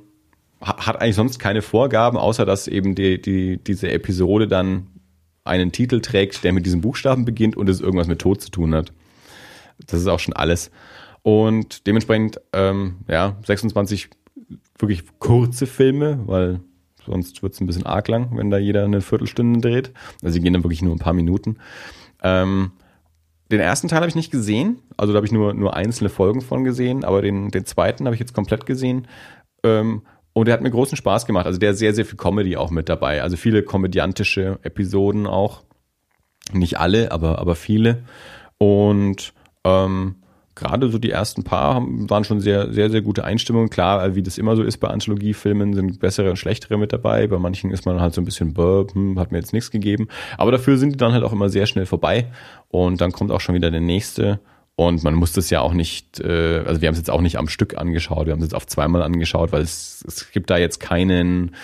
hat 0.61 1.01
eigentlich 1.01 1.17
sonst 1.17 1.39
keine 1.39 1.63
Vorgaben, 1.63 2.17
außer 2.17 2.47
dass 2.47 2.67
eben 2.69 2.95
die, 2.95 3.21
die, 3.21 3.59
diese 3.59 3.91
Episode 3.91 4.49
dann 4.49 4.87
einen 5.45 5.73
Titel 5.73 6.01
trägt, 6.01 6.43
der 6.45 6.53
mit 6.53 6.67
diesem 6.67 6.81
Buchstaben 6.81 7.25
beginnt 7.25 7.57
und 7.57 7.69
es 7.69 7.81
irgendwas 7.81 8.07
mit 8.07 8.21
Tod 8.21 8.41
zu 8.41 8.51
tun 8.51 8.75
hat. 8.75 8.93
Das 9.87 10.01
ist 10.01 10.07
auch 10.09 10.19
schon 10.19 10.35
alles. 10.35 10.71
Und 11.29 11.87
dementsprechend, 11.87 12.41
ähm, 12.55 13.01
ja, 13.07 13.37
26 13.45 14.09
wirklich 14.79 15.03
kurze 15.19 15.67
Filme, 15.67 16.21
weil 16.25 16.61
sonst 17.05 17.43
wird 17.43 17.53
es 17.53 17.61
ein 17.61 17.67
bisschen 17.67 17.85
arg 17.85 18.09
lang, 18.09 18.35
wenn 18.39 18.51
da 18.51 18.57
jeder 18.57 18.85
eine 18.85 19.03
Viertelstunde 19.03 19.61
dreht. 19.61 19.93
Also 20.23 20.33
sie 20.33 20.41
gehen 20.41 20.55
dann 20.55 20.65
wirklich 20.65 20.81
nur 20.81 20.97
ein 20.97 21.01
paar 21.01 21.13
Minuten. 21.13 21.59
Ähm, 22.23 22.73
den 23.53 23.61
ersten 23.61 23.89
Teil 23.89 23.99
habe 23.99 24.09
ich 24.09 24.15
nicht 24.15 24.31
gesehen, 24.31 24.79
also 24.97 25.13
da 25.13 25.19
habe 25.19 25.27
ich 25.27 25.33
nur, 25.33 25.53
nur 25.53 25.77
einzelne 25.77 26.09
Folgen 26.09 26.41
von 26.41 26.65
gesehen, 26.65 27.05
aber 27.05 27.21
den, 27.21 27.51
den 27.51 27.67
zweiten 27.67 28.07
habe 28.07 28.15
ich 28.15 28.21
jetzt 28.21 28.33
komplett 28.33 28.65
gesehen. 28.65 29.07
Ähm, 29.63 30.01
und 30.33 30.49
der 30.49 30.55
hat 30.55 30.63
mir 30.63 30.71
großen 30.71 30.97
Spaß 30.97 31.27
gemacht. 31.27 31.45
Also 31.45 31.59
der 31.59 31.75
sehr, 31.75 31.93
sehr 31.93 32.07
viel 32.07 32.17
Comedy 32.17 32.57
auch 32.57 32.71
mit 32.71 32.89
dabei. 32.89 33.23
Also 33.23 33.37
viele 33.37 33.63
komödiantische 33.63 34.61
Episoden 34.63 35.27
auch. 35.27 35.63
Nicht 36.55 36.79
alle, 36.79 37.13
aber, 37.13 37.39
aber 37.39 37.55
viele. 37.55 38.05
Und 38.57 39.35
ähm, 39.65 40.15
gerade 40.59 40.91
so 40.91 40.99
die 40.99 41.11
ersten 41.11 41.45
paar 41.45 41.75
haben, 41.75 42.11
waren 42.11 42.25
schon 42.25 42.41
sehr, 42.41 42.73
sehr, 42.73 42.91
sehr 42.91 43.01
gute 43.01 43.25
Einstimmungen. 43.25 43.71
Klar, 43.71 44.15
wie 44.15 44.23
das 44.23 44.39
immer 44.39 44.57
so 44.57 44.63
ist 44.63 44.79
bei 44.79 44.89
Anthologiefilmen, 44.89 45.75
sind 45.75 46.01
bessere 46.01 46.31
und 46.31 46.37
schlechtere 46.37 46.77
mit 46.77 46.93
dabei. 46.93 47.27
Bei 47.27 47.39
manchen 47.39 47.71
ist 47.71 47.87
man 47.87 48.01
halt 48.01 48.15
so 48.15 48.21
ein 48.21 48.25
bisschen, 48.25 48.55
hm, 48.57 49.19
hat 49.19 49.33
mir 49.33 49.39
jetzt 49.39 49.53
nichts 49.53 49.71
gegeben. 49.71 50.09
Aber 50.37 50.51
dafür 50.51 50.77
sind 50.77 50.93
die 50.93 50.97
dann 50.97 51.13
halt 51.13 51.25
auch 51.25 51.33
immer 51.33 51.49
sehr 51.49 51.67
schnell 51.67 51.87
vorbei. 51.87 52.31
Und 52.69 53.01
dann 53.01 53.13
kommt 53.13 53.31
auch 53.31 53.41
schon 53.41 53.55
wieder 53.55 53.71
der 53.71 53.81
nächste. 53.81 54.41
Und 54.75 55.03
man 55.03 55.15
muss 55.15 55.33
das 55.33 55.51
ja 55.51 55.61
auch 55.61 55.73
nicht, 55.73 56.21
äh, 56.21 56.63
also 56.67 56.81
wir 56.81 56.89
haben 56.89 56.95
es 56.95 57.01
jetzt 57.01 57.11
auch 57.11 57.21
nicht 57.21 57.39
am 57.39 57.49
Stück 57.49 57.77
angeschaut, 57.77 58.27
wir 58.27 58.33
haben 58.33 58.41
es 58.41 58.47
jetzt 58.47 58.55
auf 58.55 58.67
zweimal 58.67 59.03
angeschaut, 59.03 59.51
weil 59.51 59.63
es, 59.63 60.05
es 60.07 60.31
gibt 60.31 60.51
da 60.51 60.57
jetzt 60.57 60.79
keinen, 60.79 61.57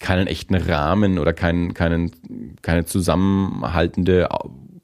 keinen 0.00 0.26
echten 0.26 0.54
Rahmen 0.54 1.18
oder 1.18 1.32
keinen, 1.32 1.72
keinen, 1.72 2.10
keine 2.60 2.84
zusammenhaltende 2.84 4.28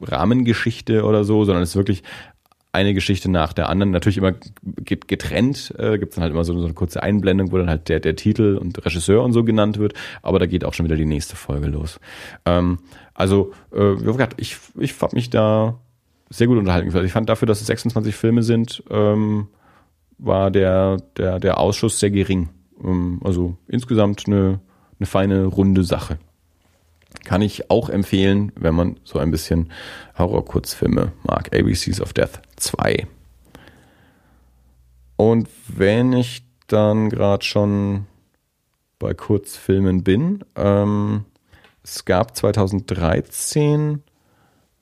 Rahmengeschichte 0.00 1.04
oder 1.04 1.24
so, 1.24 1.44
sondern 1.44 1.62
es 1.62 1.70
ist 1.70 1.76
wirklich 1.76 2.02
eine 2.74 2.92
Geschichte 2.92 3.30
nach 3.30 3.52
der 3.52 3.68
anderen. 3.68 3.92
Natürlich 3.92 4.18
immer 4.18 4.34
getrennt, 4.84 5.72
äh, 5.78 5.98
gibt 5.98 6.10
es 6.10 6.16
dann 6.16 6.22
halt 6.22 6.32
immer 6.32 6.44
so, 6.44 6.58
so, 6.58 6.64
eine 6.64 6.74
kurze 6.74 7.02
Einblendung, 7.02 7.52
wo 7.52 7.58
dann 7.58 7.70
halt 7.70 7.88
der, 7.88 8.00
der 8.00 8.16
Titel 8.16 8.58
und 8.60 8.84
Regisseur 8.84 9.22
und 9.22 9.32
so 9.32 9.44
genannt 9.44 9.78
wird, 9.78 9.94
aber 10.22 10.38
da 10.38 10.46
geht 10.46 10.64
auch 10.64 10.74
schon 10.74 10.84
wieder 10.84 10.96
die 10.96 11.06
nächste 11.06 11.36
Folge 11.36 11.68
los. 11.68 12.00
Ähm, 12.44 12.78
also, 13.14 13.52
äh, 13.72 13.94
ich, 14.36 14.56
ich 14.78 15.00
habe 15.00 15.14
mich 15.14 15.30
da 15.30 15.78
sehr 16.30 16.48
gut 16.48 16.58
unterhalten 16.58 16.86
gefühlt. 16.86 17.04
Ich 17.04 17.12
fand 17.12 17.28
dafür, 17.28 17.46
dass 17.46 17.60
es 17.60 17.66
26 17.68 18.14
Filme 18.14 18.42
sind, 18.42 18.82
ähm, 18.90 19.48
war 20.18 20.50
der, 20.50 20.98
der, 21.16 21.38
der 21.38 21.58
Ausschuss 21.58 22.00
sehr 22.00 22.10
gering. 22.10 22.48
Ähm, 22.82 23.20
also 23.24 23.56
insgesamt 23.68 24.24
eine, 24.26 24.60
eine 24.98 25.06
feine, 25.06 25.44
runde 25.44 25.84
Sache. 25.84 26.18
Kann 27.24 27.42
ich 27.42 27.70
auch 27.70 27.88
empfehlen, 27.88 28.52
wenn 28.56 28.74
man 28.74 29.00
so 29.04 29.18
ein 29.18 29.30
bisschen 29.30 29.70
Horror-Kurzfilme 30.18 31.12
mag. 31.22 31.54
ABCs 31.54 32.00
of 32.00 32.12
Death 32.12 32.40
2. 32.56 33.06
Und 35.16 35.48
wenn 35.68 36.12
ich 36.12 36.44
dann 36.66 37.10
gerade 37.10 37.44
schon 37.44 38.06
bei 38.98 39.14
Kurzfilmen 39.14 40.02
bin, 40.02 40.44
ähm, 40.56 41.24
es 41.82 42.04
gab 42.04 42.36
2013 42.36 44.02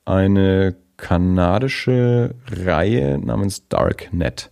eine 0.05 0.77
kanadische 0.97 2.35
Reihe 2.49 3.19
namens 3.19 3.69
Darknet. 3.69 4.51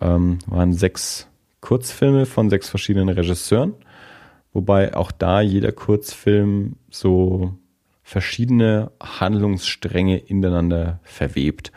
Ähm, 0.00 0.38
waren 0.46 0.72
sechs 0.72 1.26
Kurzfilme 1.60 2.26
von 2.26 2.48
sechs 2.48 2.68
verschiedenen 2.68 3.08
Regisseuren 3.08 3.74
wobei 4.52 4.94
auch 4.94 5.12
da 5.12 5.40
jeder 5.40 5.72
Kurzfilm 5.72 6.76
so 6.90 7.54
verschiedene 8.02 8.90
Handlungsstränge 9.00 10.18
ineinander 10.18 11.00
verwebt. 11.04 11.70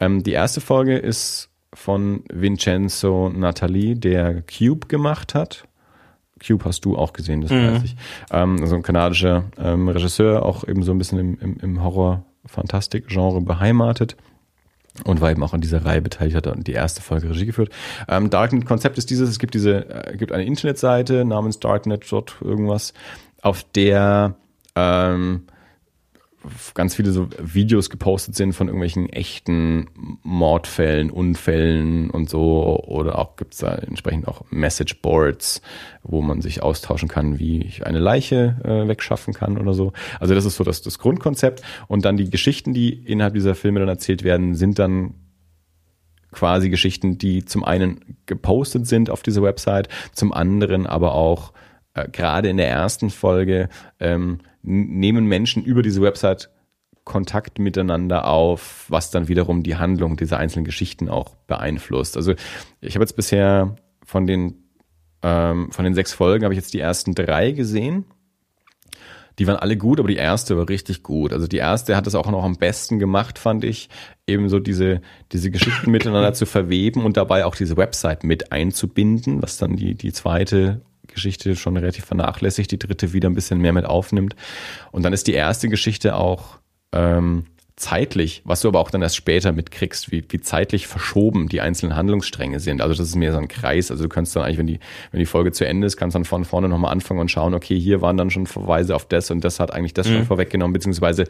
Ähm, 0.00 0.22
die 0.22 0.32
erste 0.32 0.60
Folge 0.60 0.96
ist 0.98 1.50
von 1.72 2.24
Vincenzo 2.32 3.30
Natali, 3.30 3.94
der 3.94 4.42
Cube 4.42 4.88
gemacht 4.88 5.34
hat. 5.34 5.68
Cube 6.44 6.64
hast 6.64 6.84
du 6.84 6.96
auch 6.96 7.12
gesehen, 7.12 7.40
das 7.40 7.50
mhm. 7.50 7.74
weiß 7.74 7.84
ich. 7.84 7.96
Ähm, 8.30 8.58
also 8.60 8.76
ein 8.76 8.82
kanadischer 8.82 9.44
ähm, 9.58 9.88
Regisseur, 9.88 10.44
auch 10.44 10.66
eben 10.66 10.82
so 10.82 10.92
ein 10.92 10.98
bisschen 10.98 11.18
im, 11.18 11.38
im, 11.38 11.56
im 11.60 11.82
Horror-Fantastik-Genre 11.82 13.40
beheimatet 13.40 14.16
und 15.04 15.20
war 15.20 15.30
eben 15.30 15.42
auch 15.42 15.54
an 15.54 15.60
dieser 15.60 15.84
Reihe 15.84 16.02
beteiligt, 16.02 16.36
hat 16.36 16.66
die 16.66 16.72
erste 16.72 17.02
Folge 17.02 17.30
Regie 17.30 17.46
geführt. 17.46 17.70
Ähm, 18.08 18.30
Darknet-Konzept 18.30 18.98
ist 18.98 19.10
dieses, 19.10 19.28
es 19.28 19.38
gibt 19.38 19.54
diese, 19.54 19.88
äh, 19.88 20.16
gibt 20.16 20.32
eine 20.32 20.44
Internetseite 20.44 21.24
namens 21.24 21.60
Darknet 21.60 22.04
irgendwas, 22.40 22.94
auf 23.42 23.64
der 23.74 24.34
ähm, 24.74 25.42
ganz 26.74 26.94
viele 26.94 27.10
so 27.10 27.28
Videos 27.38 27.90
gepostet 27.90 28.34
sind 28.34 28.52
von 28.52 28.68
irgendwelchen 28.68 29.08
echten 29.08 29.86
Mordfällen, 30.22 31.10
Unfällen 31.10 32.10
und 32.10 32.28
so. 32.28 32.82
Oder 32.86 33.18
auch 33.18 33.36
gibt 33.36 33.54
es 33.54 33.60
da 33.60 33.74
entsprechend 33.74 34.28
auch 34.28 34.42
Messageboards, 34.50 35.62
wo 36.02 36.22
man 36.22 36.40
sich 36.40 36.62
austauschen 36.62 37.08
kann, 37.08 37.38
wie 37.38 37.62
ich 37.62 37.86
eine 37.86 37.98
Leiche 37.98 38.56
äh, 38.64 38.88
wegschaffen 38.88 39.34
kann 39.34 39.58
oder 39.58 39.74
so. 39.74 39.92
Also 40.20 40.34
das 40.34 40.44
ist 40.44 40.56
so 40.56 40.64
das, 40.64 40.82
das 40.82 40.98
Grundkonzept. 40.98 41.62
Und 41.86 42.04
dann 42.04 42.16
die 42.16 42.30
Geschichten, 42.30 42.74
die 42.74 42.92
innerhalb 42.92 43.34
dieser 43.34 43.54
Filme 43.54 43.80
dann 43.80 43.88
erzählt 43.88 44.24
werden, 44.24 44.54
sind 44.54 44.78
dann 44.78 45.14
quasi 46.32 46.70
Geschichten, 46.70 47.18
die 47.18 47.44
zum 47.44 47.64
einen 47.64 48.18
gepostet 48.26 48.86
sind 48.86 49.10
auf 49.10 49.22
dieser 49.22 49.42
Website, 49.42 49.88
zum 50.12 50.32
anderen 50.32 50.86
aber 50.86 51.14
auch 51.14 51.52
äh, 51.94 52.08
gerade 52.08 52.48
in 52.48 52.56
der 52.56 52.68
ersten 52.68 53.10
Folge 53.10 53.68
ähm, 53.98 54.38
nehmen 54.62 55.26
Menschen 55.26 55.64
über 55.64 55.82
diese 55.82 56.02
Website 56.02 56.50
Kontakt 57.04 57.58
miteinander 57.58 58.26
auf, 58.26 58.84
was 58.88 59.10
dann 59.10 59.28
wiederum 59.28 59.62
die 59.62 59.76
Handlung 59.76 60.16
dieser 60.16 60.38
einzelnen 60.38 60.66
Geschichten 60.66 61.08
auch 61.08 61.34
beeinflusst. 61.46 62.16
Also 62.16 62.34
ich 62.80 62.94
habe 62.94 63.02
jetzt 63.02 63.16
bisher 63.16 63.76
von 64.04 64.26
den 64.26 64.68
ähm, 65.22 65.72
von 65.72 65.84
den 65.84 65.94
sechs 65.94 66.12
Folgen 66.12 66.44
habe 66.44 66.54
ich 66.54 66.60
jetzt 66.60 66.74
die 66.74 66.80
ersten 66.80 67.14
drei 67.14 67.52
gesehen. 67.52 68.04
Die 69.38 69.46
waren 69.46 69.56
alle 69.56 69.76
gut, 69.76 70.00
aber 70.00 70.08
die 70.08 70.16
erste 70.16 70.56
war 70.56 70.68
richtig 70.68 71.02
gut. 71.04 71.32
Also 71.32 71.46
die 71.46 71.58
erste 71.58 71.96
hat 71.96 72.06
es 72.06 72.16
auch 72.16 72.28
noch 72.28 72.42
am 72.42 72.56
besten 72.56 72.98
gemacht, 72.98 73.38
fand 73.38 73.64
ich, 73.64 73.88
eben 74.26 74.48
so 74.48 74.58
diese, 74.58 75.00
diese 75.30 75.50
Geschichten 75.50 75.90
miteinander 75.92 76.34
zu 76.34 76.44
verweben 76.44 77.04
und 77.04 77.16
dabei 77.16 77.44
auch 77.44 77.54
diese 77.54 77.76
Website 77.76 78.24
mit 78.24 78.50
einzubinden, 78.50 79.40
was 79.40 79.56
dann 79.56 79.76
die, 79.76 79.94
die 79.94 80.12
zweite 80.12 80.82
Geschichte 81.08 81.56
schon 81.56 81.76
relativ 81.76 82.04
vernachlässigt, 82.04 82.70
die 82.70 82.78
dritte 82.78 83.12
wieder 83.12 83.28
ein 83.28 83.34
bisschen 83.34 83.60
mehr 83.60 83.72
mit 83.72 83.84
aufnimmt. 83.84 84.36
Und 84.92 85.02
dann 85.02 85.12
ist 85.12 85.26
die 85.26 85.34
erste 85.34 85.68
Geschichte 85.68 86.16
auch 86.16 86.58
ähm, 86.92 87.46
zeitlich, 87.78 88.42
was 88.44 88.60
du 88.60 88.68
aber 88.68 88.80
auch 88.80 88.90
dann 88.90 89.02
erst 89.02 89.16
später 89.16 89.52
mitkriegst, 89.52 90.10
wie, 90.10 90.24
wie 90.28 90.40
zeitlich 90.40 90.86
verschoben 90.86 91.48
die 91.48 91.60
einzelnen 91.60 91.94
Handlungsstränge 91.94 92.60
sind. 92.60 92.82
Also 92.82 92.94
das 92.94 93.08
ist 93.08 93.14
mehr 93.14 93.32
so 93.32 93.38
ein 93.38 93.48
Kreis. 93.48 93.90
Also 93.90 94.04
du 94.04 94.08
kannst 94.08 94.34
dann 94.34 94.42
eigentlich, 94.42 94.58
wenn 94.58 94.66
die, 94.66 94.80
wenn 95.12 95.20
die 95.20 95.26
Folge 95.26 95.52
zu 95.52 95.64
Ende 95.64 95.86
ist, 95.86 95.96
kannst 95.96 96.14
dann 96.14 96.24
von 96.24 96.44
vorne 96.44 96.68
nochmal 96.68 96.92
anfangen 96.92 97.20
und 97.20 97.30
schauen, 97.30 97.54
okay, 97.54 97.78
hier 97.78 98.02
waren 98.02 98.16
dann 98.16 98.30
schon 98.30 98.46
Verweise 98.46 98.94
auf 98.94 99.06
das 99.06 99.30
und 99.30 99.44
das 99.44 99.60
hat 99.60 99.72
eigentlich 99.72 99.94
das 99.94 100.08
mhm. 100.08 100.14
schon 100.14 100.26
vorweggenommen, 100.26 100.72
beziehungsweise 100.72 101.24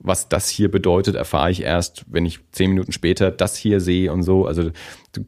was 0.00 0.28
das 0.28 0.48
hier 0.48 0.70
bedeutet, 0.70 1.14
erfahre 1.14 1.50
ich 1.50 1.62
erst, 1.62 2.04
wenn 2.08 2.26
ich 2.26 2.40
zehn 2.50 2.70
Minuten 2.70 2.92
später 2.92 3.30
das 3.30 3.56
hier 3.56 3.80
sehe 3.80 4.12
und 4.12 4.22
so. 4.22 4.46
Also 4.46 4.70
du 5.12 5.24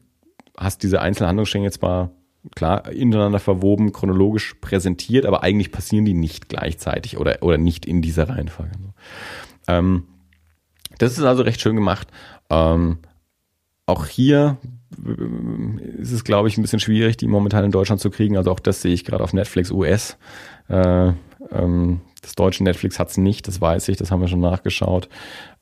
hast 0.57 0.83
diese 0.83 1.01
einzelnen 1.01 1.29
Handlungsstränge 1.29 1.65
jetzt 1.65 1.81
mal 1.81 2.11
klar 2.55 2.91
ineinander 2.91 3.39
verwoben, 3.39 3.91
chronologisch 3.91 4.55
präsentiert, 4.61 5.25
aber 5.25 5.43
eigentlich 5.43 5.71
passieren 5.71 6.05
die 6.05 6.13
nicht 6.13 6.49
gleichzeitig 6.49 7.17
oder, 7.17 7.37
oder 7.41 7.57
nicht 7.57 7.85
in 7.85 8.01
dieser 8.01 8.29
Reihenfolge. 8.29 8.73
Ähm, 9.67 10.03
das 10.97 11.17
ist 11.17 11.23
also 11.23 11.43
recht 11.43 11.61
schön 11.61 11.75
gemacht. 11.75 12.07
Ähm, 12.49 12.99
auch 13.85 14.05
hier 14.05 14.57
äh, 15.05 16.01
ist 16.01 16.11
es, 16.11 16.23
glaube 16.23 16.47
ich, 16.47 16.57
ein 16.57 16.61
bisschen 16.61 16.79
schwierig, 16.79 17.17
die 17.17 17.27
momentan 17.27 17.65
in 17.65 17.71
Deutschland 17.71 18.01
zu 18.01 18.09
kriegen. 18.09 18.37
Also 18.37 18.51
auch 18.51 18.59
das 18.59 18.81
sehe 18.81 18.93
ich 18.93 19.05
gerade 19.05 19.23
auf 19.23 19.33
Netflix 19.33 19.71
US. 19.71 20.17
Äh, 20.69 21.13
Ähm, 21.51 22.01
das 22.21 22.35
deutsche 22.35 22.63
Netflix 22.63 22.99
hat 22.99 23.09
es 23.09 23.17
nicht, 23.17 23.47
das 23.47 23.61
weiß 23.61 23.87
ich, 23.89 23.97
das 23.97 24.11
haben 24.11 24.21
wir 24.21 24.27
schon 24.27 24.39
nachgeschaut. 24.39 25.07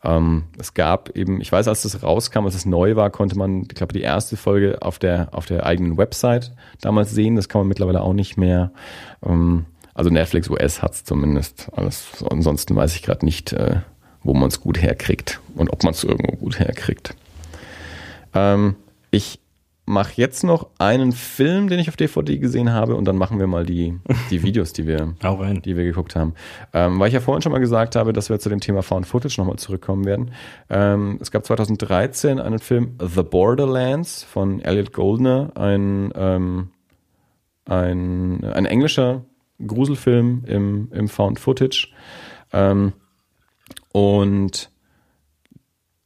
Ähm, 0.06 0.43
es 0.60 0.74
gab 0.74 1.10
eben, 1.16 1.41
ich 1.41 1.51
weiß, 1.51 1.68
als 1.68 1.82
das 1.82 2.03
rauskam, 2.03 2.45
als 2.45 2.56
es 2.56 2.66
neu 2.66 2.95
war, 2.95 3.10
konnte 3.10 3.38
man, 3.38 3.64
ich 3.64 3.70
glaube, 3.70 3.93
die 3.93 4.01
erste 4.01 4.38
Folge 4.38 4.82
auf 4.82 4.99
der, 4.99 5.30
auf 5.32 5.47
der 5.47 5.66
eigenen 5.66 5.97
Website 5.97 6.51
damals 6.80 7.12
sehen. 7.12 7.36
Das 7.36 7.49
kann 7.49 7.62
man 7.62 7.68
mittlerweile 7.68 8.01
auch 8.01 8.14
nicht 8.14 8.38
mehr. 8.38 8.72
Ähm, 9.26 9.66
also 9.95 10.10
Netflix 10.10 10.49
US 10.49 10.82
hat 10.82 10.93
es 10.93 11.03
zumindest. 11.03 11.70
Alles, 11.76 12.24
ansonsten 12.30 12.76
weiß 12.76 12.95
ich 12.95 13.01
gerade 13.01 13.26
nicht, 13.26 13.53
äh, 13.53 13.78
wo 14.24 14.34
man 14.34 14.49
es 14.49 14.62
gut 14.62 14.82
herkriegt 14.82 15.39
und 15.56 15.72
ob 15.72 15.84
man 15.84 15.93
es 15.93 16.03
irgendwo 16.03 16.36
gut 16.36 16.60
herkriegt. 16.60 17.16
Ähm, 18.34 18.76
ich 19.10 19.39
mache 19.86 20.14
jetzt 20.16 20.44
noch 20.44 20.70
einen 20.80 21.12
Film, 21.12 21.70
den 21.70 21.80
ich 21.80 21.90
auf 21.90 21.96
DVD 21.96 22.38
gesehen 22.40 22.72
habe 22.72 22.96
und 22.96 23.06
dann 23.06 23.18
machen 23.18 23.40
wir 23.40 23.48
mal 23.48 23.66
die, 23.66 24.00
die 24.32 24.44
Videos, 24.44 24.74
die 24.74 24.88
wir, 24.88 25.14
die 25.64 25.78
wir 25.78 25.84
geguckt 25.84 26.16
haben. 26.16 26.34
Ähm, 26.74 27.00
weil 27.00 27.08
ich 27.08 27.14
ja 27.14 27.20
vorhin 27.20 27.42
schon 27.42 27.52
mal 27.52 27.60
gesagt 27.60 27.96
habe, 27.96 28.12
dass 28.12 28.30
wir 28.30 28.40
zu 28.40 28.50
dem 28.50 28.60
Thema 28.60 28.82
Found 28.82 29.06
Footage 29.06 29.36
nochmal 29.38 29.58
zurückkommen 29.58 30.06
werden. 30.06 30.32
Ähm, 30.70 31.20
es 31.22 31.32
gab 31.32 31.46
2013 31.46 32.40
einen 32.40 32.60
Film 32.60 32.98
The 33.00 33.24
Borderlands 33.24 34.24
von 34.24 34.60
Elliot 34.62 34.92
Goldner, 34.92 35.52
ein, 35.56 36.12
ähm, 36.16 36.70
ein, 37.66 38.44
ein 38.44 38.66
englischer 38.66 39.26
Gruselfilm 39.66 40.44
im, 40.46 40.90
im 40.92 41.08
Found 41.08 41.40
Footage. 41.40 41.90
Ähm, 42.52 42.94
und 43.92 44.72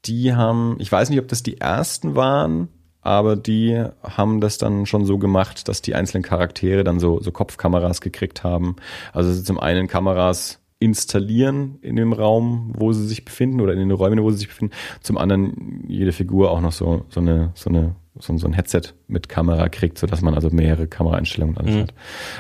die 0.05 0.33
haben, 0.33 0.75
ich 0.79 0.91
weiß 0.91 1.09
nicht, 1.09 1.19
ob 1.19 1.27
das 1.27 1.43
die 1.43 1.59
ersten 1.59 2.15
waren, 2.15 2.69
aber 3.01 3.35
die 3.35 3.83
haben 4.03 4.41
das 4.41 4.57
dann 4.57 4.85
schon 4.85 5.05
so 5.05 5.17
gemacht, 5.17 5.67
dass 5.67 5.81
die 5.81 5.95
einzelnen 5.95 6.23
Charaktere 6.23 6.83
dann 6.83 6.99
so, 6.99 7.21
so 7.21 7.31
Kopfkameras 7.31 8.01
gekriegt 8.01 8.43
haben. 8.43 8.75
Also 9.13 9.41
zum 9.41 9.59
einen 9.59 9.87
Kameras 9.87 10.59
installieren 10.79 11.77
in 11.81 11.95
dem 11.95 12.13
Raum, 12.13 12.71
wo 12.75 12.93
sie 12.93 13.05
sich 13.05 13.25
befinden 13.25 13.61
oder 13.61 13.73
in 13.73 13.79
den 13.79 13.91
Räumen, 13.91 14.21
wo 14.21 14.31
sie 14.31 14.37
sich 14.37 14.47
befinden. 14.47 14.73
Zum 15.01 15.17
anderen 15.17 15.83
jede 15.87 16.13
Figur 16.13 16.51
auch 16.51 16.61
noch 16.61 16.71
so, 16.71 17.05
so 17.09 17.19
eine, 17.19 17.51
so 17.53 17.69
eine, 17.69 17.95
so, 18.17 18.35
so 18.37 18.47
ein 18.47 18.53
Headset 18.53 18.93
mit 19.07 19.27
Kamera 19.29 19.69
kriegt, 19.69 19.97
so 19.97 20.07
dass 20.07 20.21
man 20.21 20.33
also 20.33 20.49
mehrere 20.49 20.87
Kameraeinstellungen 20.87 21.57
alles 21.57 21.75
mhm. 21.75 21.79
hat. 21.81 21.93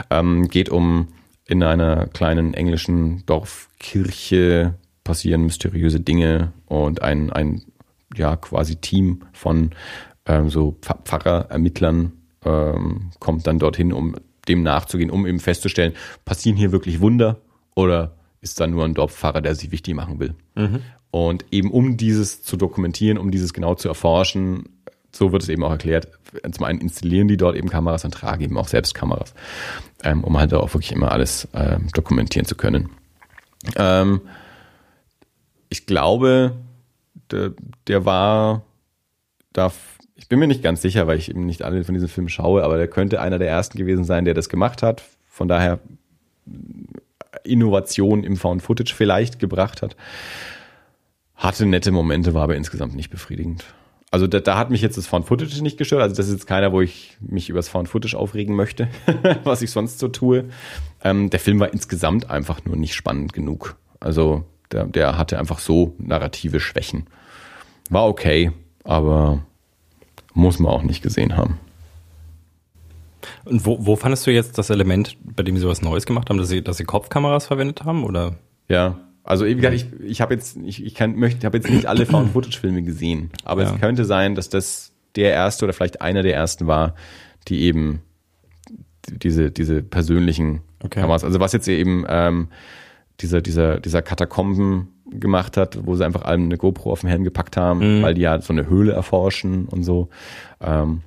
Ähm, 0.09 0.47
geht 0.47 0.69
um 0.69 1.09
in 1.45 1.63
einer 1.63 2.07
kleinen 2.07 2.53
englischen 2.53 3.25
Dorfkirche 3.25 4.75
passieren 5.03 5.41
mysteriöse 5.43 5.99
Dinge 5.99 6.53
und 6.67 7.01
ein, 7.01 7.31
ein 7.33 7.63
ja 8.15 8.35
quasi 8.35 8.75
Team 8.75 9.21
von 9.33 9.71
ähm, 10.29 10.49
so 10.49 10.77
Pfarrer, 10.81 11.49
Ermittlern 11.49 12.13
ähm, 12.45 13.09
kommt 13.19 13.47
dann 13.47 13.59
dorthin, 13.59 13.91
um 13.91 14.15
dem 14.47 14.63
nachzugehen, 14.63 15.09
um 15.09 15.25
eben 15.25 15.39
festzustellen, 15.39 15.93
passieren 16.23 16.57
hier 16.57 16.71
wirklich 16.71 17.01
Wunder 17.01 17.41
oder 17.75 18.15
ist 18.41 18.59
da 18.59 18.67
nur 18.67 18.85
ein 18.85 18.93
Dorfpfarrer, 18.93 19.41
der 19.41 19.55
sich 19.55 19.71
wichtig 19.71 19.95
machen 19.95 20.19
will. 20.19 20.35
Mhm. 20.55 20.81
Und 21.11 21.45
eben 21.51 21.71
um 21.71 21.97
dieses 21.97 22.43
zu 22.43 22.55
dokumentieren, 22.55 23.17
um 23.17 23.31
dieses 23.31 23.53
genau 23.53 23.75
zu 23.75 23.87
erforschen, 23.87 24.69
so 25.11 25.31
wird 25.31 25.41
es 25.41 25.49
eben 25.49 25.63
auch 25.63 25.71
erklärt. 25.71 26.07
Zum 26.51 26.63
einen 26.63 26.79
installieren 26.79 27.27
die 27.27 27.37
dort 27.37 27.55
eben 27.55 27.69
Kameras 27.69 28.05
und 28.05 28.13
tragen 28.13 28.43
eben 28.43 28.57
auch 28.57 28.67
selbst 28.67 28.93
Kameras, 28.93 29.33
ähm, 30.03 30.23
um 30.23 30.37
halt 30.37 30.53
auch 30.53 30.73
wirklich 30.73 30.91
immer 30.91 31.11
alles 31.11 31.47
ähm, 31.53 31.87
dokumentieren 31.93 32.45
zu 32.45 32.55
können. 32.55 32.89
Ähm, 33.75 34.21
ich 35.69 35.87
glaube, 35.87 36.55
der, 37.31 37.53
der 37.87 38.05
war 38.05 38.63
da 39.53 39.71
ich 40.19 40.27
bin 40.27 40.37
mir 40.37 40.47
nicht 40.47 40.61
ganz 40.61 40.81
sicher, 40.81 41.07
weil 41.07 41.17
ich 41.17 41.29
eben 41.29 41.45
nicht 41.45 41.63
alle 41.63 41.83
von 41.85 41.93
diesen 41.93 42.09
Filmen 42.09 42.27
schaue, 42.27 42.63
aber 42.63 42.77
der 42.77 42.89
könnte 42.89 43.21
einer 43.21 43.39
der 43.39 43.47
ersten 43.47 43.77
gewesen 43.77 44.03
sein, 44.03 44.25
der 44.25 44.33
das 44.33 44.49
gemacht 44.49 44.83
hat. 44.83 45.01
Von 45.27 45.47
daher 45.47 45.79
Innovation 47.43 48.25
im 48.25 48.35
Found 48.35 48.61
Footage 48.61 48.93
vielleicht 48.93 49.39
gebracht 49.39 49.81
hat. 49.81 49.95
Hatte 51.35 51.65
nette 51.65 51.91
Momente, 51.91 52.33
war 52.33 52.43
aber 52.43 52.57
insgesamt 52.57 52.95
nicht 52.95 53.09
befriedigend. 53.09 53.63
Also 54.11 54.27
da, 54.27 54.41
da 54.41 54.57
hat 54.57 54.71
mich 54.71 54.81
jetzt 54.81 54.97
das 54.97 55.07
Found 55.07 55.25
Footage 55.25 55.61
nicht 55.61 55.77
gestört. 55.77 56.01
Also 56.01 56.15
das 56.15 56.27
ist 56.27 56.33
jetzt 56.33 56.47
keiner, 56.47 56.73
wo 56.73 56.81
ich 56.81 57.15
mich 57.21 57.49
über 57.49 57.59
das 57.59 57.69
Found 57.69 57.87
Footage 57.87 58.15
aufregen 58.15 58.55
möchte, 58.55 58.89
was 59.45 59.61
ich 59.61 59.71
sonst 59.71 59.99
so 59.99 60.09
tue. 60.09 60.49
Ähm, 61.01 61.29
der 61.29 61.39
Film 61.39 61.61
war 61.61 61.71
insgesamt 61.71 62.29
einfach 62.29 62.65
nur 62.65 62.75
nicht 62.75 62.93
spannend 62.93 63.31
genug. 63.31 63.77
Also 64.01 64.43
der, 64.71 64.85
der 64.85 65.17
hatte 65.17 65.39
einfach 65.39 65.59
so 65.59 65.95
narrative 65.97 66.59
Schwächen. 66.59 67.07
War 67.89 68.05
okay, 68.05 68.51
aber 68.83 69.45
muss 70.33 70.59
man 70.59 70.71
auch 70.71 70.83
nicht 70.83 71.01
gesehen 71.01 71.35
haben. 71.35 71.59
Und 73.45 73.65
wo, 73.65 73.85
wo 73.85 73.95
fandest 73.95 74.25
du 74.27 74.31
jetzt 74.31 74.57
das 74.57 74.69
Element, 74.69 75.17
bei 75.23 75.43
dem 75.43 75.57
sie 75.57 75.67
was 75.67 75.81
Neues 75.81 76.05
gemacht 76.05 76.29
haben, 76.29 76.37
dass 76.37 76.49
sie, 76.49 76.61
dass 76.61 76.77
sie 76.77 76.85
Kopfkameras 76.85 77.47
verwendet 77.47 77.83
haben? 77.83 78.03
Oder? 78.03 78.35
Ja, 78.67 78.99
also 79.23 79.45
wie 79.45 79.55
gesagt, 79.55 79.75
ich, 79.75 79.85
ich 80.01 80.21
habe 80.21 80.33
jetzt, 80.33 80.57
ich, 80.57 80.83
ich 80.83 80.95
kann, 80.95 81.15
möchte, 81.15 81.45
habe 81.45 81.57
jetzt 81.57 81.69
nicht 81.69 81.85
alle 81.85 82.05
Found-Footage-Filme 82.05 82.81
gesehen, 82.83 83.29
aber 83.43 83.63
ja. 83.63 83.73
es 83.73 83.79
könnte 83.79 84.05
sein, 84.05 84.35
dass 84.35 84.49
das 84.49 84.91
der 85.15 85.31
erste 85.33 85.65
oder 85.65 85.73
vielleicht 85.73 86.01
einer 86.01 86.23
der 86.23 86.33
ersten 86.33 86.67
war, 86.67 86.95
die 87.47 87.61
eben 87.61 88.01
diese, 89.07 89.51
diese 89.51 89.83
persönlichen 89.83 90.61
okay. 90.83 91.01
Kameras, 91.01 91.23
also 91.23 91.39
was 91.39 91.53
jetzt 91.53 91.67
eben 91.67 92.05
ähm, 92.07 92.47
dieser, 93.19 93.41
dieser, 93.41 93.79
dieser 93.79 94.01
Katakomben 94.01 94.87
gemacht 95.11 95.57
hat, 95.57 95.85
wo 95.85 95.95
sie 95.95 96.05
einfach 96.05 96.23
allem 96.23 96.45
eine 96.45 96.57
GoPro 96.57 96.91
auf 96.91 97.01
den 97.01 97.09
Helm 97.09 97.23
gepackt 97.23 97.57
haben, 97.57 97.99
mhm. 97.99 98.03
weil 98.03 98.13
die 98.13 98.21
ja 98.21 98.39
so 98.41 98.53
eine 98.53 98.67
Höhle 98.67 98.93
erforschen 98.93 99.65
und 99.65 99.83
so. 99.83 100.09
Ähm, 100.61 101.01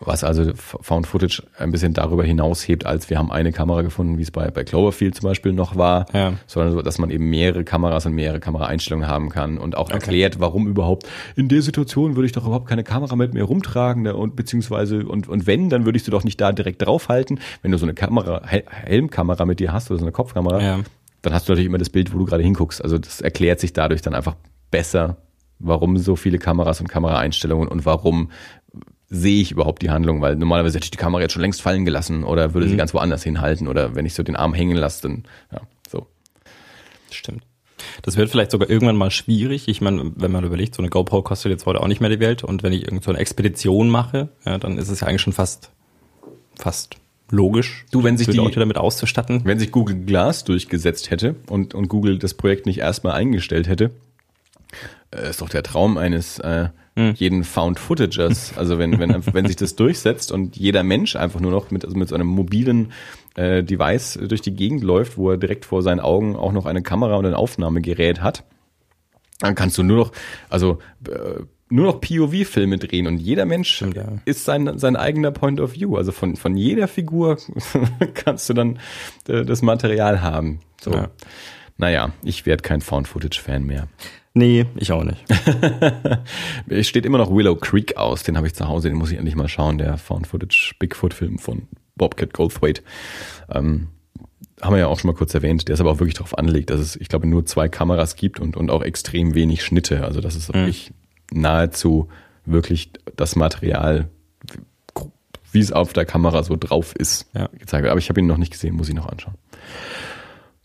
was 0.00 0.24
also 0.24 0.52
Found 0.54 1.06
Footage 1.06 1.42
ein 1.58 1.70
bisschen 1.70 1.92
darüber 1.92 2.24
hinaushebt, 2.24 2.86
als 2.86 3.10
wir 3.10 3.18
haben 3.18 3.30
eine 3.30 3.52
Kamera 3.52 3.82
gefunden, 3.82 4.18
wie 4.18 4.22
es 4.22 4.30
bei, 4.30 4.50
bei 4.50 4.64
Cloverfield 4.64 5.14
zum 5.14 5.28
Beispiel 5.28 5.52
noch 5.52 5.76
war, 5.76 6.06
ja. 6.12 6.34
sondern 6.46 6.72
so, 6.72 6.82
dass 6.82 6.98
man 6.98 7.10
eben 7.10 7.28
mehrere 7.28 7.64
Kameras 7.64 8.06
und 8.06 8.14
mehrere 8.14 8.40
Kameraeinstellungen 8.40 9.08
haben 9.08 9.28
kann 9.28 9.58
und 9.58 9.76
auch 9.76 9.86
okay. 9.86 9.94
erklärt, 9.94 10.40
warum 10.40 10.66
überhaupt 10.66 11.06
in 11.34 11.48
der 11.48 11.62
Situation 11.62 12.16
würde 12.16 12.26
ich 12.26 12.32
doch 12.32 12.46
überhaupt 12.46 12.68
keine 12.68 12.84
Kamera 12.84 13.16
mit 13.16 13.34
mir 13.34 13.44
rumtragen 13.44 14.02
ne, 14.02 14.16
und 14.16 14.36
beziehungsweise 14.36 15.04
und, 15.06 15.28
und 15.28 15.46
wenn, 15.46 15.68
dann 15.68 15.84
würde 15.84 15.96
ich 15.98 16.04
sie 16.04 16.10
doch 16.10 16.24
nicht 16.24 16.40
da 16.40 16.52
direkt 16.52 16.84
draufhalten. 16.84 17.40
Wenn 17.62 17.72
du 17.72 17.78
so 17.78 17.86
eine 17.86 17.94
Kamera, 17.94 18.42
Helmkamera 18.44 19.44
mit 19.44 19.60
dir 19.60 19.72
hast 19.72 19.90
oder 19.90 19.98
so 19.98 20.04
eine 20.04 20.12
Kopfkamera, 20.12 20.62
ja 20.62 20.80
dann 21.26 21.34
hast 21.34 21.48
du 21.48 21.52
natürlich 21.52 21.66
immer 21.66 21.78
das 21.78 21.90
Bild, 21.90 22.14
wo 22.14 22.18
du 22.18 22.24
gerade 22.24 22.44
hinguckst. 22.44 22.80
Also 22.80 22.98
das 22.98 23.20
erklärt 23.20 23.58
sich 23.58 23.72
dadurch 23.72 24.00
dann 24.00 24.14
einfach 24.14 24.36
besser, 24.70 25.16
warum 25.58 25.98
so 25.98 26.14
viele 26.14 26.38
Kameras 26.38 26.80
und 26.80 26.86
Kameraeinstellungen 26.86 27.66
und 27.66 27.84
warum 27.84 28.30
sehe 29.08 29.42
ich 29.42 29.50
überhaupt 29.50 29.82
die 29.82 29.90
Handlung, 29.90 30.20
weil 30.20 30.36
normalerweise 30.36 30.76
hätte 30.76 30.84
ich 30.84 30.92
die 30.92 30.98
Kamera 30.98 31.22
jetzt 31.22 31.32
schon 31.32 31.42
längst 31.42 31.62
fallen 31.62 31.84
gelassen 31.84 32.22
oder 32.22 32.54
würde 32.54 32.68
mhm. 32.68 32.70
sie 32.70 32.76
ganz 32.76 32.94
woanders 32.94 33.24
hinhalten 33.24 33.66
oder 33.66 33.96
wenn 33.96 34.06
ich 34.06 34.14
so 34.14 34.22
den 34.22 34.36
Arm 34.36 34.54
hängen 34.54 34.76
lasse, 34.76 35.02
dann 35.02 35.24
ja, 35.52 35.62
so. 35.88 36.06
Stimmt. 37.10 37.42
Das 38.02 38.16
wird 38.16 38.30
vielleicht 38.30 38.52
sogar 38.52 38.70
irgendwann 38.70 38.96
mal 38.96 39.10
schwierig. 39.10 39.66
Ich 39.66 39.80
meine, 39.80 40.12
wenn 40.14 40.30
man 40.30 40.44
überlegt, 40.44 40.76
so 40.76 40.82
eine 40.82 40.90
GoPro 40.90 41.22
kostet 41.22 41.50
jetzt 41.50 41.66
heute 41.66 41.80
auch 41.80 41.88
nicht 41.88 42.00
mehr 42.00 42.10
die 42.10 42.20
Welt 42.20 42.44
und 42.44 42.62
wenn 42.62 42.72
ich 42.72 42.84
irgend 42.84 43.02
so 43.02 43.10
eine 43.10 43.18
Expedition 43.18 43.90
mache, 43.90 44.28
ja, 44.44 44.58
dann 44.58 44.78
ist 44.78 44.90
es 44.90 45.00
ja 45.00 45.08
eigentlich 45.08 45.22
schon 45.22 45.32
fast 45.32 45.72
fast 46.56 46.96
logisch, 47.30 47.84
du, 47.90 48.04
wenn 48.04 48.16
sich 48.16 48.28
die 48.28 48.36
Leute 48.36 48.60
damit 48.60 48.78
auszustatten. 48.78 49.42
Wenn 49.44 49.58
sich 49.58 49.72
Google 49.72 49.96
Glass 50.04 50.44
durchgesetzt 50.44 51.10
hätte 51.10 51.34
und, 51.48 51.74
und 51.74 51.88
Google 51.88 52.18
das 52.18 52.34
Projekt 52.34 52.66
nicht 52.66 52.78
erstmal 52.78 53.14
eingestellt 53.14 53.68
hätte, 53.68 53.90
äh, 55.10 55.30
ist 55.30 55.40
doch 55.40 55.48
der 55.48 55.62
Traum 55.62 55.98
eines 55.98 56.38
äh, 56.38 56.68
hm. 56.96 57.14
jeden 57.14 57.44
Found 57.44 57.78
Footagers. 57.78 58.54
Also 58.56 58.78
wenn, 58.78 58.98
wenn, 58.98 59.24
wenn 59.32 59.46
sich 59.46 59.56
das 59.56 59.76
durchsetzt 59.76 60.32
und 60.32 60.56
jeder 60.56 60.82
Mensch 60.82 61.16
einfach 61.16 61.40
nur 61.40 61.50
noch 61.50 61.70
mit, 61.70 61.84
also 61.84 61.96
mit 61.96 62.08
so 62.08 62.14
einem 62.14 62.28
mobilen 62.28 62.92
äh, 63.34 63.62
Device 63.62 64.18
durch 64.28 64.40
die 64.40 64.54
Gegend 64.54 64.82
läuft, 64.82 65.16
wo 65.16 65.30
er 65.30 65.36
direkt 65.36 65.64
vor 65.64 65.82
seinen 65.82 66.00
Augen 66.00 66.36
auch 66.36 66.52
noch 66.52 66.66
eine 66.66 66.82
Kamera 66.82 67.16
und 67.16 67.26
ein 67.26 67.34
Aufnahmegerät 67.34 68.22
hat, 68.22 68.44
dann 69.40 69.54
kannst 69.54 69.76
du 69.76 69.82
nur 69.82 69.96
noch, 69.98 70.12
also 70.48 70.78
äh, 71.08 71.42
nur 71.68 71.86
noch 71.86 72.00
POV-Filme 72.00 72.78
drehen 72.78 73.06
und 73.06 73.18
jeder 73.18 73.44
Mensch 73.44 73.82
ja. 73.82 74.18
ist 74.24 74.44
sein, 74.44 74.78
sein 74.78 74.96
eigener 74.96 75.32
Point 75.32 75.60
of 75.60 75.74
View. 75.74 75.96
Also 75.96 76.12
von, 76.12 76.36
von 76.36 76.56
jeder 76.56 76.86
Figur 76.88 77.38
kannst 78.14 78.48
du 78.48 78.54
dann 78.54 78.78
äh, 79.28 79.44
das 79.44 79.62
Material 79.62 80.22
haben. 80.22 80.60
So. 80.80 80.92
Ja. 80.92 81.08
Naja, 81.78 82.12
ich 82.22 82.46
werde 82.46 82.62
kein 82.62 82.80
Found-Footage-Fan 82.80 83.64
mehr. 83.64 83.88
Nee, 84.32 84.66
ich 84.76 84.92
auch 84.92 85.04
nicht. 85.04 85.24
es 86.68 86.88
steht 86.88 87.06
immer 87.06 87.18
noch 87.18 87.34
Willow 87.34 87.56
Creek 87.56 87.96
aus, 87.96 88.22
den 88.22 88.36
habe 88.36 88.46
ich 88.46 88.54
zu 88.54 88.68
Hause, 88.68 88.88
den 88.88 88.98
muss 88.98 89.10
ich 89.10 89.18
endlich 89.18 89.34
mal 89.34 89.48
schauen, 89.48 89.78
der 89.78 89.96
Found-Footage-Bigfoot-Film 89.96 91.38
von 91.38 91.62
Bobcat 91.96 92.32
Goldthwait. 92.32 92.82
Ähm, 93.50 93.88
haben 94.60 94.74
wir 94.74 94.80
ja 94.80 94.86
auch 94.86 94.98
schon 94.98 95.10
mal 95.10 95.16
kurz 95.16 95.34
erwähnt, 95.34 95.68
der 95.68 95.74
ist 95.74 95.80
aber 95.80 95.90
auch 95.90 96.00
wirklich 96.00 96.14
darauf 96.14 96.36
angelegt, 96.38 96.70
dass 96.70 96.80
es, 96.80 96.96
ich 96.96 97.08
glaube, 97.08 97.26
nur 97.26 97.44
zwei 97.44 97.68
Kameras 97.68 98.16
gibt 98.16 98.40
und, 98.40 98.56
und 98.56 98.70
auch 98.70 98.82
extrem 98.82 99.34
wenig 99.34 99.64
Schnitte. 99.64 100.04
Also 100.04 100.20
das 100.20 100.36
ist 100.36 100.54
mhm. 100.54 100.66
Nahezu 101.32 102.08
wirklich 102.44 102.90
das 103.16 103.36
Material, 103.36 104.08
wie 105.52 105.60
es 105.60 105.72
auf 105.72 105.92
der 105.92 106.04
Kamera 106.04 106.42
so 106.42 106.56
drauf 106.56 106.94
ist, 106.94 107.28
ja. 107.34 107.48
gezeigt 107.52 107.82
wird. 107.82 107.90
Aber 107.90 107.98
ich 107.98 108.08
habe 108.08 108.20
ihn 108.20 108.26
noch 108.26 108.36
nicht 108.36 108.52
gesehen, 108.52 108.76
muss 108.76 108.88
ich 108.88 108.94
noch 108.94 109.08
anschauen. 109.08 109.34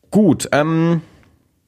Gut, 0.09 0.49
ähm, 0.51 1.01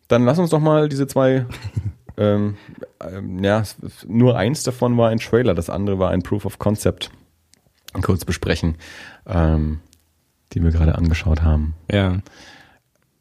dann 0.08 0.26
lass 0.26 0.40
uns 0.40 0.50
doch 0.50 0.60
mal 0.60 0.90
diese 0.90 1.08
zwei, 1.08 1.46
ähm, 2.18 2.58
ähm, 3.02 3.44
ja, 3.44 3.64
nur 4.08 4.38
eins 4.38 4.64
davon 4.64 4.98
war 4.98 5.10
ein 5.10 5.20
Trailer, 5.20 5.54
das 5.56 5.70
andere 5.70 6.00
war 6.00 6.12
ein 6.12 6.22
Proof 6.22 6.46
of 6.46 6.60
Concept, 6.60 7.12
kurz 8.02 8.26
besprechen, 8.26 8.76
ähm, 9.26 9.80
die 10.52 10.62
wir 10.62 10.72
gerade 10.72 10.96
angeschaut 10.96 11.42
haben. 11.42 11.76
Ja. 11.90 12.20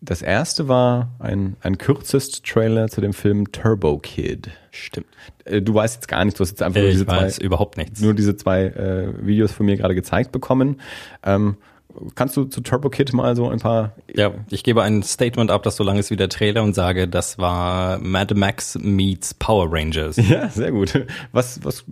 Das 0.05 0.21
erste 0.21 0.69
war 0.69 1.11
ein, 1.21 1.57
ein 1.63 1.79
kürzest 1.79 2.45
Trailer 2.45 2.89
zu 2.89 3.01
dem 3.01 3.13
Film 3.13 3.51
Turbo 3.53 3.99
Kid. 3.99 4.51
Stimmt. 4.73 5.07
Äh, 5.45 5.63
Du 5.63 5.75
weißt 5.75 5.95
jetzt 5.95 6.09
gar 6.09 6.25
nichts, 6.25 6.39
du 6.39 6.43
hast 6.43 6.51
jetzt 6.51 6.63
einfach 6.63 6.81
nur 6.81 6.89
Ich 6.89 6.95
diese 6.97 7.07
weiß 7.07 7.37
zwei, 7.37 7.45
überhaupt 7.45 7.77
nichts. 7.77 8.01
nur 8.01 8.13
diese 8.13 8.37
zwei 8.37 8.65
äh, 8.65 9.27
Videos 9.27 9.53
von 9.53 9.67
mir 9.67 9.77
gerade 9.77 9.95
gezeigt 9.95 10.33
bekommen. 10.33 10.81
Ähm, 11.23 11.57
kannst 12.15 12.37
du 12.39 12.45
zu 12.47 12.63
Turbo 12.63 12.89
Kid 12.89 13.13
mal 13.13 13.37
so 13.37 13.49
ein 13.51 13.59
paar 13.61 13.93
Ja, 14.13 14.33
ich 14.51 14.65
gebe 14.65 14.83
ein 14.83 15.03
Statement 15.03 15.51
ab, 15.51 15.63
das 15.63 15.77
so 15.77 15.85
lang 15.85 15.99
ist 15.99 16.11
wie 16.11 16.17
der 16.17 16.31
Trailer 16.31 16.63
und 16.63 16.75
sage, 16.75 17.07
das 17.07 17.39
war 17.39 17.99
Mad 17.99 18.35
Max 18.35 18.79
meets 18.81 19.35
Power 19.35 19.69
Rangers. 19.71 20.17
Ja, 20.29 20.49
sehr 20.49 20.73
gut. 20.73 21.05
Was, 21.33 21.63
was, 21.65 21.85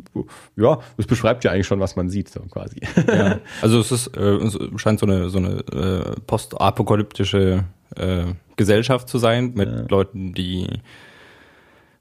ja, 0.57 0.79
das 0.97 1.07
beschreibt 1.07 1.45
ja 1.45 1.51
eigentlich 1.53 1.67
schon, 1.67 1.81
was 1.81 1.97
man 1.97 2.09
sieht, 2.09 2.29
so 2.31 2.41
quasi. 2.51 2.81
Ja. 3.07 3.39
Also 3.63 3.79
es 3.79 3.93
ist, 3.93 4.17
äh, 4.17 4.21
es 4.37 4.59
scheint 4.77 4.99
so 5.01 5.07
eine, 5.07 5.29
so 5.29 5.39
eine 5.39 5.59
äh, 5.71 6.21
postapokalyptische 6.27 7.65
äh, 7.97 8.25
Gesellschaft 8.57 9.09
zu 9.09 9.19
sein 9.19 9.53
mit 9.55 9.91
Leuten, 9.91 10.35
die 10.35 10.67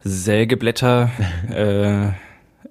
Sägeblätter, 0.01 1.11
äh, 1.49 2.11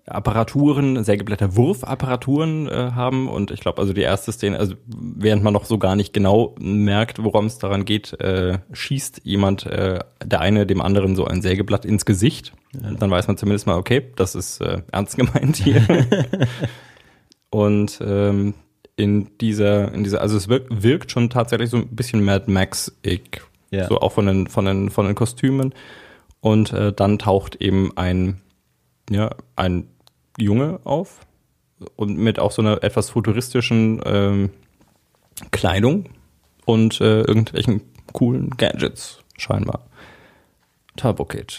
Apparaturen, 0.07 1.05
Sägeblätterwurfapparaturen 1.05 2.69
äh, 2.69 2.93
haben 2.95 3.29
und 3.29 3.51
ich 3.51 3.61
glaube, 3.61 3.81
also 3.81 3.93
die 3.93 4.03
erste 4.03 4.33
Szene, 4.33 4.59
also 4.59 4.75
während 4.87 5.43
man 5.43 5.53
noch 5.53 5.67
so 5.67 5.79
gar 5.79 5.97
nicht 5.97 6.13
genau 6.13 6.55
merkt, 6.59 7.23
worum 7.23 7.47
es 7.47 7.59
daran 7.59 7.85
geht, 7.85 8.19
äh, 8.21 8.59
schießt 8.73 9.23
jemand, 9.25 9.67
äh, 9.67 9.99
der 10.25 10.41
eine 10.41 10.67
dem 10.67 10.81
anderen 10.81 11.15
so 11.15 11.27
ein 11.27 11.43
Sägeblatt 11.43 11.85
ins 11.85 12.07
Gesicht. 12.07 12.53
Dann 12.73 13.11
weiß 13.11 13.29
man 13.29 13.37
zumindest 13.37 13.67
mal, 13.67 13.77
okay, 13.77 14.11
das 14.17 14.35
ist 14.35 14.61
äh, 14.61 14.83
ernst 14.93 15.17
gemeint 15.17 15.57
hier. 15.57 15.87
Und 17.51 18.01
ähm, 18.05 18.55
in 18.99 19.29
dieser, 19.39 19.95
in 19.95 20.03
dieser, 20.03 20.21
also 20.21 20.37
es 20.37 20.49
wirkt, 20.49 20.83
wirkt 20.83 21.13
schon 21.13 21.31
tatsächlich 21.31 21.71
so 21.71 21.77
ein 21.77 21.87
bisschen 21.95 22.25
Mad 22.25 22.51
Max-ig. 22.51 23.43
Ja. 23.71 23.87
So 23.87 24.01
auch 24.01 24.13
von 24.13 24.27
den, 24.27 24.47
von 24.49 24.65
den, 24.65 24.91
von 24.91 25.07
den 25.07 25.15
Kostümen. 25.15 25.73
Und 26.41 26.73
äh, 26.73 26.93
dann 26.93 27.19
taucht 27.19 27.57
eben 27.57 27.97
ein, 27.97 28.41
ja, 29.09 29.31
ein 29.55 29.89
Junge 30.37 30.81
auf 30.83 31.21
und 31.95 32.19
mit 32.19 32.41
auch 32.41 32.51
so 32.51 32.61
einer 32.61 32.83
etwas 32.83 33.11
futuristischen 33.11 34.01
ähm, 34.05 34.51
Kleidung 35.53 36.07
und 36.65 37.01
äh, 37.01 37.21
irgendwelchen 37.21 37.83
coolen 38.13 38.51
Gadgets 38.51 39.21
scheinbar. 39.37 39.88
Turbo 40.99 41.25
Kid. 41.25 41.59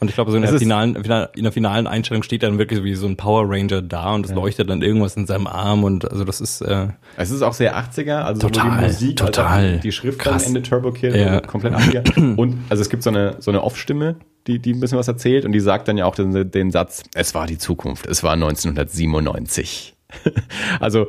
Und 0.00 0.08
ich 0.08 0.14
glaube, 0.14 0.32
so 0.32 0.36
in 0.36 0.42
der, 0.44 0.58
finalen, 0.58 0.96
in 0.96 1.42
der 1.44 1.52
finalen 1.52 1.86
Einstellung 1.86 2.24
steht 2.24 2.42
dann 2.42 2.58
wirklich 2.58 2.78
so 2.80 2.84
wie 2.84 2.94
so 2.94 3.06
ein 3.06 3.16
Power 3.16 3.44
Ranger 3.48 3.82
da 3.82 4.12
und 4.14 4.26
es 4.26 4.32
leuchtet 4.32 4.68
dann 4.68 4.82
irgendwas 4.82 5.16
in 5.16 5.26
seinem 5.26 5.46
Arm 5.46 5.84
und 5.84 6.10
also 6.10 6.24
das 6.24 6.40
ist 6.40 6.60
äh, 6.62 6.88
Es 7.16 7.30
ist 7.30 7.42
auch 7.42 7.52
sehr 7.52 7.76
80er, 7.76 8.22
also 8.22 8.40
sowohl 8.40 8.52
Total, 8.52 8.78
die 8.80 8.84
Musik 8.86 9.20
als 9.22 9.30
total. 9.36 9.76
auch 9.76 9.80
die 9.80 9.92
Schrift 9.92 10.18
Krass. 10.18 10.42
am 10.42 10.48
Ende 10.56 10.62
Turbo 10.68 10.90
Kid, 10.90 11.14
Ja. 11.14 11.26
also 11.28 11.40
komplett 11.48 11.74
80er. 11.74 12.34
Und 12.36 12.58
also 12.68 12.80
es 12.80 12.90
gibt 12.90 13.02
so 13.04 13.10
eine, 13.10 13.36
so 13.38 13.50
eine 13.52 13.62
Off-Stimme, 13.62 14.16
die, 14.46 14.58
die 14.58 14.72
ein 14.72 14.80
bisschen 14.80 14.98
was 14.98 15.08
erzählt 15.08 15.44
und 15.44 15.52
die 15.52 15.60
sagt 15.60 15.88
dann 15.88 15.98
ja 15.98 16.04
auch 16.06 16.14
den, 16.14 16.50
den 16.50 16.70
Satz, 16.70 17.02
es 17.14 17.34
war 17.34 17.46
die 17.46 17.58
Zukunft, 17.58 18.06
es 18.06 18.22
war 18.22 18.32
1997. 18.34 19.94
also 20.80 21.08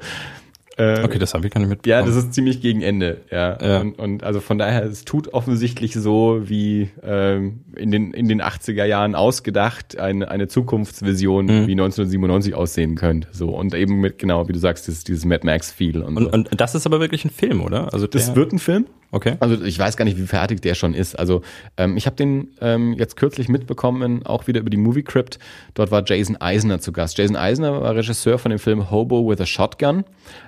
äh, 0.78 1.04
okay, 1.04 1.18
das 1.20 1.34
habe 1.34 1.48
ich 1.48 1.54
gar 1.54 1.60
nicht 1.60 1.70
ja, 1.86 1.98
mitbekommen. 2.02 2.06
das 2.06 2.16
ist 2.24 2.34
ziemlich 2.34 2.62
gegen 2.62 2.82
Ende, 2.82 3.22
ja. 3.32 3.58
Ja. 3.62 3.80
Und, 3.82 3.98
und 4.00 4.24
also 4.24 4.40
von 4.40 4.58
daher, 4.58 4.84
es 4.84 5.06
tut 5.06 5.34
offensichtlich 5.34 5.94
so, 5.94 6.42
wie 6.44 6.90
ähm, 7.04 7.62
in, 7.76 7.92
den, 7.92 8.12
in 8.14 8.28
den 8.28 8.42
80er 8.42 8.86
Jahren 8.86 9.16
ausgedacht, 9.16 9.98
eine, 10.00 10.30
eine 10.30 10.48
Zukunftsvision, 10.48 11.46
Mhm. 11.46 11.68
wie 11.68 11.72
1997 11.74 12.54
aussehen 12.56 12.96
könnte. 12.96 13.28
So, 13.32 13.50
und 13.50 13.74
eben 13.74 14.00
mit, 14.02 14.20
genau, 14.20 14.48
wie 14.48 14.54
du 14.54 14.60
sagst, 14.60 14.88
dieses, 14.88 15.04
dieses 15.04 15.26
Mad 15.26 15.46
Max-Feel 15.46 16.02
und, 16.02 16.18
und, 16.18 16.24
so. 16.24 16.30
und 16.52 16.62
das 16.62 16.76
ist 16.76 16.86
aber 16.86 17.00
wirklich 17.00 17.26
ein 17.26 17.30
Film, 17.32 17.62
oder? 17.62 17.94
Also 17.94 18.06
Das 18.08 18.36
wird 18.36 18.54
ein 18.54 18.60
Film. 18.60 18.86
Okay. 19.12 19.38
Also 19.40 19.64
ich 19.64 19.78
weiß 19.78 19.98
gar 19.98 20.06
nicht, 20.06 20.18
wie 20.18 20.28
fertig 20.28 20.62
der 20.62 20.76
schon 20.76 20.94
ist. 20.94 21.18
Also 21.18 21.42
ähm, 21.78 21.98
ich 21.98 22.06
habe 22.06 22.16
den 22.16 22.50
ähm, 22.62 22.94
jetzt 22.94 23.16
kürzlich 23.16 23.50
mitbekommen, 23.50 24.26
auch 24.26 24.48
wieder 24.48 24.60
über 24.60 24.70
die 24.70 24.78
Movie 24.78 25.04
Crypt. 25.04 25.40
Dort 25.74 25.92
war 25.92 26.04
Jason 26.06 26.36
Eisner 26.38 26.80
zu 26.80 26.92
Gast. 26.92 27.18
Jason 27.18 27.36
Eisner 27.36 27.82
war 27.82 27.96
Regisseur 27.96 28.38
von 28.40 28.50
dem 28.50 28.60
Film 28.60 28.92
Hobo 28.92 29.30
with 29.30 29.42
a 29.42 29.46
Shotgun. 29.46 30.04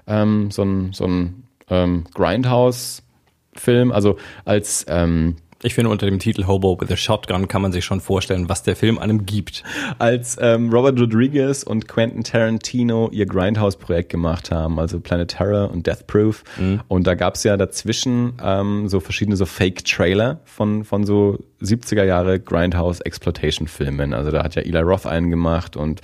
Ähm, 0.07 0.51
so 0.51 0.63
ein, 0.63 0.93
so 0.93 1.05
ein 1.05 1.43
ähm, 1.69 2.05
Grindhouse-Film. 2.13 3.91
Also 3.91 4.17
als 4.45 4.85
ähm, 4.87 5.35
Ich 5.61 5.73
finde, 5.73 5.89
unter 5.89 6.05
dem 6.05 6.19
Titel 6.19 6.47
Hobo 6.47 6.79
with 6.79 6.89
a 6.89 6.95
Shotgun 6.95 7.49
kann 7.49 7.61
man 7.61 7.73
sich 7.73 7.83
schon 7.83 7.99
vorstellen, 7.99 8.47
was 8.47 8.63
der 8.63 8.77
Film 8.77 8.97
einem 8.97 9.25
gibt. 9.25 9.63
als 9.97 10.37
ähm, 10.39 10.69
Robert 10.71 10.97
Rodriguez 10.97 11.63
und 11.63 11.89
Quentin 11.89 12.23
Tarantino 12.23 13.09
ihr 13.11 13.25
Grindhouse-Projekt 13.25 14.07
gemacht 14.07 14.51
haben, 14.51 14.79
also 14.79 15.01
Planet 15.01 15.29
Terror 15.29 15.69
und 15.69 15.85
Death 15.85 16.07
Proof. 16.07 16.45
Und 16.87 17.07
da 17.07 17.15
gab's 17.15 17.43
ja 17.43 17.57
dazwischen 17.57 18.33
ähm, 18.41 18.87
so 18.87 19.01
verschiedene 19.01 19.35
so 19.35 19.45
Fake-Trailer 19.45 20.39
von, 20.45 20.85
von 20.85 21.05
so 21.05 21.37
70er 21.61 22.05
Jahre 22.05 22.39
Grindhouse-Exploitation-Filmen. 22.39 24.13
Also 24.13 24.31
da 24.31 24.43
hat 24.43 24.55
ja 24.55 24.61
Eli 24.61 24.79
Roth 24.79 25.05
einen 25.05 25.29
gemacht 25.29 25.75
und 25.75 25.99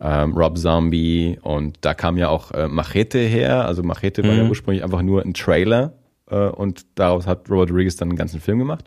ähm, 0.00 0.34
Rob 0.34 0.56
Zombie 0.56 1.36
und 1.42 1.78
da 1.80 1.94
kam 1.94 2.16
ja 2.16 2.28
auch 2.28 2.52
äh, 2.52 2.68
Machete 2.68 3.18
her. 3.18 3.66
Also 3.66 3.82
Machete 3.82 4.22
war 4.22 4.34
ja 4.34 4.44
ursprünglich 4.44 4.84
einfach 4.84 5.02
nur 5.02 5.22
ein 5.22 5.34
Trailer 5.34 5.94
und 6.36 6.86
daraus 6.94 7.26
hat 7.26 7.50
Robert 7.50 7.70
Rodriguez 7.70 7.96
dann 7.96 8.08
einen 8.08 8.18
ganzen 8.18 8.40
Film 8.40 8.58
gemacht. 8.58 8.84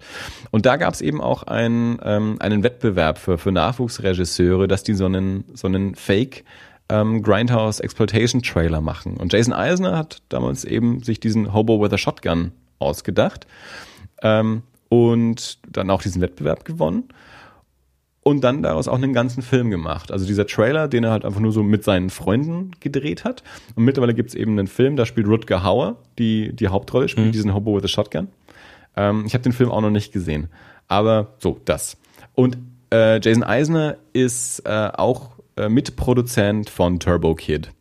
Und 0.52 0.66
da 0.66 0.78
gab 0.78 0.94
es 0.94 1.02
eben 1.02 1.22
auch 1.22 1.44
einen, 1.44 2.00
ähm, 2.04 2.38
einen 2.40 2.64
Wettbewerb 2.64 3.18
für, 3.18 3.38
für 3.38 3.52
Nachwuchsregisseure, 3.52 4.68
dass 4.68 4.84
die 4.84 4.94
so 4.94 5.06
einen, 5.06 5.44
so 5.54 5.68
einen 5.68 5.96
Fake 5.96 6.44
ähm, 6.90 7.22
Grindhouse 7.22 7.80
Exploitation 7.80 8.42
Trailer 8.42 8.82
machen. 8.82 9.18
Und 9.18 9.34
Jason 9.34 9.54
Eisner 9.54 9.98
hat 9.98 10.22
damals 10.30 10.66
eben 10.66 11.04
sich 11.04 11.20
diesen 11.20 11.54
Hobo 11.54 11.82
with 11.82 11.94
a 11.94 11.98
Shotgun 11.98 12.52
ausgedacht 12.80 13.48
ähm, 14.22 14.64
und 14.90 15.60
dann 15.70 15.90
auch 15.90 16.02
diesen 16.02 16.22
Wettbewerb 16.22 16.66
gewonnen 16.66 17.10
und 18.24 18.42
dann 18.44 18.64
daraus 18.64 18.88
auch 18.88 18.96
einen 18.96 19.14
ganzen 19.14 19.44
Film 19.44 19.70
gemacht. 19.70 20.12
Also 20.12 20.26
dieser 20.26 20.48
Trailer, 20.48 20.88
den 20.88 21.04
er 21.04 21.12
halt 21.12 21.26
einfach 21.26 21.42
nur 21.42 21.52
so 21.52 21.62
mit 21.62 21.84
seinen 21.84 22.10
Freunden 22.10 22.72
gedreht 22.80 23.26
hat. 23.26 23.44
Und 23.76 23.84
mittlerweile 23.84 24.14
gibt's 24.14 24.34
eben 24.34 24.58
einen 24.58 24.68
Film, 24.68 24.96
da 24.96 25.06
spielt 25.06 25.28
Rutger 25.28 25.64
Hauer 25.64 25.98
die, 26.18 26.54
die 26.56 26.70
Hauptrolle, 26.70 27.10
spielt 27.10 27.34
diesen 27.36 27.54
Hobo 27.54 27.76
with 27.76 27.84
a 27.84 27.88
Shotgun. 27.88 28.30
Ähm, 28.96 29.26
ich 29.26 29.34
habe 29.34 29.44
den 29.44 29.54
Film 29.54 29.72
auch 29.72 29.82
noch 29.82 29.90
nicht 29.90 30.14
gesehen. 30.14 30.48
Aber 30.88 31.34
so, 31.40 31.60
das. 31.66 31.98
Und 32.34 32.58
äh, 32.92 33.20
Jason 33.20 33.44
Eisner 33.44 33.98
ist 34.14 34.62
äh, 34.66 34.90
auch 34.94 35.32
äh, 35.58 35.70
Mitproduzent 35.70 36.70
von 36.70 37.00
Turbo 37.00 37.36
Kid. 37.36 37.72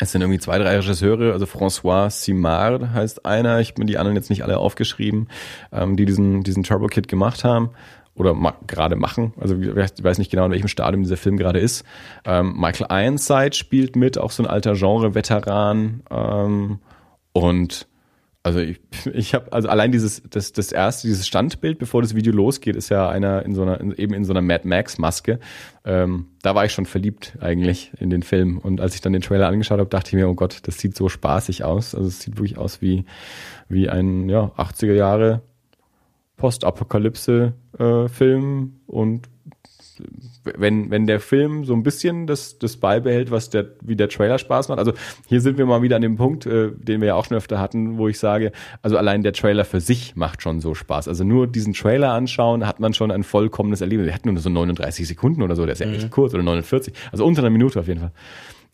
Es 0.00 0.12
sind 0.12 0.20
irgendwie 0.20 0.38
zwei, 0.38 0.58
drei 0.58 0.76
Regisseure, 0.76 1.32
also 1.32 1.44
François 1.44 2.08
Simard 2.08 2.90
heißt 2.92 3.26
einer, 3.26 3.58
ich 3.58 3.70
habe 3.70 3.80
mir 3.80 3.86
die 3.86 3.98
anderen 3.98 4.14
jetzt 4.14 4.30
nicht 4.30 4.44
alle 4.44 4.58
aufgeschrieben, 4.58 5.28
ähm, 5.72 5.96
die 5.96 6.04
diesen, 6.04 6.44
diesen 6.44 6.62
Turbo 6.62 6.86
Kid 6.86 7.08
gemacht 7.08 7.42
haben 7.42 7.70
oder 8.18 8.34
ma 8.34 8.54
gerade 8.66 8.96
machen. 8.96 9.32
Also 9.40 9.56
ich 9.56 9.68
weiß- 9.68 9.94
ich 9.98 10.04
weiß 10.04 10.18
nicht 10.18 10.30
genau, 10.30 10.44
in 10.46 10.52
welchem 10.52 10.68
Stadium 10.68 11.02
dieser 11.02 11.16
Film 11.16 11.36
gerade 11.36 11.58
ist. 11.60 11.84
Ähm, 12.24 12.54
Michael 12.58 12.86
Ironside 12.90 13.54
spielt 13.54 13.96
mit, 13.96 14.18
auch 14.18 14.30
so 14.30 14.42
ein 14.42 14.46
alter 14.48 14.74
Genre-Veteran. 14.74 16.02
Ähm, 16.10 16.78
und 17.32 17.86
also 18.42 18.60
ich, 18.60 18.80
ich 19.12 19.34
habe 19.34 19.52
also 19.52 19.68
allein 19.68 19.92
dieses 19.92 20.22
das 20.30 20.52
das 20.52 20.72
erste 20.72 21.06
dieses 21.06 21.26
Standbild, 21.26 21.78
bevor 21.78 22.02
das 22.02 22.14
Video 22.14 22.32
losgeht, 22.32 22.76
ist 22.76 22.88
ja 22.88 23.08
einer 23.08 23.44
in 23.44 23.54
so 23.54 23.62
einer 23.62 23.80
in, 23.80 23.92
eben 23.92 24.14
in 24.14 24.24
so 24.24 24.32
einer 24.32 24.42
Mad 24.42 24.66
Max 24.66 24.98
Maske. 24.98 25.38
Ähm, 25.84 26.28
da 26.42 26.54
war 26.54 26.64
ich 26.64 26.72
schon 26.72 26.86
verliebt 26.86 27.36
eigentlich 27.40 27.92
in 27.98 28.10
den 28.10 28.22
Film 28.22 28.58
und 28.58 28.80
als 28.80 28.94
ich 28.94 29.00
dann 29.00 29.12
den 29.12 29.22
Trailer 29.22 29.48
angeschaut 29.48 29.78
habe, 29.80 29.90
dachte 29.90 30.08
ich 30.08 30.14
mir, 30.14 30.28
oh 30.28 30.34
Gott, 30.34 30.60
das 30.62 30.78
sieht 30.78 30.96
so 30.96 31.08
spaßig 31.08 31.64
aus. 31.64 31.94
Also 31.94 32.08
es 32.08 32.20
sieht 32.20 32.36
wirklich 32.36 32.58
aus 32.58 32.80
wie 32.80 33.04
wie 33.68 33.88
ein 33.90 34.28
ja 34.28 34.52
80er 34.56 34.94
Jahre 34.94 35.42
Postapokalypse 36.38 37.52
äh, 37.78 38.08
Film 38.08 38.80
und 38.86 39.28
wenn, 40.56 40.90
wenn 40.90 41.06
der 41.06 41.20
Film 41.20 41.64
so 41.64 41.74
ein 41.74 41.82
bisschen 41.82 42.26
das, 42.26 42.58
das 42.58 42.76
beibehält, 42.76 43.30
was 43.30 43.50
der, 43.50 43.66
wie 43.82 43.96
der 43.96 44.08
Trailer 44.08 44.38
Spaß 44.38 44.68
macht. 44.68 44.78
Also 44.78 44.92
hier 45.26 45.40
sind 45.40 45.58
wir 45.58 45.66
mal 45.66 45.82
wieder 45.82 45.96
an 45.96 46.02
dem 46.02 46.16
Punkt, 46.16 46.46
äh, 46.46 46.70
den 46.72 47.00
wir 47.00 47.08
ja 47.08 47.14
auch 47.14 47.24
schon 47.24 47.36
öfter 47.36 47.58
hatten, 47.58 47.98
wo 47.98 48.08
ich 48.08 48.18
sage, 48.18 48.52
also 48.80 48.96
allein 48.96 49.22
der 49.22 49.32
Trailer 49.32 49.64
für 49.64 49.80
sich 49.80 50.16
macht 50.16 50.42
schon 50.42 50.60
so 50.60 50.74
Spaß. 50.74 51.08
Also 51.08 51.24
nur 51.24 51.46
diesen 51.46 51.74
Trailer 51.74 52.12
anschauen, 52.12 52.66
hat 52.66 52.80
man 52.80 52.94
schon 52.94 53.10
ein 53.10 53.24
vollkommenes 53.24 53.80
Erlebnis. 53.80 54.06
Wir 54.06 54.14
hatten 54.14 54.32
nur 54.32 54.40
so 54.40 54.48
39 54.48 55.06
Sekunden 55.06 55.42
oder 55.42 55.56
so, 55.56 55.64
der 55.64 55.72
ist 55.72 55.80
ja 55.80 55.90
echt 55.90 56.10
kurz 56.10 56.34
oder 56.34 56.42
49, 56.42 56.94
also 57.12 57.26
unter 57.26 57.42
einer 57.42 57.50
Minute 57.50 57.80
auf 57.80 57.88
jeden 57.88 58.00
Fall. 58.00 58.12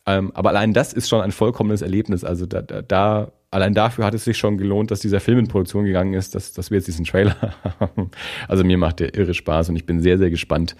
Ähm, 0.06 0.32
aber 0.34 0.50
allein 0.50 0.72
das 0.72 0.92
ist 0.92 1.08
schon 1.08 1.22
ein 1.22 1.32
vollkommenes 1.32 1.82
Erlebnis. 1.82 2.24
Also 2.24 2.46
da, 2.46 2.60
da, 2.60 2.82
da, 2.82 3.32
allein 3.54 3.72
dafür 3.74 4.04
hat 4.04 4.14
es 4.14 4.24
sich 4.24 4.36
schon 4.36 4.58
gelohnt, 4.58 4.90
dass 4.90 5.00
dieser 5.00 5.20
Film 5.20 5.38
in 5.38 5.48
Produktion 5.48 5.84
gegangen 5.84 6.12
ist, 6.14 6.34
dass, 6.34 6.52
dass 6.52 6.70
wir 6.70 6.78
jetzt 6.78 6.86
diesen 6.88 7.04
Trailer 7.04 7.36
haben. 7.80 8.10
Also 8.48 8.64
mir 8.64 8.76
macht 8.78 9.00
der 9.00 9.14
irre 9.14 9.34
Spaß 9.34 9.68
und 9.70 9.76
ich 9.76 9.86
bin 9.86 10.00
sehr, 10.00 10.18
sehr 10.18 10.30
gespannt, 10.30 10.76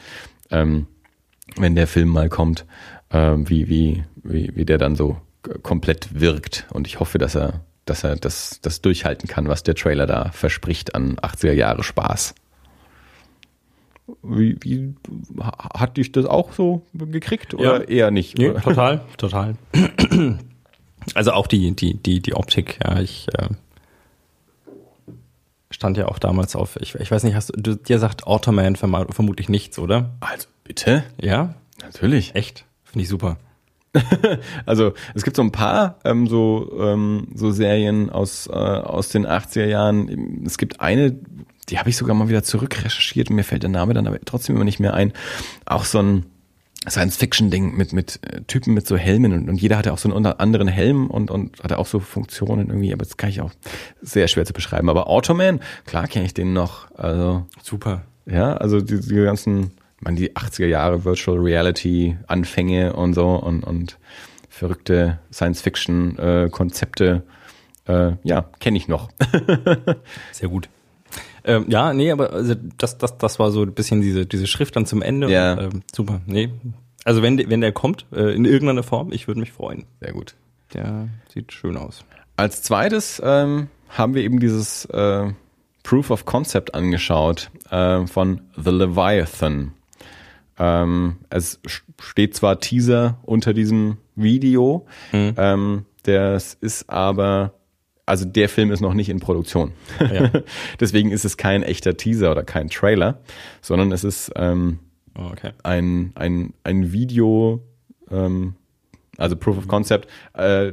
ähm, 0.50 0.86
wenn 1.56 1.74
der 1.74 1.86
Film 1.86 2.08
mal 2.08 2.28
kommt, 2.28 2.66
ähm, 3.10 3.48
wie, 3.48 3.68
wie, 3.68 4.04
wie, 4.22 4.50
wie 4.54 4.64
der 4.64 4.78
dann 4.78 4.96
so 4.96 5.16
komplett 5.62 6.20
wirkt. 6.20 6.66
Und 6.70 6.86
ich 6.86 7.00
hoffe, 7.00 7.18
dass 7.18 7.34
er, 7.34 7.60
dass 7.84 8.02
er 8.04 8.16
das, 8.16 8.60
das 8.62 8.80
durchhalten 8.80 9.28
kann, 9.28 9.46
was 9.48 9.62
der 9.62 9.74
Trailer 9.74 10.06
da 10.06 10.30
verspricht 10.32 10.94
an 10.94 11.16
80er 11.16 11.52
Jahre 11.52 11.82
Spaß. 11.84 12.34
Wie, 14.22 14.56
wie 14.60 14.94
ha- 15.40 15.80
hat 15.80 15.96
dich 15.96 16.12
das 16.12 16.26
auch 16.26 16.52
so 16.52 16.82
gekriegt 16.92 17.54
oder 17.54 17.80
Ja. 17.82 17.88
eher 17.88 18.10
nicht? 18.10 18.36
Nee, 18.36 18.50
total, 18.62 19.00
total. 19.16 19.54
Also 21.14 21.32
auch 21.32 21.46
die, 21.46 21.72
die, 21.72 21.94
die, 21.94 22.20
die 22.20 22.34
Optik, 22.34 22.78
ja, 22.82 23.00
ich 23.00 23.28
äh, 23.34 23.48
Stand 25.70 25.96
ja 25.96 26.06
auch 26.06 26.18
damals 26.18 26.54
auf, 26.56 26.76
ich, 26.80 26.94
ich 26.94 27.10
weiß 27.10 27.24
nicht, 27.24 27.34
hast 27.34 27.52
du, 27.56 27.74
dir 27.74 27.98
sagt 27.98 28.26
Automan 28.26 28.76
verm 28.76 29.06
vermutlich 29.10 29.48
nichts, 29.48 29.78
oder? 29.78 30.10
Also, 30.20 30.46
bitte? 30.62 31.04
Ja? 31.20 31.54
Natürlich. 31.82 32.34
Echt? 32.34 32.64
Finde 32.84 33.02
ich 33.02 33.08
super. 33.08 33.36
Also 34.66 34.92
es 35.14 35.22
gibt 35.22 35.36
so 35.36 35.42
ein 35.42 35.52
paar 35.52 35.98
ähm, 36.04 36.26
so, 36.26 36.72
ähm, 36.80 37.28
so 37.34 37.50
Serien 37.50 38.10
aus, 38.10 38.46
äh, 38.48 38.52
aus 38.52 39.08
den 39.08 39.26
80er 39.26 39.66
Jahren. 39.66 40.42
Es 40.46 40.58
gibt 40.58 40.80
eine, 40.80 41.16
die 41.68 41.78
habe 41.78 41.90
ich 41.90 41.96
sogar 41.96 42.14
mal 42.16 42.28
wieder 42.28 42.42
zurückrecherchiert 42.42 43.30
und 43.30 43.36
mir 43.36 43.44
fällt 43.44 43.62
der 43.62 43.70
Name 43.70 43.94
dann 43.94 44.06
aber 44.06 44.18
trotzdem 44.24 44.56
immer 44.56 44.64
nicht 44.64 44.80
mehr 44.80 44.94
ein. 44.94 45.12
Auch 45.64 45.84
so 45.84 46.00
ein 46.00 46.26
Science-Fiction-Ding 46.88 47.76
mit, 47.76 47.92
mit 47.92 48.20
äh, 48.22 48.42
Typen 48.42 48.74
mit 48.74 48.86
so 48.86 48.96
Helmen 48.96 49.32
und, 49.32 49.48
und 49.48 49.56
jeder 49.60 49.78
hatte 49.78 49.92
auch 49.92 49.98
so 49.98 50.12
einen 50.12 50.26
anderen 50.26 50.68
Helm 50.68 51.08
und, 51.08 51.30
und 51.30 51.62
hatte 51.62 51.78
auch 51.78 51.86
so 51.86 52.00
Funktionen 52.00 52.68
irgendwie, 52.68 52.92
aber 52.92 53.04
das 53.04 53.16
kann 53.16 53.30
ich 53.30 53.40
auch 53.40 53.52
sehr 54.02 54.28
schwer 54.28 54.44
zu 54.44 54.52
beschreiben. 54.52 54.88
Aber 54.88 55.08
Automan, 55.08 55.60
klar 55.86 56.06
kenne 56.06 56.26
ich 56.26 56.34
den 56.34 56.52
noch. 56.52 56.90
Also 56.94 57.46
Super. 57.62 58.02
ja, 58.26 58.54
also 58.56 58.80
die, 58.80 59.00
die 59.00 59.14
ganzen, 59.14 59.72
meine, 60.00 60.16
die 60.16 60.32
80er 60.32 60.66
Jahre 60.66 61.04
Virtual 61.04 61.38
Reality 61.38 62.16
Anfänge 62.26 62.94
und 62.94 63.14
so 63.14 63.30
und, 63.36 63.64
und 63.64 63.98
verrückte 64.48 65.18
Science-Fiction-Konzepte, 65.32 67.22
äh, 67.86 68.12
ja, 68.22 68.50
kenne 68.60 68.76
ich 68.76 68.88
noch. 68.88 69.10
Sehr 70.32 70.48
gut. 70.48 70.68
Ähm, 71.44 71.66
ja, 71.68 71.92
nee, 71.92 72.10
aber 72.10 72.32
also 72.32 72.54
das, 72.78 72.96
das, 72.98 73.18
das 73.18 73.38
war 73.38 73.50
so 73.50 73.62
ein 73.62 73.72
bisschen 73.74 74.00
diese, 74.00 74.24
diese 74.26 74.46
Schrift 74.46 74.76
dann 74.76 74.86
zum 74.86 75.02
Ende. 75.02 75.30
Ja. 75.30 75.52
Und, 75.54 75.60
ähm, 75.74 75.82
super. 75.94 76.20
Nee. 76.26 76.50
Also 77.04 77.20
wenn, 77.22 77.36
der- 77.36 77.50
wenn 77.50 77.60
der 77.60 77.72
kommt, 77.72 78.06
äh, 78.12 78.34
in 78.34 78.44
irgendeiner 78.46 78.82
Form, 78.82 79.12
ich 79.12 79.26
würde 79.28 79.40
mich 79.40 79.52
freuen. 79.52 79.84
Sehr 80.00 80.12
gut. 80.12 80.34
Der 80.72 81.08
sieht 81.32 81.52
schön 81.52 81.76
aus. 81.76 82.04
Als 82.36 82.62
zweites 82.62 83.20
ähm, 83.24 83.68
haben 83.90 84.14
wir 84.14 84.22
eben 84.22 84.40
dieses 84.40 84.86
äh, 84.86 85.30
Proof 85.82 86.10
of 86.10 86.24
Concept 86.24 86.74
angeschaut 86.74 87.50
äh, 87.70 88.06
von 88.06 88.40
The 88.56 88.70
Leviathan. 88.70 89.72
Ähm, 90.58 91.16
es 91.30 91.60
steht 92.00 92.34
zwar 92.36 92.60
Teaser 92.60 93.18
unter 93.22 93.52
diesem 93.52 93.98
Video, 94.16 94.86
ähm, 95.12 95.84
das 96.04 96.54
ist 96.60 96.88
aber, 96.88 97.52
also 98.06 98.24
der 98.24 98.48
Film 98.48 98.70
ist 98.70 98.80
noch 98.80 98.94
nicht 98.94 99.08
in 99.08 99.20
Produktion. 99.20 99.72
Ja. 100.00 100.30
Deswegen 100.80 101.10
ist 101.10 101.24
es 101.24 101.36
kein 101.36 101.62
echter 101.62 101.96
Teaser 101.96 102.30
oder 102.30 102.42
kein 102.42 102.68
Trailer, 102.68 103.20
sondern 103.62 103.92
es 103.92 104.04
ist 104.04 104.32
ähm, 104.36 104.78
Oh, 105.16 105.30
okay. 105.30 105.52
ein, 105.62 106.12
ein, 106.16 106.54
ein 106.64 106.92
Video, 106.92 107.62
ähm, 108.10 108.54
also 109.16 109.36
Proof 109.36 109.58
of 109.58 109.68
Concept, 109.68 110.08
äh, 110.32 110.72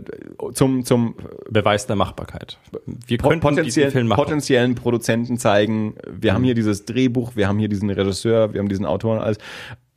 zum, 0.53 0.83
zum 0.83 1.15
Beweis 1.49 1.85
der 1.85 1.95
Machbarkeit. 1.95 2.57
Wir 3.05 3.19
diesen 3.19 3.39
potenziell, 3.39 3.91
Film 3.91 4.07
machen. 4.07 4.23
potenziellen 4.23 4.73
Produzenten 4.75 5.37
zeigen, 5.37 5.93
wir 6.09 6.33
haben 6.33 6.43
hier 6.43 6.55
dieses 6.55 6.85
Drehbuch, 6.85 7.35
wir 7.35 7.47
haben 7.47 7.59
hier 7.59 7.69
diesen 7.69 7.89
Regisseur, 7.91 8.53
wir 8.53 8.59
haben 8.59 8.69
diesen 8.69 8.85
Autor 8.85 9.17
und 9.17 9.21
alles. 9.21 9.37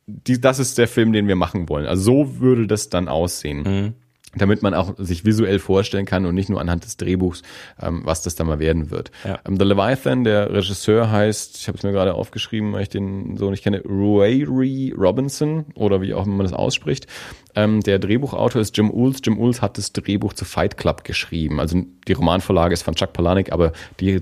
Die, 0.05 0.39
das 0.39 0.59
ist 0.59 0.77
der 0.77 0.87
Film, 0.87 1.11
den 1.11 1.27
wir 1.27 1.35
machen 1.35 1.67
wollen. 1.67 1.87
Also 1.87 2.03
so 2.03 2.39
würde 2.39 2.67
das 2.67 2.89
dann 2.89 3.07
aussehen. 3.07 3.63
Mhm. 3.63 3.93
Damit 4.37 4.61
man 4.61 4.73
auch 4.73 4.95
sich 4.97 5.25
visuell 5.25 5.59
vorstellen 5.59 6.05
kann 6.05 6.25
und 6.25 6.35
nicht 6.35 6.49
nur 6.49 6.59
anhand 6.59 6.85
des 6.85 6.97
Drehbuchs, 6.97 7.41
ähm, 7.81 8.01
was 8.03 8.21
das 8.21 8.35
dann 8.35 8.47
mal 8.47 8.59
werden 8.59 8.91
wird. 8.91 9.11
Ja. 9.23 9.39
Ähm, 9.47 9.57
The 9.57 9.65
Leviathan, 9.65 10.23
der 10.23 10.51
Regisseur 10.51 11.11
heißt, 11.11 11.57
ich 11.57 11.67
habe 11.67 11.77
es 11.77 11.83
mir 11.83 11.91
gerade 11.91 12.13
aufgeschrieben, 12.13 12.73
weil 12.73 12.83
ich 12.83 12.89
den 12.89 13.37
so 13.37 13.49
nicht 13.49 13.63
kenne, 13.63 13.81
Ruairi 13.81 14.93
Robinson 14.97 15.65
oder 15.75 16.01
wie 16.01 16.13
auch 16.13 16.25
immer 16.25 16.35
man 16.35 16.45
das 16.45 16.53
ausspricht. 16.53 17.07
Ähm, 17.55 17.81
der 17.81 17.99
Drehbuchautor 17.99 18.61
ist 18.61 18.75
Jim 18.77 18.91
Uhls. 18.91 19.21
Jim 19.23 19.37
Uhls 19.37 19.61
hat 19.61 19.77
das 19.77 19.93
Drehbuch 19.93 20.33
zu 20.33 20.45
Fight 20.45 20.77
Club 20.77 21.03
geschrieben. 21.03 21.59
Also 21.59 21.83
die 22.07 22.13
Romanvorlage 22.13 22.73
ist 22.73 22.83
von 22.83 22.95
Chuck 22.95 23.13
Palahniuk, 23.13 23.51
aber 23.51 23.71
die 23.99 24.21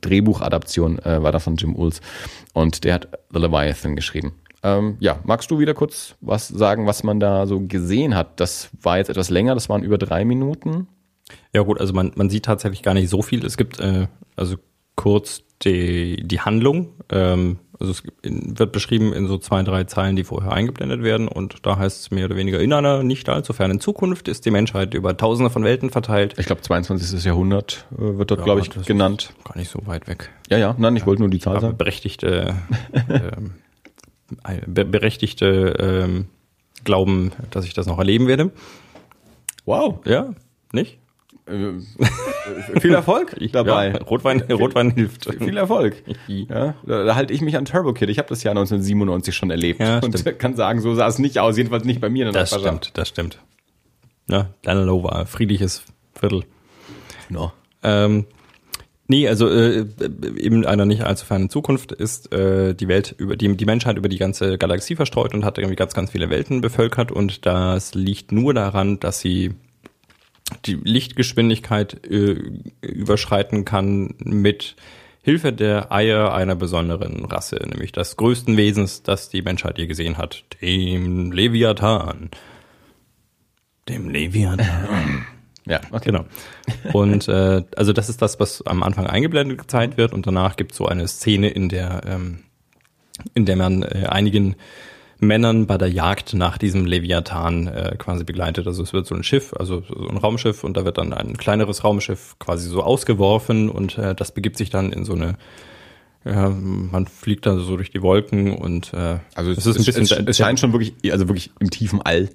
Drehbuchadaption 0.00 0.98
äh, 0.98 1.22
war 1.22 1.32
da 1.32 1.38
von 1.38 1.56
Jim 1.56 1.74
Uhls. 1.74 2.00
Und 2.52 2.84
der 2.84 2.94
hat 2.94 3.08
The 3.32 3.38
Leviathan 3.38 3.96
geschrieben. 3.96 4.34
Ähm, 4.62 4.96
ja, 5.00 5.18
magst 5.24 5.50
du 5.50 5.58
wieder 5.58 5.74
kurz 5.74 6.14
was 6.20 6.48
sagen, 6.48 6.86
was 6.86 7.02
man 7.02 7.18
da 7.20 7.46
so 7.46 7.60
gesehen 7.60 8.14
hat? 8.14 8.38
Das 8.40 8.70
war 8.80 8.98
jetzt 8.98 9.10
etwas 9.10 9.30
länger, 9.30 9.54
das 9.54 9.68
waren 9.68 9.82
über 9.82 9.98
drei 9.98 10.24
Minuten. 10.24 10.86
Ja 11.52 11.62
gut, 11.62 11.80
also 11.80 11.92
man, 11.92 12.12
man 12.14 12.30
sieht 12.30 12.44
tatsächlich 12.44 12.82
gar 12.82 12.94
nicht 12.94 13.08
so 13.08 13.22
viel. 13.22 13.44
Es 13.44 13.56
gibt 13.56 13.80
äh, 13.80 14.06
also 14.36 14.56
kurz 14.96 15.42
die, 15.62 16.22
die 16.26 16.40
Handlung. 16.40 16.90
Ähm, 17.10 17.58
also 17.78 17.92
es 17.92 18.02
wird 18.22 18.70
beschrieben 18.72 19.12
in 19.12 19.26
so 19.26 19.38
zwei, 19.38 19.62
drei 19.62 19.84
Zeilen, 19.84 20.14
die 20.14 20.22
vorher 20.24 20.52
eingeblendet 20.52 21.02
werden. 21.02 21.26
Und 21.26 21.66
da 21.66 21.78
heißt 21.78 22.00
es 22.00 22.10
mehr 22.10 22.26
oder 22.26 22.36
weniger, 22.36 22.60
in 22.60 22.72
einer 22.72 23.02
nicht 23.02 23.28
allzu 23.28 23.52
fernen 23.52 23.80
Zukunft 23.80 24.28
ist 24.28 24.44
die 24.46 24.50
Menschheit 24.50 24.94
über 24.94 25.16
tausende 25.16 25.50
von 25.50 25.64
Welten 25.64 25.90
verteilt. 25.90 26.34
Ich 26.38 26.46
glaube, 26.46 26.62
22. 26.62 27.24
Jahrhundert 27.24 27.86
äh, 27.96 28.18
wird 28.18 28.30
dort, 28.30 28.40
Ja, 28.40 28.44
glaube 28.44 28.60
ich, 28.60 28.70
genannt. 28.86 29.32
Gar 29.44 29.56
nicht 29.56 29.70
so 29.70 29.80
weit 29.86 30.06
weg. 30.06 30.30
Ja, 30.48 30.58
ja, 30.58 30.74
nein, 30.78 30.94
ich 30.96 31.06
wollte 31.06 31.22
nur 31.22 31.30
die 31.30 31.40
Zahl 31.40 31.60
sagen. 31.60 31.76
berechtigte, 31.76 32.54
be 32.92 33.32
berechtigte 34.66 35.74
ähm, 35.78 36.26
glauben, 36.84 37.32
dass 37.50 37.64
ich 37.64 37.74
das 37.74 37.86
noch 37.86 37.98
erleben 37.98 38.26
werde. 38.26 38.50
Wow. 39.64 40.00
Ja, 40.04 40.34
nicht? 40.72 40.98
Äh, 41.46 41.72
viel 42.80 42.94
Erfolg 42.94 43.36
dabei. 43.52 43.90
Ja, 43.90 43.98
Rotwein, 43.98 44.40
Rotwein 44.42 44.90
hilft. 44.92 45.32
Viel 45.38 45.56
Erfolg. 45.56 46.02
Ja, 46.28 46.74
da, 46.86 47.04
da 47.04 47.14
halte 47.14 47.32
ich 47.32 47.40
mich 47.40 47.56
an 47.56 47.64
Turbo 47.64 47.92
Kid. 47.92 48.08
Ich 48.08 48.18
habe 48.18 48.28
das 48.28 48.42
Jahr 48.42 48.52
1997 48.52 49.34
schon 49.34 49.50
erlebt 49.50 49.80
Ja, 49.80 49.98
und 49.98 50.16
stimmt. 50.18 50.38
kann 50.38 50.54
sagen, 50.56 50.80
so 50.80 50.94
sah 50.94 51.06
es 51.08 51.18
nicht 51.18 51.38
aus. 51.38 51.56
Jedenfalls 51.56 51.84
nicht 51.84 52.00
bei 52.00 52.08
mir 52.08 52.26
in 52.26 52.32
der 52.32 52.42
Das 52.42 52.52
Nachbarschaft. 52.52 52.84
stimmt, 52.86 52.98
das 52.98 53.08
stimmt. 53.08 53.38
Ja, 54.28 54.50
Lanelo 54.64 55.02
war 55.02 55.26
friedliches 55.26 55.82
Viertel. 56.14 56.44
No. 57.28 57.52
Ähm, 57.82 58.26
nee, 59.12 59.28
also 59.28 59.46
äh, 59.46 59.84
in 60.38 60.64
einer 60.64 60.86
nicht 60.86 61.02
allzu 61.02 61.26
fernen 61.26 61.50
Zukunft 61.50 61.92
ist 61.92 62.32
äh, 62.32 62.74
die 62.74 62.88
Welt 62.88 63.14
über 63.18 63.36
die, 63.36 63.54
die 63.54 63.66
Menschheit 63.66 63.98
über 63.98 64.08
die 64.08 64.16
ganze 64.16 64.56
Galaxie 64.56 64.96
verstreut 64.96 65.34
und 65.34 65.44
hat 65.44 65.58
irgendwie 65.58 65.76
ganz, 65.76 65.92
ganz 65.92 66.10
viele 66.10 66.30
Welten 66.30 66.62
bevölkert 66.62 67.12
und 67.12 67.44
das 67.44 67.94
liegt 67.94 68.32
nur 68.32 68.54
daran, 68.54 68.98
dass 69.00 69.20
sie 69.20 69.54
die 70.64 70.78
Lichtgeschwindigkeit 70.82 72.06
äh, 72.06 72.36
überschreiten 72.80 73.66
kann 73.66 74.14
mit 74.24 74.76
Hilfe 75.20 75.52
der 75.52 75.92
Eier 75.92 76.32
einer 76.32 76.56
besonderen 76.56 77.26
Rasse, 77.26 77.56
nämlich 77.68 77.92
des 77.92 78.16
größten 78.16 78.56
Wesens, 78.56 79.02
das 79.02 79.28
die 79.28 79.42
Menschheit 79.42 79.78
je 79.78 79.86
gesehen 79.86 80.16
hat, 80.16 80.44
dem 80.62 81.32
Leviathan. 81.32 82.30
Dem 83.88 84.08
Leviathan. 84.08 85.26
Ja, 85.66 85.80
okay. 85.92 86.10
Genau. 86.10 86.24
Und 86.92 87.28
äh, 87.28 87.62
also 87.76 87.92
das 87.92 88.08
ist 88.08 88.20
das, 88.20 88.40
was 88.40 88.66
am 88.66 88.82
Anfang 88.82 89.06
eingeblendet 89.06 89.58
gezeigt 89.58 89.96
wird 89.96 90.12
und 90.12 90.26
danach 90.26 90.56
gibt 90.56 90.72
es 90.72 90.78
so 90.78 90.86
eine 90.86 91.06
Szene, 91.06 91.48
in 91.48 91.68
der 91.68 92.02
ähm, 92.06 92.40
in 93.34 93.46
der 93.46 93.56
man 93.56 93.82
äh, 93.82 94.06
einigen 94.08 94.56
Männern 95.20 95.66
bei 95.68 95.78
der 95.78 95.88
Jagd 95.88 96.34
nach 96.34 96.58
diesem 96.58 96.84
Leviathan 96.84 97.68
äh, 97.68 97.94
quasi 97.96 98.24
begleitet. 98.24 98.66
Also 98.66 98.82
es 98.82 98.92
wird 98.92 99.06
so 99.06 99.14
ein 99.14 99.22
Schiff, 99.22 99.54
also 99.54 99.82
so 99.82 100.08
ein 100.08 100.16
Raumschiff 100.16 100.64
und 100.64 100.76
da 100.76 100.84
wird 100.84 100.98
dann 100.98 101.12
ein 101.12 101.36
kleineres 101.36 101.84
Raumschiff 101.84 102.36
quasi 102.40 102.68
so 102.68 102.82
ausgeworfen 102.82 103.70
und 103.70 103.98
äh, 103.98 104.16
das 104.16 104.32
begibt 104.34 104.56
sich 104.56 104.70
dann 104.70 104.92
in 104.92 105.04
so 105.04 105.12
eine 105.12 105.36
ja, 106.24 106.50
man 106.50 107.08
fliegt 107.08 107.46
dann 107.46 107.58
so 107.58 107.76
durch 107.76 107.90
die 107.90 108.00
Wolken 108.00 108.54
und 108.54 108.92
äh, 108.94 109.18
Also 109.34 109.50
es 109.50 109.66
ist 109.66 109.78
ein 109.78 109.84
bisschen 109.84 110.02
es, 110.02 110.12
es 110.12 110.36
scheint 110.36 110.60
schon 110.60 110.72
wirklich, 110.72 110.94
also 111.10 111.28
wirklich 111.28 111.50
im 111.58 111.70
tiefen 111.70 112.00
All 112.00 112.28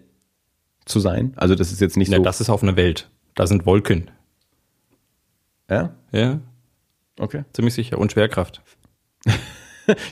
zu 0.85 0.99
sein. 0.99 1.33
Also 1.37 1.55
das 1.55 1.71
ist 1.71 1.79
jetzt 1.79 1.95
nicht 1.95 2.11
ja, 2.11 2.17
so. 2.17 2.23
das 2.23 2.41
ist 2.41 2.49
auf 2.49 2.63
einer 2.63 2.75
Welt. 2.75 3.09
Da 3.37 3.47
sind 3.47 3.65
Wolken. 3.65 4.09
ja, 5.69 5.93
Ja, 6.11 6.39
okay. 7.19 7.43
ziemlich 7.53 7.73
sicher. 7.73 7.97
Und 7.97 8.11
Schwerkraft. 8.11 8.61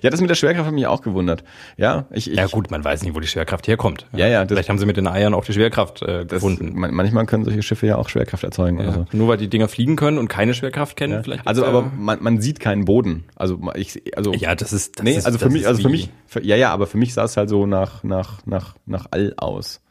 Ja, 0.01 0.09
das 0.09 0.21
mit 0.21 0.29
der 0.29 0.35
Schwerkraft 0.35 0.67
hat 0.67 0.73
mich 0.73 0.87
auch 0.87 1.01
gewundert. 1.01 1.43
Ja, 1.75 2.05
ich, 2.09 2.31
ich 2.31 2.37
Ja 2.37 2.47
gut, 2.47 2.71
man 2.71 2.81
weiß 2.85 3.03
nicht, 3.03 3.13
wo 3.13 3.19
die 3.19 3.27
Schwerkraft 3.27 3.67
herkommt. 3.67 4.07
Ja, 4.13 4.25
ja, 4.25 4.45
das- 4.45 4.53
Vielleicht 4.55 4.69
haben 4.69 4.79
sie 4.79 4.85
mit 4.85 4.95
den 4.95 5.05
Eiern 5.05 5.33
auch 5.33 5.43
die 5.43 5.51
Schwerkraft 5.51 6.01
äh, 6.01 6.19
das, 6.25 6.41
gefunden. 6.41 6.79
man, 6.79 6.93
manchmal 6.93 7.25
können 7.25 7.43
solche 7.43 7.61
Schiffe 7.61 7.85
ja 7.85 7.97
auch 7.97 8.07
Schwerkraft 8.07 8.45
erzeugen. 8.45 8.79
Ja. 8.79 8.83
oder 8.87 8.93
so. 8.93 9.05
Nur 9.17 9.27
weil 9.27 9.35
die 9.35 9.49
Dinger 9.49 9.67
fliegen 9.67 9.97
können 9.97 10.17
und 10.17 10.29
keine 10.29 10.53
Schwerkraft 10.53 10.95
kennen. 10.95 11.21
Vielleicht 11.25 11.45
Also, 11.45 11.65
aber 11.65 11.91
man, 11.93 12.23
man 12.23 12.39
sieht 12.39 12.61
keinen 12.61 12.85
Boden. 12.85 13.25
Also 13.35 13.59
ich, 13.75 14.15
also 14.17 14.33
ja, 14.33 14.55
das 14.55 14.71
ist. 14.71 14.97
Das 14.99 15.03
nee, 15.03 15.17
ist, 15.17 15.25
also 15.25 15.39
für 15.39 15.45
das 15.45 15.53
mich, 15.53 15.67
also 15.67 15.81
für 15.81 15.89
mich, 15.89 16.09
für, 16.25 16.41
ja, 16.41 16.55
ja, 16.55 16.71
aber 16.71 16.87
für 16.87 16.97
mich 16.97 17.13
sah 17.13 17.25
es 17.25 17.35
halt 17.35 17.49
so 17.49 17.65
nach 17.65 18.01
nach 18.05 18.45
nach 18.45 18.75
nach 18.85 19.07
All 19.11 19.33
aus. 19.35 19.81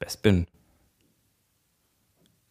Bespin. 0.00 0.48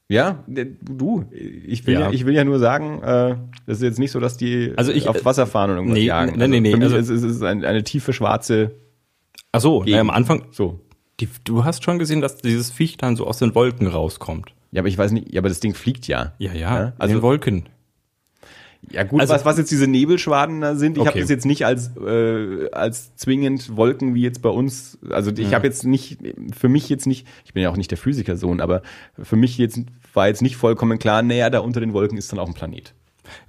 Ja, 0.07 0.43
der- 0.45 0.65
du, 0.65 1.25
ich 1.31 1.85
will 1.87 1.95
ja. 1.95 1.99
Ja. 2.01 2.11
ich 2.11 2.25
will 2.25 2.35
ja 2.35 2.43
nur 2.43 2.59
sagen, 2.59 3.01
äh, 3.01 3.35
das 3.65 3.77
ist 3.77 3.83
jetzt 3.83 3.99
nicht 3.99 4.11
so, 4.11 4.19
dass 4.19 4.37
die 4.37 4.73
Also 4.75 4.91
ich- 4.91 5.07
auf 5.07 5.25
Wasser 5.25 5.47
fahren 5.47 5.71
und 5.71 5.77
irgendwas 5.77 5.97
nee, 5.97 6.05
jagen. 6.05 6.37
nee, 6.37 6.47
nee, 6.47 6.59
nee, 6.59 6.75
mich 6.75 6.83
also- 6.83 6.97
ist, 6.97 7.09
ist 7.09 7.23
es 7.23 7.41
ein, 7.41 7.65
eine 7.65 7.83
tiefe 7.83 8.13
schwarze 8.13 8.75
Ach 9.51 9.61
so, 9.61 9.83
na, 9.87 9.99
am 9.99 10.09
Anfang. 10.11 10.43
so. 10.51 10.79
Die, 11.19 11.27
du 11.45 11.63
hast 11.63 11.83
schon 11.83 11.97
gesehen, 11.97 12.21
dass 12.21 12.37
dieses 12.37 12.71
Viech 12.71 12.97
dann 12.97 13.15
so 13.15 13.25
aus 13.25 13.39
den 13.39 13.55
Wolken 13.55 13.87
rauskommt. 13.87 14.53
Ja, 14.71 14.81
aber 14.81 14.89
ich 14.89 14.97
weiß 14.97 15.11
nicht, 15.13 15.33
ja, 15.33 15.39
aber 15.41 15.47
das 15.49 15.61
Ding 15.61 15.73
fliegt 15.73 16.07
ja. 16.07 16.33
Ja, 16.39 16.51
ja. 16.53 16.59
Ja, 16.59 16.83
in 16.87 16.93
also- 16.99 17.15
den 17.15 17.21
Wolken. 17.21 17.63
Ja 18.91 19.03
gut, 19.03 19.19
Also- 19.21 19.33
was, 19.33 19.45
was 19.45 19.57
jetzt 19.57 19.71
diese 19.71 19.87
Nebelschwaden 19.87 20.61
da 20.61 20.75
sind, 20.75 20.97
ich 20.97 21.01
habe 21.01 21.11
Okay. 21.11 21.21
das 21.21 21.29
jetzt 21.29 21.45
nicht 21.45 21.65
als 21.65 21.91
äh, 21.97 22.69
als 22.71 23.15
zwingend 23.15 23.75
Wolken 23.75 24.13
wie 24.15 24.21
jetzt 24.21 24.41
bei 24.41 24.49
uns. 24.49 24.97
Also 25.09 25.31
ich 25.31 25.53
habe 25.53 25.65
jetzt 25.67 25.85
nicht 25.85 26.17
für 26.55 26.69
mich 26.69 26.89
jetzt 26.89 27.07
nicht, 27.07 27.25
ich 27.45 27.53
bin 27.53 27.63
ja 27.63 27.69
auch 27.69 27.77
nicht 27.77 27.91
der 27.91 27.97
Physikersohn, 27.97 28.61
aber 28.61 28.81
für 29.21 29.35
mich 29.35 29.57
jetzt 29.57 29.79
war 30.13 30.27
jetzt 30.27 30.41
nicht 30.41 30.55
vollkommen 30.55 30.99
klar, 30.99 31.21
naja, 31.23 31.49
da 31.49 31.59
unter 31.59 31.79
den 31.79 31.93
Wolken 31.93 32.17
ist 32.17 32.31
dann 32.31 32.39
auch 32.39 32.47
ein 32.47 32.53
Planet. 32.53 32.93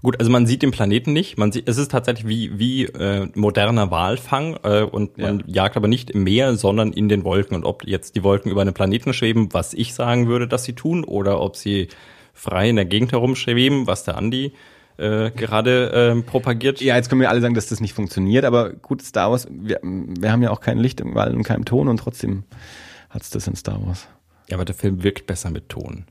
Gut, 0.02 0.18
also 0.18 0.30
man 0.32 0.46
sieht 0.46 0.62
den 0.62 0.70
Planeten 0.70 1.12
nicht. 1.12 1.36
Man 1.36 1.52
sieht, 1.52 1.68
es 1.68 1.76
ist 1.76 1.90
tatsächlich 1.90 2.26
wie 2.26 2.58
wie 2.58 2.84
äh, 2.86 3.28
moderner 3.34 3.90
Walfang 3.90 4.56
äh, 4.62 4.80
und 4.82 5.18
man 5.18 5.40
Ja. 5.40 5.44
jagt 5.64 5.76
aber 5.76 5.86
nicht 5.86 6.10
im 6.10 6.24
Meer, 6.24 6.56
sondern 6.56 6.92
in 6.94 7.10
den 7.10 7.24
Wolken. 7.24 7.54
Und 7.54 7.64
ob 7.66 7.84
jetzt 7.86 8.16
die 8.16 8.22
Wolken 8.22 8.50
über 8.50 8.62
einen 8.62 8.72
Planeten 8.72 9.12
schweben, 9.12 9.52
was 9.52 9.74
ich 9.74 9.92
sagen 9.92 10.28
würde, 10.28 10.48
dass 10.48 10.64
sie 10.64 10.72
tun, 10.72 11.04
oder 11.04 11.42
ob 11.42 11.56
sie 11.56 11.88
frei 12.32 12.70
in 12.70 12.76
der 12.76 12.86
Gegend 12.86 13.12
herumschweben, 13.12 13.86
was 13.86 14.04
der 14.04 14.16
Andi 14.16 14.52
äh, 14.98 15.30
gerade 15.30 15.92
äh, 15.92 16.22
propagiert. 16.22 16.80
Ja, 16.80 16.96
jetzt 16.96 17.08
können 17.08 17.20
wir 17.20 17.30
alle 17.30 17.40
sagen, 17.40 17.54
dass 17.54 17.66
das 17.68 17.80
nicht 17.80 17.92
funktioniert, 17.92 18.44
aber 18.44 18.70
gut, 18.70 19.02
Star 19.02 19.30
Wars, 19.30 19.46
wir, 19.50 19.80
wir 19.82 20.32
haben 20.32 20.42
ja 20.42 20.50
auch 20.50 20.60
kein 20.60 20.78
Licht 20.78 21.00
im 21.00 21.14
Wald 21.14 21.34
und 21.34 21.42
keinen 21.42 21.64
Ton 21.64 21.88
und 21.88 21.98
trotzdem 21.98 22.44
hat's 23.10 23.30
das 23.30 23.46
in 23.46 23.56
Star 23.56 23.84
Wars. 23.86 24.08
Ja, 24.48 24.56
aber 24.56 24.64
der 24.64 24.74
Film 24.74 25.02
wirkt 25.02 25.26
besser 25.26 25.50
mit 25.50 25.68
Ton. 25.68 26.04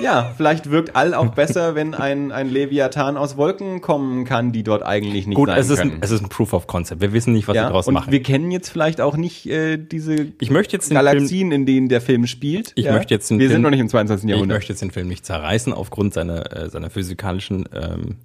Ja, 0.00 0.32
vielleicht 0.36 0.70
wirkt 0.70 0.94
All 0.94 1.12
auch 1.14 1.34
besser, 1.34 1.74
wenn 1.74 1.94
ein, 1.94 2.30
ein 2.30 2.48
Leviathan 2.48 3.16
aus 3.16 3.36
Wolken 3.36 3.80
kommen 3.80 4.24
kann, 4.24 4.52
die 4.52 4.62
dort 4.62 4.82
eigentlich 4.84 5.26
nicht 5.26 5.34
Gut, 5.36 5.48
sein 5.48 5.58
es 5.58 5.70
ist, 5.70 5.78
können. 5.78 5.92
ein, 5.94 5.98
es 6.02 6.10
ist 6.12 6.22
ein 6.22 6.28
Proof 6.28 6.52
of 6.52 6.66
Concept. 6.68 7.00
Wir 7.00 7.12
wissen 7.12 7.32
nicht, 7.32 7.48
was 7.48 7.56
ja, 7.56 7.64
daraus 7.64 7.88
und 7.88 7.94
machen. 7.94 8.12
wir 8.12 8.22
kennen 8.22 8.50
jetzt 8.52 8.68
vielleicht 8.68 9.00
auch 9.00 9.16
nicht 9.16 9.46
äh, 9.46 9.76
diese 9.76 10.28
ich 10.40 10.50
möchte 10.50 10.76
jetzt 10.76 10.90
den 10.90 10.96
Film, 10.96 11.04
Galaxien, 11.06 11.50
in 11.52 11.66
denen 11.66 11.88
der 11.88 12.00
Film 12.00 12.26
spielt. 12.28 12.72
Ich 12.76 12.84
ja? 12.84 12.92
möchte 12.92 13.12
jetzt 13.14 13.28
den 13.30 13.38
Wir 13.40 13.46
Film- 13.48 13.56
sind 13.56 13.62
noch 13.62 13.70
nicht 13.70 13.80
im 13.80 13.88
22. 13.88 14.24
ich 14.24 14.30
Jahrhundert. 14.30 14.58
möchte 14.58 14.72
jetzt 14.72 14.82
den 14.82 14.92
Film 14.92 15.08
nicht 15.08 15.26
zerreißen 15.26 15.72
aufgrund 15.72 16.14
seiner 16.14 16.54
äh, 16.56 16.70
seiner 16.70 16.90
physikalischen 16.90 17.68
ähm, 17.74 18.16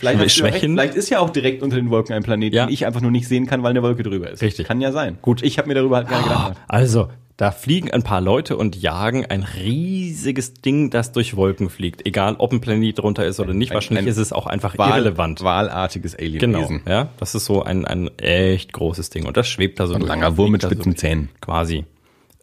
Vielleicht. 0.00 0.30
Schwächen. 0.34 0.72
vielleicht 0.72 0.94
ist 0.94 1.10
ja 1.10 1.20
auch 1.20 1.30
direkt 1.30 1.62
unter 1.62 1.76
den 1.76 1.90
Wolken 1.90 2.14
ein 2.14 2.22
Planet, 2.22 2.52
Ja. 2.54 2.66
den 2.66 2.72
ich 2.72 2.86
einfach 2.86 3.00
nur 3.02 3.10
nicht 3.10 3.28
sehen 3.28 3.46
kann, 3.46 3.62
weil 3.62 3.70
eine 3.70 3.82
Wolke 3.82 4.02
drüber 4.02 4.30
ist. 4.30 4.42
Richtig. 4.42 4.66
Kann 4.66 4.80
ja 4.80 4.92
sein. 4.92 5.18
Gut, 5.22 5.42
ich 5.42 5.58
habe 5.58 5.68
mir 5.68 5.74
darüber 5.74 5.96
halt 5.96 6.08
gerne 6.08 6.22
gedacht. 6.24 6.52
Also, 6.68 7.08
da 7.36 7.50
fliegen 7.52 7.90
ein 7.90 8.02
paar 8.02 8.20
Leute 8.20 8.56
und 8.58 8.76
jagen 8.76 9.24
ein 9.26 9.42
riesiges 9.42 10.52
Ding, 10.54 10.90
das 10.90 11.12
durch 11.12 11.36
Wolken 11.36 11.70
fliegt. 11.70 12.06
Egal, 12.06 12.34
ob 12.38 12.52
ein 12.52 12.60
Planet 12.60 12.98
drunter 12.98 13.24
ist 13.24 13.40
oder 13.40 13.54
nicht. 13.54 13.70
Ein- 13.70 13.74
Wahrscheinlich 13.76 14.04
ein 14.06 14.08
ist 14.08 14.18
es 14.18 14.32
auch 14.32 14.46
einfach 14.46 14.76
Wahl, 14.76 14.90
irrelevant. 15.00 15.42
Wahlartiges 15.42 16.16
Genau, 16.16 16.58
Alienwesen. 16.58 16.82
ja. 16.86 17.08
Das 17.18 17.34
ist 17.34 17.46
so 17.46 17.62
ein, 17.62 17.84
ein 17.86 18.08
echt 18.18 18.72
großes 18.74 19.08
Ding. 19.10 19.26
Und 19.26 19.36
das 19.36 19.48
schwebt 19.48 19.80
da 19.80 19.86
so 19.86 19.94
Ein 19.94 20.02
langer 20.02 20.36
Wurm 20.36 20.52
mit 20.52 20.62
so 20.62 20.68
spitzen. 20.68 20.96
Zähnen. 20.96 21.28
Quasi. 21.40 21.84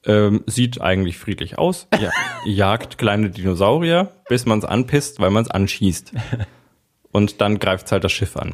Ähm, 0.06 0.42
sieht 0.48 0.80
eigentlich 0.82 1.18
friedlich 1.18 1.58
aus. 1.58 1.88
Ja, 2.00 2.12
jagt 2.46 2.98
kleine 2.98 3.30
Dinosaurier, 3.30 4.12
bis 4.30 4.46
man 4.46 4.60
es 4.60 4.66
anpisst, 4.66 5.20
weil 5.20 5.32
man 5.32 5.44
es 5.44 5.52
anschießt. 5.52 6.14
Und 7.18 7.42
dann 7.42 7.58
greift 7.58 7.92
halt 7.92 8.04
das 8.04 8.12
Schiff 8.12 8.38
an. 8.38 8.54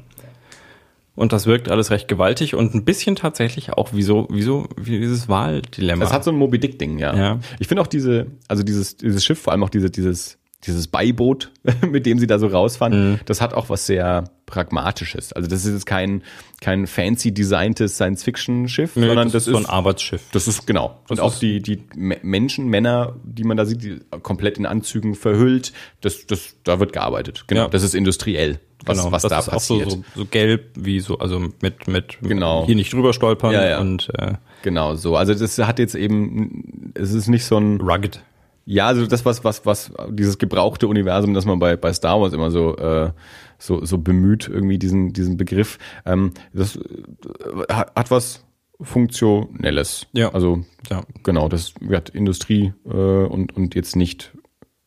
Und 1.16 1.34
das 1.34 1.46
wirkt 1.46 1.70
alles 1.70 1.92
recht 1.92 2.08
gewaltig 2.08 2.56
und 2.56 2.74
ein 2.74 2.86
bisschen 2.86 3.16
tatsächlich 3.16 3.74
auch 3.74 3.94
wie 3.94 4.02
so, 4.02 4.28
wie 4.32 4.42
so, 4.42 4.68
wie 4.78 5.00
dieses 5.00 5.28
Wahldilemma. 5.30 6.04
Das 6.04 6.14
hat 6.14 6.24
so 6.24 6.32
ein 6.32 6.38
Moby 6.38 6.60
Dick 6.60 6.80
Ding, 6.80 6.98
ja. 6.98 7.16
Ja. 7.16 7.40
Ich 7.60 7.68
finde 7.68 7.82
auch 7.84 7.88
diese, 7.88 8.28
also 8.48 8.64
dieses, 8.64 8.98
dieses 8.98 9.24
Schiff, 9.24 9.40
vor 9.40 9.52
allem 9.52 9.64
auch 9.64 9.70
diese, 9.70 9.92
dieses, 9.92 10.40
dieses 10.66 10.88
Beiboot, 10.88 11.52
mit 11.90 12.06
dem 12.06 12.20
sie 12.20 12.28
da 12.28 12.40
so 12.40 12.48
rausfahren, 12.48 13.12
Mhm. 13.14 13.20
das 13.26 13.42
hat 13.42 13.54
auch 13.54 13.70
was 13.70 13.86
sehr 13.86 14.26
pragmatisches. 14.46 15.34
Also 15.34 15.50
das 15.50 15.66
ist 15.66 15.74
jetzt 15.74 15.86
kein, 15.86 16.22
kein 16.62 16.86
fancy 16.88 17.34
designtes 17.34 17.96
Science-Fiction-Schiff, 17.96 18.96
Nö, 18.96 19.08
sondern 19.08 19.32
das, 19.32 19.48
ist 19.48 19.52
so 19.54 19.58
ein 19.58 19.66
Arbeitsschiff. 19.66 20.22
Das 20.32 20.48
ist 20.48 20.68
genau. 20.68 21.00
Und 21.10 21.18
Das 21.18 21.20
auch 21.20 21.34
ist- 21.34 21.42
die, 21.42 21.62
die 21.62 21.84
Me- 21.96 22.20
Menschen, 22.22 22.68
Männer, 22.68 23.16
die 23.24 23.44
man 23.44 23.58
da 23.58 23.66
sieht, 23.66 23.84
die 23.84 24.00
komplett 24.22 24.58
in 24.58 24.66
Anzügen 24.66 25.16
verhüllt, 25.16 25.74
das, 26.02 26.26
das, 26.28 26.56
da 26.64 26.80
wird 26.80 26.94
gearbeitet. 26.94 27.46
Genau. 27.48 27.64
Ja. 27.64 27.68
Das 27.70 27.84
ist 27.84 27.96
industriell, 27.96 28.60
was, 28.86 28.98
genau, 29.00 29.12
was 29.12 29.24
das 29.24 29.30
da 29.32 29.40
ist 29.40 29.50
passiert. 29.50 29.88
auch 29.88 29.92
so, 29.92 29.98
so, 29.98 30.04
so 30.22 30.26
gelb, 30.26 30.72
wie 30.76 31.00
so, 31.00 31.18
also 31.18 31.40
mit, 31.62 31.88
mit 31.88 32.18
Genau. 32.22 32.66
hier 32.66 32.76
nicht 32.76 32.94
drüber 32.94 33.14
stolpern 33.14 33.52
Ja, 33.54 33.66
ja. 33.68 33.80
und 33.80 34.10
äh, 34.18 34.34
Genau 34.62 34.96
so. 34.96 35.16
Also 35.18 35.34
das 35.34 35.58
hat 35.58 35.80
jetzt 35.80 35.96
eben, 35.96 36.92
es 36.94 37.12
ist 37.14 37.28
nicht 37.28 37.44
so 37.46 37.58
ein, 37.58 37.82
rugged. 37.82 38.22
Ja, 38.66 38.88
also 38.88 39.06
das, 39.08 39.26
was, 39.26 39.44
was, 39.44 39.66
was, 39.66 39.92
dieses 40.10 40.38
gebrauchte 40.38 40.88
Universum, 40.88 41.34
das 41.34 41.46
man 41.46 41.60
bei, 41.60 41.76
bei 41.76 41.92
Star 41.94 42.22
Wars 42.22 42.34
immer 42.34 42.50
so, 42.52 42.76
äh, 42.78 43.12
so, 43.58 43.84
so 43.86 43.98
bemüht, 43.98 44.48
irgendwie 44.48 44.78
diesen, 44.80 45.14
diesen 45.14 45.38
Begriff, 45.38 45.78
ähm, 46.06 46.32
das 46.54 46.76
äh, 46.78 47.74
hat, 47.74 48.12
was 48.12 48.44
Funktionelles. 48.82 50.08
Ja. 50.14 50.34
Also, 50.34 50.64
Ja. 50.90 51.02
genau, 51.24 51.48
das 51.50 51.74
wird 51.80 52.10
Industrie 52.10 52.74
äh, 52.86 52.90
und, 52.90 53.56
und 53.56 53.76
jetzt 53.76 53.96
nicht 53.96 54.34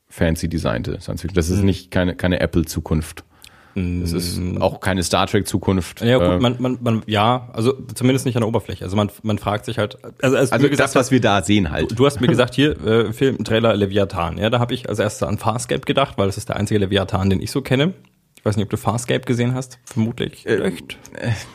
fancy 0.09 0.49
designte 0.49 1.01
Science 1.01 1.23
Fiction. 1.23 1.35
Das 1.37 1.51
ist 1.51 1.61
Mhm. 1.61 1.67
nicht 1.67 1.91
keine, 1.91 2.15
keine 2.17 2.41
Apple-Zukunft. 2.41 3.25
Das 3.77 4.13
ist 4.13 4.41
auch 4.59 4.81
keine 4.81 5.03
Star 5.03 5.27
Trek-Zukunft. 5.27 6.01
Ja, 6.01 6.17
gut, 6.17 6.27
Äh, 6.27 6.39
man, 6.39 6.57
man, 6.59 6.79
man, 6.81 7.03
ja, 7.07 7.51
also 7.53 7.75
zumindest 7.95 8.25
nicht 8.25 8.37
an 8.37 8.41
der 8.41 8.49
Oberfläche. 8.49 8.83
Also 8.85 8.97
man, 8.97 9.11
man 9.23 9.37
fragt 9.39 9.67
sich 9.67 9.77
halt, 9.79 9.99
also, 10.23 10.37
als 10.37 10.51
also 10.51 10.65
du 10.65 10.71
gesagt 10.71 10.89
das, 10.89 10.95
was 10.95 11.11
wir 11.11 11.21
da 11.21 11.43
sehen 11.43 11.71
halt. 11.71 11.91
hast, 11.91 11.99
du 11.99 12.07
hast 12.07 12.21
mir 12.23 12.27
gesagt, 12.27 12.55
hier, 12.55 12.81
äh, 12.87 13.13
Film, 13.13 13.45
Trailer 13.45 13.77
Leviathan. 13.77 14.39
Ja, 14.39 14.49
da 14.49 14.61
habe 14.61 14.73
ich 14.73 14.89
als 14.89 14.99
erstes 14.99 15.29
an 15.29 15.37
Farscape 15.37 15.83
gedacht, 15.83 16.17
weil 16.17 16.27
das 16.27 16.39
ist 16.39 16.49
der 16.49 16.57
einzige 16.57 16.81
Leviathan, 16.81 17.29
den 17.29 17.43
ich 17.43 17.51
so 17.51 17.61
kenne. 17.61 17.93
Ich 18.47 18.49
weiß 18.51 18.57
nicht, 18.59 18.67
ob 18.67 18.71
du 18.71 18.77
Farscape 18.77 19.23
gesehen 19.25 19.55
hast. 19.57 19.81
Vermutlich. 19.87 20.47
Echt. 20.47 20.97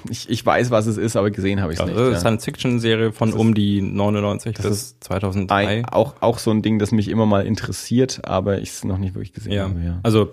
Ich, 0.10 0.30
ich 0.30 0.46
weiß, 0.46 0.72
was 0.72 0.88
es 0.88 0.98
ist, 0.98 1.16
aber 1.16 1.32
gesehen 1.32 1.62
habe 1.62 1.72
ich 1.72 1.80
es 1.80 1.82
Also, 1.82 1.94
nicht. 1.94 2.06
das 2.06 2.14
ja. 2.16 2.20
Science-Fiction-Serie 2.20 3.14
von 3.14 3.32
um 3.32 3.54
die 3.54 3.82
99 3.82 4.58
bis 4.58 5.00
2003. 5.00 5.68
Ein, 5.68 5.86
auch, 5.86 6.16
auch 6.20 6.38
so 6.38 6.52
ein 6.52 6.62
Ding, 6.62 6.80
das 6.80 6.92
mich 6.92 7.08
immer 7.08 7.26
mal 7.26 7.46
interessiert, 7.46 8.26
aber 8.26 8.58
ich 8.60 8.72
es 8.72 8.84
noch 8.84 8.98
nicht 8.98 9.16
wirklich 9.16 9.32
gesehen 9.32 9.54
Ja. 9.54 9.64
habe. 9.70 9.80
Ja. 9.80 10.00
Also 10.04 10.32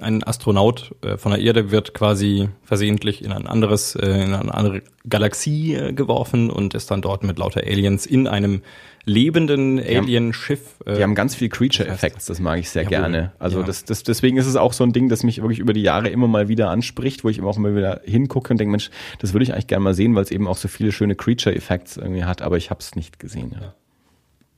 ein 0.00 0.22
Astronaut 0.22 0.94
äh, 1.04 1.16
von 1.16 1.32
der 1.32 1.40
Erde 1.40 1.72
wird 1.72 1.92
quasi 1.92 2.50
versehentlich 2.62 3.24
in 3.24 3.32
ein 3.32 3.48
anderes, 3.48 3.96
äh, 3.96 4.06
in 4.06 4.32
eine 4.32 4.54
andere 4.54 4.82
Galaxie 5.08 5.74
äh, 5.74 5.92
geworfen 5.92 6.50
und 6.50 6.74
ist 6.74 6.88
dann 6.92 7.02
dort 7.02 7.24
mit 7.24 7.36
lauter 7.40 7.62
Aliens 7.66 8.06
in 8.06 8.28
einem 8.28 8.62
lebenden 9.06 9.78
Alien-Schiff. 9.78 10.60
äh, 10.84 10.96
Die 10.96 11.02
haben 11.02 11.14
ganz 11.14 11.34
viel 11.36 11.48
Creature 11.48 11.88
Effects, 11.88 12.26
das 12.26 12.40
mag 12.40 12.58
ich 12.58 12.68
sehr 12.68 12.82
Jawohl. 12.82 12.90
gerne. 12.98 13.32
Also 13.38 13.60
Ja. 13.60 13.66
das, 13.66 13.84
das, 13.84 14.02
deswegen 14.02 14.36
ist 14.36 14.46
es 14.46 14.56
auch 14.56 14.72
so 14.72 14.84
ein 14.84 14.92
Ding, 14.92 15.08
das 15.08 15.22
mich 15.22 15.40
wirklich 15.40 15.60
über 15.60 15.72
die 15.72 15.82
Jahre 15.82 16.08
immer 16.08 16.26
mal 16.26 16.48
wieder 16.48 16.70
anspricht, 16.70 17.22
wo 17.24 17.28
ich 17.28 17.38
immer 17.38 17.48
auch 17.48 17.56
immer 17.56 17.74
wieder 17.74 18.00
hingucke 18.04 18.52
und 18.52 18.58
denke, 18.58 18.72
Mensch, 18.72 18.90
das 19.20 19.32
würde 19.32 19.44
ich 19.44 19.52
eigentlich 19.52 19.68
gerne 19.68 19.84
mal 19.84 19.94
sehen, 19.94 20.14
weil 20.16 20.24
es 20.24 20.30
eben 20.32 20.46
auch 20.48 20.56
so 20.56 20.66
viele 20.68 20.90
schöne 20.92 21.14
Creature 21.14 21.54
Effects 21.54 21.96
irgendwie 21.96 22.24
hat, 22.24 22.42
aber 22.42 22.56
ich 22.56 22.68
habe 22.70 22.80
es 22.80 22.96
nicht 22.96 23.18
gesehen. 23.20 23.54
Ja. 23.60 23.74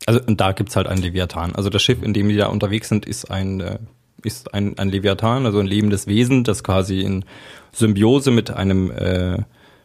Also 0.06 0.20
und 0.26 0.40
da 0.40 0.52
gibt's 0.52 0.76
halt 0.76 0.86
einen 0.86 1.02
Leviathan. 1.02 1.54
Also 1.54 1.68
das 1.68 1.82
Schiff, 1.82 2.02
in 2.02 2.14
dem 2.14 2.28
die 2.30 2.36
da 2.36 2.46
unterwegs 2.46 2.88
sind, 2.88 3.04
ist 3.04 3.30
ein 3.30 3.60
äh, 3.60 3.78
ist 4.24 4.52
ein, 4.54 4.76
ein 4.78 4.88
Leviathan, 4.88 5.46
also 5.46 5.60
ein 5.60 5.66
lebendes 5.66 6.06
Wesen, 6.08 6.42
das 6.42 6.64
quasi 6.64 7.02
in 7.02 7.24
Symbiose 7.72 8.30
mit 8.32 8.50
einem 8.50 8.90
äh, 8.90 9.42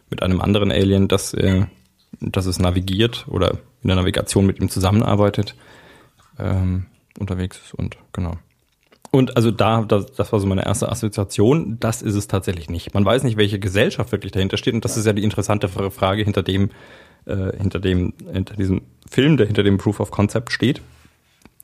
mit 0.10 0.24
einem 0.24 0.40
anderen 0.42 0.72
Alien, 0.72 1.08
das 1.08 1.34
äh, 1.34 1.66
das 2.20 2.46
es 2.46 2.60
navigiert 2.60 3.26
oder 3.28 3.52
in 3.82 3.88
der 3.88 3.96
Navigation 3.96 4.46
mit 4.46 4.60
ihm 4.60 4.70
zusammenarbeitet, 4.70 5.56
ähm, 6.40 6.86
unterwegs 7.20 7.60
ist 7.64 7.74
und 7.74 7.98
genau. 8.12 8.38
Und 9.12 9.38
also 9.38 9.52
da, 9.52 9.84
das, 9.84 10.12
das 10.14 10.34
war 10.34 10.40
so 10.40 10.48
meine 10.48 10.66
erste 10.66 10.90
Assoziation. 10.90 11.78
Das 11.80 12.02
ist 12.02 12.16
es 12.16 12.28
tatsächlich 12.28 12.68
nicht. 12.68 12.96
Man 12.96 13.06
weiß 13.06 13.22
nicht, 13.22 13.38
welche 13.38 13.60
Gesellschaft 13.60 14.12
wirklich 14.12 14.32
dahinter 14.32 14.58
steht. 14.58 14.74
Und 14.74 14.84
das 14.84 14.98
ist 14.98 15.06
ja 15.06 15.14
die 15.14 15.24
interessante 15.24 15.68
Frage 15.68 16.24
hinter 16.24 16.42
dem, 16.42 16.72
äh, 17.26 17.56
hinter 17.56 17.80
dem, 17.80 18.16
hinter 18.32 18.56
diesem 18.56 18.82
Film, 19.08 19.38
der 19.38 19.46
hinter 19.46 19.62
dem 19.62 19.78
Proof 19.78 20.00
of 20.00 20.10
Concept 20.10 20.52
steht. 20.52 20.82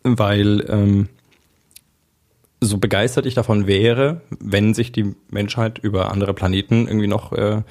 Weil 0.03 0.63
ähm, 0.69 1.09
so 2.61 2.77
begeistert 2.77 3.25
ich 3.25 3.33
davon 3.33 3.65
wäre, 3.65 4.21
wenn 4.39 4.75
sich 4.75 4.91
die 4.91 5.15
Menschheit 5.31 5.79
über 5.79 6.11
andere 6.11 6.35
Planeten 6.35 6.87
irgendwie 6.87 7.07
noch 7.07 7.33
äh, 7.33 7.63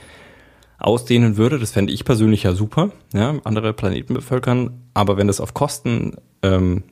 ausdehnen 0.78 1.36
würde. 1.36 1.58
Das 1.58 1.72
fände 1.72 1.92
ich 1.92 2.04
persönlich 2.04 2.44
ja 2.44 2.52
super, 2.52 2.90
ja, 3.12 3.34
andere 3.44 3.72
Planeten 3.72 4.14
bevölkern. 4.14 4.82
Aber 4.94 5.16
wenn 5.16 5.26
das 5.26 5.40
auf 5.40 5.54
Kosten 5.54 6.16
ähm, 6.42 6.84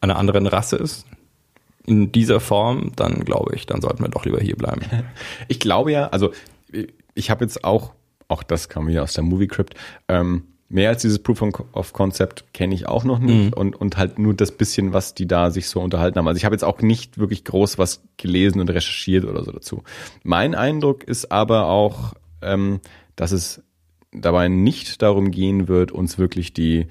einer 0.00 0.16
anderen 0.16 0.46
Rasse 0.46 0.76
ist, 0.76 1.06
in 1.86 2.12
dieser 2.12 2.40
Form, 2.40 2.92
dann 2.96 3.24
glaube 3.24 3.54
ich, 3.54 3.66
dann 3.66 3.80
sollten 3.80 4.02
wir 4.02 4.08
doch 4.08 4.24
lieber 4.24 4.40
hier 4.40 4.56
bleiben. 4.56 4.82
Ich 5.48 5.58
glaube 5.58 5.92
ja, 5.92 6.08
also 6.08 6.32
ich 7.14 7.30
habe 7.30 7.44
jetzt 7.44 7.64
auch, 7.64 7.92
auch 8.28 8.42
das 8.42 8.68
kam 8.68 8.86
wieder 8.86 9.02
aus 9.02 9.14
der 9.14 9.24
Movie 9.24 9.48
Crypt, 9.48 9.74
ähm, 10.08 10.44
mehr 10.68 10.90
als 10.90 11.02
dieses 11.02 11.18
Proof 11.18 11.42
of 11.72 11.92
Concept 11.92 12.54
kenne 12.54 12.74
ich 12.74 12.86
auch 12.86 13.02
noch 13.02 13.18
nicht 13.18 13.56
und, 13.56 13.74
und 13.74 13.96
halt 13.96 14.20
nur 14.20 14.34
das 14.34 14.52
bisschen, 14.52 14.92
was 14.92 15.14
die 15.14 15.26
da 15.26 15.50
sich 15.50 15.68
so 15.68 15.80
unterhalten 15.80 16.16
haben. 16.18 16.28
Also 16.28 16.38
ich 16.38 16.44
habe 16.44 16.54
jetzt 16.54 16.62
auch 16.62 16.80
nicht 16.80 17.18
wirklich 17.18 17.44
groß 17.44 17.76
was 17.76 18.02
gelesen 18.16 18.60
und 18.60 18.70
recherchiert 18.70 19.24
oder 19.24 19.42
so 19.42 19.50
dazu. 19.50 19.82
Mein 20.22 20.54
Eindruck 20.54 21.02
ist 21.02 21.32
aber 21.32 21.66
auch, 21.66 22.14
ähm, 22.42 22.80
dass 23.16 23.32
es 23.32 23.62
dabei 24.12 24.48
nicht 24.48 25.02
darum 25.02 25.30
gehen 25.30 25.68
wird, 25.68 25.92
uns 25.92 26.18
wirklich 26.18 26.52
die 26.52 26.86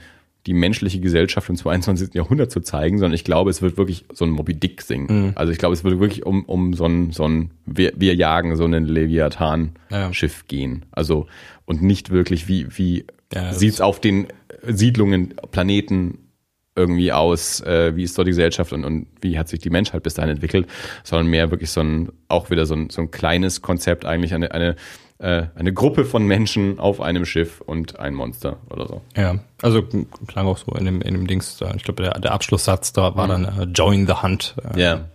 die 0.45 0.53
menschliche 0.53 0.99
Gesellschaft 0.99 1.49
im 1.49 1.57
22. 1.57 2.13
Jahrhundert 2.13 2.49
zu 2.49 2.61
zeigen, 2.61 2.97
sondern 2.97 3.13
ich 3.13 3.23
glaube, 3.23 3.49
es 3.49 3.61
wird 3.61 3.77
wirklich 3.77 4.05
so 4.13 4.25
ein 4.25 4.31
Moby 4.31 4.53
Dick 4.55 4.87
Ding. 4.87 5.33
Also 5.35 5.51
ich 5.51 5.57
glaube, 5.57 5.73
es 5.73 5.83
wird 5.83 5.99
wirklich 5.99 6.25
um, 6.25 6.45
um 6.45 6.73
so 6.73 6.85
ein, 6.85 7.11
so 7.11 7.27
ein 7.27 7.51
wir, 7.65 7.91
wir 7.97 8.15
jagen 8.15 8.55
so 8.55 8.63
einen 8.63 8.85
Leviathan-Schiff 8.85 10.47
gehen. 10.47 10.85
Also 10.91 11.27
und 11.65 11.83
nicht 11.83 12.09
wirklich, 12.09 12.47
wie, 12.47 12.65
wie 12.77 13.05
Ja, 13.33 13.53
sieht's 13.53 13.81
auf 13.81 13.99
den 13.99 14.27
Siedlungen, 14.63 15.35
Planeten 15.51 16.29
irgendwie 16.75 17.11
aus, 17.11 17.61
äh, 17.61 17.95
wie 17.95 18.03
ist 18.03 18.17
dort 18.17 18.27
die 18.27 18.31
Gesellschaft 18.31 18.71
und, 18.71 18.85
und 18.85 19.07
wie 19.21 19.37
hat 19.37 19.49
sich 19.49 19.59
die 19.59 19.69
Menschheit 19.69 20.01
bis 20.01 20.13
dahin 20.13 20.31
entwickelt, 20.31 20.67
sondern 21.03 21.27
mehr 21.27 21.51
wirklich 21.51 21.71
so 21.71 21.81
ein, 21.81 22.09
auch 22.29 22.49
wieder 22.49 22.65
so 22.65 22.73
ein, 22.73 22.89
so 22.89 23.01
ein 23.01 23.11
kleines 23.11 23.61
Konzept, 23.61 24.05
eigentlich 24.05 24.33
eine, 24.33 24.51
eine, 24.51 24.77
äh, 25.19 25.47
eine 25.55 25.73
Gruppe 25.73 26.05
von 26.05 26.25
Menschen 26.25 26.79
auf 26.79 27.01
einem 27.01 27.25
Schiff 27.25 27.61
und 27.61 27.99
ein 27.99 28.13
Monster 28.15 28.57
oder 28.69 28.87
so. 28.87 29.01
Ja, 29.15 29.35
also 29.61 29.83
klang 30.27 30.47
auch 30.47 30.57
so 30.57 30.71
in 30.73 30.85
dem, 30.85 31.01
in 31.01 31.13
dem 31.13 31.27
Dings, 31.27 31.57
da, 31.57 31.73
ich 31.75 31.83
glaube, 31.83 32.03
der, 32.03 32.19
der 32.19 32.31
Abschlusssatz 32.31 32.93
da 32.93 33.15
war 33.15 33.27
dann 33.27 33.45
äh, 33.45 33.63
Join 33.65 34.07
the 34.07 34.13
Hunt. 34.23 34.55
Äh, 34.75 34.81
Ja. 34.81 35.05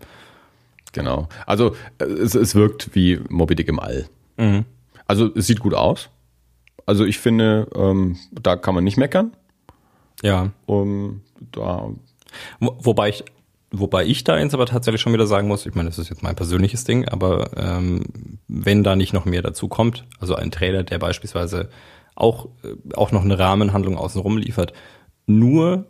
Genau. 0.92 1.28
Also 1.46 1.74
äh, 1.98 2.04
es, 2.04 2.34
es 2.34 2.54
wirkt 2.54 2.94
wie 2.94 3.18
Moby 3.28 3.54
Dick 3.56 3.68
im 3.68 3.80
All. 3.80 4.06
Mhm. 4.36 4.64
Also 5.06 5.30
es 5.34 5.46
sieht 5.46 5.60
gut 5.60 5.74
aus. 5.74 6.08
Also 6.86 7.04
ich 7.04 7.18
finde, 7.18 7.66
ähm, 7.74 8.16
da 8.30 8.56
kann 8.56 8.74
man 8.74 8.84
nicht 8.84 8.96
meckern. 8.96 9.32
Ja. 10.22 10.50
Um, 10.66 11.22
da, 11.50 11.88
Wo- 12.60 12.76
Wobei 12.80 13.08
ich, 13.08 13.24
wobei 13.78 14.04
ich 14.04 14.24
da 14.24 14.38
jetzt 14.38 14.54
aber 14.54 14.66
tatsächlich 14.66 15.00
schon 15.00 15.12
wieder 15.12 15.26
sagen 15.26 15.48
muss, 15.48 15.66
ich 15.66 15.74
meine, 15.74 15.88
das 15.88 15.98
ist 15.98 16.08
jetzt 16.08 16.22
mein 16.22 16.36
persönliches 16.36 16.84
Ding, 16.84 17.08
aber 17.08 17.50
ähm, 17.56 18.04
wenn 18.48 18.84
da 18.84 18.96
nicht 18.96 19.12
noch 19.12 19.24
mehr 19.24 19.42
dazu 19.42 19.68
kommt, 19.68 20.04
also 20.20 20.34
ein 20.34 20.50
Trailer, 20.50 20.82
der 20.82 20.98
beispielsweise 20.98 21.68
auch, 22.14 22.46
äh, 22.62 22.94
auch 22.94 23.12
noch 23.12 23.24
eine 23.24 23.38
Rahmenhandlung 23.38 23.96
außenrum 23.96 24.38
liefert, 24.38 24.72
nur 25.26 25.86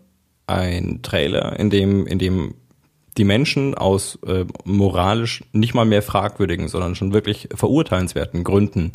ein 0.46 1.00
Trailer, 1.02 1.58
in 1.58 1.70
dem, 1.70 2.06
in 2.06 2.18
dem 2.18 2.54
die 3.16 3.24
Menschen 3.24 3.74
aus 3.74 4.18
äh, 4.26 4.44
moralisch 4.64 5.44
nicht 5.52 5.74
mal 5.74 5.84
mehr 5.84 6.02
fragwürdigen, 6.02 6.68
sondern 6.68 6.94
schon 6.94 7.12
wirklich 7.12 7.48
verurteilenswerten 7.54 8.42
Gründen 8.42 8.92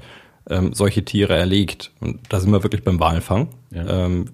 ähm, 0.49 0.73
solche 0.73 1.05
Tiere 1.05 1.35
erlegt. 1.35 1.91
Und 2.01 2.19
da 2.29 2.39
sind 2.39 2.51
wir 2.51 2.63
wirklich 2.63 2.83
beim 2.83 2.99
Walfang. 2.99 3.49
Ja. 3.71 4.05
Ähm, 4.05 4.25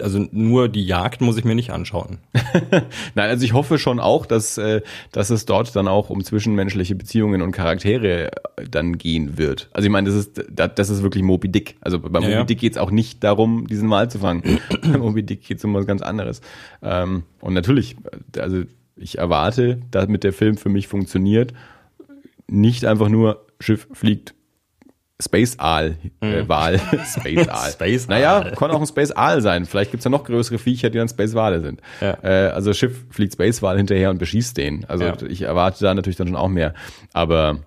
also 0.00 0.26
nur 0.32 0.68
die 0.68 0.84
Jagd 0.84 1.20
muss 1.20 1.38
ich 1.38 1.44
mir 1.44 1.54
nicht 1.54 1.70
anschauen. 1.70 2.18
Nein, 3.14 3.30
also 3.30 3.44
ich 3.44 3.52
hoffe 3.52 3.78
schon 3.78 4.00
auch, 4.00 4.26
dass, 4.26 4.58
äh, 4.58 4.82
dass 5.12 5.30
es 5.30 5.46
dort 5.46 5.74
dann 5.74 5.88
auch 5.88 6.10
um 6.10 6.22
zwischenmenschliche 6.24 6.94
Beziehungen 6.94 7.42
und 7.42 7.52
Charaktere 7.52 8.32
äh, 8.32 8.68
dann 8.70 8.98
gehen 8.98 9.38
wird. 9.38 9.70
Also 9.72 9.86
ich 9.86 9.92
meine, 9.92 10.08
das 10.10 10.16
ist, 10.16 10.44
das 10.50 10.90
ist 10.90 11.02
wirklich 11.02 11.22
Moby 11.22 11.48
Dick. 11.48 11.76
Also 11.80 12.00
bei 12.00 12.20
Moby 12.20 12.32
ja. 12.32 12.44
Dick 12.44 12.58
geht 12.58 12.72
es 12.72 12.78
auch 12.78 12.90
nicht 12.90 13.24
darum, 13.24 13.66
diesen 13.66 13.88
Wal 13.90 14.10
zu 14.10 14.18
fangen. 14.18 14.60
bei 14.82 14.98
Moby 14.98 15.22
Dick 15.22 15.42
geht 15.42 15.58
es 15.58 15.64
um 15.64 15.74
was 15.74 15.86
ganz 15.86 16.02
anderes. 16.02 16.40
Ähm, 16.82 17.24
und 17.40 17.54
natürlich, 17.54 17.96
also 18.38 18.64
ich 18.96 19.18
erwarte, 19.18 19.80
damit 19.90 20.24
der 20.24 20.32
Film 20.32 20.56
für 20.56 20.68
mich 20.68 20.88
funktioniert, 20.88 21.54
nicht 22.46 22.84
einfach 22.84 23.08
nur 23.08 23.46
Schiff 23.58 23.88
fliegt, 23.92 24.34
Space 25.20 25.58
Aal, 25.58 25.96
äh, 26.20 26.48
Wal, 26.48 26.78
Space 27.06 27.48
Aal. 27.48 27.70
Space 27.70 28.08
naja, 28.08 28.50
kann 28.56 28.70
auch 28.72 28.80
ein 28.80 28.86
Space 28.86 29.12
Aal 29.12 29.40
sein. 29.40 29.66
Vielleicht 29.66 29.90
gibt's 29.92 30.04
ja 30.04 30.10
noch 30.10 30.24
größere 30.24 30.58
Viecher, 30.58 30.90
die 30.90 30.98
dann 30.98 31.08
Space 31.08 31.34
Wale 31.34 31.60
sind. 31.60 31.80
Ja. 32.00 32.18
Äh, 32.22 32.48
also 32.50 32.72
Schiff 32.72 33.04
fliegt 33.10 33.34
Space 33.34 33.62
Wal 33.62 33.76
hinterher 33.76 34.10
und 34.10 34.18
beschießt 34.18 34.56
den. 34.56 34.84
Also 34.86 35.04
Ja. 35.04 35.14
ich 35.28 35.42
erwarte 35.42 35.84
da 35.84 35.94
natürlich 35.94 36.16
dann 36.16 36.26
schon 36.26 36.36
auch 36.36 36.48
mehr. 36.48 36.74
Aber 37.12 37.58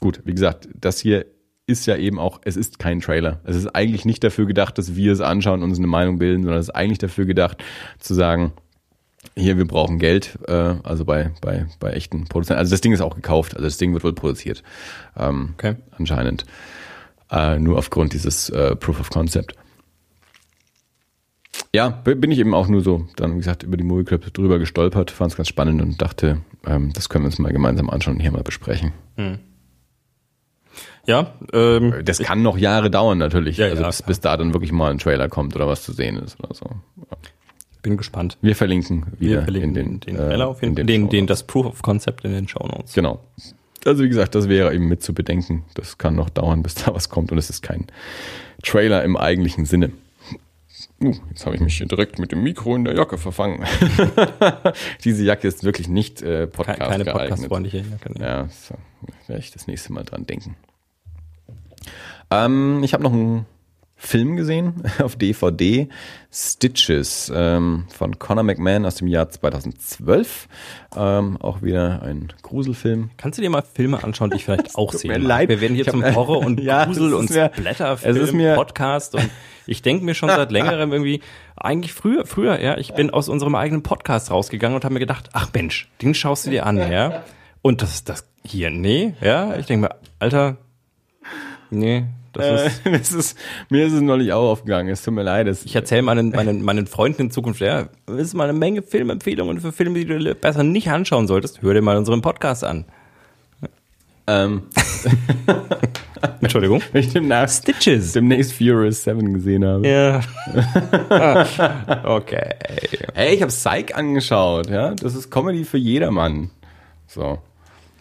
gut, 0.00 0.20
wie 0.24 0.32
gesagt, 0.32 0.68
das 0.74 1.00
hier 1.00 1.26
ist 1.66 1.86
ja 1.86 1.96
eben 1.96 2.18
auch, 2.18 2.40
es 2.44 2.56
ist 2.56 2.78
kein 2.78 3.00
Trailer. 3.00 3.40
Es 3.44 3.56
ist 3.56 3.68
eigentlich 3.68 4.04
nicht 4.04 4.22
dafür 4.22 4.46
gedacht, 4.46 4.76
dass 4.78 4.94
wir 4.94 5.12
es 5.12 5.20
anschauen 5.20 5.62
und 5.62 5.70
uns 5.70 5.78
eine 5.78 5.86
Meinung 5.86 6.18
bilden, 6.18 6.42
sondern 6.42 6.60
es 6.60 6.68
ist 6.68 6.74
eigentlich 6.74 6.98
dafür 6.98 7.24
gedacht, 7.24 7.62
zu 7.98 8.14
sagen, 8.14 8.52
hier, 9.36 9.56
wir 9.56 9.66
brauchen 9.66 9.98
Geld, 9.98 10.38
äh, 10.48 10.74
also 10.82 11.04
bei, 11.04 11.30
bei, 11.40 11.66
bei 11.78 11.92
echten 11.92 12.24
Produzenten. 12.24 12.58
Also 12.58 12.72
das 12.72 12.80
Ding 12.80 12.92
ist 12.92 13.00
auch 13.00 13.14
gekauft, 13.14 13.54
also 13.54 13.64
das 13.64 13.78
Ding 13.78 13.92
wird 13.92 14.02
wohl 14.04 14.12
produziert. 14.12 14.62
Ähm, 15.16 15.54
Okay. 15.56 15.76
Anscheinend. 15.96 16.44
Äh, 17.32 17.58
nur 17.58 17.78
aufgrund 17.78 18.12
dieses 18.12 18.50
äh, 18.50 18.76
Proof 18.76 19.00
of 19.00 19.10
Concept. 19.10 19.54
Ja, 21.74 21.88
bin 21.88 22.30
ich 22.30 22.38
eben 22.38 22.52
auch 22.52 22.68
nur 22.68 22.82
so, 22.82 23.06
dann 23.16 23.32
wie 23.32 23.38
gesagt, 23.38 23.62
über 23.62 23.78
die 23.78 23.84
Movie 23.84 24.04
Club 24.04 24.32
drüber 24.34 24.58
gestolpert, 24.58 25.10
fand 25.10 25.30
es 25.32 25.36
ganz 25.38 25.48
spannend 25.48 25.80
und 25.80 26.02
dachte, 26.02 26.42
ähm, 26.66 26.92
das 26.92 27.08
können 27.08 27.24
wir 27.24 27.28
uns 27.28 27.38
mal 27.38 27.52
gemeinsam 27.52 27.88
anschauen 27.88 28.16
und 28.16 28.20
hier 28.20 28.30
mal 28.32 28.42
besprechen. 28.42 28.92
Ja, 31.06 31.32
ähm, 31.54 31.94
Das 32.04 32.18
kann 32.18 32.42
noch 32.42 32.58
Jahre 32.58 32.90
dauern 32.90 33.16
natürlich, 33.16 33.56
Ja, 33.56 33.66
also 33.66 33.82
ja, 33.82 33.88
bis, 33.88 34.02
bis 34.02 34.20
da 34.20 34.36
dann 34.36 34.52
wirklich 34.52 34.72
mal 34.72 34.90
ein 34.90 34.98
Trailer 34.98 35.28
kommt 35.30 35.56
oder 35.56 35.66
was 35.66 35.82
zu 35.82 35.92
sehen 35.92 36.18
ist 36.18 36.38
oder 36.40 36.54
so. 36.54 36.66
bin 37.80 37.96
gespannt. 37.96 38.36
Wir 38.42 38.54
verlinken 38.54 39.06
wieder 39.18 39.36
Wir 39.38 39.42
verlinken 39.42 39.70
in 39.70 39.74
den, 39.74 40.00
den 40.00 40.16
äh, 40.16 40.18
Trailer 40.18 40.48
auf 40.48 40.60
jeden 40.60 40.76
Fall, 40.76 40.84
den, 40.84 41.08
den, 41.08 41.08
Shownotes. 41.08 41.26
das 41.26 41.42
Proof 41.46 41.66
of 41.66 41.82
Concept 41.82 42.24
in 42.26 42.32
den 42.32 42.48
Show 42.48 42.66
Notes. 42.66 42.92
Genau. 42.92 43.20
Also 43.84 44.04
wie 44.04 44.08
gesagt, 44.08 44.34
das 44.34 44.48
wäre 44.48 44.74
eben 44.74 44.88
mit 44.88 45.02
zu 45.02 45.14
bedenken. 45.14 45.64
Das 45.74 45.98
kann 45.98 46.14
noch 46.14 46.30
dauern, 46.30 46.62
bis 46.62 46.74
da 46.74 46.94
was 46.94 47.08
kommt 47.08 47.32
und 47.32 47.38
es 47.38 47.50
ist 47.50 47.62
kein 47.62 47.86
Trailer 48.62 49.02
im 49.02 49.16
eigentlichen 49.16 49.64
Sinne. 49.64 49.92
Uh, 51.00 51.14
jetzt 51.30 51.46
habe 51.46 51.56
ich 51.56 51.60
mich 51.60 51.76
hier 51.76 51.86
direkt 51.86 52.20
mit 52.20 52.30
dem 52.30 52.42
Mikro 52.44 52.76
in 52.76 52.84
der 52.84 52.94
Jacke 52.94 53.18
verfangen. 53.18 53.64
Diese 55.04 55.24
Jacke 55.24 55.48
ist 55.48 55.64
wirklich 55.64 55.88
nicht 55.88 56.22
äh, 56.22 56.46
Podcast 56.46 56.78
Keine, 56.78 57.04
keine 57.04 57.18
podcastfreundliche 57.18 57.78
Jacke. 57.78 58.12
ne. 58.12 58.24
Ja, 58.24 58.48
so, 58.48 58.76
werde 59.26 59.42
ich 59.42 59.50
das 59.50 59.66
nächste 59.66 59.92
Mal 59.92 60.04
dran 60.04 60.26
denken. 60.26 60.54
Ähm, 62.30 62.82
ich 62.84 62.94
habe 62.94 63.02
noch 63.02 63.12
einen 63.12 63.46
Film 64.04 64.34
gesehen 64.34 64.82
auf 64.98 65.14
DVD, 65.14 65.88
Stitches 66.32 67.32
ähm, 67.32 67.84
von 67.88 68.18
Conor 68.18 68.42
McMahon 68.42 68.84
aus 68.84 68.96
dem 68.96 69.06
Jahr 69.06 69.30
2012. 69.30 70.48
Ähm, 70.96 71.36
auch 71.40 71.62
wieder 71.62 72.02
ein 72.02 72.32
Gruselfilm. 72.42 73.10
Kannst 73.16 73.38
du 73.38 73.42
dir 73.42 73.48
mal 73.48 73.62
Filme 73.62 74.02
anschauen, 74.02 74.30
die 74.30 74.36
ich 74.36 74.44
vielleicht 74.44 74.74
auch 74.74 74.92
leid. 75.04 75.48
Wir 75.48 75.60
werden 75.60 75.76
hier 75.76 75.86
zum 75.86 76.04
Horror- 76.04 76.44
und 76.44 76.60
Ja, 76.62 76.84
Grusel- 76.86 77.14
und 77.14 77.30
ist 77.30 77.52
Blätterfilm, 77.54 78.40
ist 78.40 78.56
Podcast 78.56 79.14
und 79.14 79.30
ich 79.68 79.82
denke 79.82 80.04
mir 80.04 80.14
schon 80.14 80.28
seit 80.28 80.50
längerem 80.50 80.92
irgendwie, 80.92 81.20
eigentlich 81.54 81.92
früher, 81.92 82.26
früher, 82.26 82.60
ja, 82.60 82.76
ich 82.78 82.94
bin 82.94 83.10
aus 83.10 83.28
unserem 83.28 83.54
eigenen 83.54 83.84
Podcast 83.84 84.32
rausgegangen 84.32 84.74
und 84.74 84.84
habe 84.84 84.94
mir 84.94 85.00
gedacht, 85.00 85.30
ach 85.32 85.48
Mensch, 85.54 85.88
den 86.02 86.12
schaust 86.14 86.44
du 86.46 86.50
dir 86.50 86.66
an, 86.66 86.76
ja. 86.76 87.22
Und 87.62 87.82
das, 87.82 88.02
das 88.02 88.26
hier, 88.44 88.70
nee, 88.70 89.14
ja. 89.20 89.56
Ich 89.56 89.66
denke 89.66 89.86
mir, 89.86 89.94
Alter, 90.18 90.56
nee, 91.70 92.04
das 92.32 92.44
Äh, 92.46 92.66
ist. 92.66 92.80
das 92.84 93.12
ist, 93.12 93.38
mir 93.70 93.86
ist 93.86 93.92
es 93.92 94.00
neulich 94.00 94.32
auch 94.32 94.50
aufgegangen. 94.50 94.88
Es 94.90 95.02
tut 95.02 95.14
mir 95.14 95.22
leid. 95.22 95.46
Es, 95.48 95.64
Ich 95.64 95.74
erzähle 95.74 96.02
meinen, 96.02 96.30
meinen, 96.30 96.62
meinen 96.62 96.86
Freunden 96.86 97.22
in 97.22 97.30
Zukunft, 97.30 97.60
ja, 97.60 97.88
das 98.06 98.16
ist 98.18 98.34
mal 98.34 98.44
eine 98.48 98.58
Menge 98.58 98.82
Filmempfehlungen 98.82 99.60
für 99.60 99.72
Filme, 99.72 99.98
die 99.98 100.06
du 100.06 100.34
besser 100.34 100.62
nicht 100.62 100.88
anschauen 100.90 101.26
solltest. 101.26 101.62
Hör 101.62 101.74
dir 101.74 101.82
mal 101.82 101.96
unseren 101.96 102.22
Podcast 102.22 102.64
an. 102.64 102.84
ähm, 104.26 104.62
Entschuldigung. 106.40 106.80
wenn 106.92 107.00
ich 107.02 107.12
demnächst, 107.12 107.62
Stitches. 107.64 108.12
demnächst 108.12 108.52
Furious 108.52 109.02
7 109.02 109.34
gesehen 109.34 109.64
habe. 109.64 109.88
Ja. 109.88 110.20
okay. 112.04 112.50
Hey, 113.14 113.34
ich 113.34 113.42
habe 113.42 113.50
Psych 113.50 113.94
angeschaut. 113.94 114.68
Ja, 114.70 114.94
Das 114.94 115.14
ist 115.14 115.30
Comedy 115.30 115.64
für 115.64 115.78
jedermann. 115.78 116.50
So. 117.06 117.38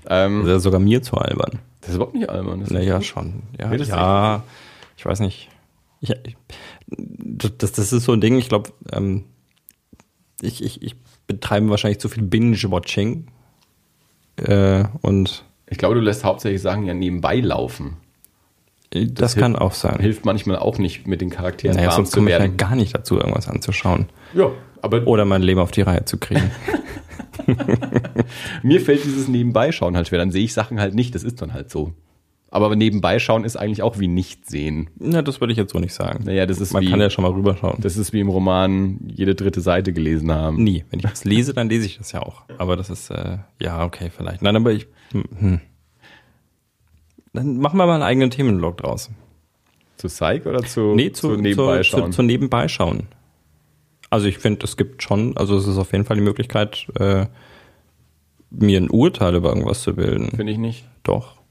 Ähm, 0.08 0.44
Das 0.46 0.58
ist 0.58 0.64
sogar 0.64 0.80
mir 0.80 1.02
zu 1.02 1.16
albern. 1.18 1.60
Das 1.82 1.90
ist 1.90 1.96
überhaupt 1.96 2.16
nicht 2.16 2.30
albern. 2.30 2.64
Naja, 2.70 3.02
schon. 3.02 3.44
Ja, 3.60 3.72
ist 3.72 3.90
ja 3.90 4.44
ich 4.98 5.06
weiß 5.06 5.20
nicht. 5.20 5.50
Ich, 6.00 6.12
ich, 6.12 6.38
das, 6.88 7.72
das 7.72 7.94
ist 7.94 8.06
so 8.06 8.14
ein 8.14 8.22
Ding, 8.22 8.38
ich 8.38 8.50
glaube, 8.50 8.72
ähm, 8.92 9.26
ich, 10.42 10.64
ich, 10.64 10.82
ich 10.82 10.96
betreibe 11.28 11.70
wahrscheinlich 11.70 12.00
zu 12.00 12.10
viel 12.10 12.24
Binge-Watching. 12.24 13.28
Äh, 14.38 14.86
und 15.02 15.44
Ich 15.68 15.78
glaube, 15.78 15.96
du 15.96 16.02
lässt 16.02 16.24
hauptsächlich 16.24 16.62
Sachen 16.62 16.86
ja 16.86 16.94
nebenbei 16.94 17.40
laufen. 17.40 17.98
Das, 18.92 19.36
kann 19.36 19.56
auch 19.56 19.74
sein. 19.74 20.00
Hilft 20.00 20.26
manchmal 20.26 20.58
auch 20.58 20.78
nicht, 20.78 21.08
mit 21.08 21.22
den 21.22 21.30
Charakteren 21.30 21.76
Naja, 21.76 21.88
warm 21.90 21.98
sonst 21.98 22.12
zu 22.12 22.18
komme 22.18 22.30
ich 22.30 22.34
ja 22.34 22.40
werden. 22.40 22.58
gar 22.58 22.76
nicht 22.76 22.96
dazu, 22.96 23.18
irgendwas 23.18 23.48
anzuschauen. 23.48 24.08
Ja, 24.34 24.52
aber 24.82 25.08
Oder 25.08 25.26
mein 25.26 25.42
Leben 25.42 25.60
auf 25.60 25.72
die 25.72 25.82
Reihe 25.82 26.06
zu 26.06 26.18
kriegen. 26.18 26.52
mir 28.64 28.82
fällt 28.82 29.04
dieses 29.06 29.28
Nebenbeischauen 29.28 29.96
halt 29.96 30.08
schwer. 30.08 30.20
Dann 30.20 30.32
sehe 30.32 30.44
ich 30.44 30.54
Sachen 30.54 30.80
halt 30.80 30.94
nicht. 30.94 31.16
Das 31.16 31.24
ist 31.24 31.42
dann 31.42 31.54
halt 31.54 31.70
so. 31.70 31.94
Aber 32.54 32.76
Nebenbeischauen 32.76 33.46
ist 33.46 33.56
eigentlich 33.56 33.82
auch 33.82 33.98
wie 33.98 34.10
nicht 34.10 34.50
sehen. 34.50 34.90
Na, 35.00 35.22
das 35.22 35.40
würde 35.40 35.54
ich 35.54 35.58
jetzt 35.58 35.72
so 35.72 35.80
nicht 35.80 35.94
sagen. 35.94 36.26
Naja, 36.26 36.46
das 36.46 36.60
ist 36.60 36.74
Man 36.74 36.84
wie, 36.84 36.90
kann 36.90 37.00
ja 37.00 37.10
schon 37.10 37.24
mal 37.24 37.32
rüberschauen. 37.32 37.78
das 37.80 37.96
ist 37.96 38.12
wie 38.12 38.20
im 38.20 38.28
Roman 38.28 39.00
jede 39.08 39.36
dritte 39.36 39.62
Seite 39.62 39.94
gelesen 39.94 40.34
haben. 40.34 40.62
Nie. 40.62 40.84
Wenn 40.90 41.00
ich 41.00 41.06
das 41.06 41.24
lese, 41.24 41.54
dann 41.54 41.70
lese 41.70 41.86
ich 41.86 41.98
das 41.98 42.12
ja 42.12 42.22
auch. 42.22 42.44
Aber 42.58 42.76
das 42.76 42.90
ist, 42.90 43.10
äh, 43.10 43.38
ja, 43.62 43.86
okay, 43.86 44.12
vielleicht. 44.16 44.42
Nein, 44.42 44.58
aber 44.58 44.74
ich. 44.74 44.88
Hm. 45.14 45.62
Dann 47.34 47.58
machen 47.58 47.78
wir 47.78 47.86
mal 47.86 47.96
einen 47.96 48.04
eigenen 48.04 48.32
Themenblog 48.32 48.78
draus. 48.78 49.10
Zu 49.98 50.08
Psych 50.08 50.46
oder 50.46 50.64
zu, 50.64 50.96
Nee, 50.96 51.12
zu, 51.12 51.30
zu 51.30 51.42
Nebenbeischauen? 51.42 52.04
Zu, 52.04 52.10
zu, 52.10 52.16
zu 52.16 52.24
Nebenbeischauen. 52.24 53.08
Also 54.10 54.28
ich 54.28 54.40
finde, 54.40 54.66
es 54.66 54.76
gibt 54.76 55.04
schon, 55.04 55.38
also 55.38 55.56
es 55.58 55.68
ist 55.68 55.78
auf 55.78 55.92
jeden 55.94 56.04
Fall 56.04 56.18
die 56.18 56.24
Möglichkeit, 56.24 56.88
äh, 57.00 57.28
mir 58.50 58.80
ein 58.80 58.90
Urteil 58.90 59.36
über 59.36 59.50
irgendwas 59.50 59.82
zu 59.82 59.96
bilden. 59.96 60.32
Finde 60.36 60.52
ich 60.52 60.58
nicht. 60.58 60.86
Doch. 61.04 61.42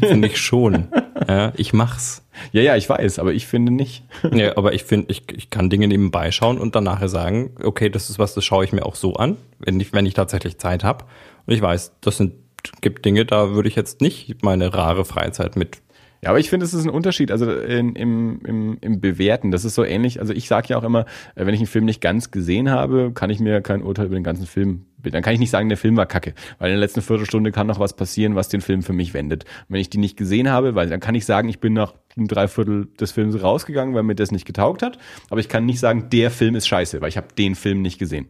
Finde 0.00 0.28
ich 0.28 0.38
schon. 0.38 0.88
ja, 1.28 1.52
ich 1.56 1.74
mach's. 1.74 2.24
Ja, 2.52 2.62
ja, 2.62 2.76
ich 2.76 2.88
weiß, 2.88 3.18
aber 3.18 3.34
ich 3.34 3.46
finde 3.46 3.72
nicht. 3.72 4.04
Ja, 4.32 4.56
aber 4.56 4.72
ich 4.72 4.84
finde, 4.84 5.12
ich, 5.12 5.24
ich 5.36 5.50
kann 5.50 5.68
Dinge 5.68 5.88
nebenbei 5.88 6.30
schauen 6.30 6.58
und 6.58 6.74
dann 6.74 6.84
nachher 6.84 7.10
sagen, 7.10 7.50
okay, 7.62 7.90
das 7.90 8.08
ist 8.08 8.18
was, 8.18 8.32
das 8.32 8.44
schaue 8.44 8.64
ich 8.64 8.72
mir 8.72 8.86
auch 8.86 8.94
so 8.94 9.14
an, 9.14 9.36
wenn 9.58 9.78
ich, 9.78 9.92
wenn 9.92 10.06
ich 10.06 10.14
tatsächlich 10.14 10.56
Zeit 10.56 10.84
habe. 10.84 11.04
Und 11.46 11.52
ich 11.52 11.60
weiß, 11.60 11.92
das 12.00 12.16
sind, 12.16 12.32
gibt 12.80 13.04
Dinge, 13.04 13.24
da 13.24 13.54
würde 13.54 13.68
ich 13.68 13.76
jetzt 13.76 14.00
nicht 14.00 14.42
meine 14.42 14.74
rare 14.74 15.04
Freizeit 15.04 15.56
mit. 15.56 15.80
Ja, 16.22 16.30
aber 16.30 16.40
ich 16.40 16.50
finde, 16.50 16.66
es 16.66 16.74
ist 16.74 16.84
ein 16.84 16.90
Unterschied, 16.90 17.30
also 17.30 17.52
in, 17.52 17.94
im, 17.94 18.40
im, 18.44 18.78
im 18.80 19.00
Bewerten. 19.00 19.52
Das 19.52 19.64
ist 19.64 19.76
so 19.76 19.84
ähnlich. 19.84 20.18
Also 20.18 20.32
ich 20.32 20.48
sage 20.48 20.68
ja 20.70 20.78
auch 20.78 20.82
immer, 20.82 21.06
äh, 21.36 21.46
wenn 21.46 21.54
ich 21.54 21.60
einen 21.60 21.68
Film 21.68 21.84
nicht 21.84 22.00
ganz 22.00 22.32
gesehen 22.32 22.70
habe, 22.70 23.12
kann 23.14 23.30
ich 23.30 23.38
mir 23.38 23.60
kein 23.60 23.82
Urteil 23.82 24.06
über 24.06 24.16
den 24.16 24.24
ganzen 24.24 24.46
Film 24.46 24.86
bilden. 24.96 25.14
Dann 25.14 25.22
kann 25.22 25.34
ich 25.34 25.38
nicht 25.38 25.50
sagen, 25.50 25.68
der 25.68 25.78
Film 25.78 25.96
war 25.96 26.06
kacke, 26.06 26.34
weil 26.58 26.70
in 26.70 26.74
der 26.74 26.80
letzten 26.80 27.02
Viertelstunde 27.02 27.52
kann 27.52 27.68
noch 27.68 27.78
was 27.78 27.94
passieren, 27.94 28.34
was 28.34 28.48
den 28.48 28.62
Film 28.62 28.82
für 28.82 28.92
mich 28.92 29.14
wendet. 29.14 29.44
Wenn 29.68 29.80
ich 29.80 29.90
die 29.90 29.98
nicht 29.98 30.16
gesehen 30.16 30.50
habe, 30.50 30.74
weil 30.74 30.88
dann 30.88 30.98
kann 30.98 31.14
ich 31.14 31.24
sagen, 31.24 31.48
ich 31.48 31.60
bin 31.60 31.72
nach 31.72 31.94
einem 32.16 32.26
Dreiviertel 32.26 32.88
des 32.98 33.12
Films 33.12 33.40
rausgegangen, 33.40 33.94
weil 33.94 34.02
mir 34.02 34.16
das 34.16 34.32
nicht 34.32 34.44
getaugt 34.44 34.82
hat. 34.82 34.98
Aber 35.30 35.38
ich 35.38 35.48
kann 35.48 35.66
nicht 35.66 35.78
sagen, 35.78 36.10
der 36.10 36.32
Film 36.32 36.56
ist 36.56 36.66
scheiße, 36.66 37.00
weil 37.00 37.10
ich 37.10 37.16
habe 37.16 37.28
den 37.36 37.54
Film 37.54 37.80
nicht 37.80 38.00
gesehen. 38.00 38.26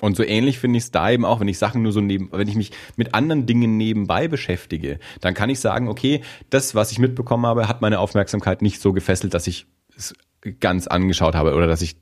Und 0.00 0.16
so 0.16 0.22
ähnlich 0.22 0.58
finde 0.58 0.78
ich 0.78 0.84
es 0.84 0.90
da 0.90 1.10
eben 1.10 1.24
auch, 1.24 1.40
wenn 1.40 1.48
ich 1.48 1.58
Sachen 1.58 1.82
nur 1.82 1.92
so 1.92 2.00
neben, 2.00 2.30
wenn 2.32 2.48
ich 2.48 2.56
mich 2.56 2.72
mit 2.96 3.14
anderen 3.14 3.46
Dingen 3.46 3.76
nebenbei 3.76 4.28
beschäftige, 4.28 4.98
dann 5.20 5.34
kann 5.34 5.50
ich 5.50 5.60
sagen, 5.60 5.88
okay, 5.88 6.22
das, 6.50 6.74
was 6.74 6.92
ich 6.92 6.98
mitbekommen 6.98 7.46
habe, 7.46 7.68
hat 7.68 7.80
meine 7.80 7.98
Aufmerksamkeit 7.98 8.62
nicht 8.62 8.80
so 8.80 8.92
gefesselt, 8.92 9.34
dass 9.34 9.46
ich 9.46 9.66
es 9.96 10.14
ganz 10.60 10.86
angeschaut 10.86 11.34
habe 11.34 11.54
oder 11.54 11.66
dass 11.66 11.82
ich 11.82 11.96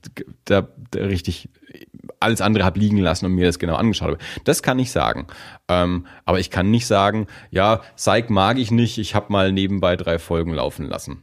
da, 0.44 0.68
da 0.90 1.00
richtig 1.00 1.48
alles 2.20 2.40
andere 2.40 2.64
habe 2.64 2.78
liegen 2.78 2.98
lassen 2.98 3.26
und 3.26 3.32
mir 3.32 3.46
das 3.46 3.58
genau 3.58 3.76
angeschaut 3.76 4.08
habe. 4.08 4.18
Das 4.44 4.62
kann 4.62 4.78
ich 4.78 4.90
sagen. 4.90 5.26
Ähm, 5.68 6.06
aber 6.24 6.40
ich 6.40 6.50
kann 6.50 6.70
nicht 6.70 6.86
sagen, 6.86 7.26
ja, 7.50 7.82
Psych 7.96 8.28
mag 8.28 8.58
ich 8.58 8.70
nicht, 8.70 8.98
ich 8.98 9.14
habe 9.14 9.32
mal 9.32 9.52
nebenbei 9.52 9.96
drei 9.96 10.18
Folgen 10.18 10.52
laufen 10.52 10.86
lassen. 10.86 11.22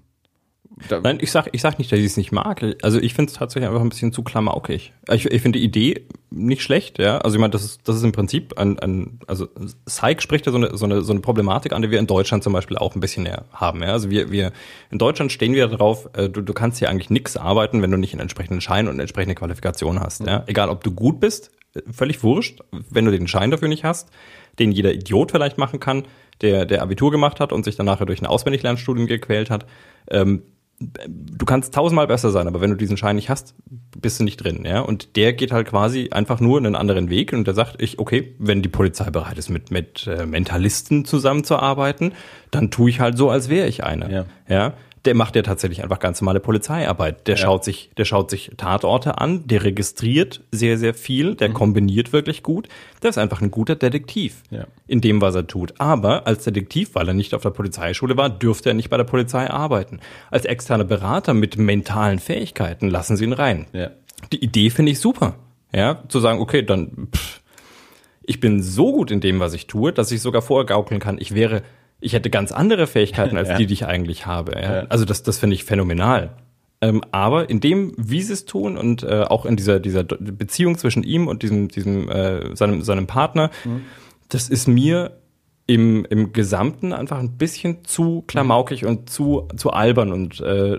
Da 0.90 1.00
Nein, 1.02 1.20
ich 1.22 1.32
sag, 1.32 1.50
ich 1.52 1.62
sag 1.62 1.78
nicht, 1.78 1.92
dass 1.92 2.00
ich 2.00 2.06
es 2.06 2.18
nicht 2.18 2.32
mag. 2.32 2.64
Also 2.82 3.00
ich 3.00 3.14
finde 3.14 3.32
es 3.32 3.38
tatsächlich 3.38 3.68
einfach 3.68 3.82
ein 3.82 3.90
bisschen 3.90 4.12
zu 4.12 4.24
klamaukig. 4.24 4.94
Ich, 5.12 5.26
ich 5.26 5.42
finde 5.42 5.60
die 5.60 5.66
Idee 5.66 6.08
nicht 6.32 6.64
schlecht, 6.64 6.98
ja. 6.98 7.20
Also 7.20 7.36
ich 7.36 7.42
meine, 7.42 7.52
das 7.52 7.64
ist, 7.64 7.88
das 7.88 7.96
ist 7.96 8.04
im 8.04 8.12
Prinzip 8.12 8.58
ein, 8.58 8.80
ein 8.80 9.20
also 9.28 9.48
Psych 9.86 10.22
spricht 10.22 10.46
ja 10.48 10.52
so 10.52 10.58
eine, 10.58 10.76
so 10.76 10.86
eine, 10.86 11.02
so 11.02 11.14
eine 11.14 11.22
Problematik 11.22 11.74
an, 11.74 11.84
die 11.84 11.92
wir 11.92 12.00
in 12.00 12.08
Deutschland 12.08 12.44
zum 12.44 12.54
Beispiel 12.54 12.78
auch 12.78 12.96
ein 12.96 13.02
bisschen 13.02 13.28
haben. 13.52 13.84
Ja? 13.84 13.90
Also 13.90 14.10
wir, 14.10 14.32
wir 14.32 14.52
in 14.90 14.98
Deutschland 14.98 15.32
stehen 15.32 15.54
wir 15.54 15.68
darauf, 15.68 16.10
äh, 16.14 16.30
du, 16.30 16.42
du 16.42 16.54
kannst 16.54 16.80
hier 16.80 16.90
eigentlich 16.90 17.12
nichts 17.12 17.38
arbeiten, 17.38 17.82
wenn 17.82 17.92
du 17.92 17.98
nicht 17.98 18.14
einen 18.14 18.22
entsprechenden 18.22 18.62
Schein 18.62 18.88
und 18.88 18.94
eine 18.94 19.04
entsprechende 19.04 19.36
Qualifikation 19.36 20.00
hast. 20.00 20.22
Mhm. 20.22 20.28
Ja? 20.28 20.44
Egal 20.48 20.70
ob 20.70 20.84
du 20.84 20.92
gut 20.92 21.20
bist, 21.20 21.52
völlig 21.92 22.24
wurscht, 22.24 22.62
wenn 22.90 23.06
du 23.06 23.12
den 23.12 23.28
Schein 23.28 23.52
dafür 23.52 23.68
nicht 23.68 23.84
hast, 23.84 24.10
den 24.60 24.72
jeder 24.72 24.94
Idiot 24.94 25.32
vielleicht 25.32 25.58
machen 25.58 25.80
kann, 25.80 26.06
der, 26.42 26.66
der 26.66 26.82
Abitur 26.82 27.12
gemacht 27.12 27.40
hat 27.40 27.52
und 27.52 27.64
sich 27.64 27.76
dann 27.76 27.86
nachher 27.86 28.06
durch 28.06 28.22
ein 28.22 28.26
Auswendiglernstudium 28.26 29.08
gequält 29.08 29.50
hat. 29.50 29.66
Ähm, 30.10 30.44
du 31.08 31.46
kannst 31.46 31.74
tausendmal 31.74 32.08
besser 32.08 32.32
sein, 32.32 32.48
aber 32.48 32.62
wenn 32.62 32.70
du 32.70 32.76
diesen 32.76 32.98
Schein 32.98 33.16
nicht 33.16 33.30
hast, 33.30 33.56
bist 33.98 34.20
du 34.20 34.24
nicht 34.24 34.38
drin, 34.38 34.64
ja. 34.66 34.82
Und 34.82 35.16
der 35.16 35.34
geht 35.34 35.52
halt 35.52 35.68
quasi 35.68 36.10
einfach 36.12 36.40
nur 36.40 36.58
einen 36.58 36.76
anderen 36.76 37.10
Weg 37.10 37.34
und 37.34 37.46
der 37.46 37.54
sagt, 37.54 37.82
ich, 37.82 38.00
okay, 38.00 38.36
wenn 38.40 38.62
die 38.62 38.70
Polizei 38.70 39.10
bereit 39.10 39.38
ist, 39.38 39.50
mit, 39.50 39.72
mit 39.72 40.08
äh, 40.08 40.26
Mentalisten 40.26 41.06
zusammenzuarbeiten, 41.06 42.14
dann 42.52 42.72
tue 42.72 42.90
ich 42.90 43.00
halt 43.00 43.18
so, 43.18 43.30
als 43.30 43.50
wäre 43.50 43.68
ich 43.68 43.84
einer. 43.84 44.10
Ja. 44.10 44.26
ja 44.48 44.74
der 45.06 45.16
macht 45.16 45.36
ja 45.36 45.42
tatsächlich 45.42 45.84
einfach 45.84 46.00
ganz 46.00 46.22
normale 46.22 46.40
Polizeiarbeit. 46.40 47.28
Der 47.28 47.36
ja. 47.36 47.42
schaut 47.42 47.64
sich, 47.64 47.90
der 47.98 48.06
schaut 48.06 48.30
sich 48.30 48.52
Tatorte 48.56 49.18
an, 49.18 49.46
der 49.48 49.64
registriert 49.64 50.42
sehr, 50.52 50.78
sehr 50.78 50.94
viel, 50.94 51.36
der 51.36 51.50
mhm. 51.50 51.54
kombiniert 51.54 52.14
wirklich 52.14 52.42
gut. 52.42 52.70
Der 53.02 53.10
ist 53.10 53.18
einfach 53.18 53.42
ein 53.42 53.52
guter 53.52 53.76
Detektiv 53.76 54.44
ja. 54.50 54.66
in 54.88 55.02
dem, 55.02 55.22
was 55.22 55.36
er 55.36 55.46
tut. 55.46 55.74
Aber 55.80 56.26
als 56.26 56.46
Detektiv, 56.46 56.96
weil 56.96 57.08
er 57.08 57.14
nicht 57.14 57.34
auf 57.34 57.42
der 57.42 57.50
Polizeischule 57.50 58.16
war, 58.16 58.30
dürfte 58.30 58.70
er 58.70 58.76
nicht 58.76 58.90
bei 58.90 58.98
der 58.98 59.04
Polizei 59.04 59.50
arbeiten. 59.50 60.00
Als 60.32 60.46
externer 60.46 60.86
Berater 60.86 61.34
mit 61.34 61.58
mentalen 61.58 62.20
Fähigkeiten 62.20 62.90
lassen 62.90 63.18
sie 63.18 63.26
ihn 63.26 63.34
rein. 63.34 63.66
Ja. 63.74 63.92
Die 64.32 64.42
Idee 64.42 64.70
finde 64.70 64.94
ich 64.94 65.00
super. 65.00 65.36
Ja, 65.76 66.04
zu 66.08 66.20
sagen, 66.20 66.40
okay, 66.40 66.62
dann, 66.62 67.10
pff, 67.14 67.42
ich 68.22 68.40
bin 68.40 68.62
so 68.62 68.94
gut 68.94 69.12
in 69.12 69.20
dem, 69.20 69.40
was 69.40 69.54
ich 69.54 69.68
tue, 69.68 69.92
dass 69.92 70.12
ich 70.12 70.22
sogar 70.22 70.42
vorgaukeln 70.42 71.00
kann, 71.00 71.18
ich 71.20 71.36
wäre 71.36 71.64
ich 72.04 72.14
hätte 72.14 72.30
ganz 72.30 72.52
andere 72.52 72.88
Fähigkeiten 72.88 73.38
als 73.38 73.50
ja. 73.50 73.58
die, 73.58 73.66
die 73.66 73.74
ich 73.74 73.86
eigentlich 73.86 74.26
habe. 74.26 74.54
Ja? 74.54 74.62
Ja. 74.62 74.86
Also 74.90 75.06
das, 75.06 75.24
das 75.24 75.38
finde 75.38 75.56
ich 75.56 75.64
phänomenal. 75.64 76.32
Ähm, 76.82 77.02
aber 77.12 77.50
in 77.50 77.62
dem, 77.62 77.94
wie 77.98 78.22
sie 78.22 78.34
es 78.34 78.46
tun 78.46 78.78
und 78.78 79.04
äh, 79.04 79.22
auch 79.22 79.46
in 79.46 79.56
dieser, 79.56 79.80
dieser 79.80 80.04
Beziehung 80.04 80.78
zwischen 80.78 81.04
ihm 81.04 81.28
und 81.28 81.42
diesem, 81.42 81.70
diesem 81.70 82.10
äh, 82.10 82.56
seinem, 82.56 82.82
seinem 82.82 83.08
Partner, 83.08 83.52
mhm. 83.64 83.84
das 84.28 84.50
ist 84.50 84.68
mir 84.68 85.18
im, 85.66 86.04
im 86.10 86.34
Gesamten 86.34 86.92
einfach 86.92 87.20
ein 87.20 87.38
bisschen 87.38 87.86
zu 87.86 88.24
klamaukig 88.28 88.82
mhm. 88.82 88.90
und 88.90 89.10
zu, 89.10 89.48
zu 89.56 89.72
albern 89.72 90.12
und 90.12 90.42
äh, 90.42 90.78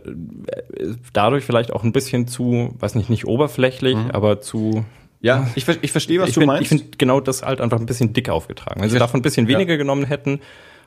dadurch 1.14 1.44
vielleicht 1.44 1.72
auch 1.72 1.84
ein 1.84 1.92
bisschen 1.92 2.28
zu, 2.28 2.74
weiß 2.78 2.96
nicht, 2.96 3.08
nicht 3.08 3.26
oberflächlich, 3.26 3.96
mhm. 3.96 4.10
aber 4.10 4.42
zu 4.42 4.84
ja, 5.22 5.48
ich, 5.54 5.66
ich 5.80 5.90
verstehe, 5.90 6.20
was 6.20 6.28
ich 6.28 6.34
du 6.34 6.40
find, 6.40 6.48
meinst. 6.48 6.62
Ich 6.64 6.68
finde 6.68 6.84
genau 6.98 7.18
das 7.18 7.42
halt 7.42 7.62
einfach 7.62 7.80
ein 7.80 7.86
bisschen 7.86 8.12
dick 8.12 8.28
aufgetragen. 8.28 8.82
Wenn 8.82 8.90
sie 8.90 8.98
davon 8.98 9.20
ein 9.20 9.22
bisschen 9.22 9.48
weniger 9.48 9.72
ja. 9.72 9.78
genommen 9.78 10.04
hätten, 10.04 10.40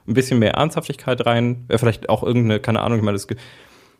ein 0.07 0.13
bisschen 0.13 0.39
mehr 0.39 0.53
Ernsthaftigkeit 0.53 1.25
rein, 1.25 1.65
vielleicht 1.69 2.09
auch 2.09 2.23
irgendeine, 2.23 2.59
keine 2.59 2.81
Ahnung, 2.81 2.99
ich 2.99 3.03
meine, 3.03 3.15
das 3.15 3.27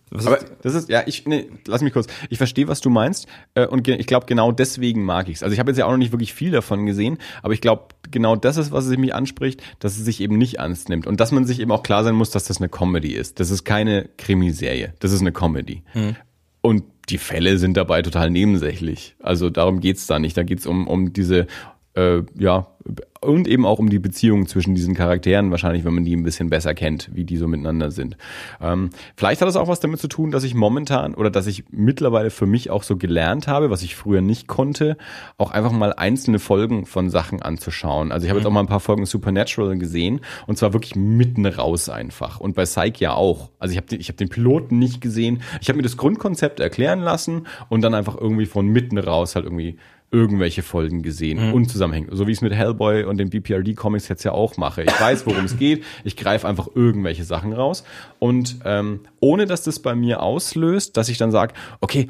was 0.09 0.25
aber 0.25 0.39
das 0.61 0.73
ist, 0.73 0.89
ja, 0.89 1.03
ich, 1.05 1.25
nee, 1.25 1.49
lass 1.65 1.81
mich 1.81 1.91
kurz. 1.91 2.07
Ich 2.29 2.37
verstehe, 2.37 2.67
was 2.67 2.79
du 2.79 2.89
meinst. 2.89 3.27
Äh, 3.55 3.67
und 3.67 3.87
ich 3.87 4.07
glaube, 4.07 4.25
genau 4.25 4.51
deswegen 4.51 5.03
mag 5.03 5.27
ich's. 5.27 5.43
Also 5.43 5.53
ich 5.53 5.59
habe 5.59 5.71
jetzt 5.71 5.77
ja 5.77 5.85
auch 5.85 5.91
noch 5.91 5.97
nicht 5.97 6.13
wirklich 6.13 6.33
viel 6.33 6.51
davon 6.51 6.85
gesehen, 6.85 7.17
aber 7.43 7.53
ich 7.53 7.59
glaube, 7.59 7.87
genau 8.09 8.37
das 8.37 8.55
ist, 8.55 8.71
was 8.71 8.85
es 8.85 8.97
mich 8.97 9.13
anspricht, 9.13 9.61
dass 9.79 9.97
es 9.97 10.05
sich 10.05 10.21
eben 10.21 10.37
nicht 10.37 10.59
ernst 10.59 10.87
nimmt. 10.87 11.07
Und 11.07 11.19
dass 11.19 11.31
man 11.31 11.45
sich 11.45 11.59
eben 11.59 11.71
auch 11.71 11.83
klar 11.83 12.05
sein 12.05 12.15
muss, 12.15 12.31
dass 12.31 12.45
das 12.45 12.57
eine 12.57 12.69
Comedy 12.69 13.13
ist. 13.13 13.39
Das 13.39 13.51
ist 13.51 13.65
keine 13.65 14.09
Krimiserie. 14.17 14.93
Das 14.99 15.11
ist 15.11 15.21
eine 15.21 15.33
Comedy. 15.33 15.83
Hm. 15.91 16.15
Und 16.61 16.83
die 17.09 17.17
Fälle 17.17 17.57
sind 17.57 17.75
dabei 17.75 18.01
total 18.01 18.29
nebensächlich. 18.29 19.15
Also 19.19 19.49
darum 19.49 19.81
geht's 19.81 20.07
da 20.07 20.19
nicht. 20.19 20.37
Da 20.37 20.43
geht's 20.43 20.65
um, 20.65 20.87
um 20.87 21.11
diese 21.11 21.47
äh, 21.95 22.21
ja, 22.37 22.67
und 23.21 23.47
eben 23.47 23.65
auch 23.65 23.79
um 23.79 23.89
die 23.89 23.99
Beziehung 23.99 24.47
zwischen 24.47 24.75
diesen 24.75 24.95
Charakteren, 24.95 25.51
wahrscheinlich, 25.51 25.85
wenn 25.85 25.93
man 25.93 26.05
die 26.05 26.15
ein 26.15 26.23
bisschen 26.23 26.49
besser 26.49 26.73
kennt, 26.73 27.09
wie 27.13 27.25
die 27.25 27.37
so 27.37 27.47
miteinander 27.47 27.91
sind. 27.91 28.17
Ähm, 28.61 28.89
vielleicht 29.15 29.41
hat 29.41 29.47
das 29.47 29.55
auch 29.55 29.67
was 29.67 29.79
damit 29.79 29.99
zu 29.99 30.07
tun, 30.07 30.31
dass 30.31 30.43
ich 30.43 30.55
momentan 30.55 31.13
oder 31.13 31.29
dass 31.29 31.47
ich 31.47 31.65
mittlerweile 31.71 32.29
für 32.29 32.45
mich 32.45 32.69
auch 32.69 32.83
so 32.83 32.97
gelernt 32.97 33.47
habe, 33.47 33.69
was 33.69 33.83
ich 33.83 33.95
früher 33.95 34.21
nicht 34.21 34.47
konnte, 34.47 34.97
auch 35.37 35.51
einfach 35.51 35.71
mal 35.71 35.93
einzelne 35.93 36.39
Folgen 36.39 36.85
von 36.85 37.09
Sachen 37.09 37.41
anzuschauen. 37.41 38.11
Also 38.11 38.25
ich 38.25 38.29
habe 38.29 38.39
mhm. 38.39 38.43
jetzt 38.43 38.47
auch 38.47 38.53
mal 38.53 38.61
ein 38.61 38.67
paar 38.67 38.79
Folgen 38.79 39.05
Supernatural 39.05 39.77
gesehen 39.77 40.21
und 40.45 40.57
zwar 40.57 40.73
wirklich 40.73 40.95
mitten 40.95 41.45
raus 41.45 41.89
einfach. 41.89 42.39
Und 42.39 42.55
bei 42.55 42.63
Psych 42.63 42.99
ja 42.99 43.13
auch. 43.13 43.49
Also 43.59 43.71
ich 43.71 43.77
habe 43.77 43.87
den, 43.87 43.99
ich 43.99 44.09
hab 44.09 44.17
den 44.17 44.29
Piloten 44.29 44.79
nicht 44.79 45.01
gesehen. 45.01 45.41
Ich 45.61 45.69
habe 45.69 45.77
mir 45.77 45.83
das 45.83 45.97
Grundkonzept 45.97 46.59
erklären 46.59 46.99
lassen 46.99 47.47
und 47.69 47.81
dann 47.81 47.93
einfach 47.93 48.15
irgendwie 48.15 48.45
von 48.45 48.67
mitten 48.67 48.97
raus 48.97 49.35
halt 49.35 49.45
irgendwie 49.45 49.77
irgendwelche 50.09 50.63
Folgen 50.63 51.01
gesehen, 51.01 51.47
mhm. 51.47 51.53
unzusammenhängend. 51.53 52.11
So 52.13 52.27
wie 52.27 52.31
ich 52.31 52.37
es 52.37 52.41
mit 52.41 52.53
Hellboy 52.53 53.03
und 53.03 53.17
den 53.17 53.29
BPRD-Comics 53.29 54.07
jetzt 54.07 54.23
ja 54.23 54.31
auch 54.31 54.55
mache. 54.57 54.83
Ich 54.83 54.99
weiß, 54.99 55.25
worum 55.25 55.45
es 55.45 55.57
geht. 55.59 55.83
Ich 56.03 56.15
greife 56.15 56.47
einfach 56.47 56.69
irgendwelche 56.73 57.23
Sachen 57.23 57.51
raus. 57.53 57.83
Und 58.19 58.57
ähm, 58.63 59.01
ohne 59.19 59.45
dass 59.45 59.63
das 59.63 59.79
bei 59.79 59.95
mir 59.95 60.21
auslöst, 60.21 60.95
dass 60.95 61.09
ich 61.09 61.17
dann 61.17 61.31
sage, 61.31 61.53
okay, 61.81 62.09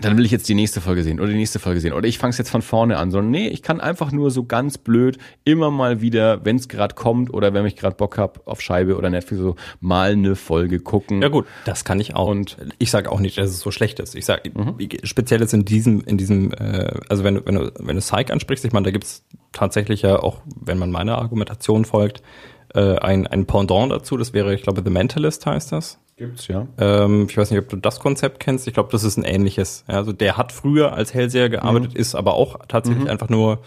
dann 0.00 0.16
will 0.16 0.24
ich 0.24 0.32
jetzt 0.32 0.48
die 0.48 0.54
nächste 0.54 0.80
Folge 0.80 1.04
sehen 1.04 1.20
oder 1.20 1.28
die 1.28 1.36
nächste 1.36 1.60
Folge 1.60 1.80
sehen 1.80 1.92
oder 1.92 2.08
ich 2.08 2.18
fange 2.18 2.30
es 2.30 2.38
jetzt 2.38 2.50
von 2.50 2.62
vorne 2.62 2.96
an, 2.96 3.12
sondern 3.12 3.30
nee, 3.30 3.48
ich 3.48 3.62
kann 3.62 3.80
einfach 3.80 4.10
nur 4.10 4.30
so 4.30 4.44
ganz 4.44 4.76
blöd 4.76 5.18
immer 5.44 5.70
mal 5.70 6.00
wieder, 6.00 6.44
wenn 6.44 6.56
es 6.56 6.68
gerade 6.68 6.94
kommt 6.96 7.32
oder 7.32 7.54
wenn 7.54 7.64
ich 7.66 7.76
gerade 7.76 7.94
Bock 7.94 8.18
hab 8.18 8.46
auf 8.46 8.60
Scheibe 8.60 8.96
oder 8.96 9.08
Netflix 9.10 9.40
so 9.40 9.54
mal 9.80 10.12
eine 10.12 10.34
Folge 10.34 10.80
gucken. 10.80 11.22
Ja 11.22 11.28
gut, 11.28 11.46
das 11.64 11.84
kann 11.84 12.00
ich 12.00 12.16
auch. 12.16 12.28
Und 12.28 12.56
ich 12.78 12.90
sage 12.90 13.10
auch 13.12 13.20
nicht, 13.20 13.38
dass 13.38 13.50
es 13.50 13.60
so 13.60 13.70
schlecht 13.70 14.00
ist. 14.00 14.16
Ich 14.16 14.24
sage 14.24 14.50
mhm. 14.52 14.76
speziell 15.04 15.40
jetzt 15.40 15.54
in 15.54 15.64
diesem 15.64 16.00
in 16.00 16.18
diesem 16.18 16.52
äh, 16.52 16.92
also 17.08 17.22
wenn 17.22 17.36
du 17.36 17.42
wenn 17.46 17.54
du 17.54 17.72
wenn 17.78 17.96
du 17.96 18.02
Psych 18.02 18.32
ansprichst, 18.32 18.64
ich 18.64 18.72
meine, 18.72 18.84
da 18.84 18.90
gibt's 18.90 19.24
tatsächlich 19.52 20.02
ja 20.02 20.18
auch, 20.18 20.42
wenn 20.60 20.78
man 20.78 20.90
meiner 20.90 21.18
Argumentation 21.18 21.84
folgt, 21.84 22.20
äh, 22.74 22.96
ein 22.98 23.28
ein 23.28 23.46
Pendant 23.46 23.92
dazu, 23.92 24.16
das 24.16 24.32
wäre, 24.32 24.54
ich 24.54 24.62
glaube, 24.62 24.82
The 24.84 24.90
Mentalist 24.90 25.46
heißt 25.46 25.70
das. 25.70 26.00
Gibt's, 26.16 26.46
ja. 26.46 26.68
Ähm, 26.78 27.26
ich 27.28 27.36
weiß 27.36 27.50
nicht, 27.50 27.60
ob 27.60 27.68
du 27.68 27.76
das 27.76 27.98
Konzept 27.98 28.38
kennst. 28.38 28.68
Ich 28.68 28.74
glaube, 28.74 28.90
das 28.92 29.02
ist 29.02 29.16
ein 29.16 29.24
ähnliches. 29.24 29.84
Ja, 29.88 29.96
also 29.96 30.12
der 30.12 30.36
hat 30.36 30.52
früher 30.52 30.92
als 30.92 31.12
Hellseher 31.12 31.48
gearbeitet, 31.48 31.94
mhm. 31.94 32.00
ist 32.00 32.14
aber 32.14 32.34
auch 32.34 32.60
tatsächlich 32.68 33.04
mhm. 33.04 33.10
einfach 33.10 33.28
nur 33.28 33.62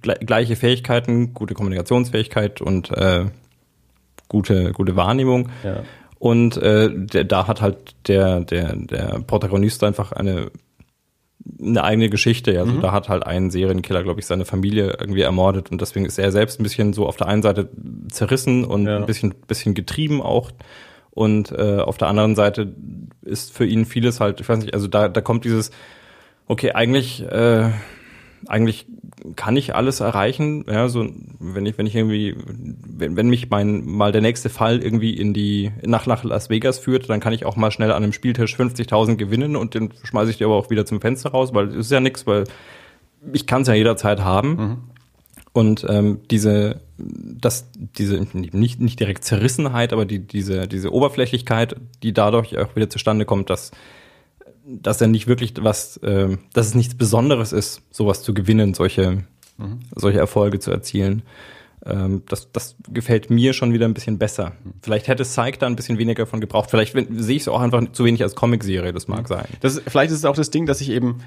gleiche 0.00 0.56
Fähigkeiten, 0.56 1.34
gute 1.34 1.54
Kommunikationsfähigkeit 1.54 2.60
und 2.60 2.90
äh, 2.96 3.26
gute, 4.28 4.72
gute 4.72 4.96
Wahrnehmung. 4.96 5.50
Ja. 5.62 5.82
Und 6.18 6.56
äh, 6.56 6.90
der, 6.92 7.24
da 7.24 7.46
hat 7.46 7.60
halt 7.60 7.94
der, 8.08 8.40
der, 8.40 8.76
der 8.76 9.20
Protagonist 9.26 9.84
einfach 9.84 10.12
eine 10.12 10.50
eine 11.58 11.82
eigene 11.84 12.10
Geschichte. 12.10 12.58
Also 12.58 12.72
mhm. 12.72 12.80
da 12.80 12.92
hat 12.92 13.08
halt 13.08 13.26
ein 13.26 13.50
Serienkiller, 13.50 14.02
glaube 14.02 14.20
ich, 14.20 14.26
seine 14.26 14.44
Familie 14.44 14.96
irgendwie 14.98 15.22
ermordet 15.22 15.70
und 15.70 15.80
deswegen 15.80 16.06
ist 16.06 16.18
er 16.18 16.32
selbst 16.32 16.60
ein 16.60 16.62
bisschen 16.62 16.92
so 16.92 17.06
auf 17.06 17.16
der 17.16 17.28
einen 17.28 17.42
Seite 17.42 17.70
zerrissen 18.10 18.64
und 18.64 18.86
ja. 18.86 18.96
ein 18.96 19.06
bisschen, 19.06 19.34
bisschen 19.46 19.74
getrieben 19.74 20.20
auch 20.20 20.50
und 21.10 21.52
äh, 21.52 21.78
auf 21.78 21.98
der 21.98 22.08
anderen 22.08 22.36
Seite 22.36 22.74
ist 23.22 23.52
für 23.52 23.66
ihn 23.66 23.84
vieles 23.84 24.20
halt, 24.20 24.40
ich 24.40 24.48
weiß 24.48 24.60
nicht, 24.60 24.74
also 24.74 24.86
da, 24.86 25.08
da 25.08 25.20
kommt 25.20 25.44
dieses, 25.44 25.70
okay, 26.46 26.72
eigentlich, 26.72 27.22
äh, 27.22 27.70
eigentlich 28.46 28.86
kann 29.36 29.56
ich 29.56 29.74
alles 29.74 30.00
erreichen, 30.00 30.64
ja, 30.66 30.88
so 30.88 31.06
wenn 31.38 31.66
ich 31.66 31.76
wenn 31.76 31.86
ich 31.86 31.94
irgendwie 31.94 32.34
wenn, 32.46 33.16
wenn 33.16 33.28
mich 33.28 33.50
mein 33.50 33.84
mal 33.84 34.12
der 34.12 34.22
nächste 34.22 34.48
Fall 34.48 34.82
irgendwie 34.82 35.12
in 35.12 35.34
die 35.34 35.72
nach 35.82 36.06
nach 36.06 36.24
Las 36.24 36.48
Vegas 36.48 36.78
führt, 36.78 37.10
dann 37.10 37.20
kann 37.20 37.34
ich 37.34 37.44
auch 37.44 37.56
mal 37.56 37.70
schnell 37.70 37.92
an 37.92 38.02
einem 38.02 38.14
Spieltisch 38.14 38.56
50.000 38.56 39.16
gewinnen 39.16 39.56
und 39.56 39.74
den 39.74 39.92
schmeiße 40.04 40.30
ich 40.30 40.38
dir 40.38 40.46
aber 40.46 40.56
auch 40.56 40.70
wieder 40.70 40.86
zum 40.86 41.02
Fenster 41.02 41.30
raus, 41.30 41.52
weil 41.52 41.68
es 41.68 41.76
ist 41.76 41.92
ja 41.92 42.00
nichts, 42.00 42.26
weil 42.26 42.44
ich 43.32 43.46
kann 43.46 43.62
es 43.62 43.68
ja 43.68 43.74
jederzeit 43.74 44.20
haben. 44.20 44.48
Mhm. 44.48 44.76
Und 45.52 45.84
ähm, 45.88 46.20
diese, 46.30 46.80
das, 46.96 47.68
diese 47.74 48.24
nicht, 48.34 48.80
nicht 48.80 49.00
direkt 49.00 49.24
Zerrissenheit, 49.24 49.92
aber 49.92 50.04
die, 50.04 50.20
diese, 50.20 50.68
diese 50.68 50.92
Oberflächlichkeit, 50.92 51.74
die 52.02 52.12
dadurch 52.12 52.56
auch 52.56 52.76
wieder 52.76 52.88
zustande 52.88 53.24
kommt, 53.24 53.50
dass, 53.50 53.72
dass 54.64 55.00
er 55.00 55.08
nicht 55.08 55.26
wirklich 55.26 55.54
was, 55.60 55.96
äh, 55.98 56.36
dass 56.52 56.66
es 56.66 56.74
nichts 56.74 56.94
Besonderes 56.94 57.52
ist, 57.52 57.82
sowas 57.90 58.22
zu 58.22 58.32
gewinnen, 58.32 58.74
solche, 58.74 59.24
mhm. 59.58 59.80
solche 59.94 60.20
Erfolge 60.20 60.60
zu 60.60 60.70
erzielen. 60.70 61.22
Ähm, 61.84 62.22
das, 62.28 62.52
das 62.52 62.76
gefällt 62.88 63.30
mir 63.30 63.52
schon 63.52 63.72
wieder 63.72 63.86
ein 63.86 63.94
bisschen 63.94 64.18
besser. 64.18 64.52
Vielleicht 64.82 65.08
hätte 65.08 65.24
Psych 65.24 65.58
da 65.58 65.66
ein 65.66 65.76
bisschen 65.76 65.98
weniger 65.98 66.26
von 66.26 66.40
gebraucht. 66.40 66.70
Vielleicht 66.70 66.92
sehe 66.92 67.36
ich 67.36 67.42
es 67.42 67.48
auch 67.48 67.60
einfach 67.60 67.90
zu 67.90 68.04
wenig 68.04 68.22
als 68.22 68.36
Comicserie, 68.36 68.92
das 68.92 69.08
mag 69.08 69.22
mhm. 69.22 69.26
sein. 69.26 69.46
Das, 69.60 69.82
vielleicht 69.88 70.12
ist 70.12 70.18
es 70.18 70.24
auch 70.24 70.36
das 70.36 70.50
Ding, 70.50 70.66
dass 70.66 70.80
ich 70.80 70.90
eben 70.90 71.22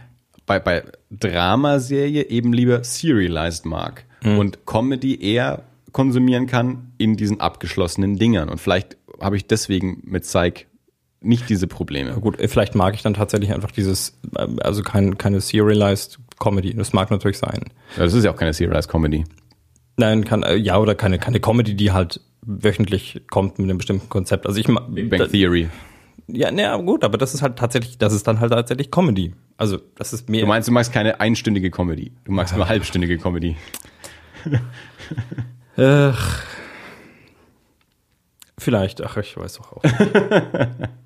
bei, 0.45 0.59
bei 0.59 0.83
Dramaserie 1.09 2.29
eben 2.29 2.53
lieber 2.53 2.83
serialized 2.83 3.65
mag 3.65 4.05
und 4.23 4.65
Comedy 4.65 5.21
eher 5.21 5.63
konsumieren 5.91 6.47
kann 6.47 6.91
in 6.97 7.15
diesen 7.15 7.39
abgeschlossenen 7.39 8.17
Dingern. 8.17 8.49
Und 8.49 8.59
vielleicht 8.59 8.97
habe 9.21 9.37
ich 9.37 9.47
deswegen 9.47 10.01
mit 10.03 10.23
Psych 10.23 10.67
nicht 11.21 11.49
diese 11.49 11.67
Probleme. 11.67 12.13
Gut, 12.19 12.39
äh, 12.39 12.47
vielleicht 12.47 12.75
mag 12.75 12.95
ich 12.95 13.01
dann 13.01 13.13
tatsächlich 13.13 13.53
einfach 13.53 13.71
dieses, 13.71 14.19
äh, 14.35 14.47
also 14.61 14.81
kein, 14.81 15.17
keine 15.17 15.39
serialized 15.39 16.19
Comedy. 16.39 16.73
Das 16.73 16.93
mag 16.93 17.11
natürlich 17.11 17.37
sein. 17.37 17.65
Ja, 17.95 18.03
das 18.03 18.13
ist 18.13 18.25
ja 18.25 18.31
auch 18.31 18.35
keine 18.35 18.53
serialized 18.53 18.91
Comedy. 18.91 19.23
Nein, 19.95 20.25
kann, 20.25 20.43
äh, 20.43 20.55
ja, 20.55 20.77
oder 20.77 20.95
keine, 20.95 21.19
keine 21.19 21.39
Comedy, 21.39 21.75
die 21.75 21.91
halt 21.91 22.19
wöchentlich 22.41 23.21
kommt 23.29 23.57
mit 23.59 23.69
einem 23.69 23.77
bestimmten 23.77 24.09
Konzept. 24.09 24.47
Also 24.47 24.59
ich 24.59 24.67
Big 24.89 25.09
Bang 25.09 25.29
Theory. 25.29 25.69
Ja, 26.27 26.51
naja, 26.51 26.75
gut, 26.77 27.03
aber 27.03 27.17
das 27.17 27.33
ist 27.33 27.41
halt 27.41 27.57
tatsächlich, 27.57 27.97
das 27.97 28.13
ist 28.13 28.27
dann 28.27 28.39
halt 28.39 28.51
tatsächlich 28.51 28.91
Comedy. 28.91 29.33
Also, 29.57 29.77
das 29.95 30.13
ist 30.13 30.29
mehr. 30.29 30.41
Du 30.41 30.47
meinst, 30.47 30.67
du 30.67 30.71
magst 30.71 30.91
keine 30.91 31.19
einstündige 31.19 31.69
Comedy. 31.71 32.11
Du 32.25 32.31
magst 32.31 32.55
nur 32.55 32.67
halbstündige 32.67 33.17
Comedy. 33.17 33.55
Ach, 35.77 36.43
vielleicht, 38.59 39.01
ach, 39.01 39.17
ich 39.17 39.35
weiß 39.35 39.53
doch 39.53 39.71
auch. 39.71 39.83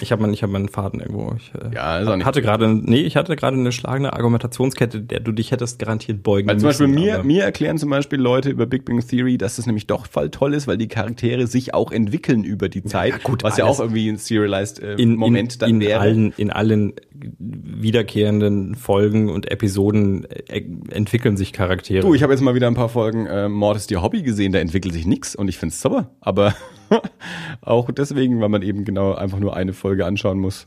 ich 0.00 0.12
habe 0.12 0.22
meinen, 0.22 0.32
ich 0.34 0.42
habe 0.42 0.52
meinen 0.52 0.68
Faden 0.68 1.00
irgendwo. 1.00 1.34
Ich, 1.36 1.52
äh, 1.54 1.74
Ja, 1.74 1.98
ist 1.98 2.08
auch 2.08 2.16
nicht 2.16 2.26
hatte 2.26 2.42
gerade, 2.42 2.68
nee, 2.68 3.00
ich 3.02 3.16
hatte 3.16 3.34
gerade 3.36 3.56
eine 3.56 3.72
schlagende 3.72 4.12
Argumentationskette, 4.12 5.00
der 5.00 5.20
du 5.20 5.32
dich 5.32 5.50
hättest 5.50 5.78
garantiert 5.78 6.22
beugen 6.22 6.48
Weil 6.48 6.58
zum 6.58 6.68
Beispiel 6.68 6.86
müssen, 6.88 7.02
mir, 7.04 7.14
aber- 7.16 7.24
mir 7.24 7.44
erklären 7.44 7.78
zum 7.78 7.90
Beispiel 7.90 8.20
Leute 8.20 8.50
über 8.50 8.66
Big 8.66 8.84
Bang 8.84 9.00
Theory, 9.06 9.38
dass 9.38 9.56
das 9.56 9.66
nämlich 9.66 9.86
doch 9.86 10.06
voll 10.06 10.30
toll 10.30 10.54
ist, 10.54 10.66
weil 10.66 10.76
die 10.76 10.88
Charaktere 10.88 11.46
sich 11.46 11.74
auch 11.74 11.92
entwickeln 11.92 12.44
über 12.44 12.68
die 12.68 12.82
Zeit. 12.84 13.22
gut, 13.24 13.42
was 13.42 13.56
ja 13.56 13.64
auch 13.64 13.80
irgendwie 13.80 14.08
ein 14.08 14.16
serialized 14.18 14.80
äh, 14.82 14.94
in, 14.94 15.16
Moment 15.16 15.54
in, 15.54 15.58
dann 15.58 15.70
in 15.70 15.80
wäre. 15.80 16.00
Allen, 16.00 16.32
in 16.36 16.50
allen 16.50 16.94
wiederkehrenden 17.38 18.74
Folgen 18.74 19.28
und 19.30 19.50
Episoden 19.50 20.24
äh, 20.30 20.62
entwickeln 20.90 21.36
sich 21.36 21.52
Charaktere. 21.52 22.00
Du, 22.00 22.14
ich 22.14 22.22
habe 22.22 22.32
jetzt 22.32 22.42
mal 22.42 22.54
wieder 22.54 22.66
ein 22.66 22.74
paar 22.74 22.88
Folgen 22.88 23.26
äh, 23.26 23.48
Mord 23.48 23.76
ist 23.76 23.90
ihr 23.90 24.02
Hobby 24.02 24.22
gesehen, 24.22 24.52
da 24.52 24.58
entwickelt 24.58 24.94
sich 24.94 25.06
nix 25.06 25.34
und 25.36 25.48
ich 25.48 25.58
find's 25.58 25.80
super. 25.80 26.10
Aber 26.20 26.54
auch 27.60 27.90
deswegen, 27.90 28.40
weil 28.40 28.48
man 28.48 28.62
eben 28.62 28.84
genau 28.84 29.14
einfach 29.14 29.38
nur 29.38 29.56
eine 29.56 29.72
Folge 29.72 30.06
anschauen 30.06 30.38
muss. 30.38 30.66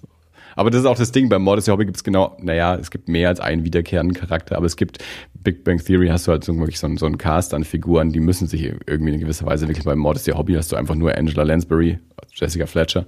Aber 0.56 0.72
das 0.72 0.82
ist 0.82 0.86
auch 0.88 0.98
das 0.98 1.12
Ding, 1.12 1.30
beim 1.30 1.44
Mord 1.44 1.60
ist 1.60 1.68
ihr 1.68 1.74
Hobby 1.74 1.86
gibt's 1.86 2.04
genau, 2.04 2.36
naja, 2.42 2.76
es 2.76 2.92
gibt 2.92 3.08
mehr 3.08 3.30
als 3.30 3.40
einen 3.40 3.64
wiederkehrenden 3.64 4.16
Charakter, 4.16 4.58
aber 4.58 4.66
es 4.66 4.76
gibt 4.76 4.98
Big 5.44 5.64
Bang 5.64 5.78
Theory 5.84 6.08
hast 6.10 6.28
du 6.28 6.32
halt 6.32 6.44
so, 6.44 6.58
wirklich 6.58 6.80
so, 6.80 6.88
einen- 6.88 6.98
so 6.98 7.06
einen 7.06 7.18
Cast 7.18 7.54
an 7.54 7.64
Figuren, 7.64 8.12
die 8.12 8.20
müssen 8.20 8.48
sich 8.48 8.64
irgendwie 8.86 9.14
in 9.14 9.20
gewisser 9.20 9.46
Weise 9.46 9.66
entwickeln. 9.66 9.86
Beim 9.86 10.00
Mord 10.00 10.18
ist 10.18 10.28
ihr 10.28 10.38
Hobby 10.38 10.54
hast 10.56 10.72
du 10.72 10.76
einfach 10.76 10.96
nur 10.96 11.18
Angela 11.18 11.44
Lansbury, 11.44 12.00
Jessica 12.34 12.66
Fletcher. 12.66 13.06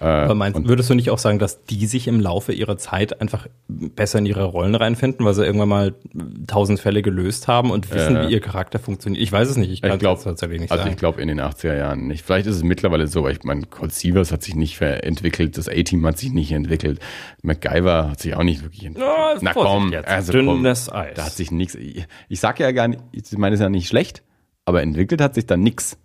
Äh, 0.00 0.04
Aber 0.04 0.34
meinst, 0.34 0.66
würdest 0.66 0.90
du 0.90 0.94
nicht 0.94 1.10
auch 1.10 1.18
sagen, 1.18 1.38
dass 1.38 1.64
die 1.64 1.86
sich 1.86 2.08
im 2.08 2.20
Laufe 2.20 2.52
ihrer 2.52 2.76
Zeit 2.78 3.20
einfach 3.20 3.46
besser 3.68 4.18
in 4.18 4.26
ihre 4.26 4.44
Rollen 4.44 4.74
reinfinden, 4.74 5.24
weil 5.24 5.34
sie 5.34 5.44
irgendwann 5.44 5.68
mal 5.68 5.94
tausend 6.46 6.80
Fälle 6.80 7.02
gelöst 7.02 7.48
haben 7.48 7.70
und 7.70 7.92
wissen, 7.94 8.16
Äh. 8.16 8.28
wie 8.28 8.32
ihr 8.32 8.40
Charakter 8.40 8.78
funktioniert? 8.78 9.22
Ich 9.22 9.30
weiß 9.32 9.48
es 9.48 9.56
nicht. 9.56 9.70
Ich 9.70 9.82
kann 9.82 9.92
es 10.04 10.22
tatsächlich 10.24 10.60
nicht 10.60 10.70
also 10.72 10.82
sagen. 10.82 10.92
ich 10.92 10.98
glaube 10.98 11.22
in 11.22 11.28
den 11.28 11.40
80er 11.40 11.76
Jahren 11.76 12.06
nicht. 12.08 12.24
Vielleicht 12.24 12.46
ist 12.46 12.56
es 12.56 12.62
mittlerweile 12.64 13.06
so, 13.06 13.22
weil 13.22 13.32
ich 13.32 13.42
meine, 13.44 13.62
Cold 13.62 13.92
Sievers 13.92 14.32
hat 14.32 14.42
sich 14.42 14.54
nicht 14.56 14.76
verentwickelt, 14.76 15.56
das 15.56 15.68
A-Team 15.68 16.04
hat 16.06 16.18
sich 16.18 16.32
nicht 16.32 16.52
entwickelt, 16.52 16.98
MacGyver 17.42 18.10
hat 18.10 18.20
sich 18.20 18.34
auch 18.34 18.42
nicht 18.42 18.62
wirklich 18.62 18.84
entwickelt. 18.84 19.08
Ja, 19.10 19.38
Na 19.40 19.52
komm, 19.52 19.92
jetzt. 19.92 20.08
also 20.08 20.32
komm, 20.32 20.46
Dünnes 20.62 20.90
Eis. 20.92 21.14
da 21.14 21.24
hat 21.26 21.32
sich 21.32 21.50
nichts. 21.50 21.74
Ich, 21.78 22.06
ich 22.28 22.40
sag 22.40 22.60
ja 22.60 22.72
gar 22.72 22.88
nicht, 22.88 23.00
ich 23.12 23.38
meine 23.38 23.54
es 23.54 23.60
ja 23.60 23.68
nicht 23.68 23.88
schlecht, 23.88 24.22
aber 24.64 24.82
entwickelt 24.82 25.20
hat 25.20 25.34
sich 25.34 25.46
da 25.46 25.56
nix. 25.56 25.98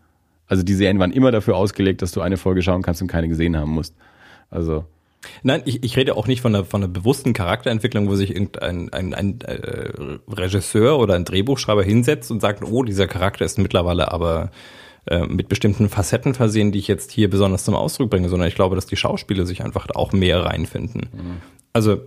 Also 0.48 0.64
die 0.64 0.74
Serien 0.74 1.00
waren 1.00 1.12
immer 1.12 1.32
dafür 1.32 1.56
ausgelegt, 1.56 2.02
dass 2.02 2.12
du 2.12 2.22
eine 2.22 2.38
Folge 2.38 2.62
schauen 2.62 2.82
kannst 2.82 3.02
und 3.02 3.08
keine 3.08 3.28
gesehen 3.28 3.58
haben 3.58 3.72
musst. 3.72 3.96
Also 4.50 4.86
Nein, 5.42 5.62
ich, 5.66 5.84
ich 5.84 5.96
rede 5.98 6.16
auch 6.16 6.28
nicht 6.28 6.42
von 6.42 6.56
einer, 6.56 6.66
von 6.66 6.84
einer 6.84 6.92
bewussten 6.92 7.34
Charakterentwicklung, 7.34 8.10
wo 8.10 8.16
sich 8.16 8.32
irgendein 8.32 8.92
ein, 8.92 9.14
ein, 9.14 9.42
äh, 9.42 10.18
Regisseur 10.28 11.00
oder 11.00 11.16
ein 11.16 11.26
Drehbuchschreiber 11.26 11.84
hinsetzt 11.84 12.32
und 12.32 12.42
sagt, 12.42 12.64
oh, 12.64 12.84
dieser 12.84 13.08
Charakter 13.08 13.46
ist 13.46 13.58
mittlerweile 13.58 14.12
aber 14.12 14.52
äh, 15.06 15.26
mit 15.26 15.50
bestimmten 15.50 15.90
Facetten 15.90 16.34
versehen, 16.34 16.72
die 16.72 16.80
ich 16.80 16.88
jetzt 16.88 17.12
hier 17.12 17.30
besonders 17.30 17.64
zum 17.64 17.76
Ausdruck 17.76 18.10
bringe, 18.10 18.30
sondern 18.30 18.48
ich 18.48 18.56
glaube, 18.56 18.76
dass 18.76 18.86
die 18.86 18.96
Schauspieler 18.96 19.46
sich 19.46 19.64
einfach 19.64 19.88
auch 19.94 20.14
mehr 20.14 20.46
reinfinden. 20.46 21.10
Also, 21.74 22.02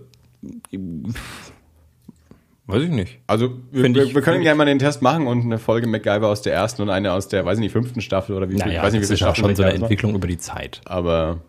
weiß 2.67 2.83
ich 2.83 2.89
nicht. 2.89 3.19
Also 3.27 3.51
wir, 3.71 3.85
ich- 3.95 4.13
wir 4.13 4.21
können 4.21 4.41
gerne 4.43 4.57
mal 4.57 4.65
den 4.65 4.79
Test 4.79 5.01
machen 5.01 5.25
und 5.27 5.41
eine 5.43 5.57
Folge 5.57 5.87
MacGyver 5.87 6.27
aus 6.27 6.41
der 6.41 6.53
ersten 6.53 6.81
und 6.83 6.89
eine 6.89 7.11
aus 7.13 7.27
der, 7.27 7.45
weiß 7.45 7.57
ich 7.57 7.61
nicht, 7.63 7.71
fünften 7.71 8.01
Staffel 8.01 8.35
oder 8.35 8.49
wie 8.49 8.59
viel, 8.61 8.71
ich 8.71 8.81
weiß 8.81 8.93
nicht, 8.93 9.01
wie 9.01 9.07
das 9.07 9.07
viele 9.07 9.13
ist 9.15 9.19
ja 9.21 9.27
Staffeln 9.35 9.45
schon 9.47 9.55
so 9.55 9.63
eine. 9.63 9.73
Entwicklung 9.73 10.13
über 10.15 10.27
die 10.27 10.37
Zeit. 10.37 10.81
Aber 10.85 11.39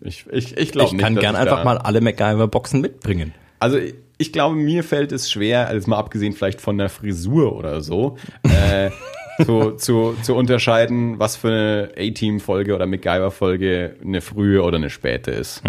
ich, 0.00 0.26
ich, 0.30 0.56
ich 0.56 0.72
glaube 0.72 0.86
Ich 0.88 0.92
nicht. 0.94 1.02
kann 1.02 1.14
dass 1.14 1.22
gern 1.22 1.34
ich 1.34 1.40
einfach 1.40 1.64
mal 1.64 1.78
alle 1.78 2.00
MacGyver-Boxen 2.00 2.80
mitbringen. 2.80 3.34
Also 3.60 3.78
ich 4.20 4.32
glaube, 4.32 4.56
mir 4.56 4.82
fällt 4.84 5.12
es 5.12 5.30
schwer, 5.30 5.68
also 5.68 5.88
mal 5.90 5.98
abgesehen 5.98 6.32
vielleicht 6.32 6.60
von 6.60 6.78
der 6.78 6.88
Frisur 6.88 7.54
oder 7.56 7.80
so, 7.82 8.16
äh, 8.42 8.90
zu, 9.44 9.72
zu, 9.72 10.16
zu 10.22 10.34
unterscheiden, 10.34 11.18
was 11.20 11.36
für 11.36 11.48
eine 11.48 11.90
A-Team-Folge 12.10 12.74
oder 12.74 12.86
MacGyver-Folge 12.86 13.96
eine 14.04 14.20
frühe 14.20 14.62
oder 14.62 14.76
eine 14.76 14.90
späte 14.90 15.30
ist. 15.30 15.62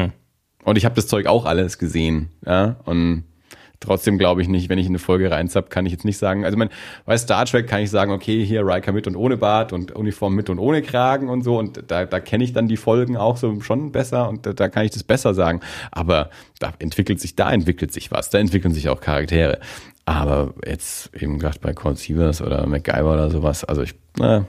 Und 0.63 0.77
ich 0.77 0.85
habe 0.85 0.95
das 0.95 1.07
Zeug 1.07 1.25
auch 1.27 1.45
alles 1.45 1.77
gesehen. 1.77 2.29
Ja? 2.45 2.77
Und 2.85 3.23
trotzdem 3.79 4.17
glaube 4.17 4.41
ich 4.41 4.47
nicht, 4.47 4.69
wenn 4.69 4.77
ich 4.77 4.85
in 4.85 4.91
eine 4.91 4.99
Folge 4.99 5.31
reinzapp, 5.31 5.69
kann 5.69 5.85
ich 5.85 5.91
jetzt 5.91 6.05
nicht 6.05 6.17
sagen, 6.17 6.45
also 6.45 6.57
mein, 6.57 6.69
bei 7.05 7.17
Star 7.17 7.45
Trek 7.45 7.67
kann 7.67 7.81
ich 7.81 7.89
sagen, 7.89 8.11
okay, 8.11 8.45
hier 8.45 8.65
Riker 8.65 8.91
mit 8.91 9.07
und 9.07 9.15
ohne 9.15 9.37
Bart 9.37 9.73
und 9.73 9.91
Uniform 9.93 10.35
mit 10.35 10.49
und 10.49 10.59
ohne 10.59 10.81
Kragen 10.81 11.29
und 11.29 11.43
so 11.43 11.57
und 11.57 11.83
da, 11.87 12.05
da 12.05 12.19
kenne 12.19 12.43
ich 12.43 12.53
dann 12.53 12.67
die 12.67 12.77
Folgen 12.77 13.17
auch 13.17 13.37
so 13.37 13.61
schon 13.61 13.91
besser 13.91 14.29
und 14.29 14.45
da, 14.45 14.53
da 14.53 14.69
kann 14.69 14.85
ich 14.85 14.91
das 14.91 15.03
besser 15.03 15.33
sagen. 15.33 15.61
Aber 15.91 16.29
da 16.59 16.73
entwickelt 16.79 17.19
sich, 17.19 17.35
da 17.35 17.51
entwickelt 17.51 17.91
sich 17.93 18.11
was, 18.11 18.29
da 18.29 18.37
entwickeln 18.39 18.73
sich 18.73 18.89
auch 18.89 19.01
Charaktere. 19.01 19.59
Aber 20.05 20.53
jetzt 20.65 21.13
eben 21.15 21.37
gerade 21.37 21.59
bei 21.59 21.73
Cold 21.73 21.99
Sievers 21.99 22.41
oder 22.41 22.65
MacGyver 22.65 23.13
oder 23.13 23.29
sowas, 23.29 23.63
also 23.63 23.83
ich, 23.83 23.93
na, 24.17 24.45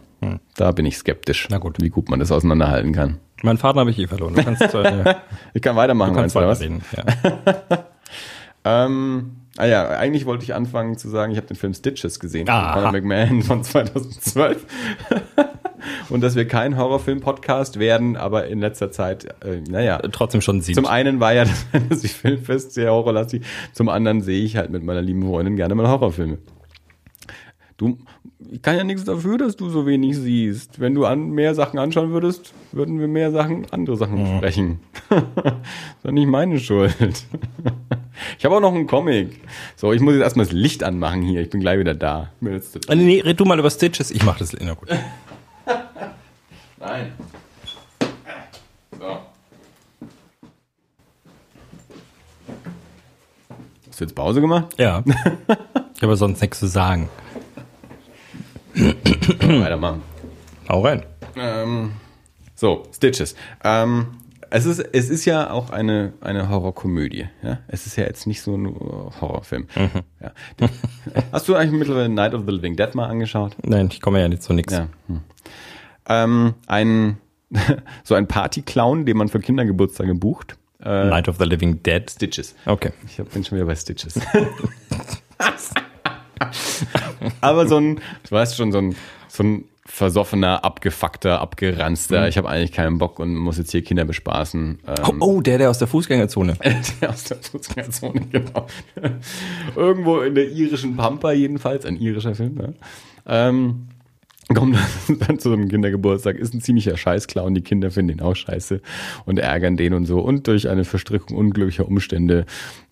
da 0.57 0.73
bin 0.73 0.87
ich 0.87 0.97
skeptisch, 0.97 1.49
Na 1.51 1.59
gut. 1.59 1.77
wie 1.81 1.91
gut 1.91 2.09
man 2.09 2.19
das 2.19 2.33
auseinanderhalten 2.33 2.93
kann. 2.93 3.19
Mein 3.43 3.57
Vater 3.57 3.81
habe 3.81 3.91
ich 3.91 3.99
eh 3.99 4.07
verloren. 4.07 4.35
Du 4.35 4.43
kannst, 4.43 4.63
äh, 4.63 5.15
Ich 5.55 5.63
kann 5.63 5.77
weitermachen, 5.77 6.13
du 6.15 6.21
kannst 6.21 6.35
meinst 6.35 6.37
du, 6.37 6.39
oder 6.39 6.49
was? 6.49 6.61
weiterreden. 6.61 7.65
Ja. 7.69 7.85
Ähm, 8.65 9.37
ah 9.57 9.67
ja, 9.67 9.89
eigentlich 9.89 10.27
wollte 10.27 10.45
ich 10.45 10.55
anfangen 10.55 10.97
zu 10.99 11.09
sagen, 11.09 11.33
ich 11.33 11.39
habe 11.39 11.47
den 11.47 11.57
Film 11.57 11.75
Stitches 11.75 12.21
gesehen 12.21 12.49
Aha. 12.49 12.73
von 12.73 12.83
Conor 12.83 12.93
McMahon 12.93 13.43
von 13.43 13.65
2012. 13.65 14.67
Und 16.11 16.21
dass 16.23 16.37
wir 16.37 16.47
kein 16.47 16.77
Horrorfilm-Podcast 16.77 17.79
werden, 17.79 18.17
aber 18.17 18.47
in 18.49 18.61
letzter 18.61 18.91
Zeit, 18.91 19.25
äh, 19.45 19.63
naja. 19.69 19.99
Trotzdem 20.13 20.41
schon 20.41 20.61
sieht. 20.61 20.75
Zum 20.75 20.87
einen 20.87 21.21
war 21.21 21.33
ja 21.33 21.45
das 21.89 22.03
Filmfest 22.03 22.73
sehr 22.73 22.93
horrorlastig, 22.93 23.43
zum 23.73 23.89
anderen 23.89 24.21
sehe 24.21 24.45
ich 24.45 24.57
halt 24.57 24.71
mit 24.71 24.85
meiner 24.85 25.03
lieben 25.03 25.23
Freundin 25.23 25.57
gerne 25.57 25.75
mal 25.75 25.89
Horrorfilme. 25.89 26.39
Du, 27.79 27.97
ich 28.51 28.61
kann 28.61 28.77
ja 28.77 28.85
nichts 28.85 29.05
dafür, 29.05 29.39
dass 29.39 29.57
du 29.57 29.71
so 29.71 29.87
wenig 29.87 30.19
siehst. 30.19 30.81
Wenn 30.81 30.95
du 30.95 31.07
an 31.07 31.31
mehr 31.31 31.55
Sachen 31.55 31.79
anschauen 31.79 32.11
würdest, 32.11 32.53
würden 32.73 33.01
wir 33.01 33.09
mehr 33.09 33.31
Sachen, 33.31 33.67
andere 33.71 33.97
Sachen 33.97 34.19
besprechen. 34.19 34.81
das 35.09 35.23
ist 35.23 36.05
doch 36.05 36.11
nicht 36.11 36.29
meine 36.29 36.59
Schuld. 36.59 37.25
Ich 38.39 38.45
habe 38.45 38.57
auch 38.57 38.61
noch 38.61 38.75
einen 38.75 38.87
Comic. 38.87 39.41
So, 39.77 39.93
ich 39.93 40.01
muss 40.01 40.15
jetzt 40.15 40.23
erstmal 40.23 40.47
das 40.47 40.53
Licht 40.53 40.83
anmachen 40.83 41.23
hier. 41.23 41.41
Ich 41.41 41.51
bin 41.51 41.61
gleich 41.61 41.79
wieder 41.79 41.95
da. 41.95 42.31
Jetzt 42.41 42.89
Äh, 42.89 42.97
nee, 42.97 43.21
red 43.21 43.39
du 43.39 43.45
mal 43.45 43.59
über 43.59 43.71
Stitches. 43.71 44.11
Ich 44.11 44.23
mach 44.25 44.39
das. 44.39 44.53
Na 44.61 44.75
gut. 44.75 44.89
Nein. 46.79 47.13
So. 48.99 49.19
Hast 53.89 54.01
du 54.01 54.05
jetzt 54.05 54.15
Pause 54.15 54.41
gemacht? 54.41 54.75
Ja. 54.79 55.03
Ich 55.97 56.03
habe 56.03 56.17
sonst 56.17 56.41
nichts 56.41 56.59
zu 56.59 56.67
sagen. 56.67 57.11
Weitermachen. 58.75 60.03
Hau 60.69 60.81
rein. 60.81 61.03
Ähm, 61.37 61.93
so, 62.55 62.85
Stitches. 62.95 63.35
Ähm, 63.63 64.07
es 64.51 64.67
ist, 64.67 64.81
es 64.93 65.09
ist 65.09 65.25
ja 65.25 65.51
auch 65.51 65.71
eine, 65.71 66.13
eine 66.21 66.49
Horrorkomödie. 66.49 67.29
Ja? 67.43 67.59
Es 67.69 67.87
ist 67.87 67.97
ja 67.97 68.05
jetzt 68.05 68.27
nicht 68.27 68.43
so 68.43 68.57
ein 68.57 68.67
Horrorfilm. 69.21 69.69
Ja. 70.21 70.33
Hast 71.33 71.49
du 71.49 71.55
eigentlich 71.55 71.79
mittlerweile 71.79 72.09
Night 72.09 72.35
of 72.35 72.43
the 72.47 72.53
Living 72.53 72.77
Dead 72.77 72.95
mal 72.95 73.07
angeschaut? 73.07 73.57
Nein, 73.63 73.89
ich 73.93 74.01
komme 74.01 74.21
ja 74.21 74.29
nicht 74.29 74.43
zu 74.43 74.53
nichts. 74.53 74.73
Ja. 74.73 74.89
Hm. 75.07 75.21
Ähm, 76.09 76.55
ein, 76.67 77.19
so 78.05 78.15
ein 78.15 78.27
Partyclown, 78.27 79.07
den 79.07 79.17
man 79.17 79.29
für 79.29 79.39
Kindergeburtstage 79.39 80.15
bucht. 80.15 80.57
Äh, 80.83 81.05
Night 81.05 81.29
of 81.29 81.37
the 81.39 81.45
Living 81.45 81.83
Dead. 81.83 82.11
Stitches. 82.11 82.57
Okay. 82.67 82.93
Ich 83.07 83.17
bin 83.23 83.45
schon 83.45 83.57
wieder 83.57 83.67
bei 83.67 83.77
Stitches. 83.77 84.19
Aber 87.41 87.69
so 87.69 87.77
ein, 87.77 87.97
du 87.97 88.31
weißt 88.31 88.57
schon, 88.57 88.73
so 88.73 88.79
ein, 88.79 88.97
so 89.29 89.43
ein 89.45 89.65
versoffener, 89.91 90.65
abgefuckter, 90.65 91.41
abgeranzter, 91.41 92.29
ich 92.29 92.39
habe 92.39 92.49
eigentlich 92.49 92.73
keinen 92.73 92.99
Bock 92.99 93.19
und 93.19 93.35
muss 93.35 93.59
jetzt 93.59 93.73
hier 93.73 93.83
Kinder 93.83 94.05
bespaßen. 94.05 94.79
Oh, 94.87 95.11
Ähm, 95.11 95.23
oh, 95.23 95.41
der, 95.41 95.59
der 95.59 95.71
aus 95.71 95.79
der 95.79 95.89
Fußgängerzone. 95.89 96.57
der 97.01 97.11
aus 97.11 97.25
der 97.25 97.39
Fußgängerzone, 97.39 98.21
genau. 98.31 98.67
Irgendwo 99.77 100.21
in 100.21 100.35
der 100.35 100.49
irischen 100.49 100.97
Pampa 100.97 101.33
jedenfalls, 101.33 101.85
ein 101.85 101.97
irischer 101.97 102.35
Film. 102.35 102.59
Ja. 102.59 103.49
Ähm, 103.49 103.89
kommt 104.55 104.77
dann 105.27 105.39
zu 105.39 105.53
einem 105.53 105.69
Kindergeburtstag, 105.69 106.37
ist 106.37 106.55
ein 106.55 106.61
ziemlicher 106.61 106.97
Scheißclown, 106.97 107.55
die 107.55 107.63
Kinder 107.63 107.91
finden 107.91 108.19
ihn 108.19 108.21
auch 108.21 108.37
scheiße 108.37 108.81
und 109.27 109.39
ärgern 109.39 109.77
den 109.77 109.95
und 109.95 110.07
so. 110.07 110.21
Und 110.21 110.47
durch 110.47 110.69
eine 110.69 110.85
Verstrickung 110.85 111.37
unglücklicher 111.37 111.87
Umstände 111.87 112.47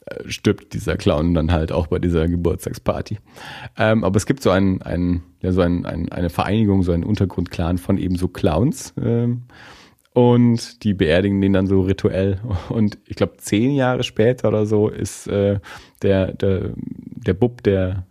äh, 0.07 0.29
stirbt 0.29 0.75
dieser 0.75 0.97
Clown 0.97 1.35
dann 1.35 1.53
halt 1.53 1.73
auch 1.73 1.87
bei 1.87 1.99
dieser 1.99 2.29
Geburtstagsparty. 2.29 3.19
Ähm, 3.77 4.05
aber 4.05 4.17
es 4.17 4.27
gibt 4.27 4.43
so 4.43 4.51
ein, 4.51 4.83
ein 4.83 5.23
ja, 5.41 5.53
so 5.53 5.61
ein, 5.61 5.87
ein, 5.87 6.11
eine 6.11 6.31
Vereinigung, 6.31 6.83
so 6.83 6.93
einen 6.93 7.05
Untergrundclan 7.05 7.79
von 7.79 7.99
eben 7.99 8.17
so 8.17 8.29
Clowns. 8.29 8.95
Ähm, 9.01 9.45
und 10.19 10.83
die 10.83 10.95
beerdigen 10.95 11.41
den 11.41 11.53
dann 11.53 11.69
so 11.69 11.83
rituell. 11.83 12.41
Und 12.71 12.99
ich 13.07 13.15
glaube, 13.15 13.37
zehn 13.37 13.71
Jahre 13.71 14.03
später 14.03 14.49
oder 14.49 14.67
so 14.67 14.89
ist 14.89 15.29
äh, 15.29 15.61
der, 16.03 16.33
der, 16.33 16.73
der 16.77 17.35
Bub, 17.35 17.63
der, 17.63 18.05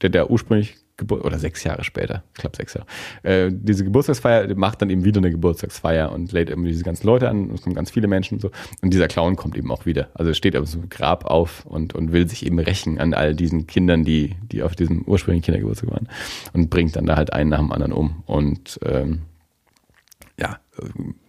der, 0.00 0.10
der 0.10 0.30
ursprünglich 0.30 0.76
Gebur 1.00 1.24
oder 1.24 1.38
sechs 1.38 1.64
Jahre 1.64 1.82
später, 1.82 2.22
ich 2.34 2.40
glaube 2.40 2.56
sechs 2.56 2.74
Jahre, 2.74 2.86
äh, 3.24 3.50
diese 3.52 3.82
Geburtstagsfeier 3.82 4.54
macht 4.54 4.80
dann 4.80 4.90
eben 4.90 5.04
wieder 5.04 5.18
eine 5.18 5.32
Geburtstagsfeier 5.32 6.12
und 6.12 6.30
lädt 6.30 6.50
eben 6.50 6.64
diese 6.64 6.84
ganzen 6.84 7.06
Leute 7.06 7.28
an, 7.28 7.50
es 7.50 7.62
kommen 7.62 7.74
ganz 7.74 7.90
viele 7.90 8.06
Menschen 8.06 8.34
und 8.34 8.40
so. 8.40 8.50
Und 8.82 8.92
dieser 8.94 9.08
Clown 9.08 9.34
kommt 9.34 9.56
eben 9.56 9.72
auch 9.72 9.86
wieder. 9.86 10.08
Also 10.14 10.32
steht 10.34 10.56
auf 10.56 10.68
so 10.68 10.78
einem 10.78 10.88
Grab 10.88 11.24
auf 11.24 11.66
und, 11.66 11.94
und 11.94 12.12
will 12.12 12.28
sich 12.28 12.46
eben 12.46 12.58
rächen 12.60 13.00
an 13.00 13.14
all 13.14 13.34
diesen 13.34 13.66
Kindern, 13.66 14.04
die, 14.04 14.36
die 14.52 14.62
auf 14.62 14.76
diesem 14.76 15.02
ursprünglichen 15.02 15.44
Kindergeburtstag 15.44 15.90
waren. 15.90 16.08
Und 16.52 16.70
bringt 16.70 16.94
dann 16.94 17.06
da 17.06 17.16
halt 17.16 17.32
einen 17.32 17.50
nach 17.50 17.58
dem 17.58 17.72
anderen 17.72 17.92
um. 17.92 18.22
Und 18.26 18.78
ähm, 18.84 19.22
ja, 20.38 20.58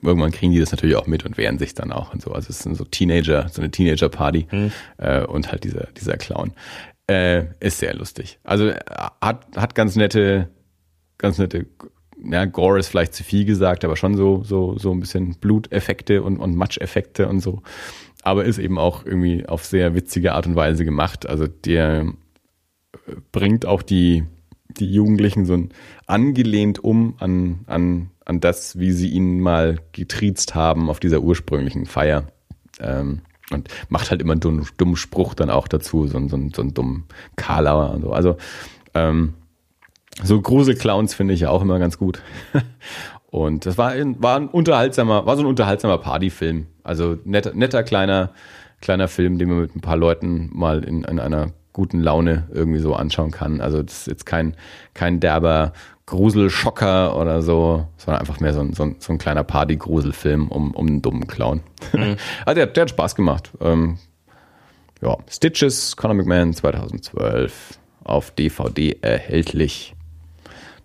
irgendwann 0.02 0.32
kriegen 0.32 0.52
die 0.52 0.60
das 0.60 0.72
natürlich 0.72 0.96
auch 0.96 1.08
mit 1.08 1.26
und 1.26 1.38
wehren 1.38 1.60
sich 1.60 1.74
dann 1.74 1.92
auch 1.92 2.14
und 2.14 2.22
so. 2.22 2.32
Also 2.32 2.50
es 2.50 2.60
sind 2.60 2.76
so 2.76 2.86
Teenager, 2.86 3.50
so 3.50 3.62
eine 3.62 3.72
Teenager-Party 3.72 4.48
mhm. 4.52 4.72
äh, 4.98 5.24
und 5.26 5.52
halt 5.52 5.64
dieser, 5.64 5.88
dieser 5.98 6.18
Clown. 6.18 6.54
Äh, 7.12 7.48
ist 7.60 7.80
sehr 7.80 7.94
lustig. 7.94 8.40
Also 8.46 8.70
äh, 8.70 8.80
hat, 9.20 9.46
hat 9.58 9.76
ganz 9.76 9.98
nette, 9.98 10.48
ganz 11.18 11.40
nette, 11.40 11.66
ja, 12.24 12.46
Gore 12.46 12.80
ist 12.80 12.88
vielleicht 12.88 13.14
zu 13.14 13.26
viel 13.26 13.44
gesagt, 13.44 13.84
aber 13.84 13.98
schon 13.98 14.16
so, 14.16 14.44
so, 14.46 14.78
so 14.78 14.92
ein 14.92 15.02
bisschen 15.02 15.36
Bluteffekte 15.36 16.24
und, 16.24 16.38
und 16.38 16.56
Matscheffekte 16.56 17.28
und 17.28 17.42
so. 17.42 17.64
Aber 18.24 18.46
ist 18.46 18.60
eben 18.60 18.78
auch 18.78 19.06
irgendwie 19.06 19.46
auf 19.46 19.66
sehr 19.66 19.94
witzige 19.94 20.32
Art 20.34 20.48
und 20.48 20.56
Weise 20.56 20.86
gemacht. 20.86 21.28
Also 21.28 21.48
der 21.48 22.14
äh, 22.94 23.16
bringt 23.34 23.66
auch 23.66 23.82
die, 23.82 24.24
die 24.70 24.90
Jugendlichen 24.90 25.46
so 25.46 25.56
ein 25.56 25.70
angelehnt 26.08 26.82
um 26.82 27.16
an, 27.20 27.66
an, 27.68 28.12
an 28.24 28.40
das, 28.40 28.80
wie 28.80 28.94
sie 28.94 29.10
ihn 29.10 29.42
mal 29.42 29.80
getriezt 29.92 30.56
haben 30.56 30.90
auf 30.90 31.02
dieser 31.02 31.20
ursprünglichen 31.20 31.88
Feier. 31.88 32.28
Ähm, 32.80 33.22
und 33.54 33.70
macht 33.90 34.12
halt 34.12 34.22
immer 34.22 34.34
einen 34.34 34.42
dummen, 34.78 34.96
Spruch 34.96 35.34
dann 35.34 35.50
auch 35.50 35.68
dazu, 35.68 36.08
so, 36.08 36.20
so, 36.28 36.40
so 36.54 36.62
einen 36.62 36.74
dummen 36.74 37.06
Karlauer 37.36 37.92
und 37.92 38.02
so. 38.02 38.12
Also 38.12 38.38
ähm, 38.94 39.34
so 40.24 40.42
Gruselclowns 40.42 41.14
finde 41.14 41.34
ich 41.34 41.42
ja 41.42 41.50
auch 41.50 41.62
immer 41.62 41.80
ganz 41.80 41.98
gut. 41.98 42.22
und 43.32 43.66
das 43.66 43.78
war, 43.78 43.92
ein, 43.92 44.22
war 44.22 44.38
ein 44.38 44.48
unterhaltsamer, 44.48 45.26
war 45.26 45.36
so 45.36 45.44
ein 45.44 45.48
unterhaltsamer 45.48 45.98
Partyfilm. 45.98 46.68
Also 46.84 47.18
netter, 47.24 47.54
netter 47.54 47.84
kleiner, 47.84 48.32
kleiner 48.82 49.08
Film, 49.08 49.38
den 49.38 49.50
man 49.50 49.62
mit 49.62 49.76
ein 49.76 49.82
paar 49.82 49.98
Leuten 49.98 50.50
mal 50.54 50.84
in, 50.84 51.04
in 51.04 51.20
einer 51.20 51.52
guten 51.74 52.00
Laune 52.00 52.48
irgendwie 52.52 52.80
so 52.80 52.94
anschauen 52.96 53.32
kann. 53.32 53.62
Also 53.62 53.82
das 53.82 54.02
ist 54.02 54.08
jetzt 54.08 54.26
kein, 54.26 54.56
kein 54.94 55.20
derber 55.20 55.74
Gruselschocker 56.12 57.18
oder 57.18 57.42
so, 57.42 57.88
sondern 57.96 58.20
einfach 58.20 58.42
mehr 58.42 58.54
so 58.54 58.60
ein, 58.60 58.74
so 58.74 58.84
ein, 58.84 58.98
so 59.00 59.14
ein 59.14 59.18
kleiner 59.18 59.46
Party-Gruselfilm 59.46 60.50
um, 60.50 60.72
um 60.72 60.88
einen 60.88 61.02
dummen 61.02 61.26
Clown. 61.26 61.62
Mhm. 61.94 62.18
also 62.46 62.56
der, 62.56 62.68
der 62.68 62.82
hat 62.82 62.90
Spaß 62.90 63.16
gemacht. 63.16 63.52
Ähm, 63.62 63.98
ja, 65.02 65.18
Stitches, 65.30 65.96
Conor 65.96 66.16
McMahon 66.16 66.54
2012 66.54 67.80
auf 68.04 68.32
DVD 68.32 68.98
erhältlich. 69.02 69.96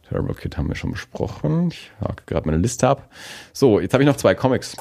Terrible 0.09 0.37
Kid 0.37 0.57
haben 0.57 0.69
wir 0.69 0.77
schon 0.77 0.93
besprochen. 0.93 1.71
Ich 1.73 1.91
hake 2.01 2.23
gerade 2.27 2.47
meine 2.47 2.63
Liste 2.63 2.89
ab. 2.89 3.11
So, 3.53 3.81
jetzt 3.81 3.95
habe 3.95 4.05
ich 4.05 4.09
noch 4.09 4.17
zwei 4.17 4.37
Comics. 4.37 4.77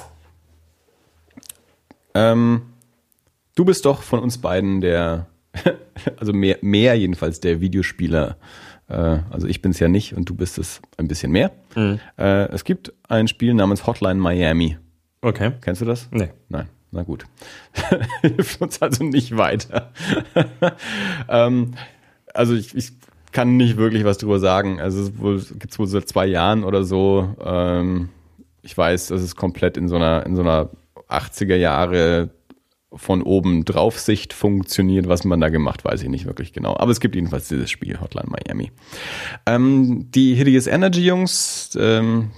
Ähm, 2.14 2.62
du 3.56 3.66
bist 3.66 3.84
doch 3.86 4.04
von 4.04 4.20
uns 4.20 4.38
beiden 4.38 4.80
der, 4.80 5.26
also 6.20 6.34
mehr, 6.34 6.60
mehr 6.62 6.94
jedenfalls 6.94 7.40
der 7.40 7.62
Videospieler 7.62 8.38
also 8.88 9.48
ich 9.48 9.62
bin 9.62 9.72
es 9.72 9.80
ja 9.80 9.88
nicht 9.88 10.14
und 10.16 10.30
du 10.30 10.36
bist 10.36 10.58
es 10.58 10.82
ein 10.98 11.08
bisschen 11.08 11.32
mehr. 11.32 11.52
Mhm. 11.76 12.00
Äh, 12.18 12.50
es 12.50 12.64
gibt 12.64 12.94
ein 13.08 13.28
Spiel 13.28 13.54
namens 13.54 13.88
Hotline 13.88 14.20
Miami. 14.20 14.78
Okay. 15.22 15.54
Kennst 15.62 15.82
du 15.82 15.86
das? 15.86 16.08
Nee. 16.12 16.30
Nein. 16.50 16.70
Na 16.92 17.04
gut. 17.04 17.26
Hilft 18.22 18.62
uns 18.62 18.82
also 18.82 19.04
nicht 19.04 19.36
weiter. 19.36 19.92
ähm, 21.30 21.74
also 22.34 22.54
ich, 22.54 22.76
ich 22.76 22.92
kann 23.32 23.58
nicht 23.58 23.78
wirklich 23.78 24.06
was 24.06 24.18
drüber 24.18 24.40
sagen. 24.40 24.80
Also 24.80 25.02
es 25.34 25.50
gibt 25.60 25.72
es 25.72 25.80
wohl 25.80 25.88
seit 25.88 26.08
zwei 26.08 26.26
Jahren 26.26 26.64
oder 26.64 26.84
so. 26.84 27.36
Ähm, 27.44 28.10
ich 28.62 28.78
weiß, 28.78 29.08
das 29.08 29.22
ist 29.22 29.36
komplett 29.36 29.78
in 29.78 29.90
so 29.90 29.96
einer, 29.96 30.26
in 30.26 30.36
so 30.36 30.42
einer 30.42 30.70
80er 31.10 31.56
Jahre 31.56 32.30
von 32.96 33.22
oben 33.22 33.66
drauf 33.66 34.00
Sicht 34.00 34.34
funktioniert. 34.34 35.08
Was 35.08 35.24
man 35.24 35.42
da 35.42 35.50
gemacht, 35.50 35.84
weiß 35.84 36.02
ich 36.04 36.10
nicht 36.10 36.26
wirklich 36.26 36.54
genau. 36.54 36.76
Aber 36.78 36.92
es 36.92 37.00
gibt 37.00 37.16
jedenfalls 37.16 37.48
dieses 37.48 37.70
Spiel, 37.70 38.00
Hotline 38.00 38.30
Miami. 38.30 38.72
Ähm, 39.46 40.08
die 40.12 40.36
Hideous 40.36 40.68
Energy 40.68 41.06
Jungs, 41.06 41.78
ähm, 41.80 42.32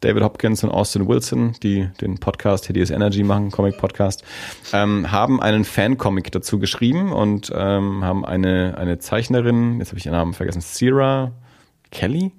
David 0.00 0.22
Hopkins 0.22 0.64
und 0.64 0.70
Austin 0.70 1.06
Wilson, 1.08 1.52
die 1.62 1.88
den 2.00 2.18
Podcast 2.18 2.66
Hideous 2.66 2.90
Energy 2.90 3.22
machen, 3.22 3.50
Comic-Podcast, 3.50 4.24
ähm, 4.72 5.10
haben 5.12 5.42
einen 5.42 5.64
Fan-Comic 5.64 6.32
dazu 6.32 6.58
geschrieben 6.58 7.12
und 7.12 7.52
ähm, 7.54 8.02
haben 8.02 8.24
eine, 8.24 8.78
eine 8.78 8.98
Zeichnerin, 8.98 9.78
jetzt 9.78 9.88
habe 9.88 9.98
ich 9.98 10.06
ihren 10.06 10.14
Namen 10.14 10.32
vergessen, 10.32 10.62
Sierra 10.62 11.32
Kelly, 11.90 12.32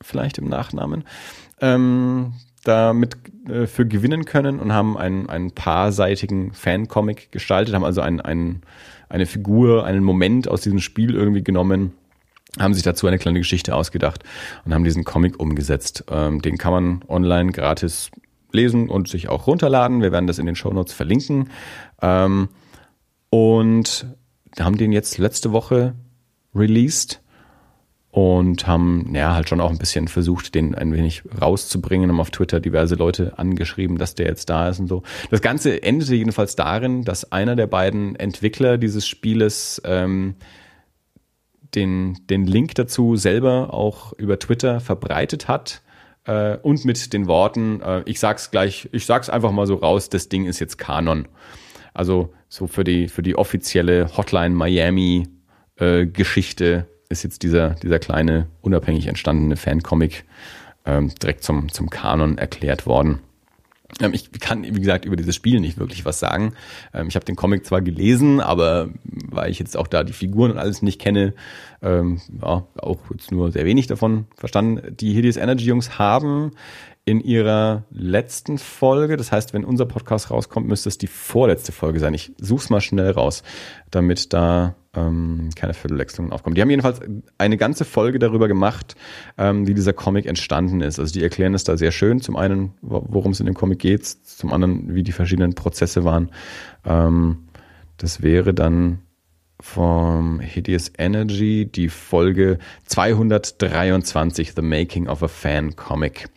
vielleicht 0.00 0.38
im 0.38 0.48
Nachnamen, 0.48 1.04
ähm, 1.60 2.32
damit 2.64 3.16
äh, 3.48 3.66
für 3.66 3.86
gewinnen 3.86 4.24
können 4.24 4.58
und 4.58 4.72
haben 4.72 4.96
einen, 4.96 5.28
einen 5.28 5.52
paarseitigen 5.52 6.52
Fan-Comic 6.52 7.32
gestaltet, 7.32 7.74
haben 7.74 7.84
also 7.84 8.00
ein, 8.00 8.20
ein, 8.20 8.62
eine 9.08 9.26
Figur, 9.26 9.84
einen 9.84 10.04
Moment 10.04 10.48
aus 10.48 10.60
diesem 10.62 10.80
Spiel 10.80 11.14
irgendwie 11.14 11.44
genommen, 11.44 11.92
haben 12.58 12.74
sich 12.74 12.82
dazu 12.82 13.06
eine 13.06 13.18
kleine 13.18 13.38
Geschichte 13.38 13.74
ausgedacht 13.74 14.22
und 14.64 14.74
haben 14.74 14.84
diesen 14.84 15.04
Comic 15.04 15.38
umgesetzt. 15.38 16.04
Ähm, 16.10 16.40
den 16.40 16.58
kann 16.58 16.72
man 16.72 17.00
online 17.08 17.52
gratis 17.52 18.10
lesen 18.52 18.88
und 18.88 19.08
sich 19.08 19.28
auch 19.28 19.46
runterladen. 19.46 20.00
Wir 20.00 20.12
werden 20.12 20.26
das 20.26 20.38
in 20.38 20.46
den 20.46 20.56
Show 20.56 20.72
Notes 20.72 20.94
verlinken. 20.94 21.50
Ähm, 22.00 22.48
und 23.30 24.06
haben 24.58 24.78
den 24.78 24.92
jetzt 24.92 25.18
letzte 25.18 25.52
Woche 25.52 25.94
released 26.54 27.20
und 28.16 28.66
haben 28.66 29.14
ja 29.14 29.34
halt 29.34 29.46
schon 29.46 29.60
auch 29.60 29.68
ein 29.68 29.76
bisschen 29.76 30.08
versucht, 30.08 30.54
den 30.54 30.74
ein 30.74 30.94
wenig 30.94 31.22
rauszubringen, 31.38 32.08
haben 32.08 32.18
auf 32.18 32.30
Twitter 32.30 32.60
diverse 32.60 32.94
Leute 32.94 33.38
angeschrieben, 33.38 33.98
dass 33.98 34.14
der 34.14 34.24
jetzt 34.26 34.48
da 34.48 34.70
ist 34.70 34.80
und 34.80 34.88
so. 34.88 35.02
Das 35.30 35.42
Ganze 35.42 35.82
endete 35.82 36.14
jedenfalls 36.14 36.56
darin, 36.56 37.04
dass 37.04 37.30
einer 37.30 37.56
der 37.56 37.66
beiden 37.66 38.16
Entwickler 38.16 38.78
dieses 38.78 39.06
Spieles 39.06 39.82
ähm, 39.84 40.36
den, 41.74 42.16
den 42.30 42.46
Link 42.46 42.74
dazu 42.76 43.16
selber 43.16 43.74
auch 43.74 44.14
über 44.14 44.38
Twitter 44.38 44.80
verbreitet 44.80 45.46
hat 45.46 45.82
äh, 46.24 46.56
und 46.56 46.86
mit 46.86 47.12
den 47.12 47.26
Worten, 47.26 47.82
äh, 47.82 48.02
ich 48.06 48.18
sag's 48.18 48.50
gleich, 48.50 48.88
ich 48.92 49.04
sag's 49.04 49.28
einfach 49.28 49.52
mal 49.52 49.66
so 49.66 49.74
raus, 49.74 50.08
das 50.08 50.30
Ding 50.30 50.46
ist 50.46 50.58
jetzt 50.58 50.78
Kanon. 50.78 51.28
Also 51.92 52.32
so 52.48 52.66
für 52.66 52.82
die, 52.82 53.08
für 53.08 53.22
die 53.22 53.36
offizielle 53.36 54.16
Hotline 54.16 54.54
Miami 54.54 55.28
äh, 55.78 56.06
Geschichte 56.06 56.86
ist 57.08 57.22
jetzt 57.22 57.42
dieser, 57.42 57.70
dieser 57.70 57.98
kleine, 57.98 58.46
unabhängig 58.62 59.06
entstandene 59.06 59.56
Fancomic 59.56 60.24
ähm, 60.84 61.12
direkt 61.22 61.44
zum, 61.44 61.70
zum 61.72 61.90
Kanon 61.90 62.38
erklärt 62.38 62.86
worden. 62.86 63.20
Ähm, 64.00 64.12
ich 64.14 64.30
kann, 64.32 64.64
wie 64.64 64.80
gesagt, 64.80 65.04
über 65.04 65.16
dieses 65.16 65.34
Spiel 65.34 65.60
nicht 65.60 65.78
wirklich 65.78 66.04
was 66.04 66.18
sagen. 66.18 66.54
Ähm, 66.92 67.08
ich 67.08 67.14
habe 67.14 67.24
den 67.24 67.36
Comic 67.36 67.64
zwar 67.64 67.80
gelesen, 67.80 68.40
aber 68.40 68.88
weil 69.04 69.50
ich 69.50 69.58
jetzt 69.58 69.76
auch 69.76 69.86
da 69.86 70.04
die 70.04 70.12
Figuren 70.12 70.52
und 70.52 70.58
alles 70.58 70.82
nicht 70.82 71.00
kenne, 71.00 71.34
ähm, 71.82 72.20
ja, 72.42 72.66
auch 72.76 72.98
jetzt 73.12 73.30
nur 73.30 73.52
sehr 73.52 73.64
wenig 73.64 73.86
davon 73.86 74.26
verstanden. 74.36 74.96
Die 74.96 75.12
Hideous 75.12 75.36
Energy 75.36 75.66
Jungs 75.66 75.98
haben 75.98 76.52
in 77.06 77.20
ihrer 77.20 77.84
letzten 77.90 78.58
Folge. 78.58 79.16
Das 79.16 79.30
heißt, 79.30 79.54
wenn 79.54 79.64
unser 79.64 79.86
Podcast 79.86 80.32
rauskommt, 80.32 80.66
müsste 80.66 80.88
es 80.88 80.98
die 80.98 81.06
vorletzte 81.06 81.70
Folge 81.70 82.00
sein. 82.00 82.12
Ich 82.14 82.32
such's 82.38 82.68
mal 82.68 82.80
schnell 82.80 83.12
raus, 83.12 83.44
damit 83.92 84.32
da 84.32 84.74
ähm, 84.92 85.50
keine 85.54 85.72
Viertelwechslungen 85.72 86.32
aufkommen. 86.32 86.56
Die 86.56 86.60
haben 86.60 86.70
jedenfalls 86.70 87.00
eine 87.38 87.56
ganze 87.56 87.84
Folge 87.84 88.18
darüber 88.18 88.48
gemacht, 88.48 88.96
ähm, 89.38 89.68
wie 89.68 89.74
dieser 89.74 89.92
Comic 89.92 90.26
entstanden 90.26 90.80
ist. 90.80 90.98
Also 90.98 91.12
die 91.12 91.22
erklären 91.22 91.54
es 91.54 91.62
da 91.62 91.76
sehr 91.76 91.92
schön. 91.92 92.20
Zum 92.20 92.34
einen, 92.34 92.74
worum 92.82 93.30
es 93.30 93.38
in 93.38 93.46
dem 93.46 93.54
Comic 93.54 93.78
geht, 93.78 94.04
zum 94.04 94.52
anderen, 94.52 94.92
wie 94.92 95.04
die 95.04 95.12
verschiedenen 95.12 95.54
Prozesse 95.54 96.02
waren. 96.02 96.32
Ähm, 96.84 97.46
das 97.98 98.20
wäre 98.20 98.52
dann 98.52 98.98
vom 99.60 100.40
Hideous 100.40 100.90
Energy 100.98 101.70
die 101.70 101.88
Folge 101.88 102.58
223, 102.86 104.54
The 104.56 104.62
Making 104.62 105.06
of 105.06 105.22
a 105.22 105.28
Fan 105.28 105.76
Comic. 105.76 106.28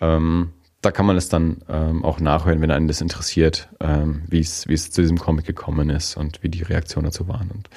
Ähm, 0.00 0.52
da 0.82 0.92
kann 0.92 1.06
man 1.06 1.16
es 1.16 1.28
dann 1.28 1.62
ähm, 1.68 2.04
auch 2.04 2.20
nachhören, 2.20 2.60
wenn 2.60 2.70
einen 2.70 2.86
das 2.86 3.00
interessiert, 3.00 3.68
ähm, 3.80 4.22
wie 4.28 4.38
es 4.40 4.90
zu 4.90 5.00
diesem 5.00 5.18
Comic 5.18 5.44
gekommen 5.44 5.90
ist 5.90 6.16
und 6.16 6.42
wie 6.42 6.48
die 6.48 6.62
Reaktionen 6.62 7.06
dazu 7.06 7.26
waren. 7.26 7.50
Und 7.50 7.68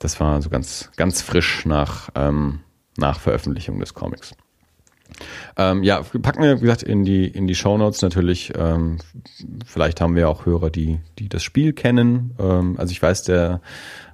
das 0.00 0.20
war 0.20 0.42
so 0.42 0.50
ganz, 0.50 0.90
ganz 0.96 1.22
frisch 1.22 1.64
nach, 1.64 2.10
ähm, 2.14 2.60
nach 2.98 3.20
Veröffentlichung 3.20 3.78
des 3.80 3.94
Comics. 3.94 4.34
Ähm, 5.56 5.82
ja, 5.82 6.02
packen 6.02 6.42
wir, 6.42 6.56
wie 6.56 6.62
gesagt, 6.62 6.82
in 6.82 7.04
die, 7.04 7.26
in 7.26 7.46
die 7.46 7.54
Shownotes 7.54 8.02
natürlich. 8.02 8.52
Ähm, 8.56 8.98
vielleicht 9.64 10.00
haben 10.00 10.16
wir 10.16 10.28
auch 10.28 10.46
Hörer, 10.46 10.70
die, 10.70 11.00
die 11.18 11.28
das 11.28 11.42
Spiel 11.42 11.72
kennen. 11.72 12.34
Ähm, 12.38 12.76
also 12.78 12.92
ich 12.92 13.00
weiß, 13.00 13.22
der 13.24 13.60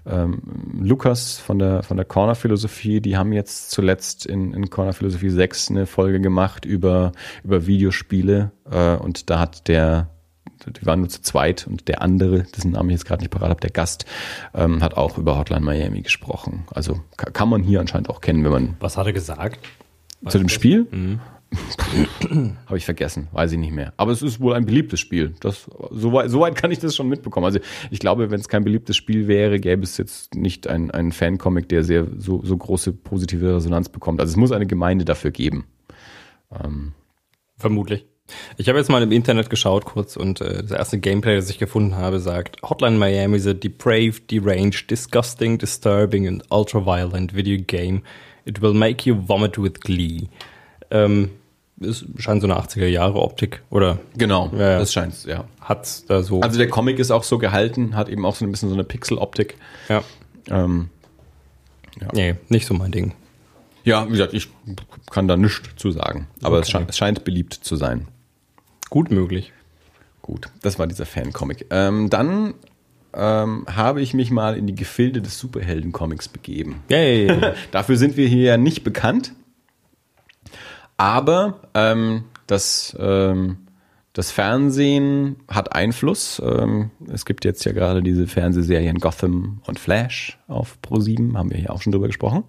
ähm, 0.09 0.40
Lukas 0.80 1.39
von 1.39 1.59
der, 1.59 1.82
von 1.82 1.97
der 1.97 2.06
Corner 2.06 2.35
Philosophie, 2.35 3.01
die 3.01 3.16
haben 3.16 3.32
jetzt 3.32 3.70
zuletzt 3.70 4.26
in, 4.26 4.52
in 4.55 4.70
Corner 4.70 4.93
Philosophie 4.93 5.30
6 5.30 5.70
eine 5.70 5.86
Folge 5.86 6.20
gemacht 6.20 6.64
über, 6.64 7.12
über 7.44 7.66
Videospiele. 7.66 8.52
Äh, 8.70 8.97
und 8.97 9.30
da 9.30 9.39
hat 9.39 9.68
der, 9.68 10.09
die 10.66 10.86
waren 10.86 11.01
nur 11.01 11.09
zu 11.09 11.22
zweit 11.22 11.66
und 11.66 11.89
der 11.89 12.02
andere, 12.02 12.44
dessen 12.44 12.72
Namen 12.72 12.90
ich 12.90 12.94
jetzt 12.94 13.05
gerade 13.05 13.22
nicht 13.22 13.30
parat 13.30 13.51
habe, 13.51 13.60
der 13.60 13.70
Gast, 13.70 14.06
ähm, 14.55 14.82
hat 14.82 14.97
auch 14.97 15.18
über 15.18 15.39
Hotline 15.39 15.64
Miami 15.64 16.02
gesprochen. 16.02 16.64
Also 16.72 17.01
kann 17.16 17.48
man 17.48 17.62
hier 17.62 17.80
anscheinend 17.80 18.10
auch 18.10 18.20
kennen, 18.20 18.44
wenn 18.44 18.52
man. 18.52 18.76
Was 18.80 18.97
hat 18.97 19.06
er 19.06 19.12
gesagt? 19.12 19.59
Zu 20.26 20.39
dem 20.39 20.48
Spiel? 20.48 20.86
Mhm. 20.90 21.20
Habe 22.66 22.77
ich 22.77 22.85
vergessen, 22.85 23.29
weiß 23.33 23.53
ich 23.53 23.59
nicht 23.59 23.73
mehr. 23.73 23.95
Aber 23.97 24.12
es 24.12 24.23
ist 24.23 24.41
wohl 24.41 24.55
ein 24.55 24.66
beliebtes 24.66 25.01
Spiel. 25.01 25.35
Das, 25.41 25.70
soweit, 25.91 26.31
soweit 26.31 26.57
kann 26.57 26.70
ich 26.70 26.79
das 26.79 26.95
schon 26.95 27.09
mitbekommen. 27.09 27.47
Also 27.47 27.59
ich 27.91 27.99
glaube, 27.99 28.31
wenn 28.31 28.41
es 28.41 28.49
kein 28.49 28.65
beliebtes 28.65 28.97
Spiel 28.97 29.29
wäre, 29.29 29.59
gäbe 29.59 29.83
es 29.83 29.97
jetzt 29.97 30.35
nicht 30.35 30.66
einen, 30.66 30.91
einen 30.91 31.12
Fancomic, 31.12 31.69
der 31.69 31.85
sehr 31.85 32.07
so, 32.19 32.43
so 32.45 32.57
große 32.57 32.93
positive 32.93 33.57
Resonanz 33.57 33.89
bekommt. 33.89 34.20
Also 34.20 34.33
es 34.33 34.37
muss 34.37 34.53
eine 34.53 34.66
Gemeinde 34.66 35.05
dafür 35.05 35.31
geben. 35.31 35.65
Ähm. 36.53 36.93
Vermutlich. 37.57 38.07
Ich 38.59 38.69
habe 38.69 38.79
jetzt 38.79 38.91
mal 38.91 39.03
im 39.03 39.11
Internet 39.11 39.49
geschaut 39.49 39.87
kurz 39.87 40.16
und 40.16 40.43
äh, 40.43 40.62
das 40.62 40.70
erste 40.70 40.99
Gameplay, 40.99 41.37
das 41.37 41.49
ich 41.49 41.59
gefunden 41.59 41.97
habe, 41.97 42.20
sagt 42.20 42.61
Hotline 42.62 42.99
Miami 42.99 43.37
is 43.37 43.47
a 43.47 43.55
depraved, 43.55 44.31
deranged, 44.31 44.91
disgusting, 44.91 45.57
disturbing 45.57 46.29
and 46.29 46.45
ultra-violent 46.51 47.35
video 47.35 47.62
game. 47.66 48.03
It 48.45 48.61
will 48.61 48.75
make 48.75 49.09
you 49.09 49.16
vomit 49.16 49.57
with 49.59 49.81
glee. 49.81 50.29
Ähm, 50.90 51.31
es 51.81 52.05
scheint 52.19 52.43
so 52.43 52.48
eine 52.48 52.59
80er 52.59 52.86
Jahre 52.86 53.20
Optik 53.20 53.62
oder? 53.70 53.98
Genau 54.16 54.51
ja, 54.52 54.78
das 54.78 54.93
scheint 54.93 55.24
ja. 55.24 55.44
Hat 55.60 56.09
da 56.09 56.23
so 56.23 56.40
also 56.40 56.59
der 56.59 56.69
Comic 56.69 56.98
ist 56.98 57.10
auch 57.10 57.23
so 57.23 57.39
gehalten 57.39 57.94
hat 57.94 58.09
eben 58.09 58.24
auch 58.27 58.35
so 58.35 58.44
ein 58.44 58.51
bisschen 58.51 58.69
so 58.69 58.74
eine 58.74 58.85
Pixel 58.85 59.19
Optik 59.19 59.56
ja. 59.89 60.02
Ähm, 60.48 60.90
ja. 62.01 62.09
Nee 62.12 62.35
nicht 62.48 62.66
so 62.66 62.74
mein 62.74 62.90
Ding. 62.90 63.15
Ja 63.85 64.06
wie 64.06 64.12
gesagt 64.12 64.35
ich 64.35 64.48
kann 65.10 65.28
da 65.28 65.36
nichts 65.36 65.77
zu 65.77 65.90
sagen 65.93 66.27
aber 66.43 66.56
okay. 66.56 66.62
es, 66.62 66.70
scheint, 66.70 66.90
es, 66.90 66.97
scheint, 66.97 67.24
beliebt 67.24 67.55
zu 67.55 67.77
sein. 67.77 68.09
Gut 68.90 69.10
möglich. 69.10 69.52
Gut 70.23 70.48
das 70.62 70.78
war 70.78 70.86
dieser 70.86 71.06
Fan 71.06 71.32
Comic 71.32 71.66
ähm, 71.70 72.10
dann 72.10 72.55
ähm, 73.15 73.66
habe 73.69 74.02
ich 74.02 74.15
mich 74.15 74.31
mal 74.31 74.56
in 74.56 74.66
die 74.66 74.74
Gefilde 74.74 75.23
des 75.23 75.39
Superhelden 75.39 75.93
Comics 75.93 76.28
begeben. 76.28 76.82
Yay. 76.89 77.55
dafür 77.70 77.97
sind 77.97 78.16
wir 78.16 78.28
hier 78.28 78.43
ja 78.43 78.56
nicht 78.56 78.85
bekannt 78.85 79.32
aber 80.99 81.61
ähm, 81.75 82.25
das, 82.47 82.95
ähm, 83.01 83.59
das 84.12 84.33
Fernsehen 84.33 85.37
hat 85.49 85.73
Einfluss. 85.75 86.43
Ähm, 86.45 86.91
es 87.11 87.25
gibt 87.25 87.45
jetzt 87.45 87.65
ja 87.65 87.73
gerade 87.73 88.03
diese 88.03 88.27
Fernsehserien 88.27 88.99
Gotham 88.99 89.62
und 89.66 89.79
Flash 89.79 90.39
auf 90.49 90.77
Pro7, 90.85 91.37
haben 91.37 91.51
wir 91.51 91.59
hier 91.59 91.73
auch 91.73 91.81
schon 91.81 91.93
drüber 91.93 92.09
gesprochen. 92.09 92.45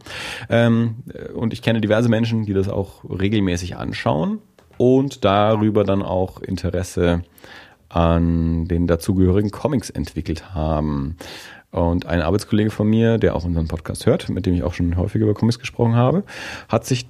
Ähm, 0.50 0.96
und 1.36 1.54
ich 1.54 1.62
kenne 1.62 1.80
diverse 1.80 2.10
Menschen, 2.10 2.46
die 2.46 2.54
das 2.54 2.68
auch 2.68 3.04
regelmäßig 3.04 3.78
anschauen 3.78 4.40
und 4.78 5.24
darüber 5.24 5.84
dann 5.84 6.02
auch 6.02 6.42
Interesse 6.42 7.22
an 7.90 8.66
den 8.66 8.88
dazugehörigen 8.88 9.52
Comics 9.52 9.90
entwickelt 9.90 10.54
haben. 10.54 11.18
Und 11.72 12.08
ein 12.08 12.22
Arbeitskollege 12.22 12.72
von 12.72 12.88
mir, 12.88 13.20
der 13.20 13.36
auch 13.36 13.46
unseren 13.46 13.68
Podcast 13.68 14.08
hört, 14.08 14.30
mit 14.30 14.48
dem 14.48 14.56
ich 14.56 14.64
auch 14.64 14.74
schon 14.74 14.98
häufig 14.98 15.22
über 15.22 15.36
Comics 15.36 15.60
gesprochen 15.60 15.96
habe, 15.96 16.24
hat 16.68 16.86
sich 16.86 17.08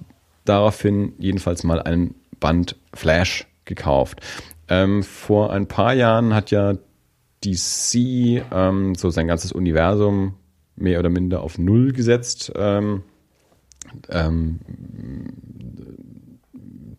daraufhin 0.50 1.14
jedenfalls 1.20 1.64
mal 1.64 1.82
einen 1.82 2.16
Band 2.40 2.76
Flash 2.94 3.48
gekauft. 3.66 4.20
Ähm, 4.68 5.04
vor 5.04 5.52
ein 5.52 5.68
paar 5.68 5.94
Jahren 5.94 6.34
hat 6.34 6.52
ja 6.52 6.74
DC 7.44 8.44
ähm, 8.52 8.96
so 8.96 9.10
sein 9.10 9.28
ganzes 9.28 9.52
Universum 9.52 10.36
mehr 10.76 11.00
oder 11.00 11.10
minder 11.10 11.42
auf 11.42 11.58
Null 11.58 11.94
gesetzt. 11.94 12.52
Ähm, 12.56 13.04
ähm, 14.10 14.60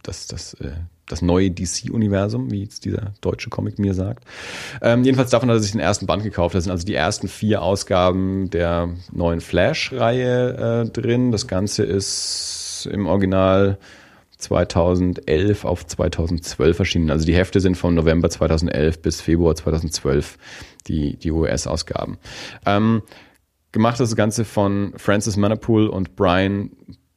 das, 0.03 0.27
das, 0.27 0.55
äh, 0.55 0.73
das 1.07 1.23
neue 1.23 1.51
DC-Universum, 1.51 2.51
wie 2.51 2.63
jetzt 2.63 2.85
dieser 2.85 3.13
deutsche 3.21 3.51
Comic 3.51 3.79
mir 3.79 3.95
sagt. 3.95 4.25
Ähm, 4.81 5.05
jedenfalls 5.05 5.31
davon 5.31 5.49
hat 5.51 5.57
er 5.57 5.61
sich 5.61 5.73
den 5.73 5.81
ersten 5.81 6.07
Band 6.07 6.23
gekauft. 6.23 6.55
Das 6.55 6.65
sind 6.65 6.71
also 6.71 6.87
die 6.87 6.95
ersten 6.95 7.29
vier 7.29 7.63
Ausgaben 7.63 8.51
der 8.51 8.95
neuen 9.13 9.41
Flash-Reihe 9.41 10.85
äh, 10.87 10.91
drin. 10.91 11.33
Das 11.33 11.47
Ganze 11.47 11.85
ist 11.85 12.60
im 12.87 13.07
Original 13.07 13.79
2011 14.39 15.65
auf 15.65 15.87
2012 15.87 16.79
erschienen. 16.79 17.11
Also 17.11 17.27
die 17.27 17.35
Hefte 17.35 17.61
sind 17.61 17.77
von 17.77 17.95
November 17.95 18.31
2011 18.31 19.03
bis 19.03 19.21
Februar 19.21 19.55
2012 19.55 20.39
die, 20.87 21.17
die 21.17 21.31
US-Ausgaben. 21.31 22.19
Ähm, 22.67 23.03
gemacht 23.73 24.01
das 24.01 24.17
Ganze 24.17 24.45
von 24.45 24.93
Francis 24.97 25.37
Manapool 25.37 25.87
und 25.89 26.17
Brian 26.17 26.71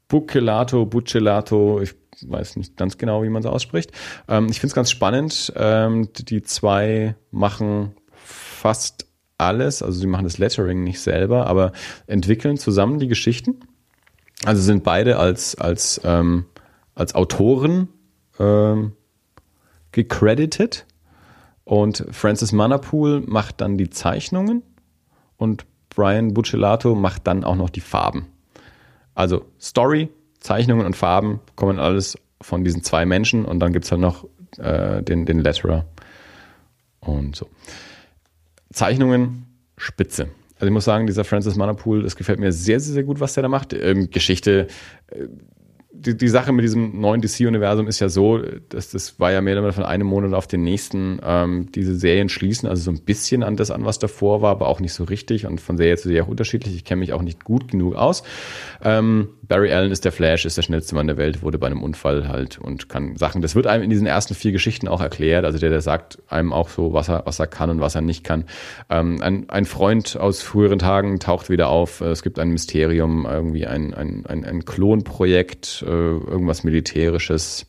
Buccellato, 0.07 0.85
Buccellato, 0.85 1.81
ich 1.81 1.95
weiß 2.21 2.57
nicht 2.57 2.77
ganz 2.77 2.97
genau, 2.97 3.23
wie 3.23 3.29
man 3.29 3.41
es 3.41 3.47
ausspricht. 3.47 3.91
Ähm, 4.27 4.47
ich 4.49 4.59
finde 4.59 4.67
es 4.67 4.75
ganz 4.75 4.91
spannend. 4.91 5.51
Ähm, 5.55 6.09
die 6.13 6.43
zwei 6.43 7.15
machen 7.31 7.93
fast 8.13 9.07
alles, 9.37 9.81
also 9.81 9.99
sie 9.99 10.07
machen 10.07 10.25
das 10.25 10.37
Lettering 10.37 10.83
nicht 10.83 11.01
selber, 11.01 11.47
aber 11.47 11.71
entwickeln 12.05 12.57
zusammen 12.57 12.99
die 12.99 13.07
Geschichten 13.07 13.59
also 14.45 14.61
sind 14.61 14.83
beide 14.83 15.17
als, 15.17 15.55
als, 15.55 16.01
ähm, 16.03 16.45
als 16.95 17.15
Autoren 17.15 17.89
ähm, 18.39 18.93
gecredited. 19.91 20.85
Und 21.63 22.05
Francis 22.11 22.51
Manapool 22.51 23.21
macht 23.21 23.61
dann 23.61 23.77
die 23.77 23.89
Zeichnungen 23.89 24.63
und 25.37 25.65
Brian 25.89 26.33
Buccellato 26.33 26.95
macht 26.95 27.27
dann 27.27 27.43
auch 27.43 27.55
noch 27.55 27.69
die 27.69 27.81
Farben. 27.81 28.27
Also 29.15 29.45
Story, 29.61 30.09
Zeichnungen 30.39 30.85
und 30.85 30.95
Farben 30.95 31.39
kommen 31.55 31.79
alles 31.79 32.17
von 32.41 32.65
diesen 32.65 32.83
zwei 32.83 33.05
Menschen 33.05 33.45
und 33.45 33.59
dann 33.59 33.71
gibt 33.71 33.85
es 33.85 33.91
halt 33.91 34.01
noch 34.01 34.27
äh, 34.57 35.01
den, 35.03 35.25
den 35.25 35.39
Letterer 35.39 35.85
und 36.99 37.35
so. 37.35 37.47
Zeichnungen, 38.73 39.45
spitze. 39.77 40.29
Also 40.63 40.69
ich 40.69 40.73
muss 40.75 40.85
sagen, 40.85 41.07
dieser 41.07 41.25
Francis 41.25 41.57
Manapool, 41.57 42.03
das 42.03 42.15
gefällt 42.15 42.39
mir 42.39 42.53
sehr, 42.53 42.79
sehr, 42.79 42.93
sehr 42.93 43.03
gut, 43.03 43.19
was 43.19 43.33
der 43.33 43.43
da 43.43 43.49
macht. 43.49 43.73
Ähm, 43.73 44.09
Geschichte, 44.09 44.67
äh, 45.07 45.27
die, 46.05 46.17
die 46.17 46.27
Sache 46.27 46.51
mit 46.51 46.63
diesem 46.63 46.99
neuen 46.99 47.21
DC-Universum 47.21 47.87
ist 47.87 47.99
ja 47.99 48.09
so, 48.09 48.39
dass 48.69 48.91
das 48.91 49.19
war 49.19 49.31
ja 49.31 49.41
mehr 49.41 49.53
oder 49.53 49.63
weniger 49.63 49.73
von 49.73 49.85
einem 49.85 50.07
Monat 50.07 50.33
auf 50.33 50.47
den 50.47 50.63
nächsten 50.63 51.19
ähm, 51.23 51.71
diese 51.73 51.95
Serien 51.95 52.29
schließen, 52.29 52.67
also 52.67 52.83
so 52.83 52.91
ein 52.91 53.03
bisschen 53.03 53.43
an 53.43 53.55
das 53.55 53.71
an, 53.71 53.85
was 53.85 53.99
davor 53.99 54.41
war, 54.41 54.51
aber 54.51 54.67
auch 54.67 54.79
nicht 54.79 54.93
so 54.93 55.03
richtig 55.05 55.45
und 55.45 55.61
von 55.61 55.77
Serie 55.77 55.97
zu 55.97 56.09
Serie 56.09 56.23
auch 56.23 56.27
unterschiedlich. 56.27 56.75
Ich 56.75 56.85
kenne 56.85 56.99
mich 56.99 57.13
auch 57.13 57.21
nicht 57.21 57.43
gut 57.43 57.69
genug 57.69 57.95
aus. 57.95 58.23
Ähm, 58.83 59.29
Barry 59.47 59.73
Allen 59.73 59.91
ist 59.91 60.05
der 60.05 60.11
Flash, 60.11 60.45
ist 60.45 60.57
der 60.57 60.61
schnellste 60.61 60.95
Mann 60.95 61.07
der 61.07 61.17
Welt, 61.17 61.43
wurde 61.43 61.59
bei 61.59 61.67
einem 61.67 61.83
Unfall 61.83 62.27
halt 62.27 62.59
und 62.59 62.87
kann 62.87 63.17
Sachen. 63.17 63.41
Das 63.41 63.55
wird 63.55 63.67
einem 63.67 63.83
in 63.83 63.89
diesen 63.89 64.07
ersten 64.07 64.35
vier 64.35 64.51
Geschichten 64.51 64.87
auch 64.87 65.01
erklärt. 65.01 65.43
Also 65.43 65.59
der, 65.59 65.69
der 65.69 65.81
sagt 65.81 66.19
einem 66.27 66.53
auch 66.53 66.69
so, 66.69 66.93
was 66.93 67.09
er, 67.09 67.23
was 67.25 67.39
er 67.39 67.47
kann 67.47 67.69
und 67.69 67.81
was 67.81 67.95
er 67.95 68.01
nicht 68.01 68.23
kann. 68.23 68.45
Ähm, 68.89 69.21
ein, 69.21 69.49
ein 69.49 69.65
Freund 69.65 70.17
aus 70.17 70.41
früheren 70.41 70.79
Tagen 70.79 71.19
taucht 71.19 71.49
wieder 71.49 71.67
auf. 71.67 72.01
Es 72.01 72.23
gibt 72.23 72.39
ein 72.39 72.49
Mysterium, 72.49 73.27
irgendwie 73.29 73.67
ein, 73.67 73.93
ein, 73.93 74.25
ein, 74.25 74.45
ein 74.45 74.65
Klonprojekt, 74.65 75.83
irgendwas 75.93 76.63
Militärisches. 76.63 77.65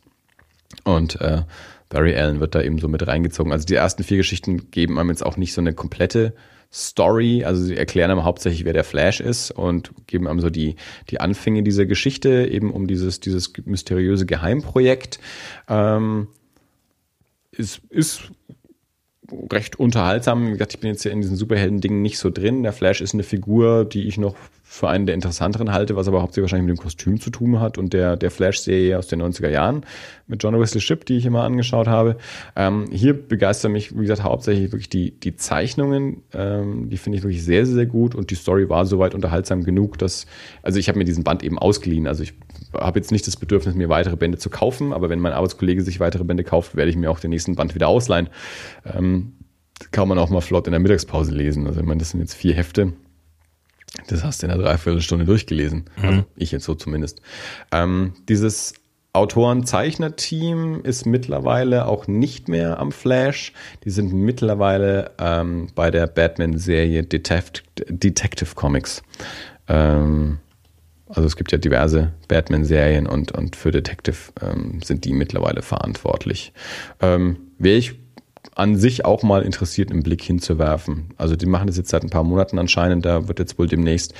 Und 0.83 1.19
äh, 1.21 1.43
Barry 1.89 2.15
Allen 2.15 2.39
wird 2.39 2.55
da 2.55 2.61
eben 2.61 2.79
so 2.79 2.87
mit 2.87 3.05
reingezogen. 3.05 3.51
Also 3.51 3.65
die 3.65 3.75
ersten 3.75 4.03
vier 4.03 4.17
Geschichten 4.17 4.71
geben 4.71 4.99
einem 4.99 5.09
jetzt 5.09 5.25
auch 5.25 5.37
nicht 5.37 5.53
so 5.53 5.61
eine 5.61 5.73
komplette 5.73 6.33
Story. 6.71 7.43
Also 7.45 7.63
sie 7.63 7.77
erklären 7.77 8.11
einem 8.11 8.23
hauptsächlich, 8.23 8.65
wer 8.65 8.73
der 8.73 8.83
Flash 8.83 9.21
ist 9.21 9.51
und 9.51 9.91
geben 10.07 10.27
einem 10.27 10.41
so 10.41 10.49
die, 10.49 10.75
die 11.09 11.21
Anfänge 11.21 11.63
dieser 11.63 11.85
Geschichte 11.85 12.47
eben 12.51 12.71
um 12.71 12.87
dieses, 12.87 13.19
dieses 13.19 13.53
mysteriöse 13.65 14.25
Geheimprojekt. 14.25 15.19
Ähm, 15.69 16.27
ist, 17.51 17.81
ist 17.89 18.31
recht 19.51 19.79
unterhaltsam. 19.79 20.47
Wie 20.47 20.51
gesagt, 20.51 20.73
ich 20.73 20.79
bin 20.79 20.89
jetzt 20.89 21.05
ja 21.05 21.11
in 21.11 21.21
diesen 21.21 21.37
Superhelden-Dingen 21.37 22.01
nicht 22.01 22.17
so 22.17 22.29
drin. 22.29 22.63
Der 22.63 22.73
Flash 22.73 23.01
ist 23.01 23.13
eine 23.13 23.23
Figur, 23.23 23.85
die 23.85 24.07
ich 24.07 24.17
noch 24.17 24.35
für 24.75 24.89
einen 24.89 25.05
der 25.05 25.15
interessanteren 25.15 25.71
halte, 25.71 25.95
was 25.95 26.09
aber 26.09 26.21
hauptsächlich 26.21 26.51
wahrscheinlich 26.51 26.69
mit 26.69 26.77
dem 26.77 26.83
Kostüm 26.83 27.21
zu 27.21 27.29
tun 27.29 27.61
hat 27.61 27.77
und 27.77 27.93
der, 27.93 28.17
der 28.17 28.29
Flash-Serie 28.29 28.99
aus 28.99 29.07
den 29.07 29.21
90er 29.21 29.47
Jahren 29.47 29.85
mit 30.27 30.43
John 30.43 30.59
Wesley 30.59 30.81
Shipp, 30.81 31.05
die 31.05 31.15
ich 31.15 31.25
immer 31.25 31.43
angeschaut 31.43 31.87
habe. 31.87 32.17
Ähm, 32.57 32.87
hier 32.91 33.13
begeistern 33.13 33.71
mich, 33.71 33.97
wie 33.97 34.01
gesagt, 34.01 34.23
hauptsächlich 34.23 34.73
wirklich 34.73 34.89
die, 34.89 35.17
die 35.17 35.37
Zeichnungen. 35.37 36.23
Ähm, 36.33 36.89
die 36.89 36.97
finde 36.97 37.17
ich 37.17 37.23
wirklich 37.23 37.45
sehr, 37.45 37.65
sehr, 37.65 37.75
sehr 37.75 37.85
gut 37.85 38.15
und 38.15 38.31
die 38.31 38.35
Story 38.35 38.67
war 38.67 38.85
soweit 38.85 39.15
unterhaltsam 39.15 39.63
genug, 39.63 39.97
dass, 39.97 40.25
also 40.61 40.77
ich 40.77 40.89
habe 40.89 40.97
mir 40.97 41.05
diesen 41.05 41.23
Band 41.23 41.41
eben 41.41 41.57
ausgeliehen. 41.57 42.05
Also 42.05 42.23
ich 42.23 42.33
habe 42.73 42.99
jetzt 42.99 43.13
nicht 43.13 43.25
das 43.27 43.37
Bedürfnis, 43.37 43.75
mir 43.75 43.87
weitere 43.87 44.17
Bände 44.17 44.37
zu 44.37 44.49
kaufen, 44.49 44.91
aber 44.91 45.09
wenn 45.09 45.19
mein 45.19 45.31
Arbeitskollege 45.31 45.83
sich 45.83 46.01
weitere 46.01 46.25
Bände 46.25 46.43
kauft, 46.43 46.75
werde 46.75 46.89
ich 46.89 46.97
mir 46.97 47.09
auch 47.09 47.21
den 47.21 47.29
nächsten 47.29 47.55
Band 47.55 47.75
wieder 47.75 47.87
ausleihen. 47.87 48.27
Ähm, 48.93 49.31
kann 49.91 50.09
man 50.09 50.19
auch 50.19 50.29
mal 50.29 50.41
flott 50.41 50.67
in 50.67 50.71
der 50.71 50.81
Mittagspause 50.81 51.31
lesen. 51.31 51.65
Also 51.65 51.79
ich 51.79 51.85
meine, 51.85 51.99
das 51.99 52.09
sind 52.09 52.19
jetzt 52.19 52.33
vier 52.33 52.53
Hefte 52.53 52.91
das 54.07 54.23
hast 54.23 54.41
du 54.41 54.47
in 54.47 54.51
einer 54.51 54.63
Dreiviertelstunde 54.63 55.25
durchgelesen. 55.25 55.85
Mhm. 55.97 56.03
Also 56.03 56.25
ich 56.35 56.51
jetzt 56.51 56.65
so 56.65 56.75
zumindest. 56.75 57.21
Ähm, 57.71 58.13
dieses 58.29 58.73
Autoren-Zeichner-Team 59.13 60.81
ist 60.83 61.05
mittlerweile 61.05 61.87
auch 61.87 62.07
nicht 62.07 62.49
mehr 62.49 62.79
am 62.79 62.91
Flash. 62.91 63.53
Die 63.85 63.89
sind 63.89 64.13
mittlerweile 64.13 65.11
ähm, 65.19 65.67
bei 65.73 65.89
der 65.89 66.07
Batman-Serie 66.07 67.03
Detect 67.03 67.63
Detective 67.87 68.55
Comics. 68.55 69.01
Ähm, 69.67 70.39
also 71.07 71.27
es 71.27 71.37
gibt 71.37 71.51
ja 71.51 71.57
diverse 71.57 72.11
Batman-Serien 72.27 73.07
und, 73.07 73.31
und 73.31 73.55
für 73.55 73.71
Detective 73.71 74.17
ähm, 74.41 74.81
sind 74.83 75.05
die 75.05 75.13
mittlerweile 75.13 75.61
verantwortlich. 75.61 76.51
Ähm, 76.99 77.37
Wäre 77.57 77.77
ich 77.77 77.95
an 78.55 78.77
sich 78.77 79.03
auch 79.03 79.21
mal 79.21 79.43
interessiert, 79.43 79.91
einen 79.91 80.01
Blick 80.01 80.23
hinzuwerfen. 80.23 81.09
Also 81.17 81.35
die 81.35 81.45
machen 81.45 81.67
das 81.67 81.77
jetzt 81.77 81.89
seit 81.89 82.03
ein 82.03 82.09
paar 82.09 82.23
Monaten 82.23 82.57
anscheinend. 82.57 83.05
Da 83.05 83.27
wird 83.27 83.39
jetzt 83.39 83.59
wohl 83.59 83.67
demnächst 83.67 84.13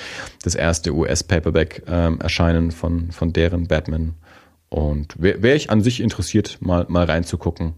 das 0.44 0.56
erste 0.56 0.94
US-Paperback 0.94 1.84
ähm, 1.88 2.20
erscheinen 2.20 2.72
von, 2.72 3.12
von 3.12 3.32
deren 3.32 3.68
Batman. 3.68 4.16
Und 4.70 5.16
wäre 5.18 5.42
wär 5.42 5.56
ich 5.56 5.70
an 5.70 5.82
sich 5.82 6.02
interessiert, 6.02 6.58
mal, 6.60 6.86
mal 6.90 7.06
reinzugucken, 7.06 7.76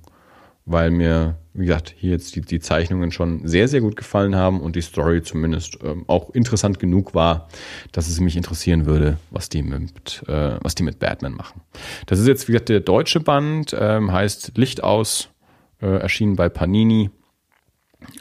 weil 0.66 0.90
mir, 0.90 1.36
wie 1.54 1.68
gesagt, 1.68 1.94
hier 1.96 2.12
jetzt 2.12 2.36
die, 2.36 2.42
die 2.42 2.60
Zeichnungen 2.60 3.12
schon 3.12 3.48
sehr, 3.48 3.68
sehr 3.68 3.82
gut 3.82 3.96
gefallen 3.96 4.36
haben 4.36 4.60
und 4.60 4.76
die 4.76 4.82
Story 4.82 5.22
zumindest 5.22 5.78
ähm, 5.84 6.06
auch 6.08 6.32
interessant 6.32 6.80
genug 6.80 7.14
war, 7.14 7.50
dass 7.92 8.08
es 8.08 8.20
mich 8.20 8.36
interessieren 8.36 8.88
würde, 8.88 9.18
was 9.30 9.50
die 9.50 9.62
mit, 9.62 10.24
äh, 10.28 10.58
was 10.62 10.74
die 10.74 10.84
mit 10.84 10.98
Batman 10.98 11.34
machen. 11.34 11.62
Das 12.08 12.18
ist 12.20 12.28
jetzt, 12.28 12.48
wie 12.48 12.54
gesagt, 12.54 12.70
der 12.70 12.80
deutsche 12.80 13.20
Band, 13.20 13.76
ähm, 13.80 14.12
heißt 14.12 14.58
Licht 14.58 14.84
aus, 14.84 15.30
äh, 15.82 15.98
erschienen 15.98 16.36
bei 16.36 16.49
Panini. 16.49 17.10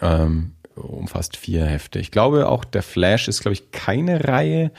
Ähm, 0.01 0.53
umfasst 0.77 1.37
vier 1.37 1.65
Hefte. 1.65 1.99
Ich 1.99 2.11
glaube 2.11 2.49
auch 2.49 2.65
der 2.65 2.83
Flash 2.83 3.29
ist, 3.29 3.41
glaube 3.41 3.55
ich, 3.55 3.71
keine 3.71 4.29
Reihe, 4.29 4.71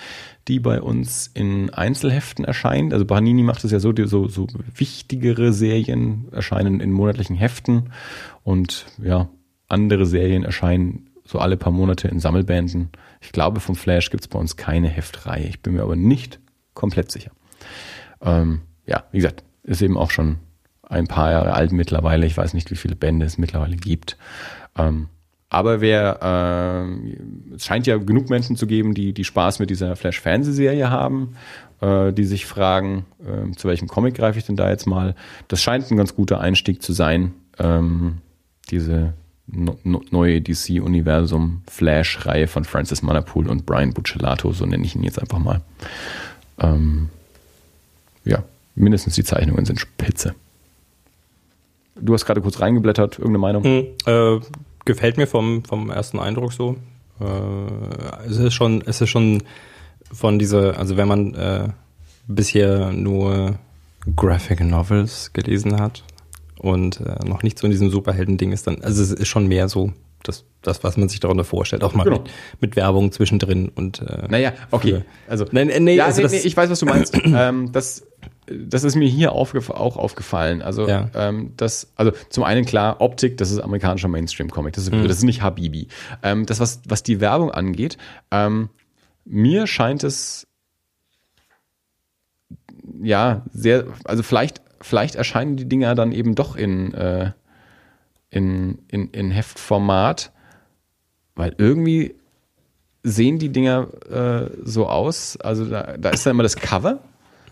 die 0.48 0.60
bei 0.60 0.82
uns 0.82 1.30
in 1.34 1.72
Einzelheften 1.72 2.46
erscheint. 2.46 2.94
Also 2.94 3.06
Panini 3.06 3.44
macht 3.44 3.64
es 3.64 3.72
ja 3.72 3.80
so, 3.80 3.92
die, 3.92 4.08
so, 4.08 4.28
so 4.28 4.48
wichtigere 4.76 5.54
Serien 5.54 6.28
erscheinen 6.32 6.80
in 6.80 6.92
monatlichen 6.92 7.36
Heften 7.36 7.92
und 8.44 8.86
ja, 9.02 9.30
andere 9.68 10.06
Serien 10.06 10.44
erscheinen 10.44 11.10
so 11.26 11.40
alle 11.40 11.58
paar 11.58 11.74
Monate 11.74 12.08
in 12.08 12.20
Sammelbänden. 12.20 12.90
Ich 13.20 13.32
glaube, 13.32 13.60
vom 13.60 13.76
Flash 13.76 14.10
gibt 14.10 14.24
es 14.24 14.28
bei 14.28 14.40
uns 14.40 14.56
keine 14.56 14.88
Heftreihe. 14.88 15.48
Ich 15.48 15.62
bin 15.62 15.74
mir 15.74 15.84
aber 15.84 15.96
nicht 15.96 16.40
komplett 16.74 17.12
sicher. 17.12 17.32
Ähm, 18.22 18.62
ja, 18.86 19.04
wie 19.12 19.18
gesagt, 19.18 19.44
ist 19.64 19.82
eben 19.82 19.98
auch 19.98 20.12
schon 20.12 20.38
ein 20.90 21.08
paar 21.08 21.32
Jahre 21.32 21.54
alt 21.54 21.72
mittlerweile. 21.72 22.26
Ich 22.26 22.38
weiß 22.38 22.54
nicht, 22.54 22.72
wie 22.72 22.76
viele 22.76 22.96
Bände 22.96 23.26
es 23.26 23.38
mittlerweile 23.38 23.76
gibt. 23.76 24.18
Ähm, 24.78 25.08
aber 25.50 25.80
wer, 25.80 26.20
äh, 26.22 27.56
es 27.56 27.66
scheint 27.66 27.88
ja 27.88 27.98
genug 27.98 28.30
Menschen 28.30 28.58
zu 28.58 28.68
geben, 28.68 28.94
die, 28.94 29.14
die 29.14 29.24
Spaß 29.24 29.60
mit 29.60 29.70
dieser 29.70 29.96
Flash-Fernsehserie 29.96 30.90
haben, 30.90 31.36
äh, 31.80 32.12
die 32.12 32.26
sich 32.26 32.46
fragen, 32.46 33.06
äh, 33.22 33.56
zu 33.56 33.68
welchem 33.70 33.88
Comic 33.88 34.16
greife 34.16 34.40
ich 34.40 34.46
denn 34.46 34.58
da 34.58 34.70
jetzt 34.70 34.88
mal? 34.88 35.16
Das 35.48 35.62
scheint 35.62 35.90
ein 35.90 35.98
ganz 35.98 36.16
guter 36.16 36.42
Einstieg 36.42 36.82
zu 36.82 36.92
sein, 36.92 37.34
ähm, 37.60 38.18
diese 38.70 39.14
no, 39.48 39.78
no, 39.84 40.02
neue 40.12 40.42
DC-Universum 40.42 41.62
Flash-Reihe 41.68 42.48
von 42.48 42.66
Francis 42.66 43.02
Manapool 43.02 43.48
und 43.48 43.66
Brian 43.66 43.94
Buccellato, 43.94 44.52
so 44.52 44.66
nenne 44.66 44.86
ich 44.86 44.96
ihn 44.96 45.04
jetzt 45.04 45.20
einfach 45.20 45.40
mal. 45.40 45.62
Ähm, 46.60 47.08
ja, 48.26 48.44
mindestens 48.76 49.16
die 49.16 49.24
Zeichnungen 49.24 49.64
sind 49.64 49.80
spitze. 49.80 50.36
Du 52.02 52.14
hast 52.14 52.26
gerade 52.26 52.42
kurz 52.42 52.60
reingeblättert, 52.60 53.20
irgendeine 53.20 53.40
Meinung? 53.40 53.64
Hm, 53.64 53.86
äh, 54.06 54.40
gefällt 54.86 55.18
mir 55.18 55.28
vom, 55.28 55.64
vom 55.64 55.90
ersten 55.90 56.20
Eindruck 56.20 56.54
so. 56.54 56.76
Äh, 57.20 58.28
es 58.28 58.38
ist 58.38 58.54
schon, 58.54 58.84
es 58.86 59.02
ist 59.02 59.10
schon 59.10 59.44
von 60.12 60.40
dieser, 60.40 60.78
also 60.78 60.98
wenn 60.98 61.08
man 61.08 61.34
äh, 61.36 61.70
bisher 62.28 62.92
nur 62.92 63.60
Graphic 64.16 64.62
Novels 64.62 65.34
gelesen 65.34 65.80
hat 65.80 66.04
und 66.60 67.02
äh, 67.02 67.26
noch 67.26 67.44
nicht 67.44 67.60
so 67.60 67.66
in 67.66 67.72
diesem 67.72 67.90
Superhelden-Ding 67.90 68.52
ist, 68.52 68.68
dann, 68.68 68.82
also 68.82 69.04
es 69.04 69.12
ist 69.12 69.28
schon 69.28 69.48
mehr 69.48 69.68
so 69.70 69.92
das, 70.24 70.46
das, 70.62 70.84
was 70.84 70.98
man 70.98 71.10
sich 71.10 71.20
darunter 71.20 71.44
vorstellt, 71.44 71.84
auch 71.84 71.94
mal 71.94 72.04
genau. 72.04 72.20
mit, 72.20 72.32
mit, 72.62 72.76
Werbung 72.76 73.12
zwischendrin 73.12 73.70
und 73.70 74.02
äh, 74.02 74.28
Naja, 74.30 74.54
okay. 74.72 75.04
Also, 75.28 75.46
nein, 75.52 75.72
nee, 75.80 75.96
ja, 75.96 76.06
also 76.06 76.22
nee, 76.22 76.28
nee, 76.32 76.38
ich 76.38 76.58
weiß, 76.58 76.70
was 76.70 76.80
du 76.80 76.86
meinst. 76.86 77.18
ähm, 77.26 77.72
das 77.72 78.07
das 78.50 78.84
ist 78.84 78.96
mir 78.96 79.08
hier 79.08 79.34
aufgef 79.34 79.70
auch 79.70 79.98
aufgefallen. 79.98 80.62
Also, 80.62 80.88
ja. 80.88 81.10
ähm, 81.14 81.54
das, 81.58 81.92
also 81.96 82.12
zum 82.30 82.44
einen 82.44 82.66
klar, 82.66 83.02
Optik, 83.02 83.38
das 83.38 83.52
ist 83.52 83.60
amerikanischer 83.60 84.08
Mainstream-Comic. 84.08 84.74
Das, 84.74 84.86
ist, 84.86 84.94
mhm. 84.94 85.08
das 85.08 85.18
ist 85.18 85.24
nicht 85.24 85.42
Habibi. 85.42 85.88
Ähm, 86.24 86.46
das, 86.46 86.60
was, 86.60 86.82
was 86.88 87.04
die 87.04 87.20
Werbung 87.20 87.52
angeht, 87.52 87.98
ähm, 88.32 88.70
mir 89.26 89.68
scheint 89.68 90.04
es 90.04 90.48
ja 93.02 93.44
sehr, 93.52 93.86
also 94.06 94.24
vielleicht, 94.24 94.62
vielleicht 94.82 95.16
erscheinen 95.16 95.58
die 95.58 95.68
Dinger 95.68 95.96
dann 95.96 96.12
eben 96.12 96.36
doch 96.36 96.56
in, 96.56 96.94
äh, 96.94 97.32
in, 98.30 98.80
in, 98.88 99.10
in 99.10 99.32
Heftformat, 99.32 100.32
weil 101.36 101.54
irgendwie 101.58 102.16
sehen 103.04 103.40
die 103.40 103.50
Dinger 103.50 103.88
äh, 104.10 104.50
so 104.64 104.88
aus. 104.88 105.38
Also 105.38 105.66
da, 105.66 105.98
da 105.98 106.10
ist 106.10 106.26
dann 106.26 106.32
immer 106.32 106.44
das 106.44 106.56
Cover 106.56 107.00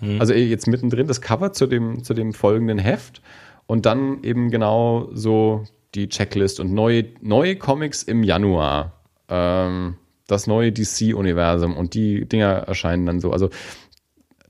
Mhm. 0.06 0.22
Also 0.22 0.34
jetzt 0.34 0.68
mittendrin 0.68 1.08
das 1.08 1.22
Cover 1.22 1.54
zu 1.54 1.68
dem, 1.68 2.04
zu 2.04 2.14
dem 2.14 2.34
folgenden 2.34 2.78
Heft 2.78 3.22
und 3.68 3.86
dann 3.86 4.24
eben 4.24 4.52
genau 4.52 5.10
so 5.14 5.64
die 5.96 6.10
Checklist 6.10 6.60
und 6.60 6.74
neue, 6.74 7.06
neue 7.22 7.56
Comics 7.56 8.04
im 8.04 8.24
Januar. 8.24 8.94
Ähm, 9.30 9.96
das 10.28 10.48
neue 10.48 10.72
DC-Universum 10.72 11.78
und 11.78 11.94
die 11.94 12.26
Dinger 12.26 12.50
erscheinen 12.68 13.06
dann 13.06 13.20
so. 13.20 13.32
Also, 13.32 13.50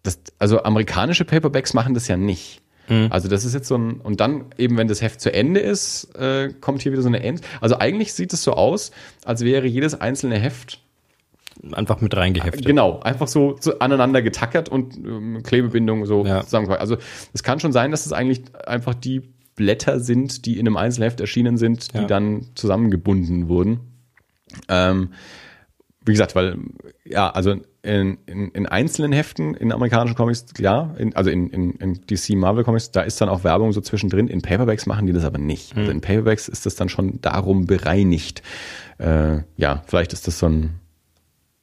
das, 0.03 0.19
also 0.39 0.63
amerikanische 0.63 1.25
Paperbacks 1.25 1.73
machen 1.73 1.93
das 1.93 2.07
ja 2.07 2.17
nicht. 2.17 2.61
Mhm. 2.87 3.07
Also 3.09 3.27
das 3.27 3.45
ist 3.45 3.53
jetzt 3.53 3.67
so 3.67 3.77
ein, 3.77 3.99
und 3.99 4.19
dann 4.19 4.45
eben, 4.57 4.77
wenn 4.77 4.87
das 4.87 5.01
Heft 5.01 5.19
zu 5.19 5.33
Ende 5.33 5.59
ist, 5.59 6.15
äh, 6.15 6.53
kommt 6.61 6.81
hier 6.81 6.91
wieder 6.91 7.01
so 7.01 7.07
eine 7.07 7.23
End. 7.23 7.41
Also 7.61 7.79
eigentlich 7.79 8.13
sieht 8.13 8.31
es 8.33 8.43
so 8.43 8.53
aus, 8.53 8.91
als 9.23 9.43
wäre 9.43 9.67
jedes 9.67 9.99
einzelne 9.99 10.37
Heft 10.37 10.84
einfach 11.71 12.01
mit 12.01 12.15
reingeheftet. 12.15 12.65
Genau, 12.65 12.99
einfach 12.99 13.27
so, 13.27 13.55
so 13.59 13.79
aneinander 13.79 14.21
getackert 14.21 14.69
und 14.69 14.97
ähm, 14.97 15.41
Klebebindung 15.43 16.05
so 16.05 16.25
ja. 16.25 16.43
zusammengefallen. 16.43 16.81
Also 16.81 16.97
es 17.33 17.43
kann 17.43 17.59
schon 17.59 17.71
sein, 17.71 17.91
dass 17.91 18.05
es 18.05 18.13
eigentlich 18.13 18.43
einfach 18.65 18.93
die 18.93 19.21
Blätter 19.55 19.99
sind, 19.99 20.45
die 20.45 20.59
in 20.59 20.67
einem 20.67 20.77
Einzelheft 20.77 21.19
erschienen 21.21 21.57
sind, 21.57 21.93
die 21.93 21.99
ja. 21.99 22.05
dann 22.05 22.47
zusammengebunden 22.55 23.47
wurden. 23.47 23.79
Ähm, 24.67 25.09
wie 26.05 26.11
gesagt, 26.11 26.35
weil, 26.35 26.57
ja, 27.03 27.29
also 27.31 27.55
in, 27.81 28.17
in, 28.25 28.49
in 28.51 28.65
einzelnen 28.67 29.11
Heften 29.11 29.55
in 29.55 29.71
amerikanischen 29.71 30.15
Comics, 30.15 30.45
ja, 30.59 30.93
in, 30.97 31.15
also 31.15 31.31
in, 31.31 31.49
in, 31.49 31.71
in 31.73 31.93
DC 32.05 32.35
Marvel 32.35 32.63
Comics, 32.63 32.91
da 32.91 33.01
ist 33.01 33.19
dann 33.21 33.29
auch 33.29 33.43
Werbung 33.43 33.73
so 33.73 33.81
zwischendrin. 33.81 34.27
In 34.27 34.41
Paperbacks 34.41 34.85
machen 34.85 35.07
die 35.07 35.13
das 35.13 35.23
aber 35.23 35.39
nicht. 35.39 35.73
Mhm. 35.73 35.79
Also 35.79 35.91
in 35.91 36.01
Paperbacks 36.01 36.47
ist 36.47 36.65
das 36.65 36.75
dann 36.75 36.89
schon 36.89 37.21
darum 37.21 37.65
bereinigt. 37.65 38.43
Äh, 38.99 39.39
ja, 39.57 39.83
vielleicht 39.87 40.13
ist 40.13 40.27
das 40.27 40.37
so 40.37 40.47
ein, 40.47 40.79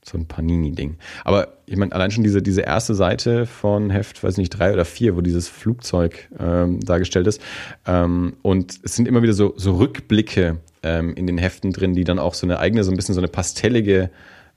so 0.05 0.19
ein 0.19 0.27
Panini-Ding. 0.27 0.97
Aber 1.25 1.59
ich 1.67 1.77
meine, 1.77 1.93
allein 1.93 2.11
schon 2.11 2.25
diese, 2.25 2.43
diese 2.43 2.63
erste 2.63 2.95
Seite 2.95 3.47
von 3.47 3.91
Heft, 3.91 4.23
weiß 4.23 4.37
nicht, 4.37 4.51
drei 4.51 4.73
oder 4.73 4.85
vier, 4.85 5.17
wo 5.17 5.21
dieses 5.21 5.49
Flugzeug 5.49 6.29
ähm, 6.39 6.81
dargestellt 6.81 7.27
ist. 7.27 7.41
Ähm, 7.87 8.35
und 8.43 8.81
es 8.83 8.97
sind 8.97 9.07
immer 9.07 9.23
wieder 9.23 9.33
so, 9.33 9.55
so 9.57 9.77
Rückblicke 9.77 10.59
ähm, 10.83 11.15
in 11.15 11.27
den 11.27 11.39
Heften 11.39 11.73
drin, 11.73 11.95
die 11.95 12.05
dann 12.05 12.19
auch 12.19 12.35
so 12.35 12.47
eine 12.47 12.59
eigene, 12.59 12.83
so 12.83 12.91
ein 12.91 12.97
bisschen 12.97 13.15
so 13.15 13.21
eine 13.21 13.29
pastellige 13.29 14.11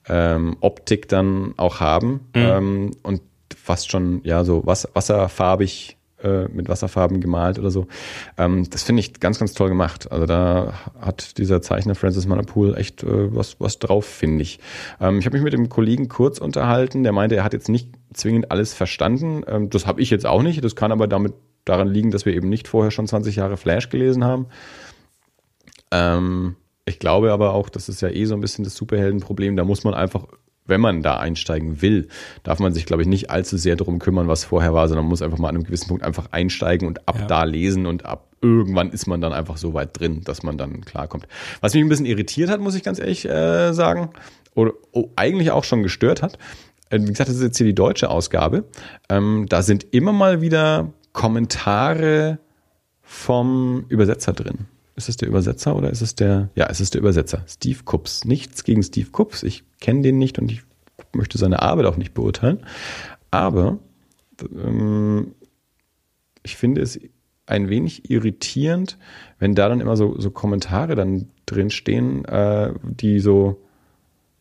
ähm, 0.07 0.57
Optik 0.61 1.07
dann 1.07 1.53
auch 1.57 1.79
haben. 1.79 2.27
Mhm. 2.33 2.41
Ähm, 2.41 2.91
und 3.03 3.21
fast 3.55 3.91
schon, 3.91 4.21
ja, 4.23 4.43
so 4.43 4.63
was, 4.65 4.87
wasserfarbig 4.93 5.97
äh, 6.25 6.47
mit 6.49 6.67
Wasserfarben 6.67 7.21
gemalt 7.21 7.59
oder 7.59 7.71
so. 7.71 7.87
Ähm, 8.37 8.67
das 8.69 8.83
finde 8.83 9.01
ich 9.01 9.19
ganz, 9.19 9.39
ganz 9.39 9.53
toll 9.53 9.69
gemacht. 9.69 10.11
Also 10.11 10.25
da 10.25 10.73
hat 10.99 11.37
dieser 11.37 11.61
Zeichner 11.61 11.95
Francis 11.95 12.25
Manapool 12.27 12.75
echt 12.75 13.03
äh, 13.03 13.35
was, 13.35 13.59
was 13.59 13.79
drauf, 13.79 14.05
finde 14.05 14.41
ich. 14.41 14.59
Ähm, 14.99 15.19
ich 15.19 15.25
habe 15.25 15.37
mich 15.37 15.43
mit 15.43 15.53
dem 15.53 15.69
Kollegen 15.69 16.09
kurz 16.09 16.39
unterhalten, 16.39 17.03
der 17.03 17.11
meinte, 17.11 17.35
er 17.35 17.43
hat 17.43 17.53
jetzt 17.53 17.69
nicht 17.69 17.89
zwingend 18.13 18.51
alles 18.51 18.73
verstanden. 18.73 19.43
Ähm, 19.47 19.69
das 19.69 19.85
habe 19.85 20.01
ich 20.01 20.09
jetzt 20.09 20.25
auch 20.25 20.41
nicht. 20.41 20.63
Das 20.63 20.75
kann 20.75 20.91
aber 20.91 21.07
damit 21.07 21.33
daran 21.65 21.87
liegen, 21.87 22.11
dass 22.11 22.25
wir 22.25 22.33
eben 22.33 22.49
nicht 22.49 22.67
vorher 22.67 22.91
schon 22.91 23.07
20 23.07 23.35
Jahre 23.35 23.57
Flash 23.57 23.89
gelesen 23.89 24.23
haben. 24.23 24.47
Ähm, 25.91 26.55
ich 26.85 26.99
glaube 26.99 27.31
aber 27.31 27.53
auch, 27.53 27.69
das 27.69 27.89
ist 27.89 28.01
ja 28.01 28.09
eh 28.09 28.25
so 28.25 28.35
ein 28.35 28.41
bisschen 28.41 28.63
das 28.63 28.75
Superheldenproblem. 28.75 29.55
Da 29.55 29.63
muss 29.63 29.83
man 29.83 29.93
einfach 29.93 30.27
wenn 30.65 30.81
man 30.81 31.01
da 31.01 31.17
einsteigen 31.17 31.81
will, 31.81 32.07
darf 32.43 32.59
man 32.59 32.73
sich, 32.73 32.85
glaube 32.85 33.03
ich, 33.03 33.07
nicht 33.07 33.29
allzu 33.29 33.57
sehr 33.57 33.75
darum 33.75 33.99
kümmern, 33.99 34.27
was 34.27 34.45
vorher 34.45 34.73
war, 34.73 34.87
sondern 34.87 35.05
muss 35.05 35.21
einfach 35.21 35.37
mal 35.37 35.49
an 35.49 35.55
einem 35.55 35.63
gewissen 35.63 35.87
Punkt 35.87 36.03
einfach 36.03 36.31
einsteigen 36.31 36.87
und 36.87 37.07
ab 37.07 37.19
ja. 37.19 37.27
da 37.27 37.43
lesen 37.43 37.85
und 37.85 38.05
ab 38.05 38.29
irgendwann 38.41 38.91
ist 38.91 39.07
man 39.07 39.21
dann 39.21 39.33
einfach 39.33 39.57
so 39.57 39.73
weit 39.73 39.99
drin, 39.99 40.21
dass 40.23 40.43
man 40.43 40.57
dann 40.57 40.81
klarkommt. 40.81 41.27
Was 41.61 41.73
mich 41.73 41.83
ein 41.83 41.89
bisschen 41.89 42.05
irritiert 42.05 42.49
hat, 42.49 42.59
muss 42.59 42.75
ich 42.75 42.83
ganz 42.83 42.99
ehrlich 42.99 43.25
äh, 43.25 43.73
sagen, 43.73 44.09
oder 44.53 44.73
oh, 44.91 45.09
eigentlich 45.15 45.51
auch 45.51 45.63
schon 45.63 45.83
gestört 45.83 46.21
hat, 46.21 46.37
äh, 46.89 46.99
wie 46.99 47.07
gesagt, 47.07 47.29
das 47.29 47.37
ist 47.37 47.43
jetzt 47.43 47.57
hier 47.57 47.67
die 47.67 47.75
deutsche 47.75 48.09
Ausgabe, 48.09 48.65
ähm, 49.09 49.45
da 49.49 49.61
sind 49.61 49.85
immer 49.91 50.13
mal 50.13 50.41
wieder 50.41 50.93
Kommentare 51.13 52.39
vom 53.01 53.85
Übersetzer 53.89 54.33
drin. 54.33 54.67
Ist 54.95 55.09
es 55.09 55.17
der 55.17 55.27
Übersetzer 55.27 55.75
oder 55.75 55.89
ist 55.89 56.01
es 56.01 56.15
der? 56.15 56.49
Ja, 56.55 56.67
es 56.67 56.79
ist 56.79 56.93
der 56.93 57.01
Übersetzer. 57.01 57.43
Steve 57.47 57.79
Kups. 57.83 58.23
Nichts 58.23 58.63
gegen 58.63 58.81
Steve 58.81 59.09
Kups. 59.11 59.43
Ich 59.43 59.63
kenne 59.81 60.01
den 60.01 60.17
nicht 60.17 60.39
und 60.39 60.51
ich 60.51 60.61
möchte 61.13 61.37
seine 61.37 61.61
Arbeit 61.61 61.85
auch 61.85 61.97
nicht 61.97 62.13
beurteilen. 62.13 62.65
Aber 63.29 63.79
ähm, 64.41 65.35
ich 66.43 66.55
finde 66.55 66.81
es 66.81 66.99
ein 67.45 67.69
wenig 67.69 68.09
irritierend, 68.09 68.97
wenn 69.37 69.53
da 69.53 69.69
dann 69.69 69.81
immer 69.81 69.97
so, 69.97 70.19
so 70.19 70.31
Kommentare 70.31 70.95
dann 70.95 71.29
drin 71.45 71.69
stehen, 71.69 72.25
äh, 72.25 72.73
die 72.83 73.19
so 73.19 73.64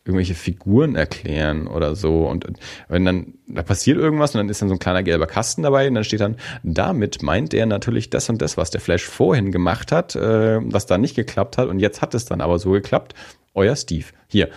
irgendwelche 0.05 0.35
Figuren 0.35 0.95
erklären 0.95 1.67
oder 1.67 1.95
so. 1.95 2.27
Und 2.27 2.45
wenn 2.87 3.05
dann, 3.05 3.33
da 3.47 3.63
passiert 3.63 3.97
irgendwas 3.97 4.35
und 4.35 4.39
dann 4.39 4.49
ist 4.49 4.61
dann 4.61 4.69
so 4.69 4.75
ein 4.75 4.79
kleiner 4.79 5.01
gelber 5.01 5.25
Kasten 5.25 5.63
dabei 5.63 5.87
und 5.87 5.95
dann 5.95 6.03
steht 6.03 6.21
dann, 6.21 6.37
damit 6.63 7.23
meint 7.23 7.55
er 7.55 7.65
natürlich 7.65 8.11
das 8.11 8.29
und 8.29 8.39
das, 8.41 8.55
was 8.55 8.69
der 8.69 8.81
Flash 8.81 9.03
vorhin 9.03 9.51
gemacht 9.51 9.91
hat, 9.91 10.15
äh, 10.15 10.59
was 10.61 10.85
da 10.85 10.99
nicht 10.99 11.15
geklappt 11.15 11.57
hat 11.57 11.69
und 11.69 11.79
jetzt 11.79 12.03
hat 12.03 12.13
es 12.13 12.25
dann 12.25 12.39
aber 12.39 12.59
so 12.59 12.71
geklappt. 12.71 13.15
Euer 13.55 13.75
Steve. 13.75 14.05
Hier, 14.27 14.49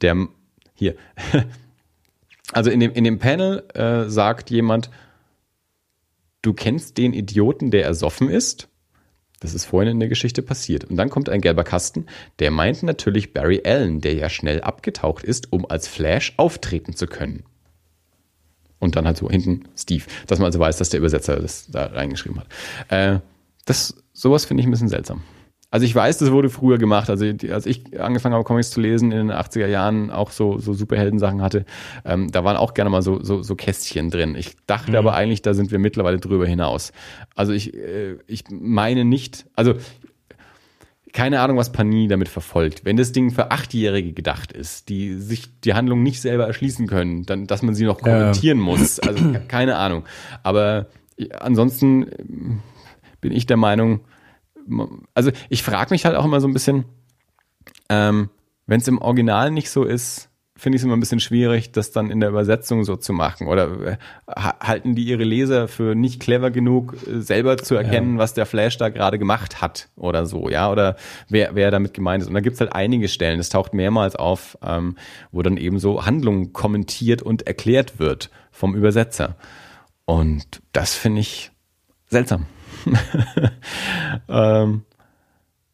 der, 0.00 0.26
hier. 0.74 0.94
Also 2.52 2.70
in 2.70 2.78
dem, 2.78 2.92
in 2.92 3.04
dem 3.04 3.18
Panel 3.18 3.64
äh, 3.74 4.08
sagt 4.08 4.50
jemand, 4.50 4.90
du 6.42 6.52
kennst 6.52 6.98
den 6.98 7.14
Idioten, 7.14 7.70
der 7.70 7.84
ersoffen 7.84 8.28
ist. 8.28 8.68
Das 9.44 9.52
ist 9.52 9.66
vorhin 9.66 9.90
in 9.92 10.00
der 10.00 10.08
Geschichte 10.08 10.40
passiert. 10.40 10.84
Und 10.84 10.96
dann 10.96 11.10
kommt 11.10 11.28
ein 11.28 11.42
gelber 11.42 11.64
Kasten, 11.64 12.06
der 12.38 12.50
meint 12.50 12.82
natürlich 12.82 13.34
Barry 13.34 13.60
Allen, 13.62 14.00
der 14.00 14.14
ja 14.14 14.30
schnell 14.30 14.62
abgetaucht 14.62 15.22
ist, 15.22 15.52
um 15.52 15.68
als 15.68 15.86
Flash 15.86 16.32
auftreten 16.38 16.96
zu 16.96 17.06
können. 17.06 17.42
Und 18.78 18.96
dann 18.96 19.06
halt 19.06 19.18
so 19.18 19.28
hinten 19.28 19.68
Steve, 19.76 20.04
dass 20.28 20.38
man 20.38 20.46
also 20.46 20.60
weiß, 20.60 20.78
dass 20.78 20.88
der 20.88 21.00
Übersetzer 21.00 21.36
das 21.36 21.66
da 21.70 21.84
reingeschrieben 21.84 22.40
hat. 22.40 22.46
Äh, 22.88 23.20
das, 23.66 23.94
sowas 24.14 24.46
finde 24.46 24.62
ich 24.62 24.66
ein 24.66 24.70
bisschen 24.70 24.88
seltsam. 24.88 25.22
Also 25.74 25.86
ich 25.86 25.94
weiß, 25.96 26.18
das 26.18 26.30
wurde 26.30 26.50
früher 26.50 26.78
gemacht. 26.78 27.10
Also 27.10 27.26
als 27.50 27.66
ich 27.66 28.00
angefangen 28.00 28.32
habe, 28.32 28.44
Comics 28.44 28.70
zu 28.70 28.80
lesen 28.80 29.10
in 29.10 29.26
den 29.26 29.36
80er 29.36 29.66
Jahren, 29.66 30.12
auch 30.12 30.30
so, 30.30 30.56
so 30.60 30.72
Superheldensachen 30.72 31.42
hatte, 31.42 31.64
ähm, 32.04 32.30
da 32.30 32.44
waren 32.44 32.56
auch 32.56 32.74
gerne 32.74 32.90
mal 32.90 33.02
so, 33.02 33.20
so, 33.24 33.42
so 33.42 33.56
Kästchen 33.56 34.08
drin. 34.08 34.36
Ich 34.36 34.56
dachte 34.68 34.92
mhm. 34.92 34.98
aber 34.98 35.14
eigentlich, 35.14 35.42
da 35.42 35.52
sind 35.52 35.72
wir 35.72 35.80
mittlerweile 35.80 36.20
drüber 36.20 36.46
hinaus. 36.46 36.92
Also 37.34 37.52
ich, 37.52 37.74
äh, 37.74 38.18
ich 38.28 38.44
meine 38.50 39.04
nicht, 39.04 39.46
also 39.56 39.74
keine 41.12 41.40
Ahnung, 41.40 41.56
was 41.56 41.72
Panini 41.72 42.06
damit 42.06 42.28
verfolgt. 42.28 42.84
Wenn 42.84 42.96
das 42.96 43.10
Ding 43.10 43.32
für 43.32 43.50
Achtjährige 43.50 44.12
gedacht 44.12 44.52
ist, 44.52 44.88
die 44.88 45.14
sich 45.14 45.58
die 45.62 45.74
Handlung 45.74 46.04
nicht 46.04 46.20
selber 46.20 46.46
erschließen 46.46 46.86
können, 46.86 47.26
dann, 47.26 47.48
dass 47.48 47.62
man 47.62 47.74
sie 47.74 47.84
noch 47.84 48.00
kommentieren 48.00 48.58
ja. 48.58 48.64
muss. 48.64 49.00
Also 49.00 49.24
keine 49.48 49.74
Ahnung. 49.74 50.04
Aber 50.44 50.86
äh, 51.16 51.30
ansonsten 51.32 52.04
äh, 52.04 52.14
bin 53.20 53.32
ich 53.32 53.46
der 53.46 53.56
Meinung, 53.56 54.02
also 55.14 55.30
ich 55.48 55.62
frage 55.62 55.92
mich 55.92 56.04
halt 56.04 56.16
auch 56.16 56.24
immer 56.24 56.40
so 56.40 56.48
ein 56.48 56.52
bisschen, 56.52 56.84
ähm, 57.88 58.30
wenn 58.66 58.80
es 58.80 58.88
im 58.88 58.98
Original 58.98 59.50
nicht 59.50 59.70
so 59.70 59.84
ist, 59.84 60.30
finde 60.56 60.76
ich 60.76 60.82
es 60.82 60.84
immer 60.84 60.96
ein 60.96 61.00
bisschen 61.00 61.20
schwierig, 61.20 61.72
das 61.72 61.90
dann 61.90 62.10
in 62.10 62.20
der 62.20 62.28
Übersetzung 62.28 62.84
so 62.84 62.94
zu 62.96 63.12
machen. 63.12 63.48
Oder 63.48 63.92
äh, 63.92 63.96
halten 64.28 64.94
die 64.94 65.04
ihre 65.04 65.24
Leser 65.24 65.66
für 65.66 65.94
nicht 65.94 66.20
clever 66.20 66.50
genug, 66.50 66.94
äh, 67.06 67.20
selber 67.20 67.56
zu 67.56 67.74
erkennen, 67.74 68.14
ja. 68.14 68.18
was 68.20 68.34
der 68.34 68.46
Flash 68.46 68.78
da 68.78 68.88
gerade 68.88 69.18
gemacht 69.18 69.60
hat 69.60 69.88
oder 69.96 70.26
so, 70.26 70.48
ja, 70.48 70.70
oder 70.70 70.96
wer, 71.28 71.54
wer 71.54 71.70
damit 71.70 71.92
gemeint 71.92 72.22
ist. 72.22 72.28
Und 72.28 72.34
da 72.34 72.40
gibt's 72.40 72.60
halt 72.60 72.72
einige 72.72 73.08
Stellen, 73.08 73.38
das 73.38 73.48
taucht 73.48 73.74
mehrmals 73.74 74.14
auf, 74.14 74.56
ähm, 74.64 74.96
wo 75.32 75.42
dann 75.42 75.56
eben 75.56 75.78
so 75.78 76.06
Handlung 76.06 76.52
kommentiert 76.52 77.20
und 77.20 77.46
erklärt 77.46 77.98
wird 77.98 78.30
vom 78.52 78.76
Übersetzer. 78.76 79.36
Und 80.04 80.62
das 80.72 80.94
finde 80.94 81.20
ich 81.20 81.50
seltsam. 82.06 82.46
ähm, 84.28 84.82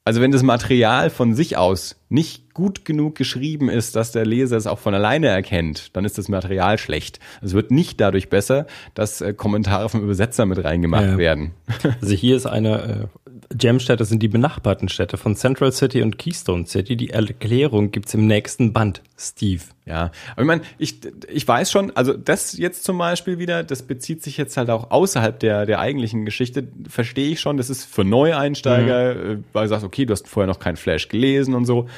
also 0.04 0.20
wenn 0.20 0.32
das 0.32 0.42
Material 0.42 1.10
von 1.10 1.34
sich 1.34 1.56
aus 1.56 1.96
nicht 2.08 2.54
gut 2.54 2.84
genug 2.84 3.14
geschrieben 3.14 3.68
ist, 3.68 3.94
dass 3.96 4.12
der 4.12 4.26
Leser 4.26 4.56
es 4.56 4.66
auch 4.66 4.78
von 4.78 4.94
alleine 4.94 5.28
erkennt, 5.28 5.94
dann 5.94 6.04
ist 6.04 6.18
das 6.18 6.28
Material 6.28 6.78
schlecht. 6.78 7.20
Es 7.42 7.52
wird 7.52 7.70
nicht 7.70 8.00
dadurch 8.00 8.28
besser, 8.28 8.66
dass 8.94 9.20
äh, 9.20 9.34
Kommentare 9.34 9.88
vom 9.88 10.02
Übersetzer 10.02 10.46
mit 10.46 10.64
reingemacht 10.64 11.04
ja. 11.04 11.18
werden. 11.18 11.52
Also 12.00 12.14
hier 12.14 12.36
ist 12.36 12.46
eine 12.46 13.10
äh, 13.26 13.29
Gem-Städte 13.52 14.04
sind 14.04 14.22
die 14.22 14.28
benachbarten 14.28 14.88
Städte 14.88 15.16
von 15.16 15.34
Central 15.34 15.72
City 15.72 16.02
und 16.02 16.18
Keystone 16.18 16.66
City. 16.66 16.96
Die 16.96 17.10
Erklärung 17.10 17.90
gibt's 17.90 18.14
im 18.14 18.28
nächsten 18.28 18.72
Band, 18.72 19.02
Steve. 19.18 19.62
Ja, 19.86 20.12
aber 20.32 20.42
ich 20.42 20.46
meine, 20.46 20.62
ich, 20.78 21.00
ich 21.28 21.48
weiß 21.48 21.68
schon, 21.68 21.90
also 21.96 22.12
das 22.12 22.56
jetzt 22.56 22.84
zum 22.84 22.96
Beispiel 22.96 23.38
wieder, 23.38 23.64
das 23.64 23.82
bezieht 23.82 24.22
sich 24.22 24.36
jetzt 24.36 24.56
halt 24.56 24.70
auch 24.70 24.92
außerhalb 24.92 25.40
der, 25.40 25.66
der 25.66 25.80
eigentlichen 25.80 26.24
Geschichte, 26.24 26.68
verstehe 26.88 27.32
ich 27.32 27.40
schon, 27.40 27.56
das 27.56 27.70
ist 27.70 27.86
für 27.86 28.04
Neueinsteiger, 28.04 29.14
mhm. 29.14 29.20
Äh, 29.20 29.38
weil 29.52 29.64
du 29.64 29.70
sagst, 29.70 29.84
okay, 29.84 30.06
du 30.06 30.12
hast 30.12 30.28
vorher 30.28 30.46
noch 30.46 30.60
keinen 30.60 30.76
Flash 30.76 31.08
gelesen 31.08 31.54
und 31.54 31.64
so. 31.64 31.88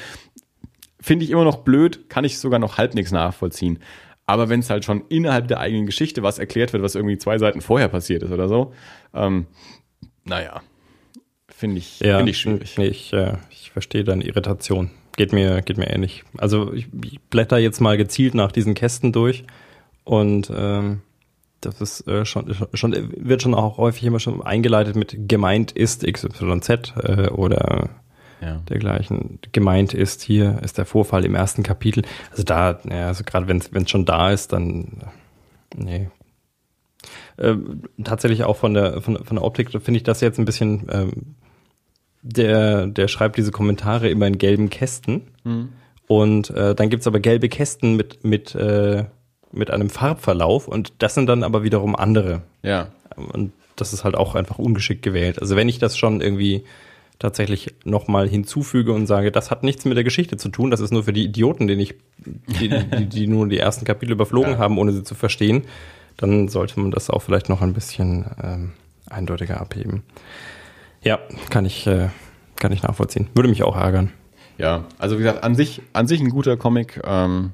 Finde 0.99 1.23
ich 1.23 1.31
immer 1.31 1.43
noch 1.43 1.57
blöd, 1.57 2.09
kann 2.09 2.25
ich 2.25 2.39
sogar 2.39 2.57
noch 2.57 2.79
halb 2.79 2.95
nichts 2.95 3.11
nachvollziehen. 3.11 3.77
Aber 4.25 4.49
wenn 4.49 4.61
es 4.61 4.71
halt 4.71 4.85
schon 4.85 5.03
innerhalb 5.09 5.49
der 5.49 5.59
eigenen 5.59 5.85
Geschichte 5.85 6.23
was 6.23 6.39
erklärt 6.39 6.73
wird, 6.73 6.81
was 6.81 6.95
irgendwie 6.95 7.17
zwei 7.19 7.37
Seiten 7.37 7.61
vorher 7.61 7.89
passiert 7.89 8.23
ist 8.23 8.31
oder 8.31 8.47
so, 8.47 8.73
ähm, 9.13 9.45
naja, 10.23 10.61
Finde 11.63 11.77
ich, 11.77 12.01
ja, 12.01 12.17
find 12.17 12.27
ich 12.27 12.41
schwierig. 12.41 12.77
Ich, 12.77 13.13
äh, 13.13 13.37
ich 13.49 13.71
verstehe 13.71 14.03
deine 14.03 14.25
Irritation. 14.25 14.91
Geht 15.15 15.31
mir, 15.31 15.61
geht 15.61 15.77
mir 15.77 15.89
ähnlich. 15.89 16.25
Also 16.37 16.73
ich, 16.73 16.89
ich 17.05 17.21
blätter 17.21 17.57
jetzt 17.57 17.79
mal 17.79 17.95
gezielt 17.95 18.35
nach 18.35 18.51
diesen 18.51 18.73
Kästen 18.73 19.13
durch 19.13 19.45
und 20.03 20.51
ähm, 20.53 21.03
das 21.61 21.79
ist 21.79 22.05
äh, 22.05 22.25
schon, 22.25 22.53
schon, 22.73 23.13
wird 23.15 23.43
schon 23.43 23.53
auch 23.53 23.77
häufig 23.77 24.03
immer 24.03 24.19
schon 24.19 24.41
eingeleitet 24.41 24.97
mit 24.97 25.29
gemeint 25.29 25.71
ist 25.71 26.05
XYZ 26.05 26.95
äh, 26.97 27.29
oder 27.29 27.91
ja. 28.41 28.57
dergleichen. 28.67 29.39
Gemeint 29.53 29.93
ist 29.93 30.21
hier, 30.21 30.59
ist 30.63 30.77
der 30.77 30.85
Vorfall 30.85 31.23
im 31.23 31.33
ersten 31.33 31.63
Kapitel. 31.63 32.03
Also 32.31 32.43
da, 32.43 32.81
ja, 32.89 33.07
also 33.07 33.23
gerade 33.23 33.47
wenn 33.47 33.83
es 33.83 33.89
schon 33.89 34.03
da 34.03 34.31
ist, 34.31 34.51
dann 34.51 35.01
nee. 35.77 36.09
Äh, 37.37 37.55
tatsächlich 38.03 38.43
auch 38.43 38.57
von 38.57 38.73
der, 38.73 39.01
von, 39.01 39.23
von 39.23 39.37
der 39.37 39.45
Optik 39.45 39.71
finde 39.71 39.95
ich 39.95 40.03
das 40.03 40.19
jetzt 40.19 40.39
ein 40.39 40.45
bisschen 40.45 40.87
ähm, 40.91 41.35
der, 42.23 42.87
der 42.87 43.07
schreibt 43.07 43.37
diese 43.37 43.51
Kommentare 43.51 44.09
immer 44.09 44.27
in 44.27 44.37
gelben 44.37 44.69
Kästen. 44.69 45.21
Mhm. 45.43 45.69
Und 46.07 46.49
äh, 46.49 46.73
dann 46.73 46.89
gibt's 46.89 47.07
aber 47.07 47.19
gelbe 47.19 47.49
Kästen 47.49 47.95
mit, 47.95 48.23
mit, 48.23 48.55
äh, 48.55 49.05
mit 49.51 49.71
einem 49.71 49.89
Farbverlauf 49.89 50.67
und 50.67 50.93
das 50.99 51.13
sind 51.13 51.27
dann 51.27 51.43
aber 51.43 51.63
wiederum 51.63 51.95
andere. 51.95 52.41
Ja. 52.61 52.87
Und 53.15 53.51
das 53.75 53.93
ist 53.93 54.03
halt 54.03 54.15
auch 54.15 54.35
einfach 54.35 54.59
ungeschickt 54.59 55.01
gewählt. 55.01 55.39
Also 55.41 55.55
wenn 55.55 55.69
ich 55.69 55.79
das 55.79 55.97
schon 55.97 56.21
irgendwie 56.21 56.63
tatsächlich 57.19 57.75
nochmal 57.85 58.27
hinzufüge 58.27 58.91
und 58.91 59.07
sage, 59.07 59.31
das 59.31 59.51
hat 59.51 59.63
nichts 59.63 59.85
mit 59.85 59.95
der 59.95 60.03
Geschichte 60.03 60.37
zu 60.37 60.49
tun, 60.49 60.71
das 60.71 60.79
ist 60.79 60.91
nur 60.91 61.03
für 61.03 61.13
die 61.13 61.23
Idioten, 61.23 61.67
die, 61.67 61.73
ich, 61.73 61.95
die, 62.59 62.69
die, 62.69 63.05
die 63.05 63.27
nur 63.27 63.47
die 63.47 63.59
ersten 63.59 63.85
Kapitel 63.85 64.13
überflogen 64.13 64.53
ja. 64.53 64.57
haben, 64.57 64.77
ohne 64.77 64.91
sie 64.91 65.03
zu 65.03 65.15
verstehen, 65.15 65.63
dann 66.17 66.47
sollte 66.47 66.79
man 66.79 66.91
das 66.91 67.09
auch 67.09 67.21
vielleicht 67.21 67.49
noch 67.49 67.61
ein 67.61 67.73
bisschen 67.73 68.25
ähm, 68.43 68.71
eindeutiger 69.09 69.61
abheben. 69.61 70.03
Ja, 71.03 71.19
kann 71.49 71.65
ich, 71.65 71.85
äh, 71.87 72.09
kann 72.57 72.71
ich 72.71 72.83
nachvollziehen. 72.83 73.29
Würde 73.35 73.49
mich 73.49 73.63
auch 73.63 73.75
ärgern. 73.75 74.11
Ja, 74.57 74.85
also 74.97 75.17
wie 75.17 75.23
gesagt, 75.23 75.43
an 75.43 75.55
sich, 75.55 75.81
an 75.93 76.07
sich 76.07 76.21
ein 76.21 76.29
guter 76.29 76.57
Comic. 76.57 77.01
Ähm, 77.03 77.51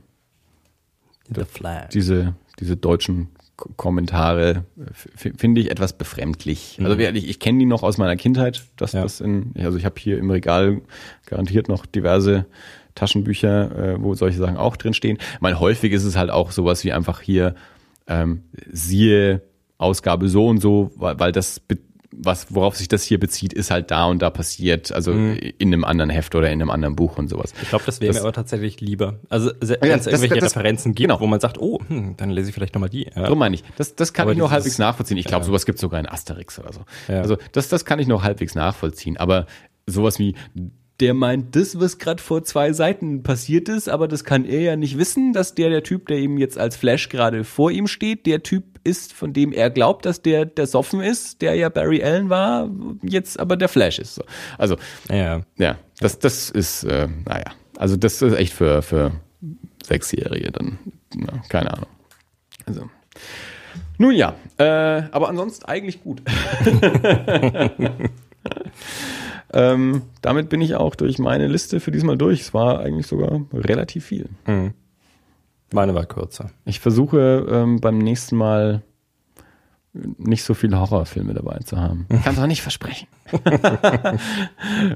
The 1.34 1.46
Flag. 1.46 1.90
Diese, 1.90 2.36
diese 2.60 2.76
deutschen 2.76 3.30
Kommentare 3.76 4.64
finde 5.16 5.62
ich 5.62 5.70
etwas 5.70 5.94
befremdlich. 5.94 6.78
Mhm. 6.80 6.86
Also 6.86 6.98
ich, 6.98 7.30
ich 7.30 7.40
kenne 7.40 7.60
die 7.60 7.66
noch 7.66 7.84
aus 7.84 7.98
meiner 7.98 8.16
Kindheit, 8.16 8.66
dass 8.78 8.94
ja. 8.94 9.02
das 9.02 9.22
in, 9.22 9.54
also 9.58 9.78
ich 9.78 9.86
habe 9.86 9.96
hier 10.00 10.18
im 10.18 10.32
Regal 10.32 10.82
garantiert 11.26 11.68
noch 11.68 11.86
diverse 11.86 12.46
Taschenbücher, 12.96 13.96
äh, 13.96 14.02
wo 14.02 14.16
solche 14.16 14.38
Sachen 14.38 14.58
auch 14.58 14.78
drin 14.78 14.94
stehen. 14.94 15.18
Ich 15.34 15.42
meine, 15.42 15.60
häufig 15.60 15.92
ist 15.92 16.04
es 16.04 16.16
halt 16.16 16.30
auch 16.30 16.52
sowas 16.52 16.84
wie 16.84 16.94
einfach 16.94 17.22
hier 17.22 17.56
ähm, 18.08 18.44
siehe 18.72 19.42
Ausgabe 19.78 20.28
so 20.28 20.48
und 20.48 20.60
so, 20.60 20.92
weil, 20.96 21.20
weil 21.20 21.32
das 21.32 21.62
was, 22.12 22.54
worauf 22.54 22.76
sich 22.76 22.88
das 22.88 23.04
hier 23.04 23.20
bezieht, 23.20 23.54
ist 23.54 23.72
halt 23.72 23.92
da 23.92 24.06
und 24.06 24.22
da 24.22 24.30
passiert, 24.30 24.92
also 24.92 25.14
mhm. 25.14 25.38
in 25.58 25.74
einem 25.74 25.84
anderen 25.84 26.10
Heft 26.10 26.34
oder 26.36 26.48
in 26.48 26.62
einem 26.62 26.72
anderen 26.72 26.96
Buch 26.96 27.18
und 27.18 27.28
sowas. 27.30 27.54
Ich 27.62 27.70
glaube, 27.70 27.86
das 27.86 28.02
wäre 28.02 28.14
mir 28.14 28.22
aber 28.22 28.34
tatsächlich 28.34 28.82
lieber. 28.82 29.20
Also 29.30 29.52
wenn 29.60 29.92
es 29.92 30.06
ja, 30.06 30.12
irgendwelche 30.12 30.40
das, 30.40 30.56
Referenzen 30.56 30.96
gibt, 30.96 31.10
genau. 31.10 31.20
wo 31.20 31.28
man 31.28 31.40
sagt, 31.40 31.60
oh, 31.60 31.80
hm, 31.88 32.18
dann 32.18 32.32
lese 32.32 32.50
ich 32.50 32.56
vielleicht 32.56 32.74
nochmal 32.74 32.90
die. 32.90 33.10
Ja. 33.16 33.28
So 33.28 33.36
meine 33.36 33.56
ich. 33.56 33.64
Das, 33.78 33.96
das 33.96 34.14
kann 34.14 34.24
aber 34.24 34.32
ich 34.32 34.38
nur 34.38 34.50
halbwegs 34.50 34.80
nachvollziehen. 34.80 35.18
Ich 35.18 35.26
glaube, 35.26 35.44
ja. 35.44 35.48
sowas 35.48 35.66
gibt 35.66 35.80
sogar 35.80 36.00
in 36.00 36.08
Asterix 36.08 36.60
oder 36.60 36.74
so. 36.74 36.82
Also 37.08 37.38
das, 37.52 37.70
das 37.70 37.86
kann 37.86 38.00
ich 38.00 38.08
noch 38.08 38.24
halbwegs 38.24 38.56
nachvollziehen. 38.56 39.18
Aber 39.18 39.46
sowas 39.86 40.20
wie 40.20 40.36
der 41.00 41.14
meint 41.14 41.56
das, 41.56 41.80
was 41.80 41.98
gerade 41.98 42.22
vor 42.22 42.44
zwei 42.44 42.74
Seiten 42.74 43.24
passiert 43.24 43.70
ist, 43.70 43.88
aber 43.88 44.08
das 44.08 44.24
kann 44.24 44.46
er 44.46 44.62
ja 44.62 44.76
nicht 44.76 44.98
wissen, 44.98 45.34
dass 45.34 45.56
der 45.56 45.70
der 45.70 45.84
Typ, 45.84 46.08
der 46.08 46.20
ihm 46.20 46.38
jetzt 46.38 46.58
als 46.58 46.76
Flash 46.76 47.10
gerade 47.10 47.44
vor 47.44 47.72
ihm 47.72 47.88
steht, 47.88 48.26
der 48.26 48.44
Typ 48.44 48.69
ist, 48.84 49.14
von 49.14 49.34
dem 49.34 49.52
er 49.52 49.70
glaubt, 49.70 50.06
dass 50.06 50.22
der 50.22 50.46
der 50.46 50.68
Soffen 50.68 51.02
ist, 51.02 51.42
der 51.42 51.56
ja 51.56 51.70
Barry 51.70 52.04
Allen 52.04 52.30
war, 52.30 52.70
jetzt 53.02 53.40
aber 53.40 53.58
der 53.58 53.70
Flash 53.70 54.00
ist. 54.00 54.22
Also 54.58 54.78
ja, 55.10 55.42
ja, 55.58 55.78
das 56.00 56.20
das 56.20 56.50
ist 56.50 56.84
äh, 56.84 57.08
naja, 57.26 57.52
also 57.78 57.96
das 57.96 58.22
ist 58.22 58.36
echt 58.36 58.54
für 58.54 58.82
für 58.82 59.12
Sechsjährige 59.84 60.52
dann, 60.52 60.80
na, 61.16 61.42
keine 61.50 61.74
Ahnung. 61.74 61.90
Also 62.66 62.90
nun 63.98 64.14
ja, 64.14 64.36
äh, 64.58 65.04
aber 65.12 65.30
ansonsten 65.30 65.66
eigentlich 65.66 66.02
gut. 66.04 66.22
Ähm, 69.52 70.04
damit 70.22 70.50
bin 70.50 70.62
ich 70.62 70.76
auch 70.76 70.96
durch 70.96 71.18
meine 71.18 71.48
Liste 71.48 71.80
für 71.80 71.92
diesmal 71.92 72.18
durch. 72.18 72.42
Es 72.42 72.54
war 72.54 72.80
eigentlich 72.80 73.08
sogar 73.08 73.42
relativ 73.54 74.06
viel. 74.06 74.30
Mhm. 74.46 74.74
Meine 75.74 75.94
war 75.96 76.06
kürzer. 76.06 76.52
Ich 76.66 76.80
versuche 76.80 77.46
ähm, 77.50 77.80
beim 77.80 77.98
nächsten 78.00 78.36
Mal 78.38 78.84
nicht 79.92 80.44
so 80.44 80.54
viele 80.54 80.80
Horrorfilme 80.80 81.34
dabei 81.34 81.60
zu 81.60 81.78
haben. 81.78 82.06
Ich 82.10 82.24
kann 82.24 82.36
es 82.36 82.40
auch 82.40 82.46
nicht 82.46 82.62
versprechen. 82.62 83.08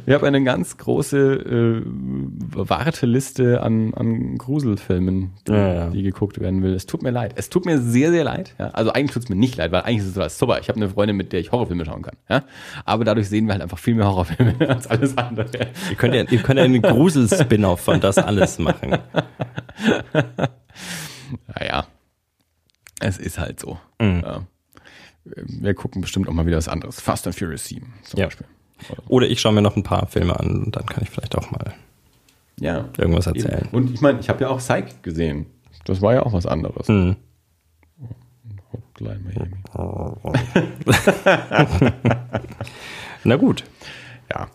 Wir 0.05 0.15
haben 0.15 0.23
eine 0.23 0.43
ganz 0.43 0.77
große 0.77 1.17
äh, 1.17 1.81
Warteliste 1.85 3.63
an, 3.63 3.93
an 3.95 4.37
Gruselfilmen, 4.37 5.31
die, 5.47 5.51
Ja, 5.51 5.73
ja. 5.73 5.89
die 5.89 6.03
geguckt 6.03 6.39
werden 6.39 6.61
will. 6.61 6.73
Es 6.73 6.85
tut 6.85 7.01
mir 7.01 7.09
leid. 7.09 7.33
Es 7.35 7.49
tut 7.49 7.65
mir 7.65 7.79
sehr, 7.79 8.11
sehr 8.11 8.23
leid. 8.23 8.53
Ja? 8.59 8.67
Also 8.67 8.91
eigentlich 8.93 9.11
tut 9.13 9.23
es 9.23 9.29
mir 9.29 9.35
nicht 9.35 9.57
leid, 9.57 9.71
weil 9.71 9.81
eigentlich 9.81 10.07
ist 10.07 10.15
es 10.15 10.37
super. 10.37 10.59
Ich 10.59 10.69
habe 10.69 10.77
eine 10.77 10.89
Freundin, 10.89 11.17
mit 11.17 11.33
der 11.33 11.39
ich 11.39 11.51
Horrorfilme 11.51 11.85
schauen 11.85 12.03
kann. 12.03 12.15
Ja? 12.29 12.43
Aber 12.85 13.03
dadurch 13.03 13.29
sehen 13.29 13.47
wir 13.47 13.53
halt 13.53 13.63
einfach 13.63 13.79
viel 13.79 13.95
mehr 13.95 14.05
Horrorfilme 14.05 14.55
als 14.69 14.85
alles 14.87 15.17
andere. 15.17 15.49
Ihr 15.89 15.95
könnt 15.95 16.13
ja, 16.13 16.23
ihr 16.23 16.39
könnt 16.39 16.59
ja 16.59 16.65
einen 16.65 16.81
Grusel-Spin-Off 16.83 17.79
von 17.81 17.99
das 17.99 18.19
alles 18.19 18.59
machen. 18.59 18.97
Naja, 21.55 21.87
es 22.99 23.17
ist 23.17 23.39
halt 23.39 23.59
so. 23.59 23.79
Ja. 24.01 24.43
Wir 25.25 25.73
gucken 25.73 26.01
bestimmt 26.01 26.27
auch 26.27 26.33
mal 26.33 26.45
wieder 26.45 26.57
was 26.57 26.67
anderes. 26.67 26.99
Fast 26.99 27.25
and 27.27 27.35
Furious 27.35 27.65
7 27.65 27.93
zum 28.03 28.19
Ja. 28.19 28.25
Beispiel. 28.27 28.47
Oder 29.07 29.27
ich 29.29 29.39
schaue 29.39 29.53
mir 29.53 29.61
noch 29.61 29.75
ein 29.77 29.83
paar 29.83 30.07
Filme 30.07 30.37
an 30.39 30.63
und 30.65 30.75
dann 30.75 30.85
kann 30.85 31.03
ich 31.03 31.09
vielleicht 31.09 31.37
auch 31.37 31.49
mal 31.51 31.73
Ja. 32.59 32.89
irgendwas 32.97 33.27
erzählen. 33.27 33.67
Und 33.71 33.91
ich 33.93 34.01
meine, 34.01 34.19
ich 34.19 34.27
habe 34.29 34.41
ja 34.41 34.49
auch 34.49 34.57
Psych 34.59 35.01
gesehen. 35.01 35.45
Das 35.85 36.01
war 36.01 36.13
ja 36.13 36.23
auch 36.23 36.33
was 36.33 36.45
anderes. 36.45 36.87
Hm. 36.87 37.15
Hotline 38.73 39.19
Miami. 39.21 39.55
Na 43.23 43.35
gut, 43.37 43.63
Ja, 44.33 44.47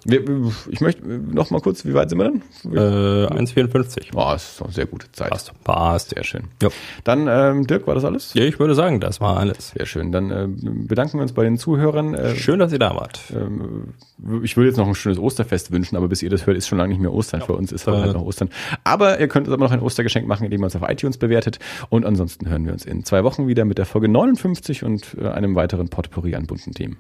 ich 0.71 0.81
möchte 0.81 1.07
noch 1.07 1.51
mal 1.51 1.61
kurz, 1.61 1.85
wie 1.85 1.95
weit 1.95 2.11
sind 2.11 2.19
wir 2.19 2.31
denn? 2.31 2.43
äh, 2.73 3.27
1,54. 3.33 4.13
Boah, 4.13 4.35
ist 4.35 4.61
eine 4.63 4.73
sehr 4.73 4.87
gute 4.87 5.11
Zeit. 5.13 5.31
Passt. 5.31 5.53
Passt. 5.63 6.11
Sehr 6.11 6.25
schön. 6.25 6.45
Ja. 6.63 6.69
Dann, 7.05 7.29
ähm, 7.29 7.67
Dirk, 7.67 7.87
war 7.87 7.95
das 7.95 8.05
alles? 8.05 8.35
ja, 8.35 8.43
ich 8.45 8.59
würde 8.59 8.75
sagen, 8.75 8.99
das 9.01 9.21
war 9.21 9.37
alles. 9.37 9.71
Sehr 9.77 9.87
schön. 9.87 10.11
Dann 10.11 10.31
äh, 10.31 10.49
bedanken 10.49 11.19
wir 11.19 11.23
uns 11.23 11.33
bei 11.33 11.45
den 11.45 11.59
Zuhörern. 11.59 12.15
Äh, 12.15 12.35
Schön, 12.35 12.59
dass 12.59 12.73
ihr 12.73 12.79
da 12.81 12.95
wart. 12.97 13.21
ähm, 13.35 13.95
ich 14.43 14.57
würde 14.57 14.69
jetzt 14.69 14.77
noch 14.79 14.89
ein 14.89 14.95
schönes 14.97 15.19
Osterfest 15.19 15.71
wünschen, 15.71 15.97
aber 15.97 16.09
bis 16.09 16.23
ihr 16.23 16.31
das 16.31 16.47
hört, 16.47 16.57
ist 16.57 16.67
schon 16.67 16.79
lange 16.79 16.91
nicht 16.93 17.01
mehr 17.01 17.13
Ostern. 17.13 17.41
Für 17.43 17.55
uns 17.55 17.71
ist 17.71 17.87
aber 17.87 17.99
Äh. 17.99 18.03
halt 18.03 18.15
noch 18.15 18.23
Ostern. 18.23 18.49
Aber 18.83 19.21
ihr 19.21 19.29
könnt 19.29 19.47
uns 19.47 19.55
aber 19.55 19.65
noch 19.65 19.71
ein 19.73 19.81
Ostergeschenk 19.81 20.27
machen, 20.27 20.45
indem 20.45 20.61
ihr 20.63 20.65
uns 20.65 20.75
auf 20.77 20.83
iTunes 20.89 21.19
bewertet. 21.19 21.59
Und 21.89 22.05
ansonsten 22.05 22.49
hören 22.49 22.65
wir 22.67 22.73
uns 22.73 22.85
in 22.85 23.05
zwei 23.05 23.23
Wochen 23.23 23.47
wieder 23.47 23.65
mit 23.65 23.79
der 23.79 23.87
Folge 23.87 24.09
59 24.09 24.83
und 24.83 25.17
äh, 25.21 25.29
einem 25.29 25.55
weiteren 25.55 25.89
Potpourri 25.89 26.35
an 26.35 26.47
bunten 26.47 26.73
Themen. 26.73 26.97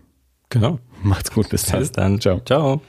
Genau. 0.51 0.79
Macht's 1.03 1.31
gut, 1.31 1.49
bis 1.49 1.67
dann. 1.67 1.81
Bis 1.81 1.93
dann. 1.93 2.21
Ciao. 2.21 2.41
Ciao. 2.41 2.81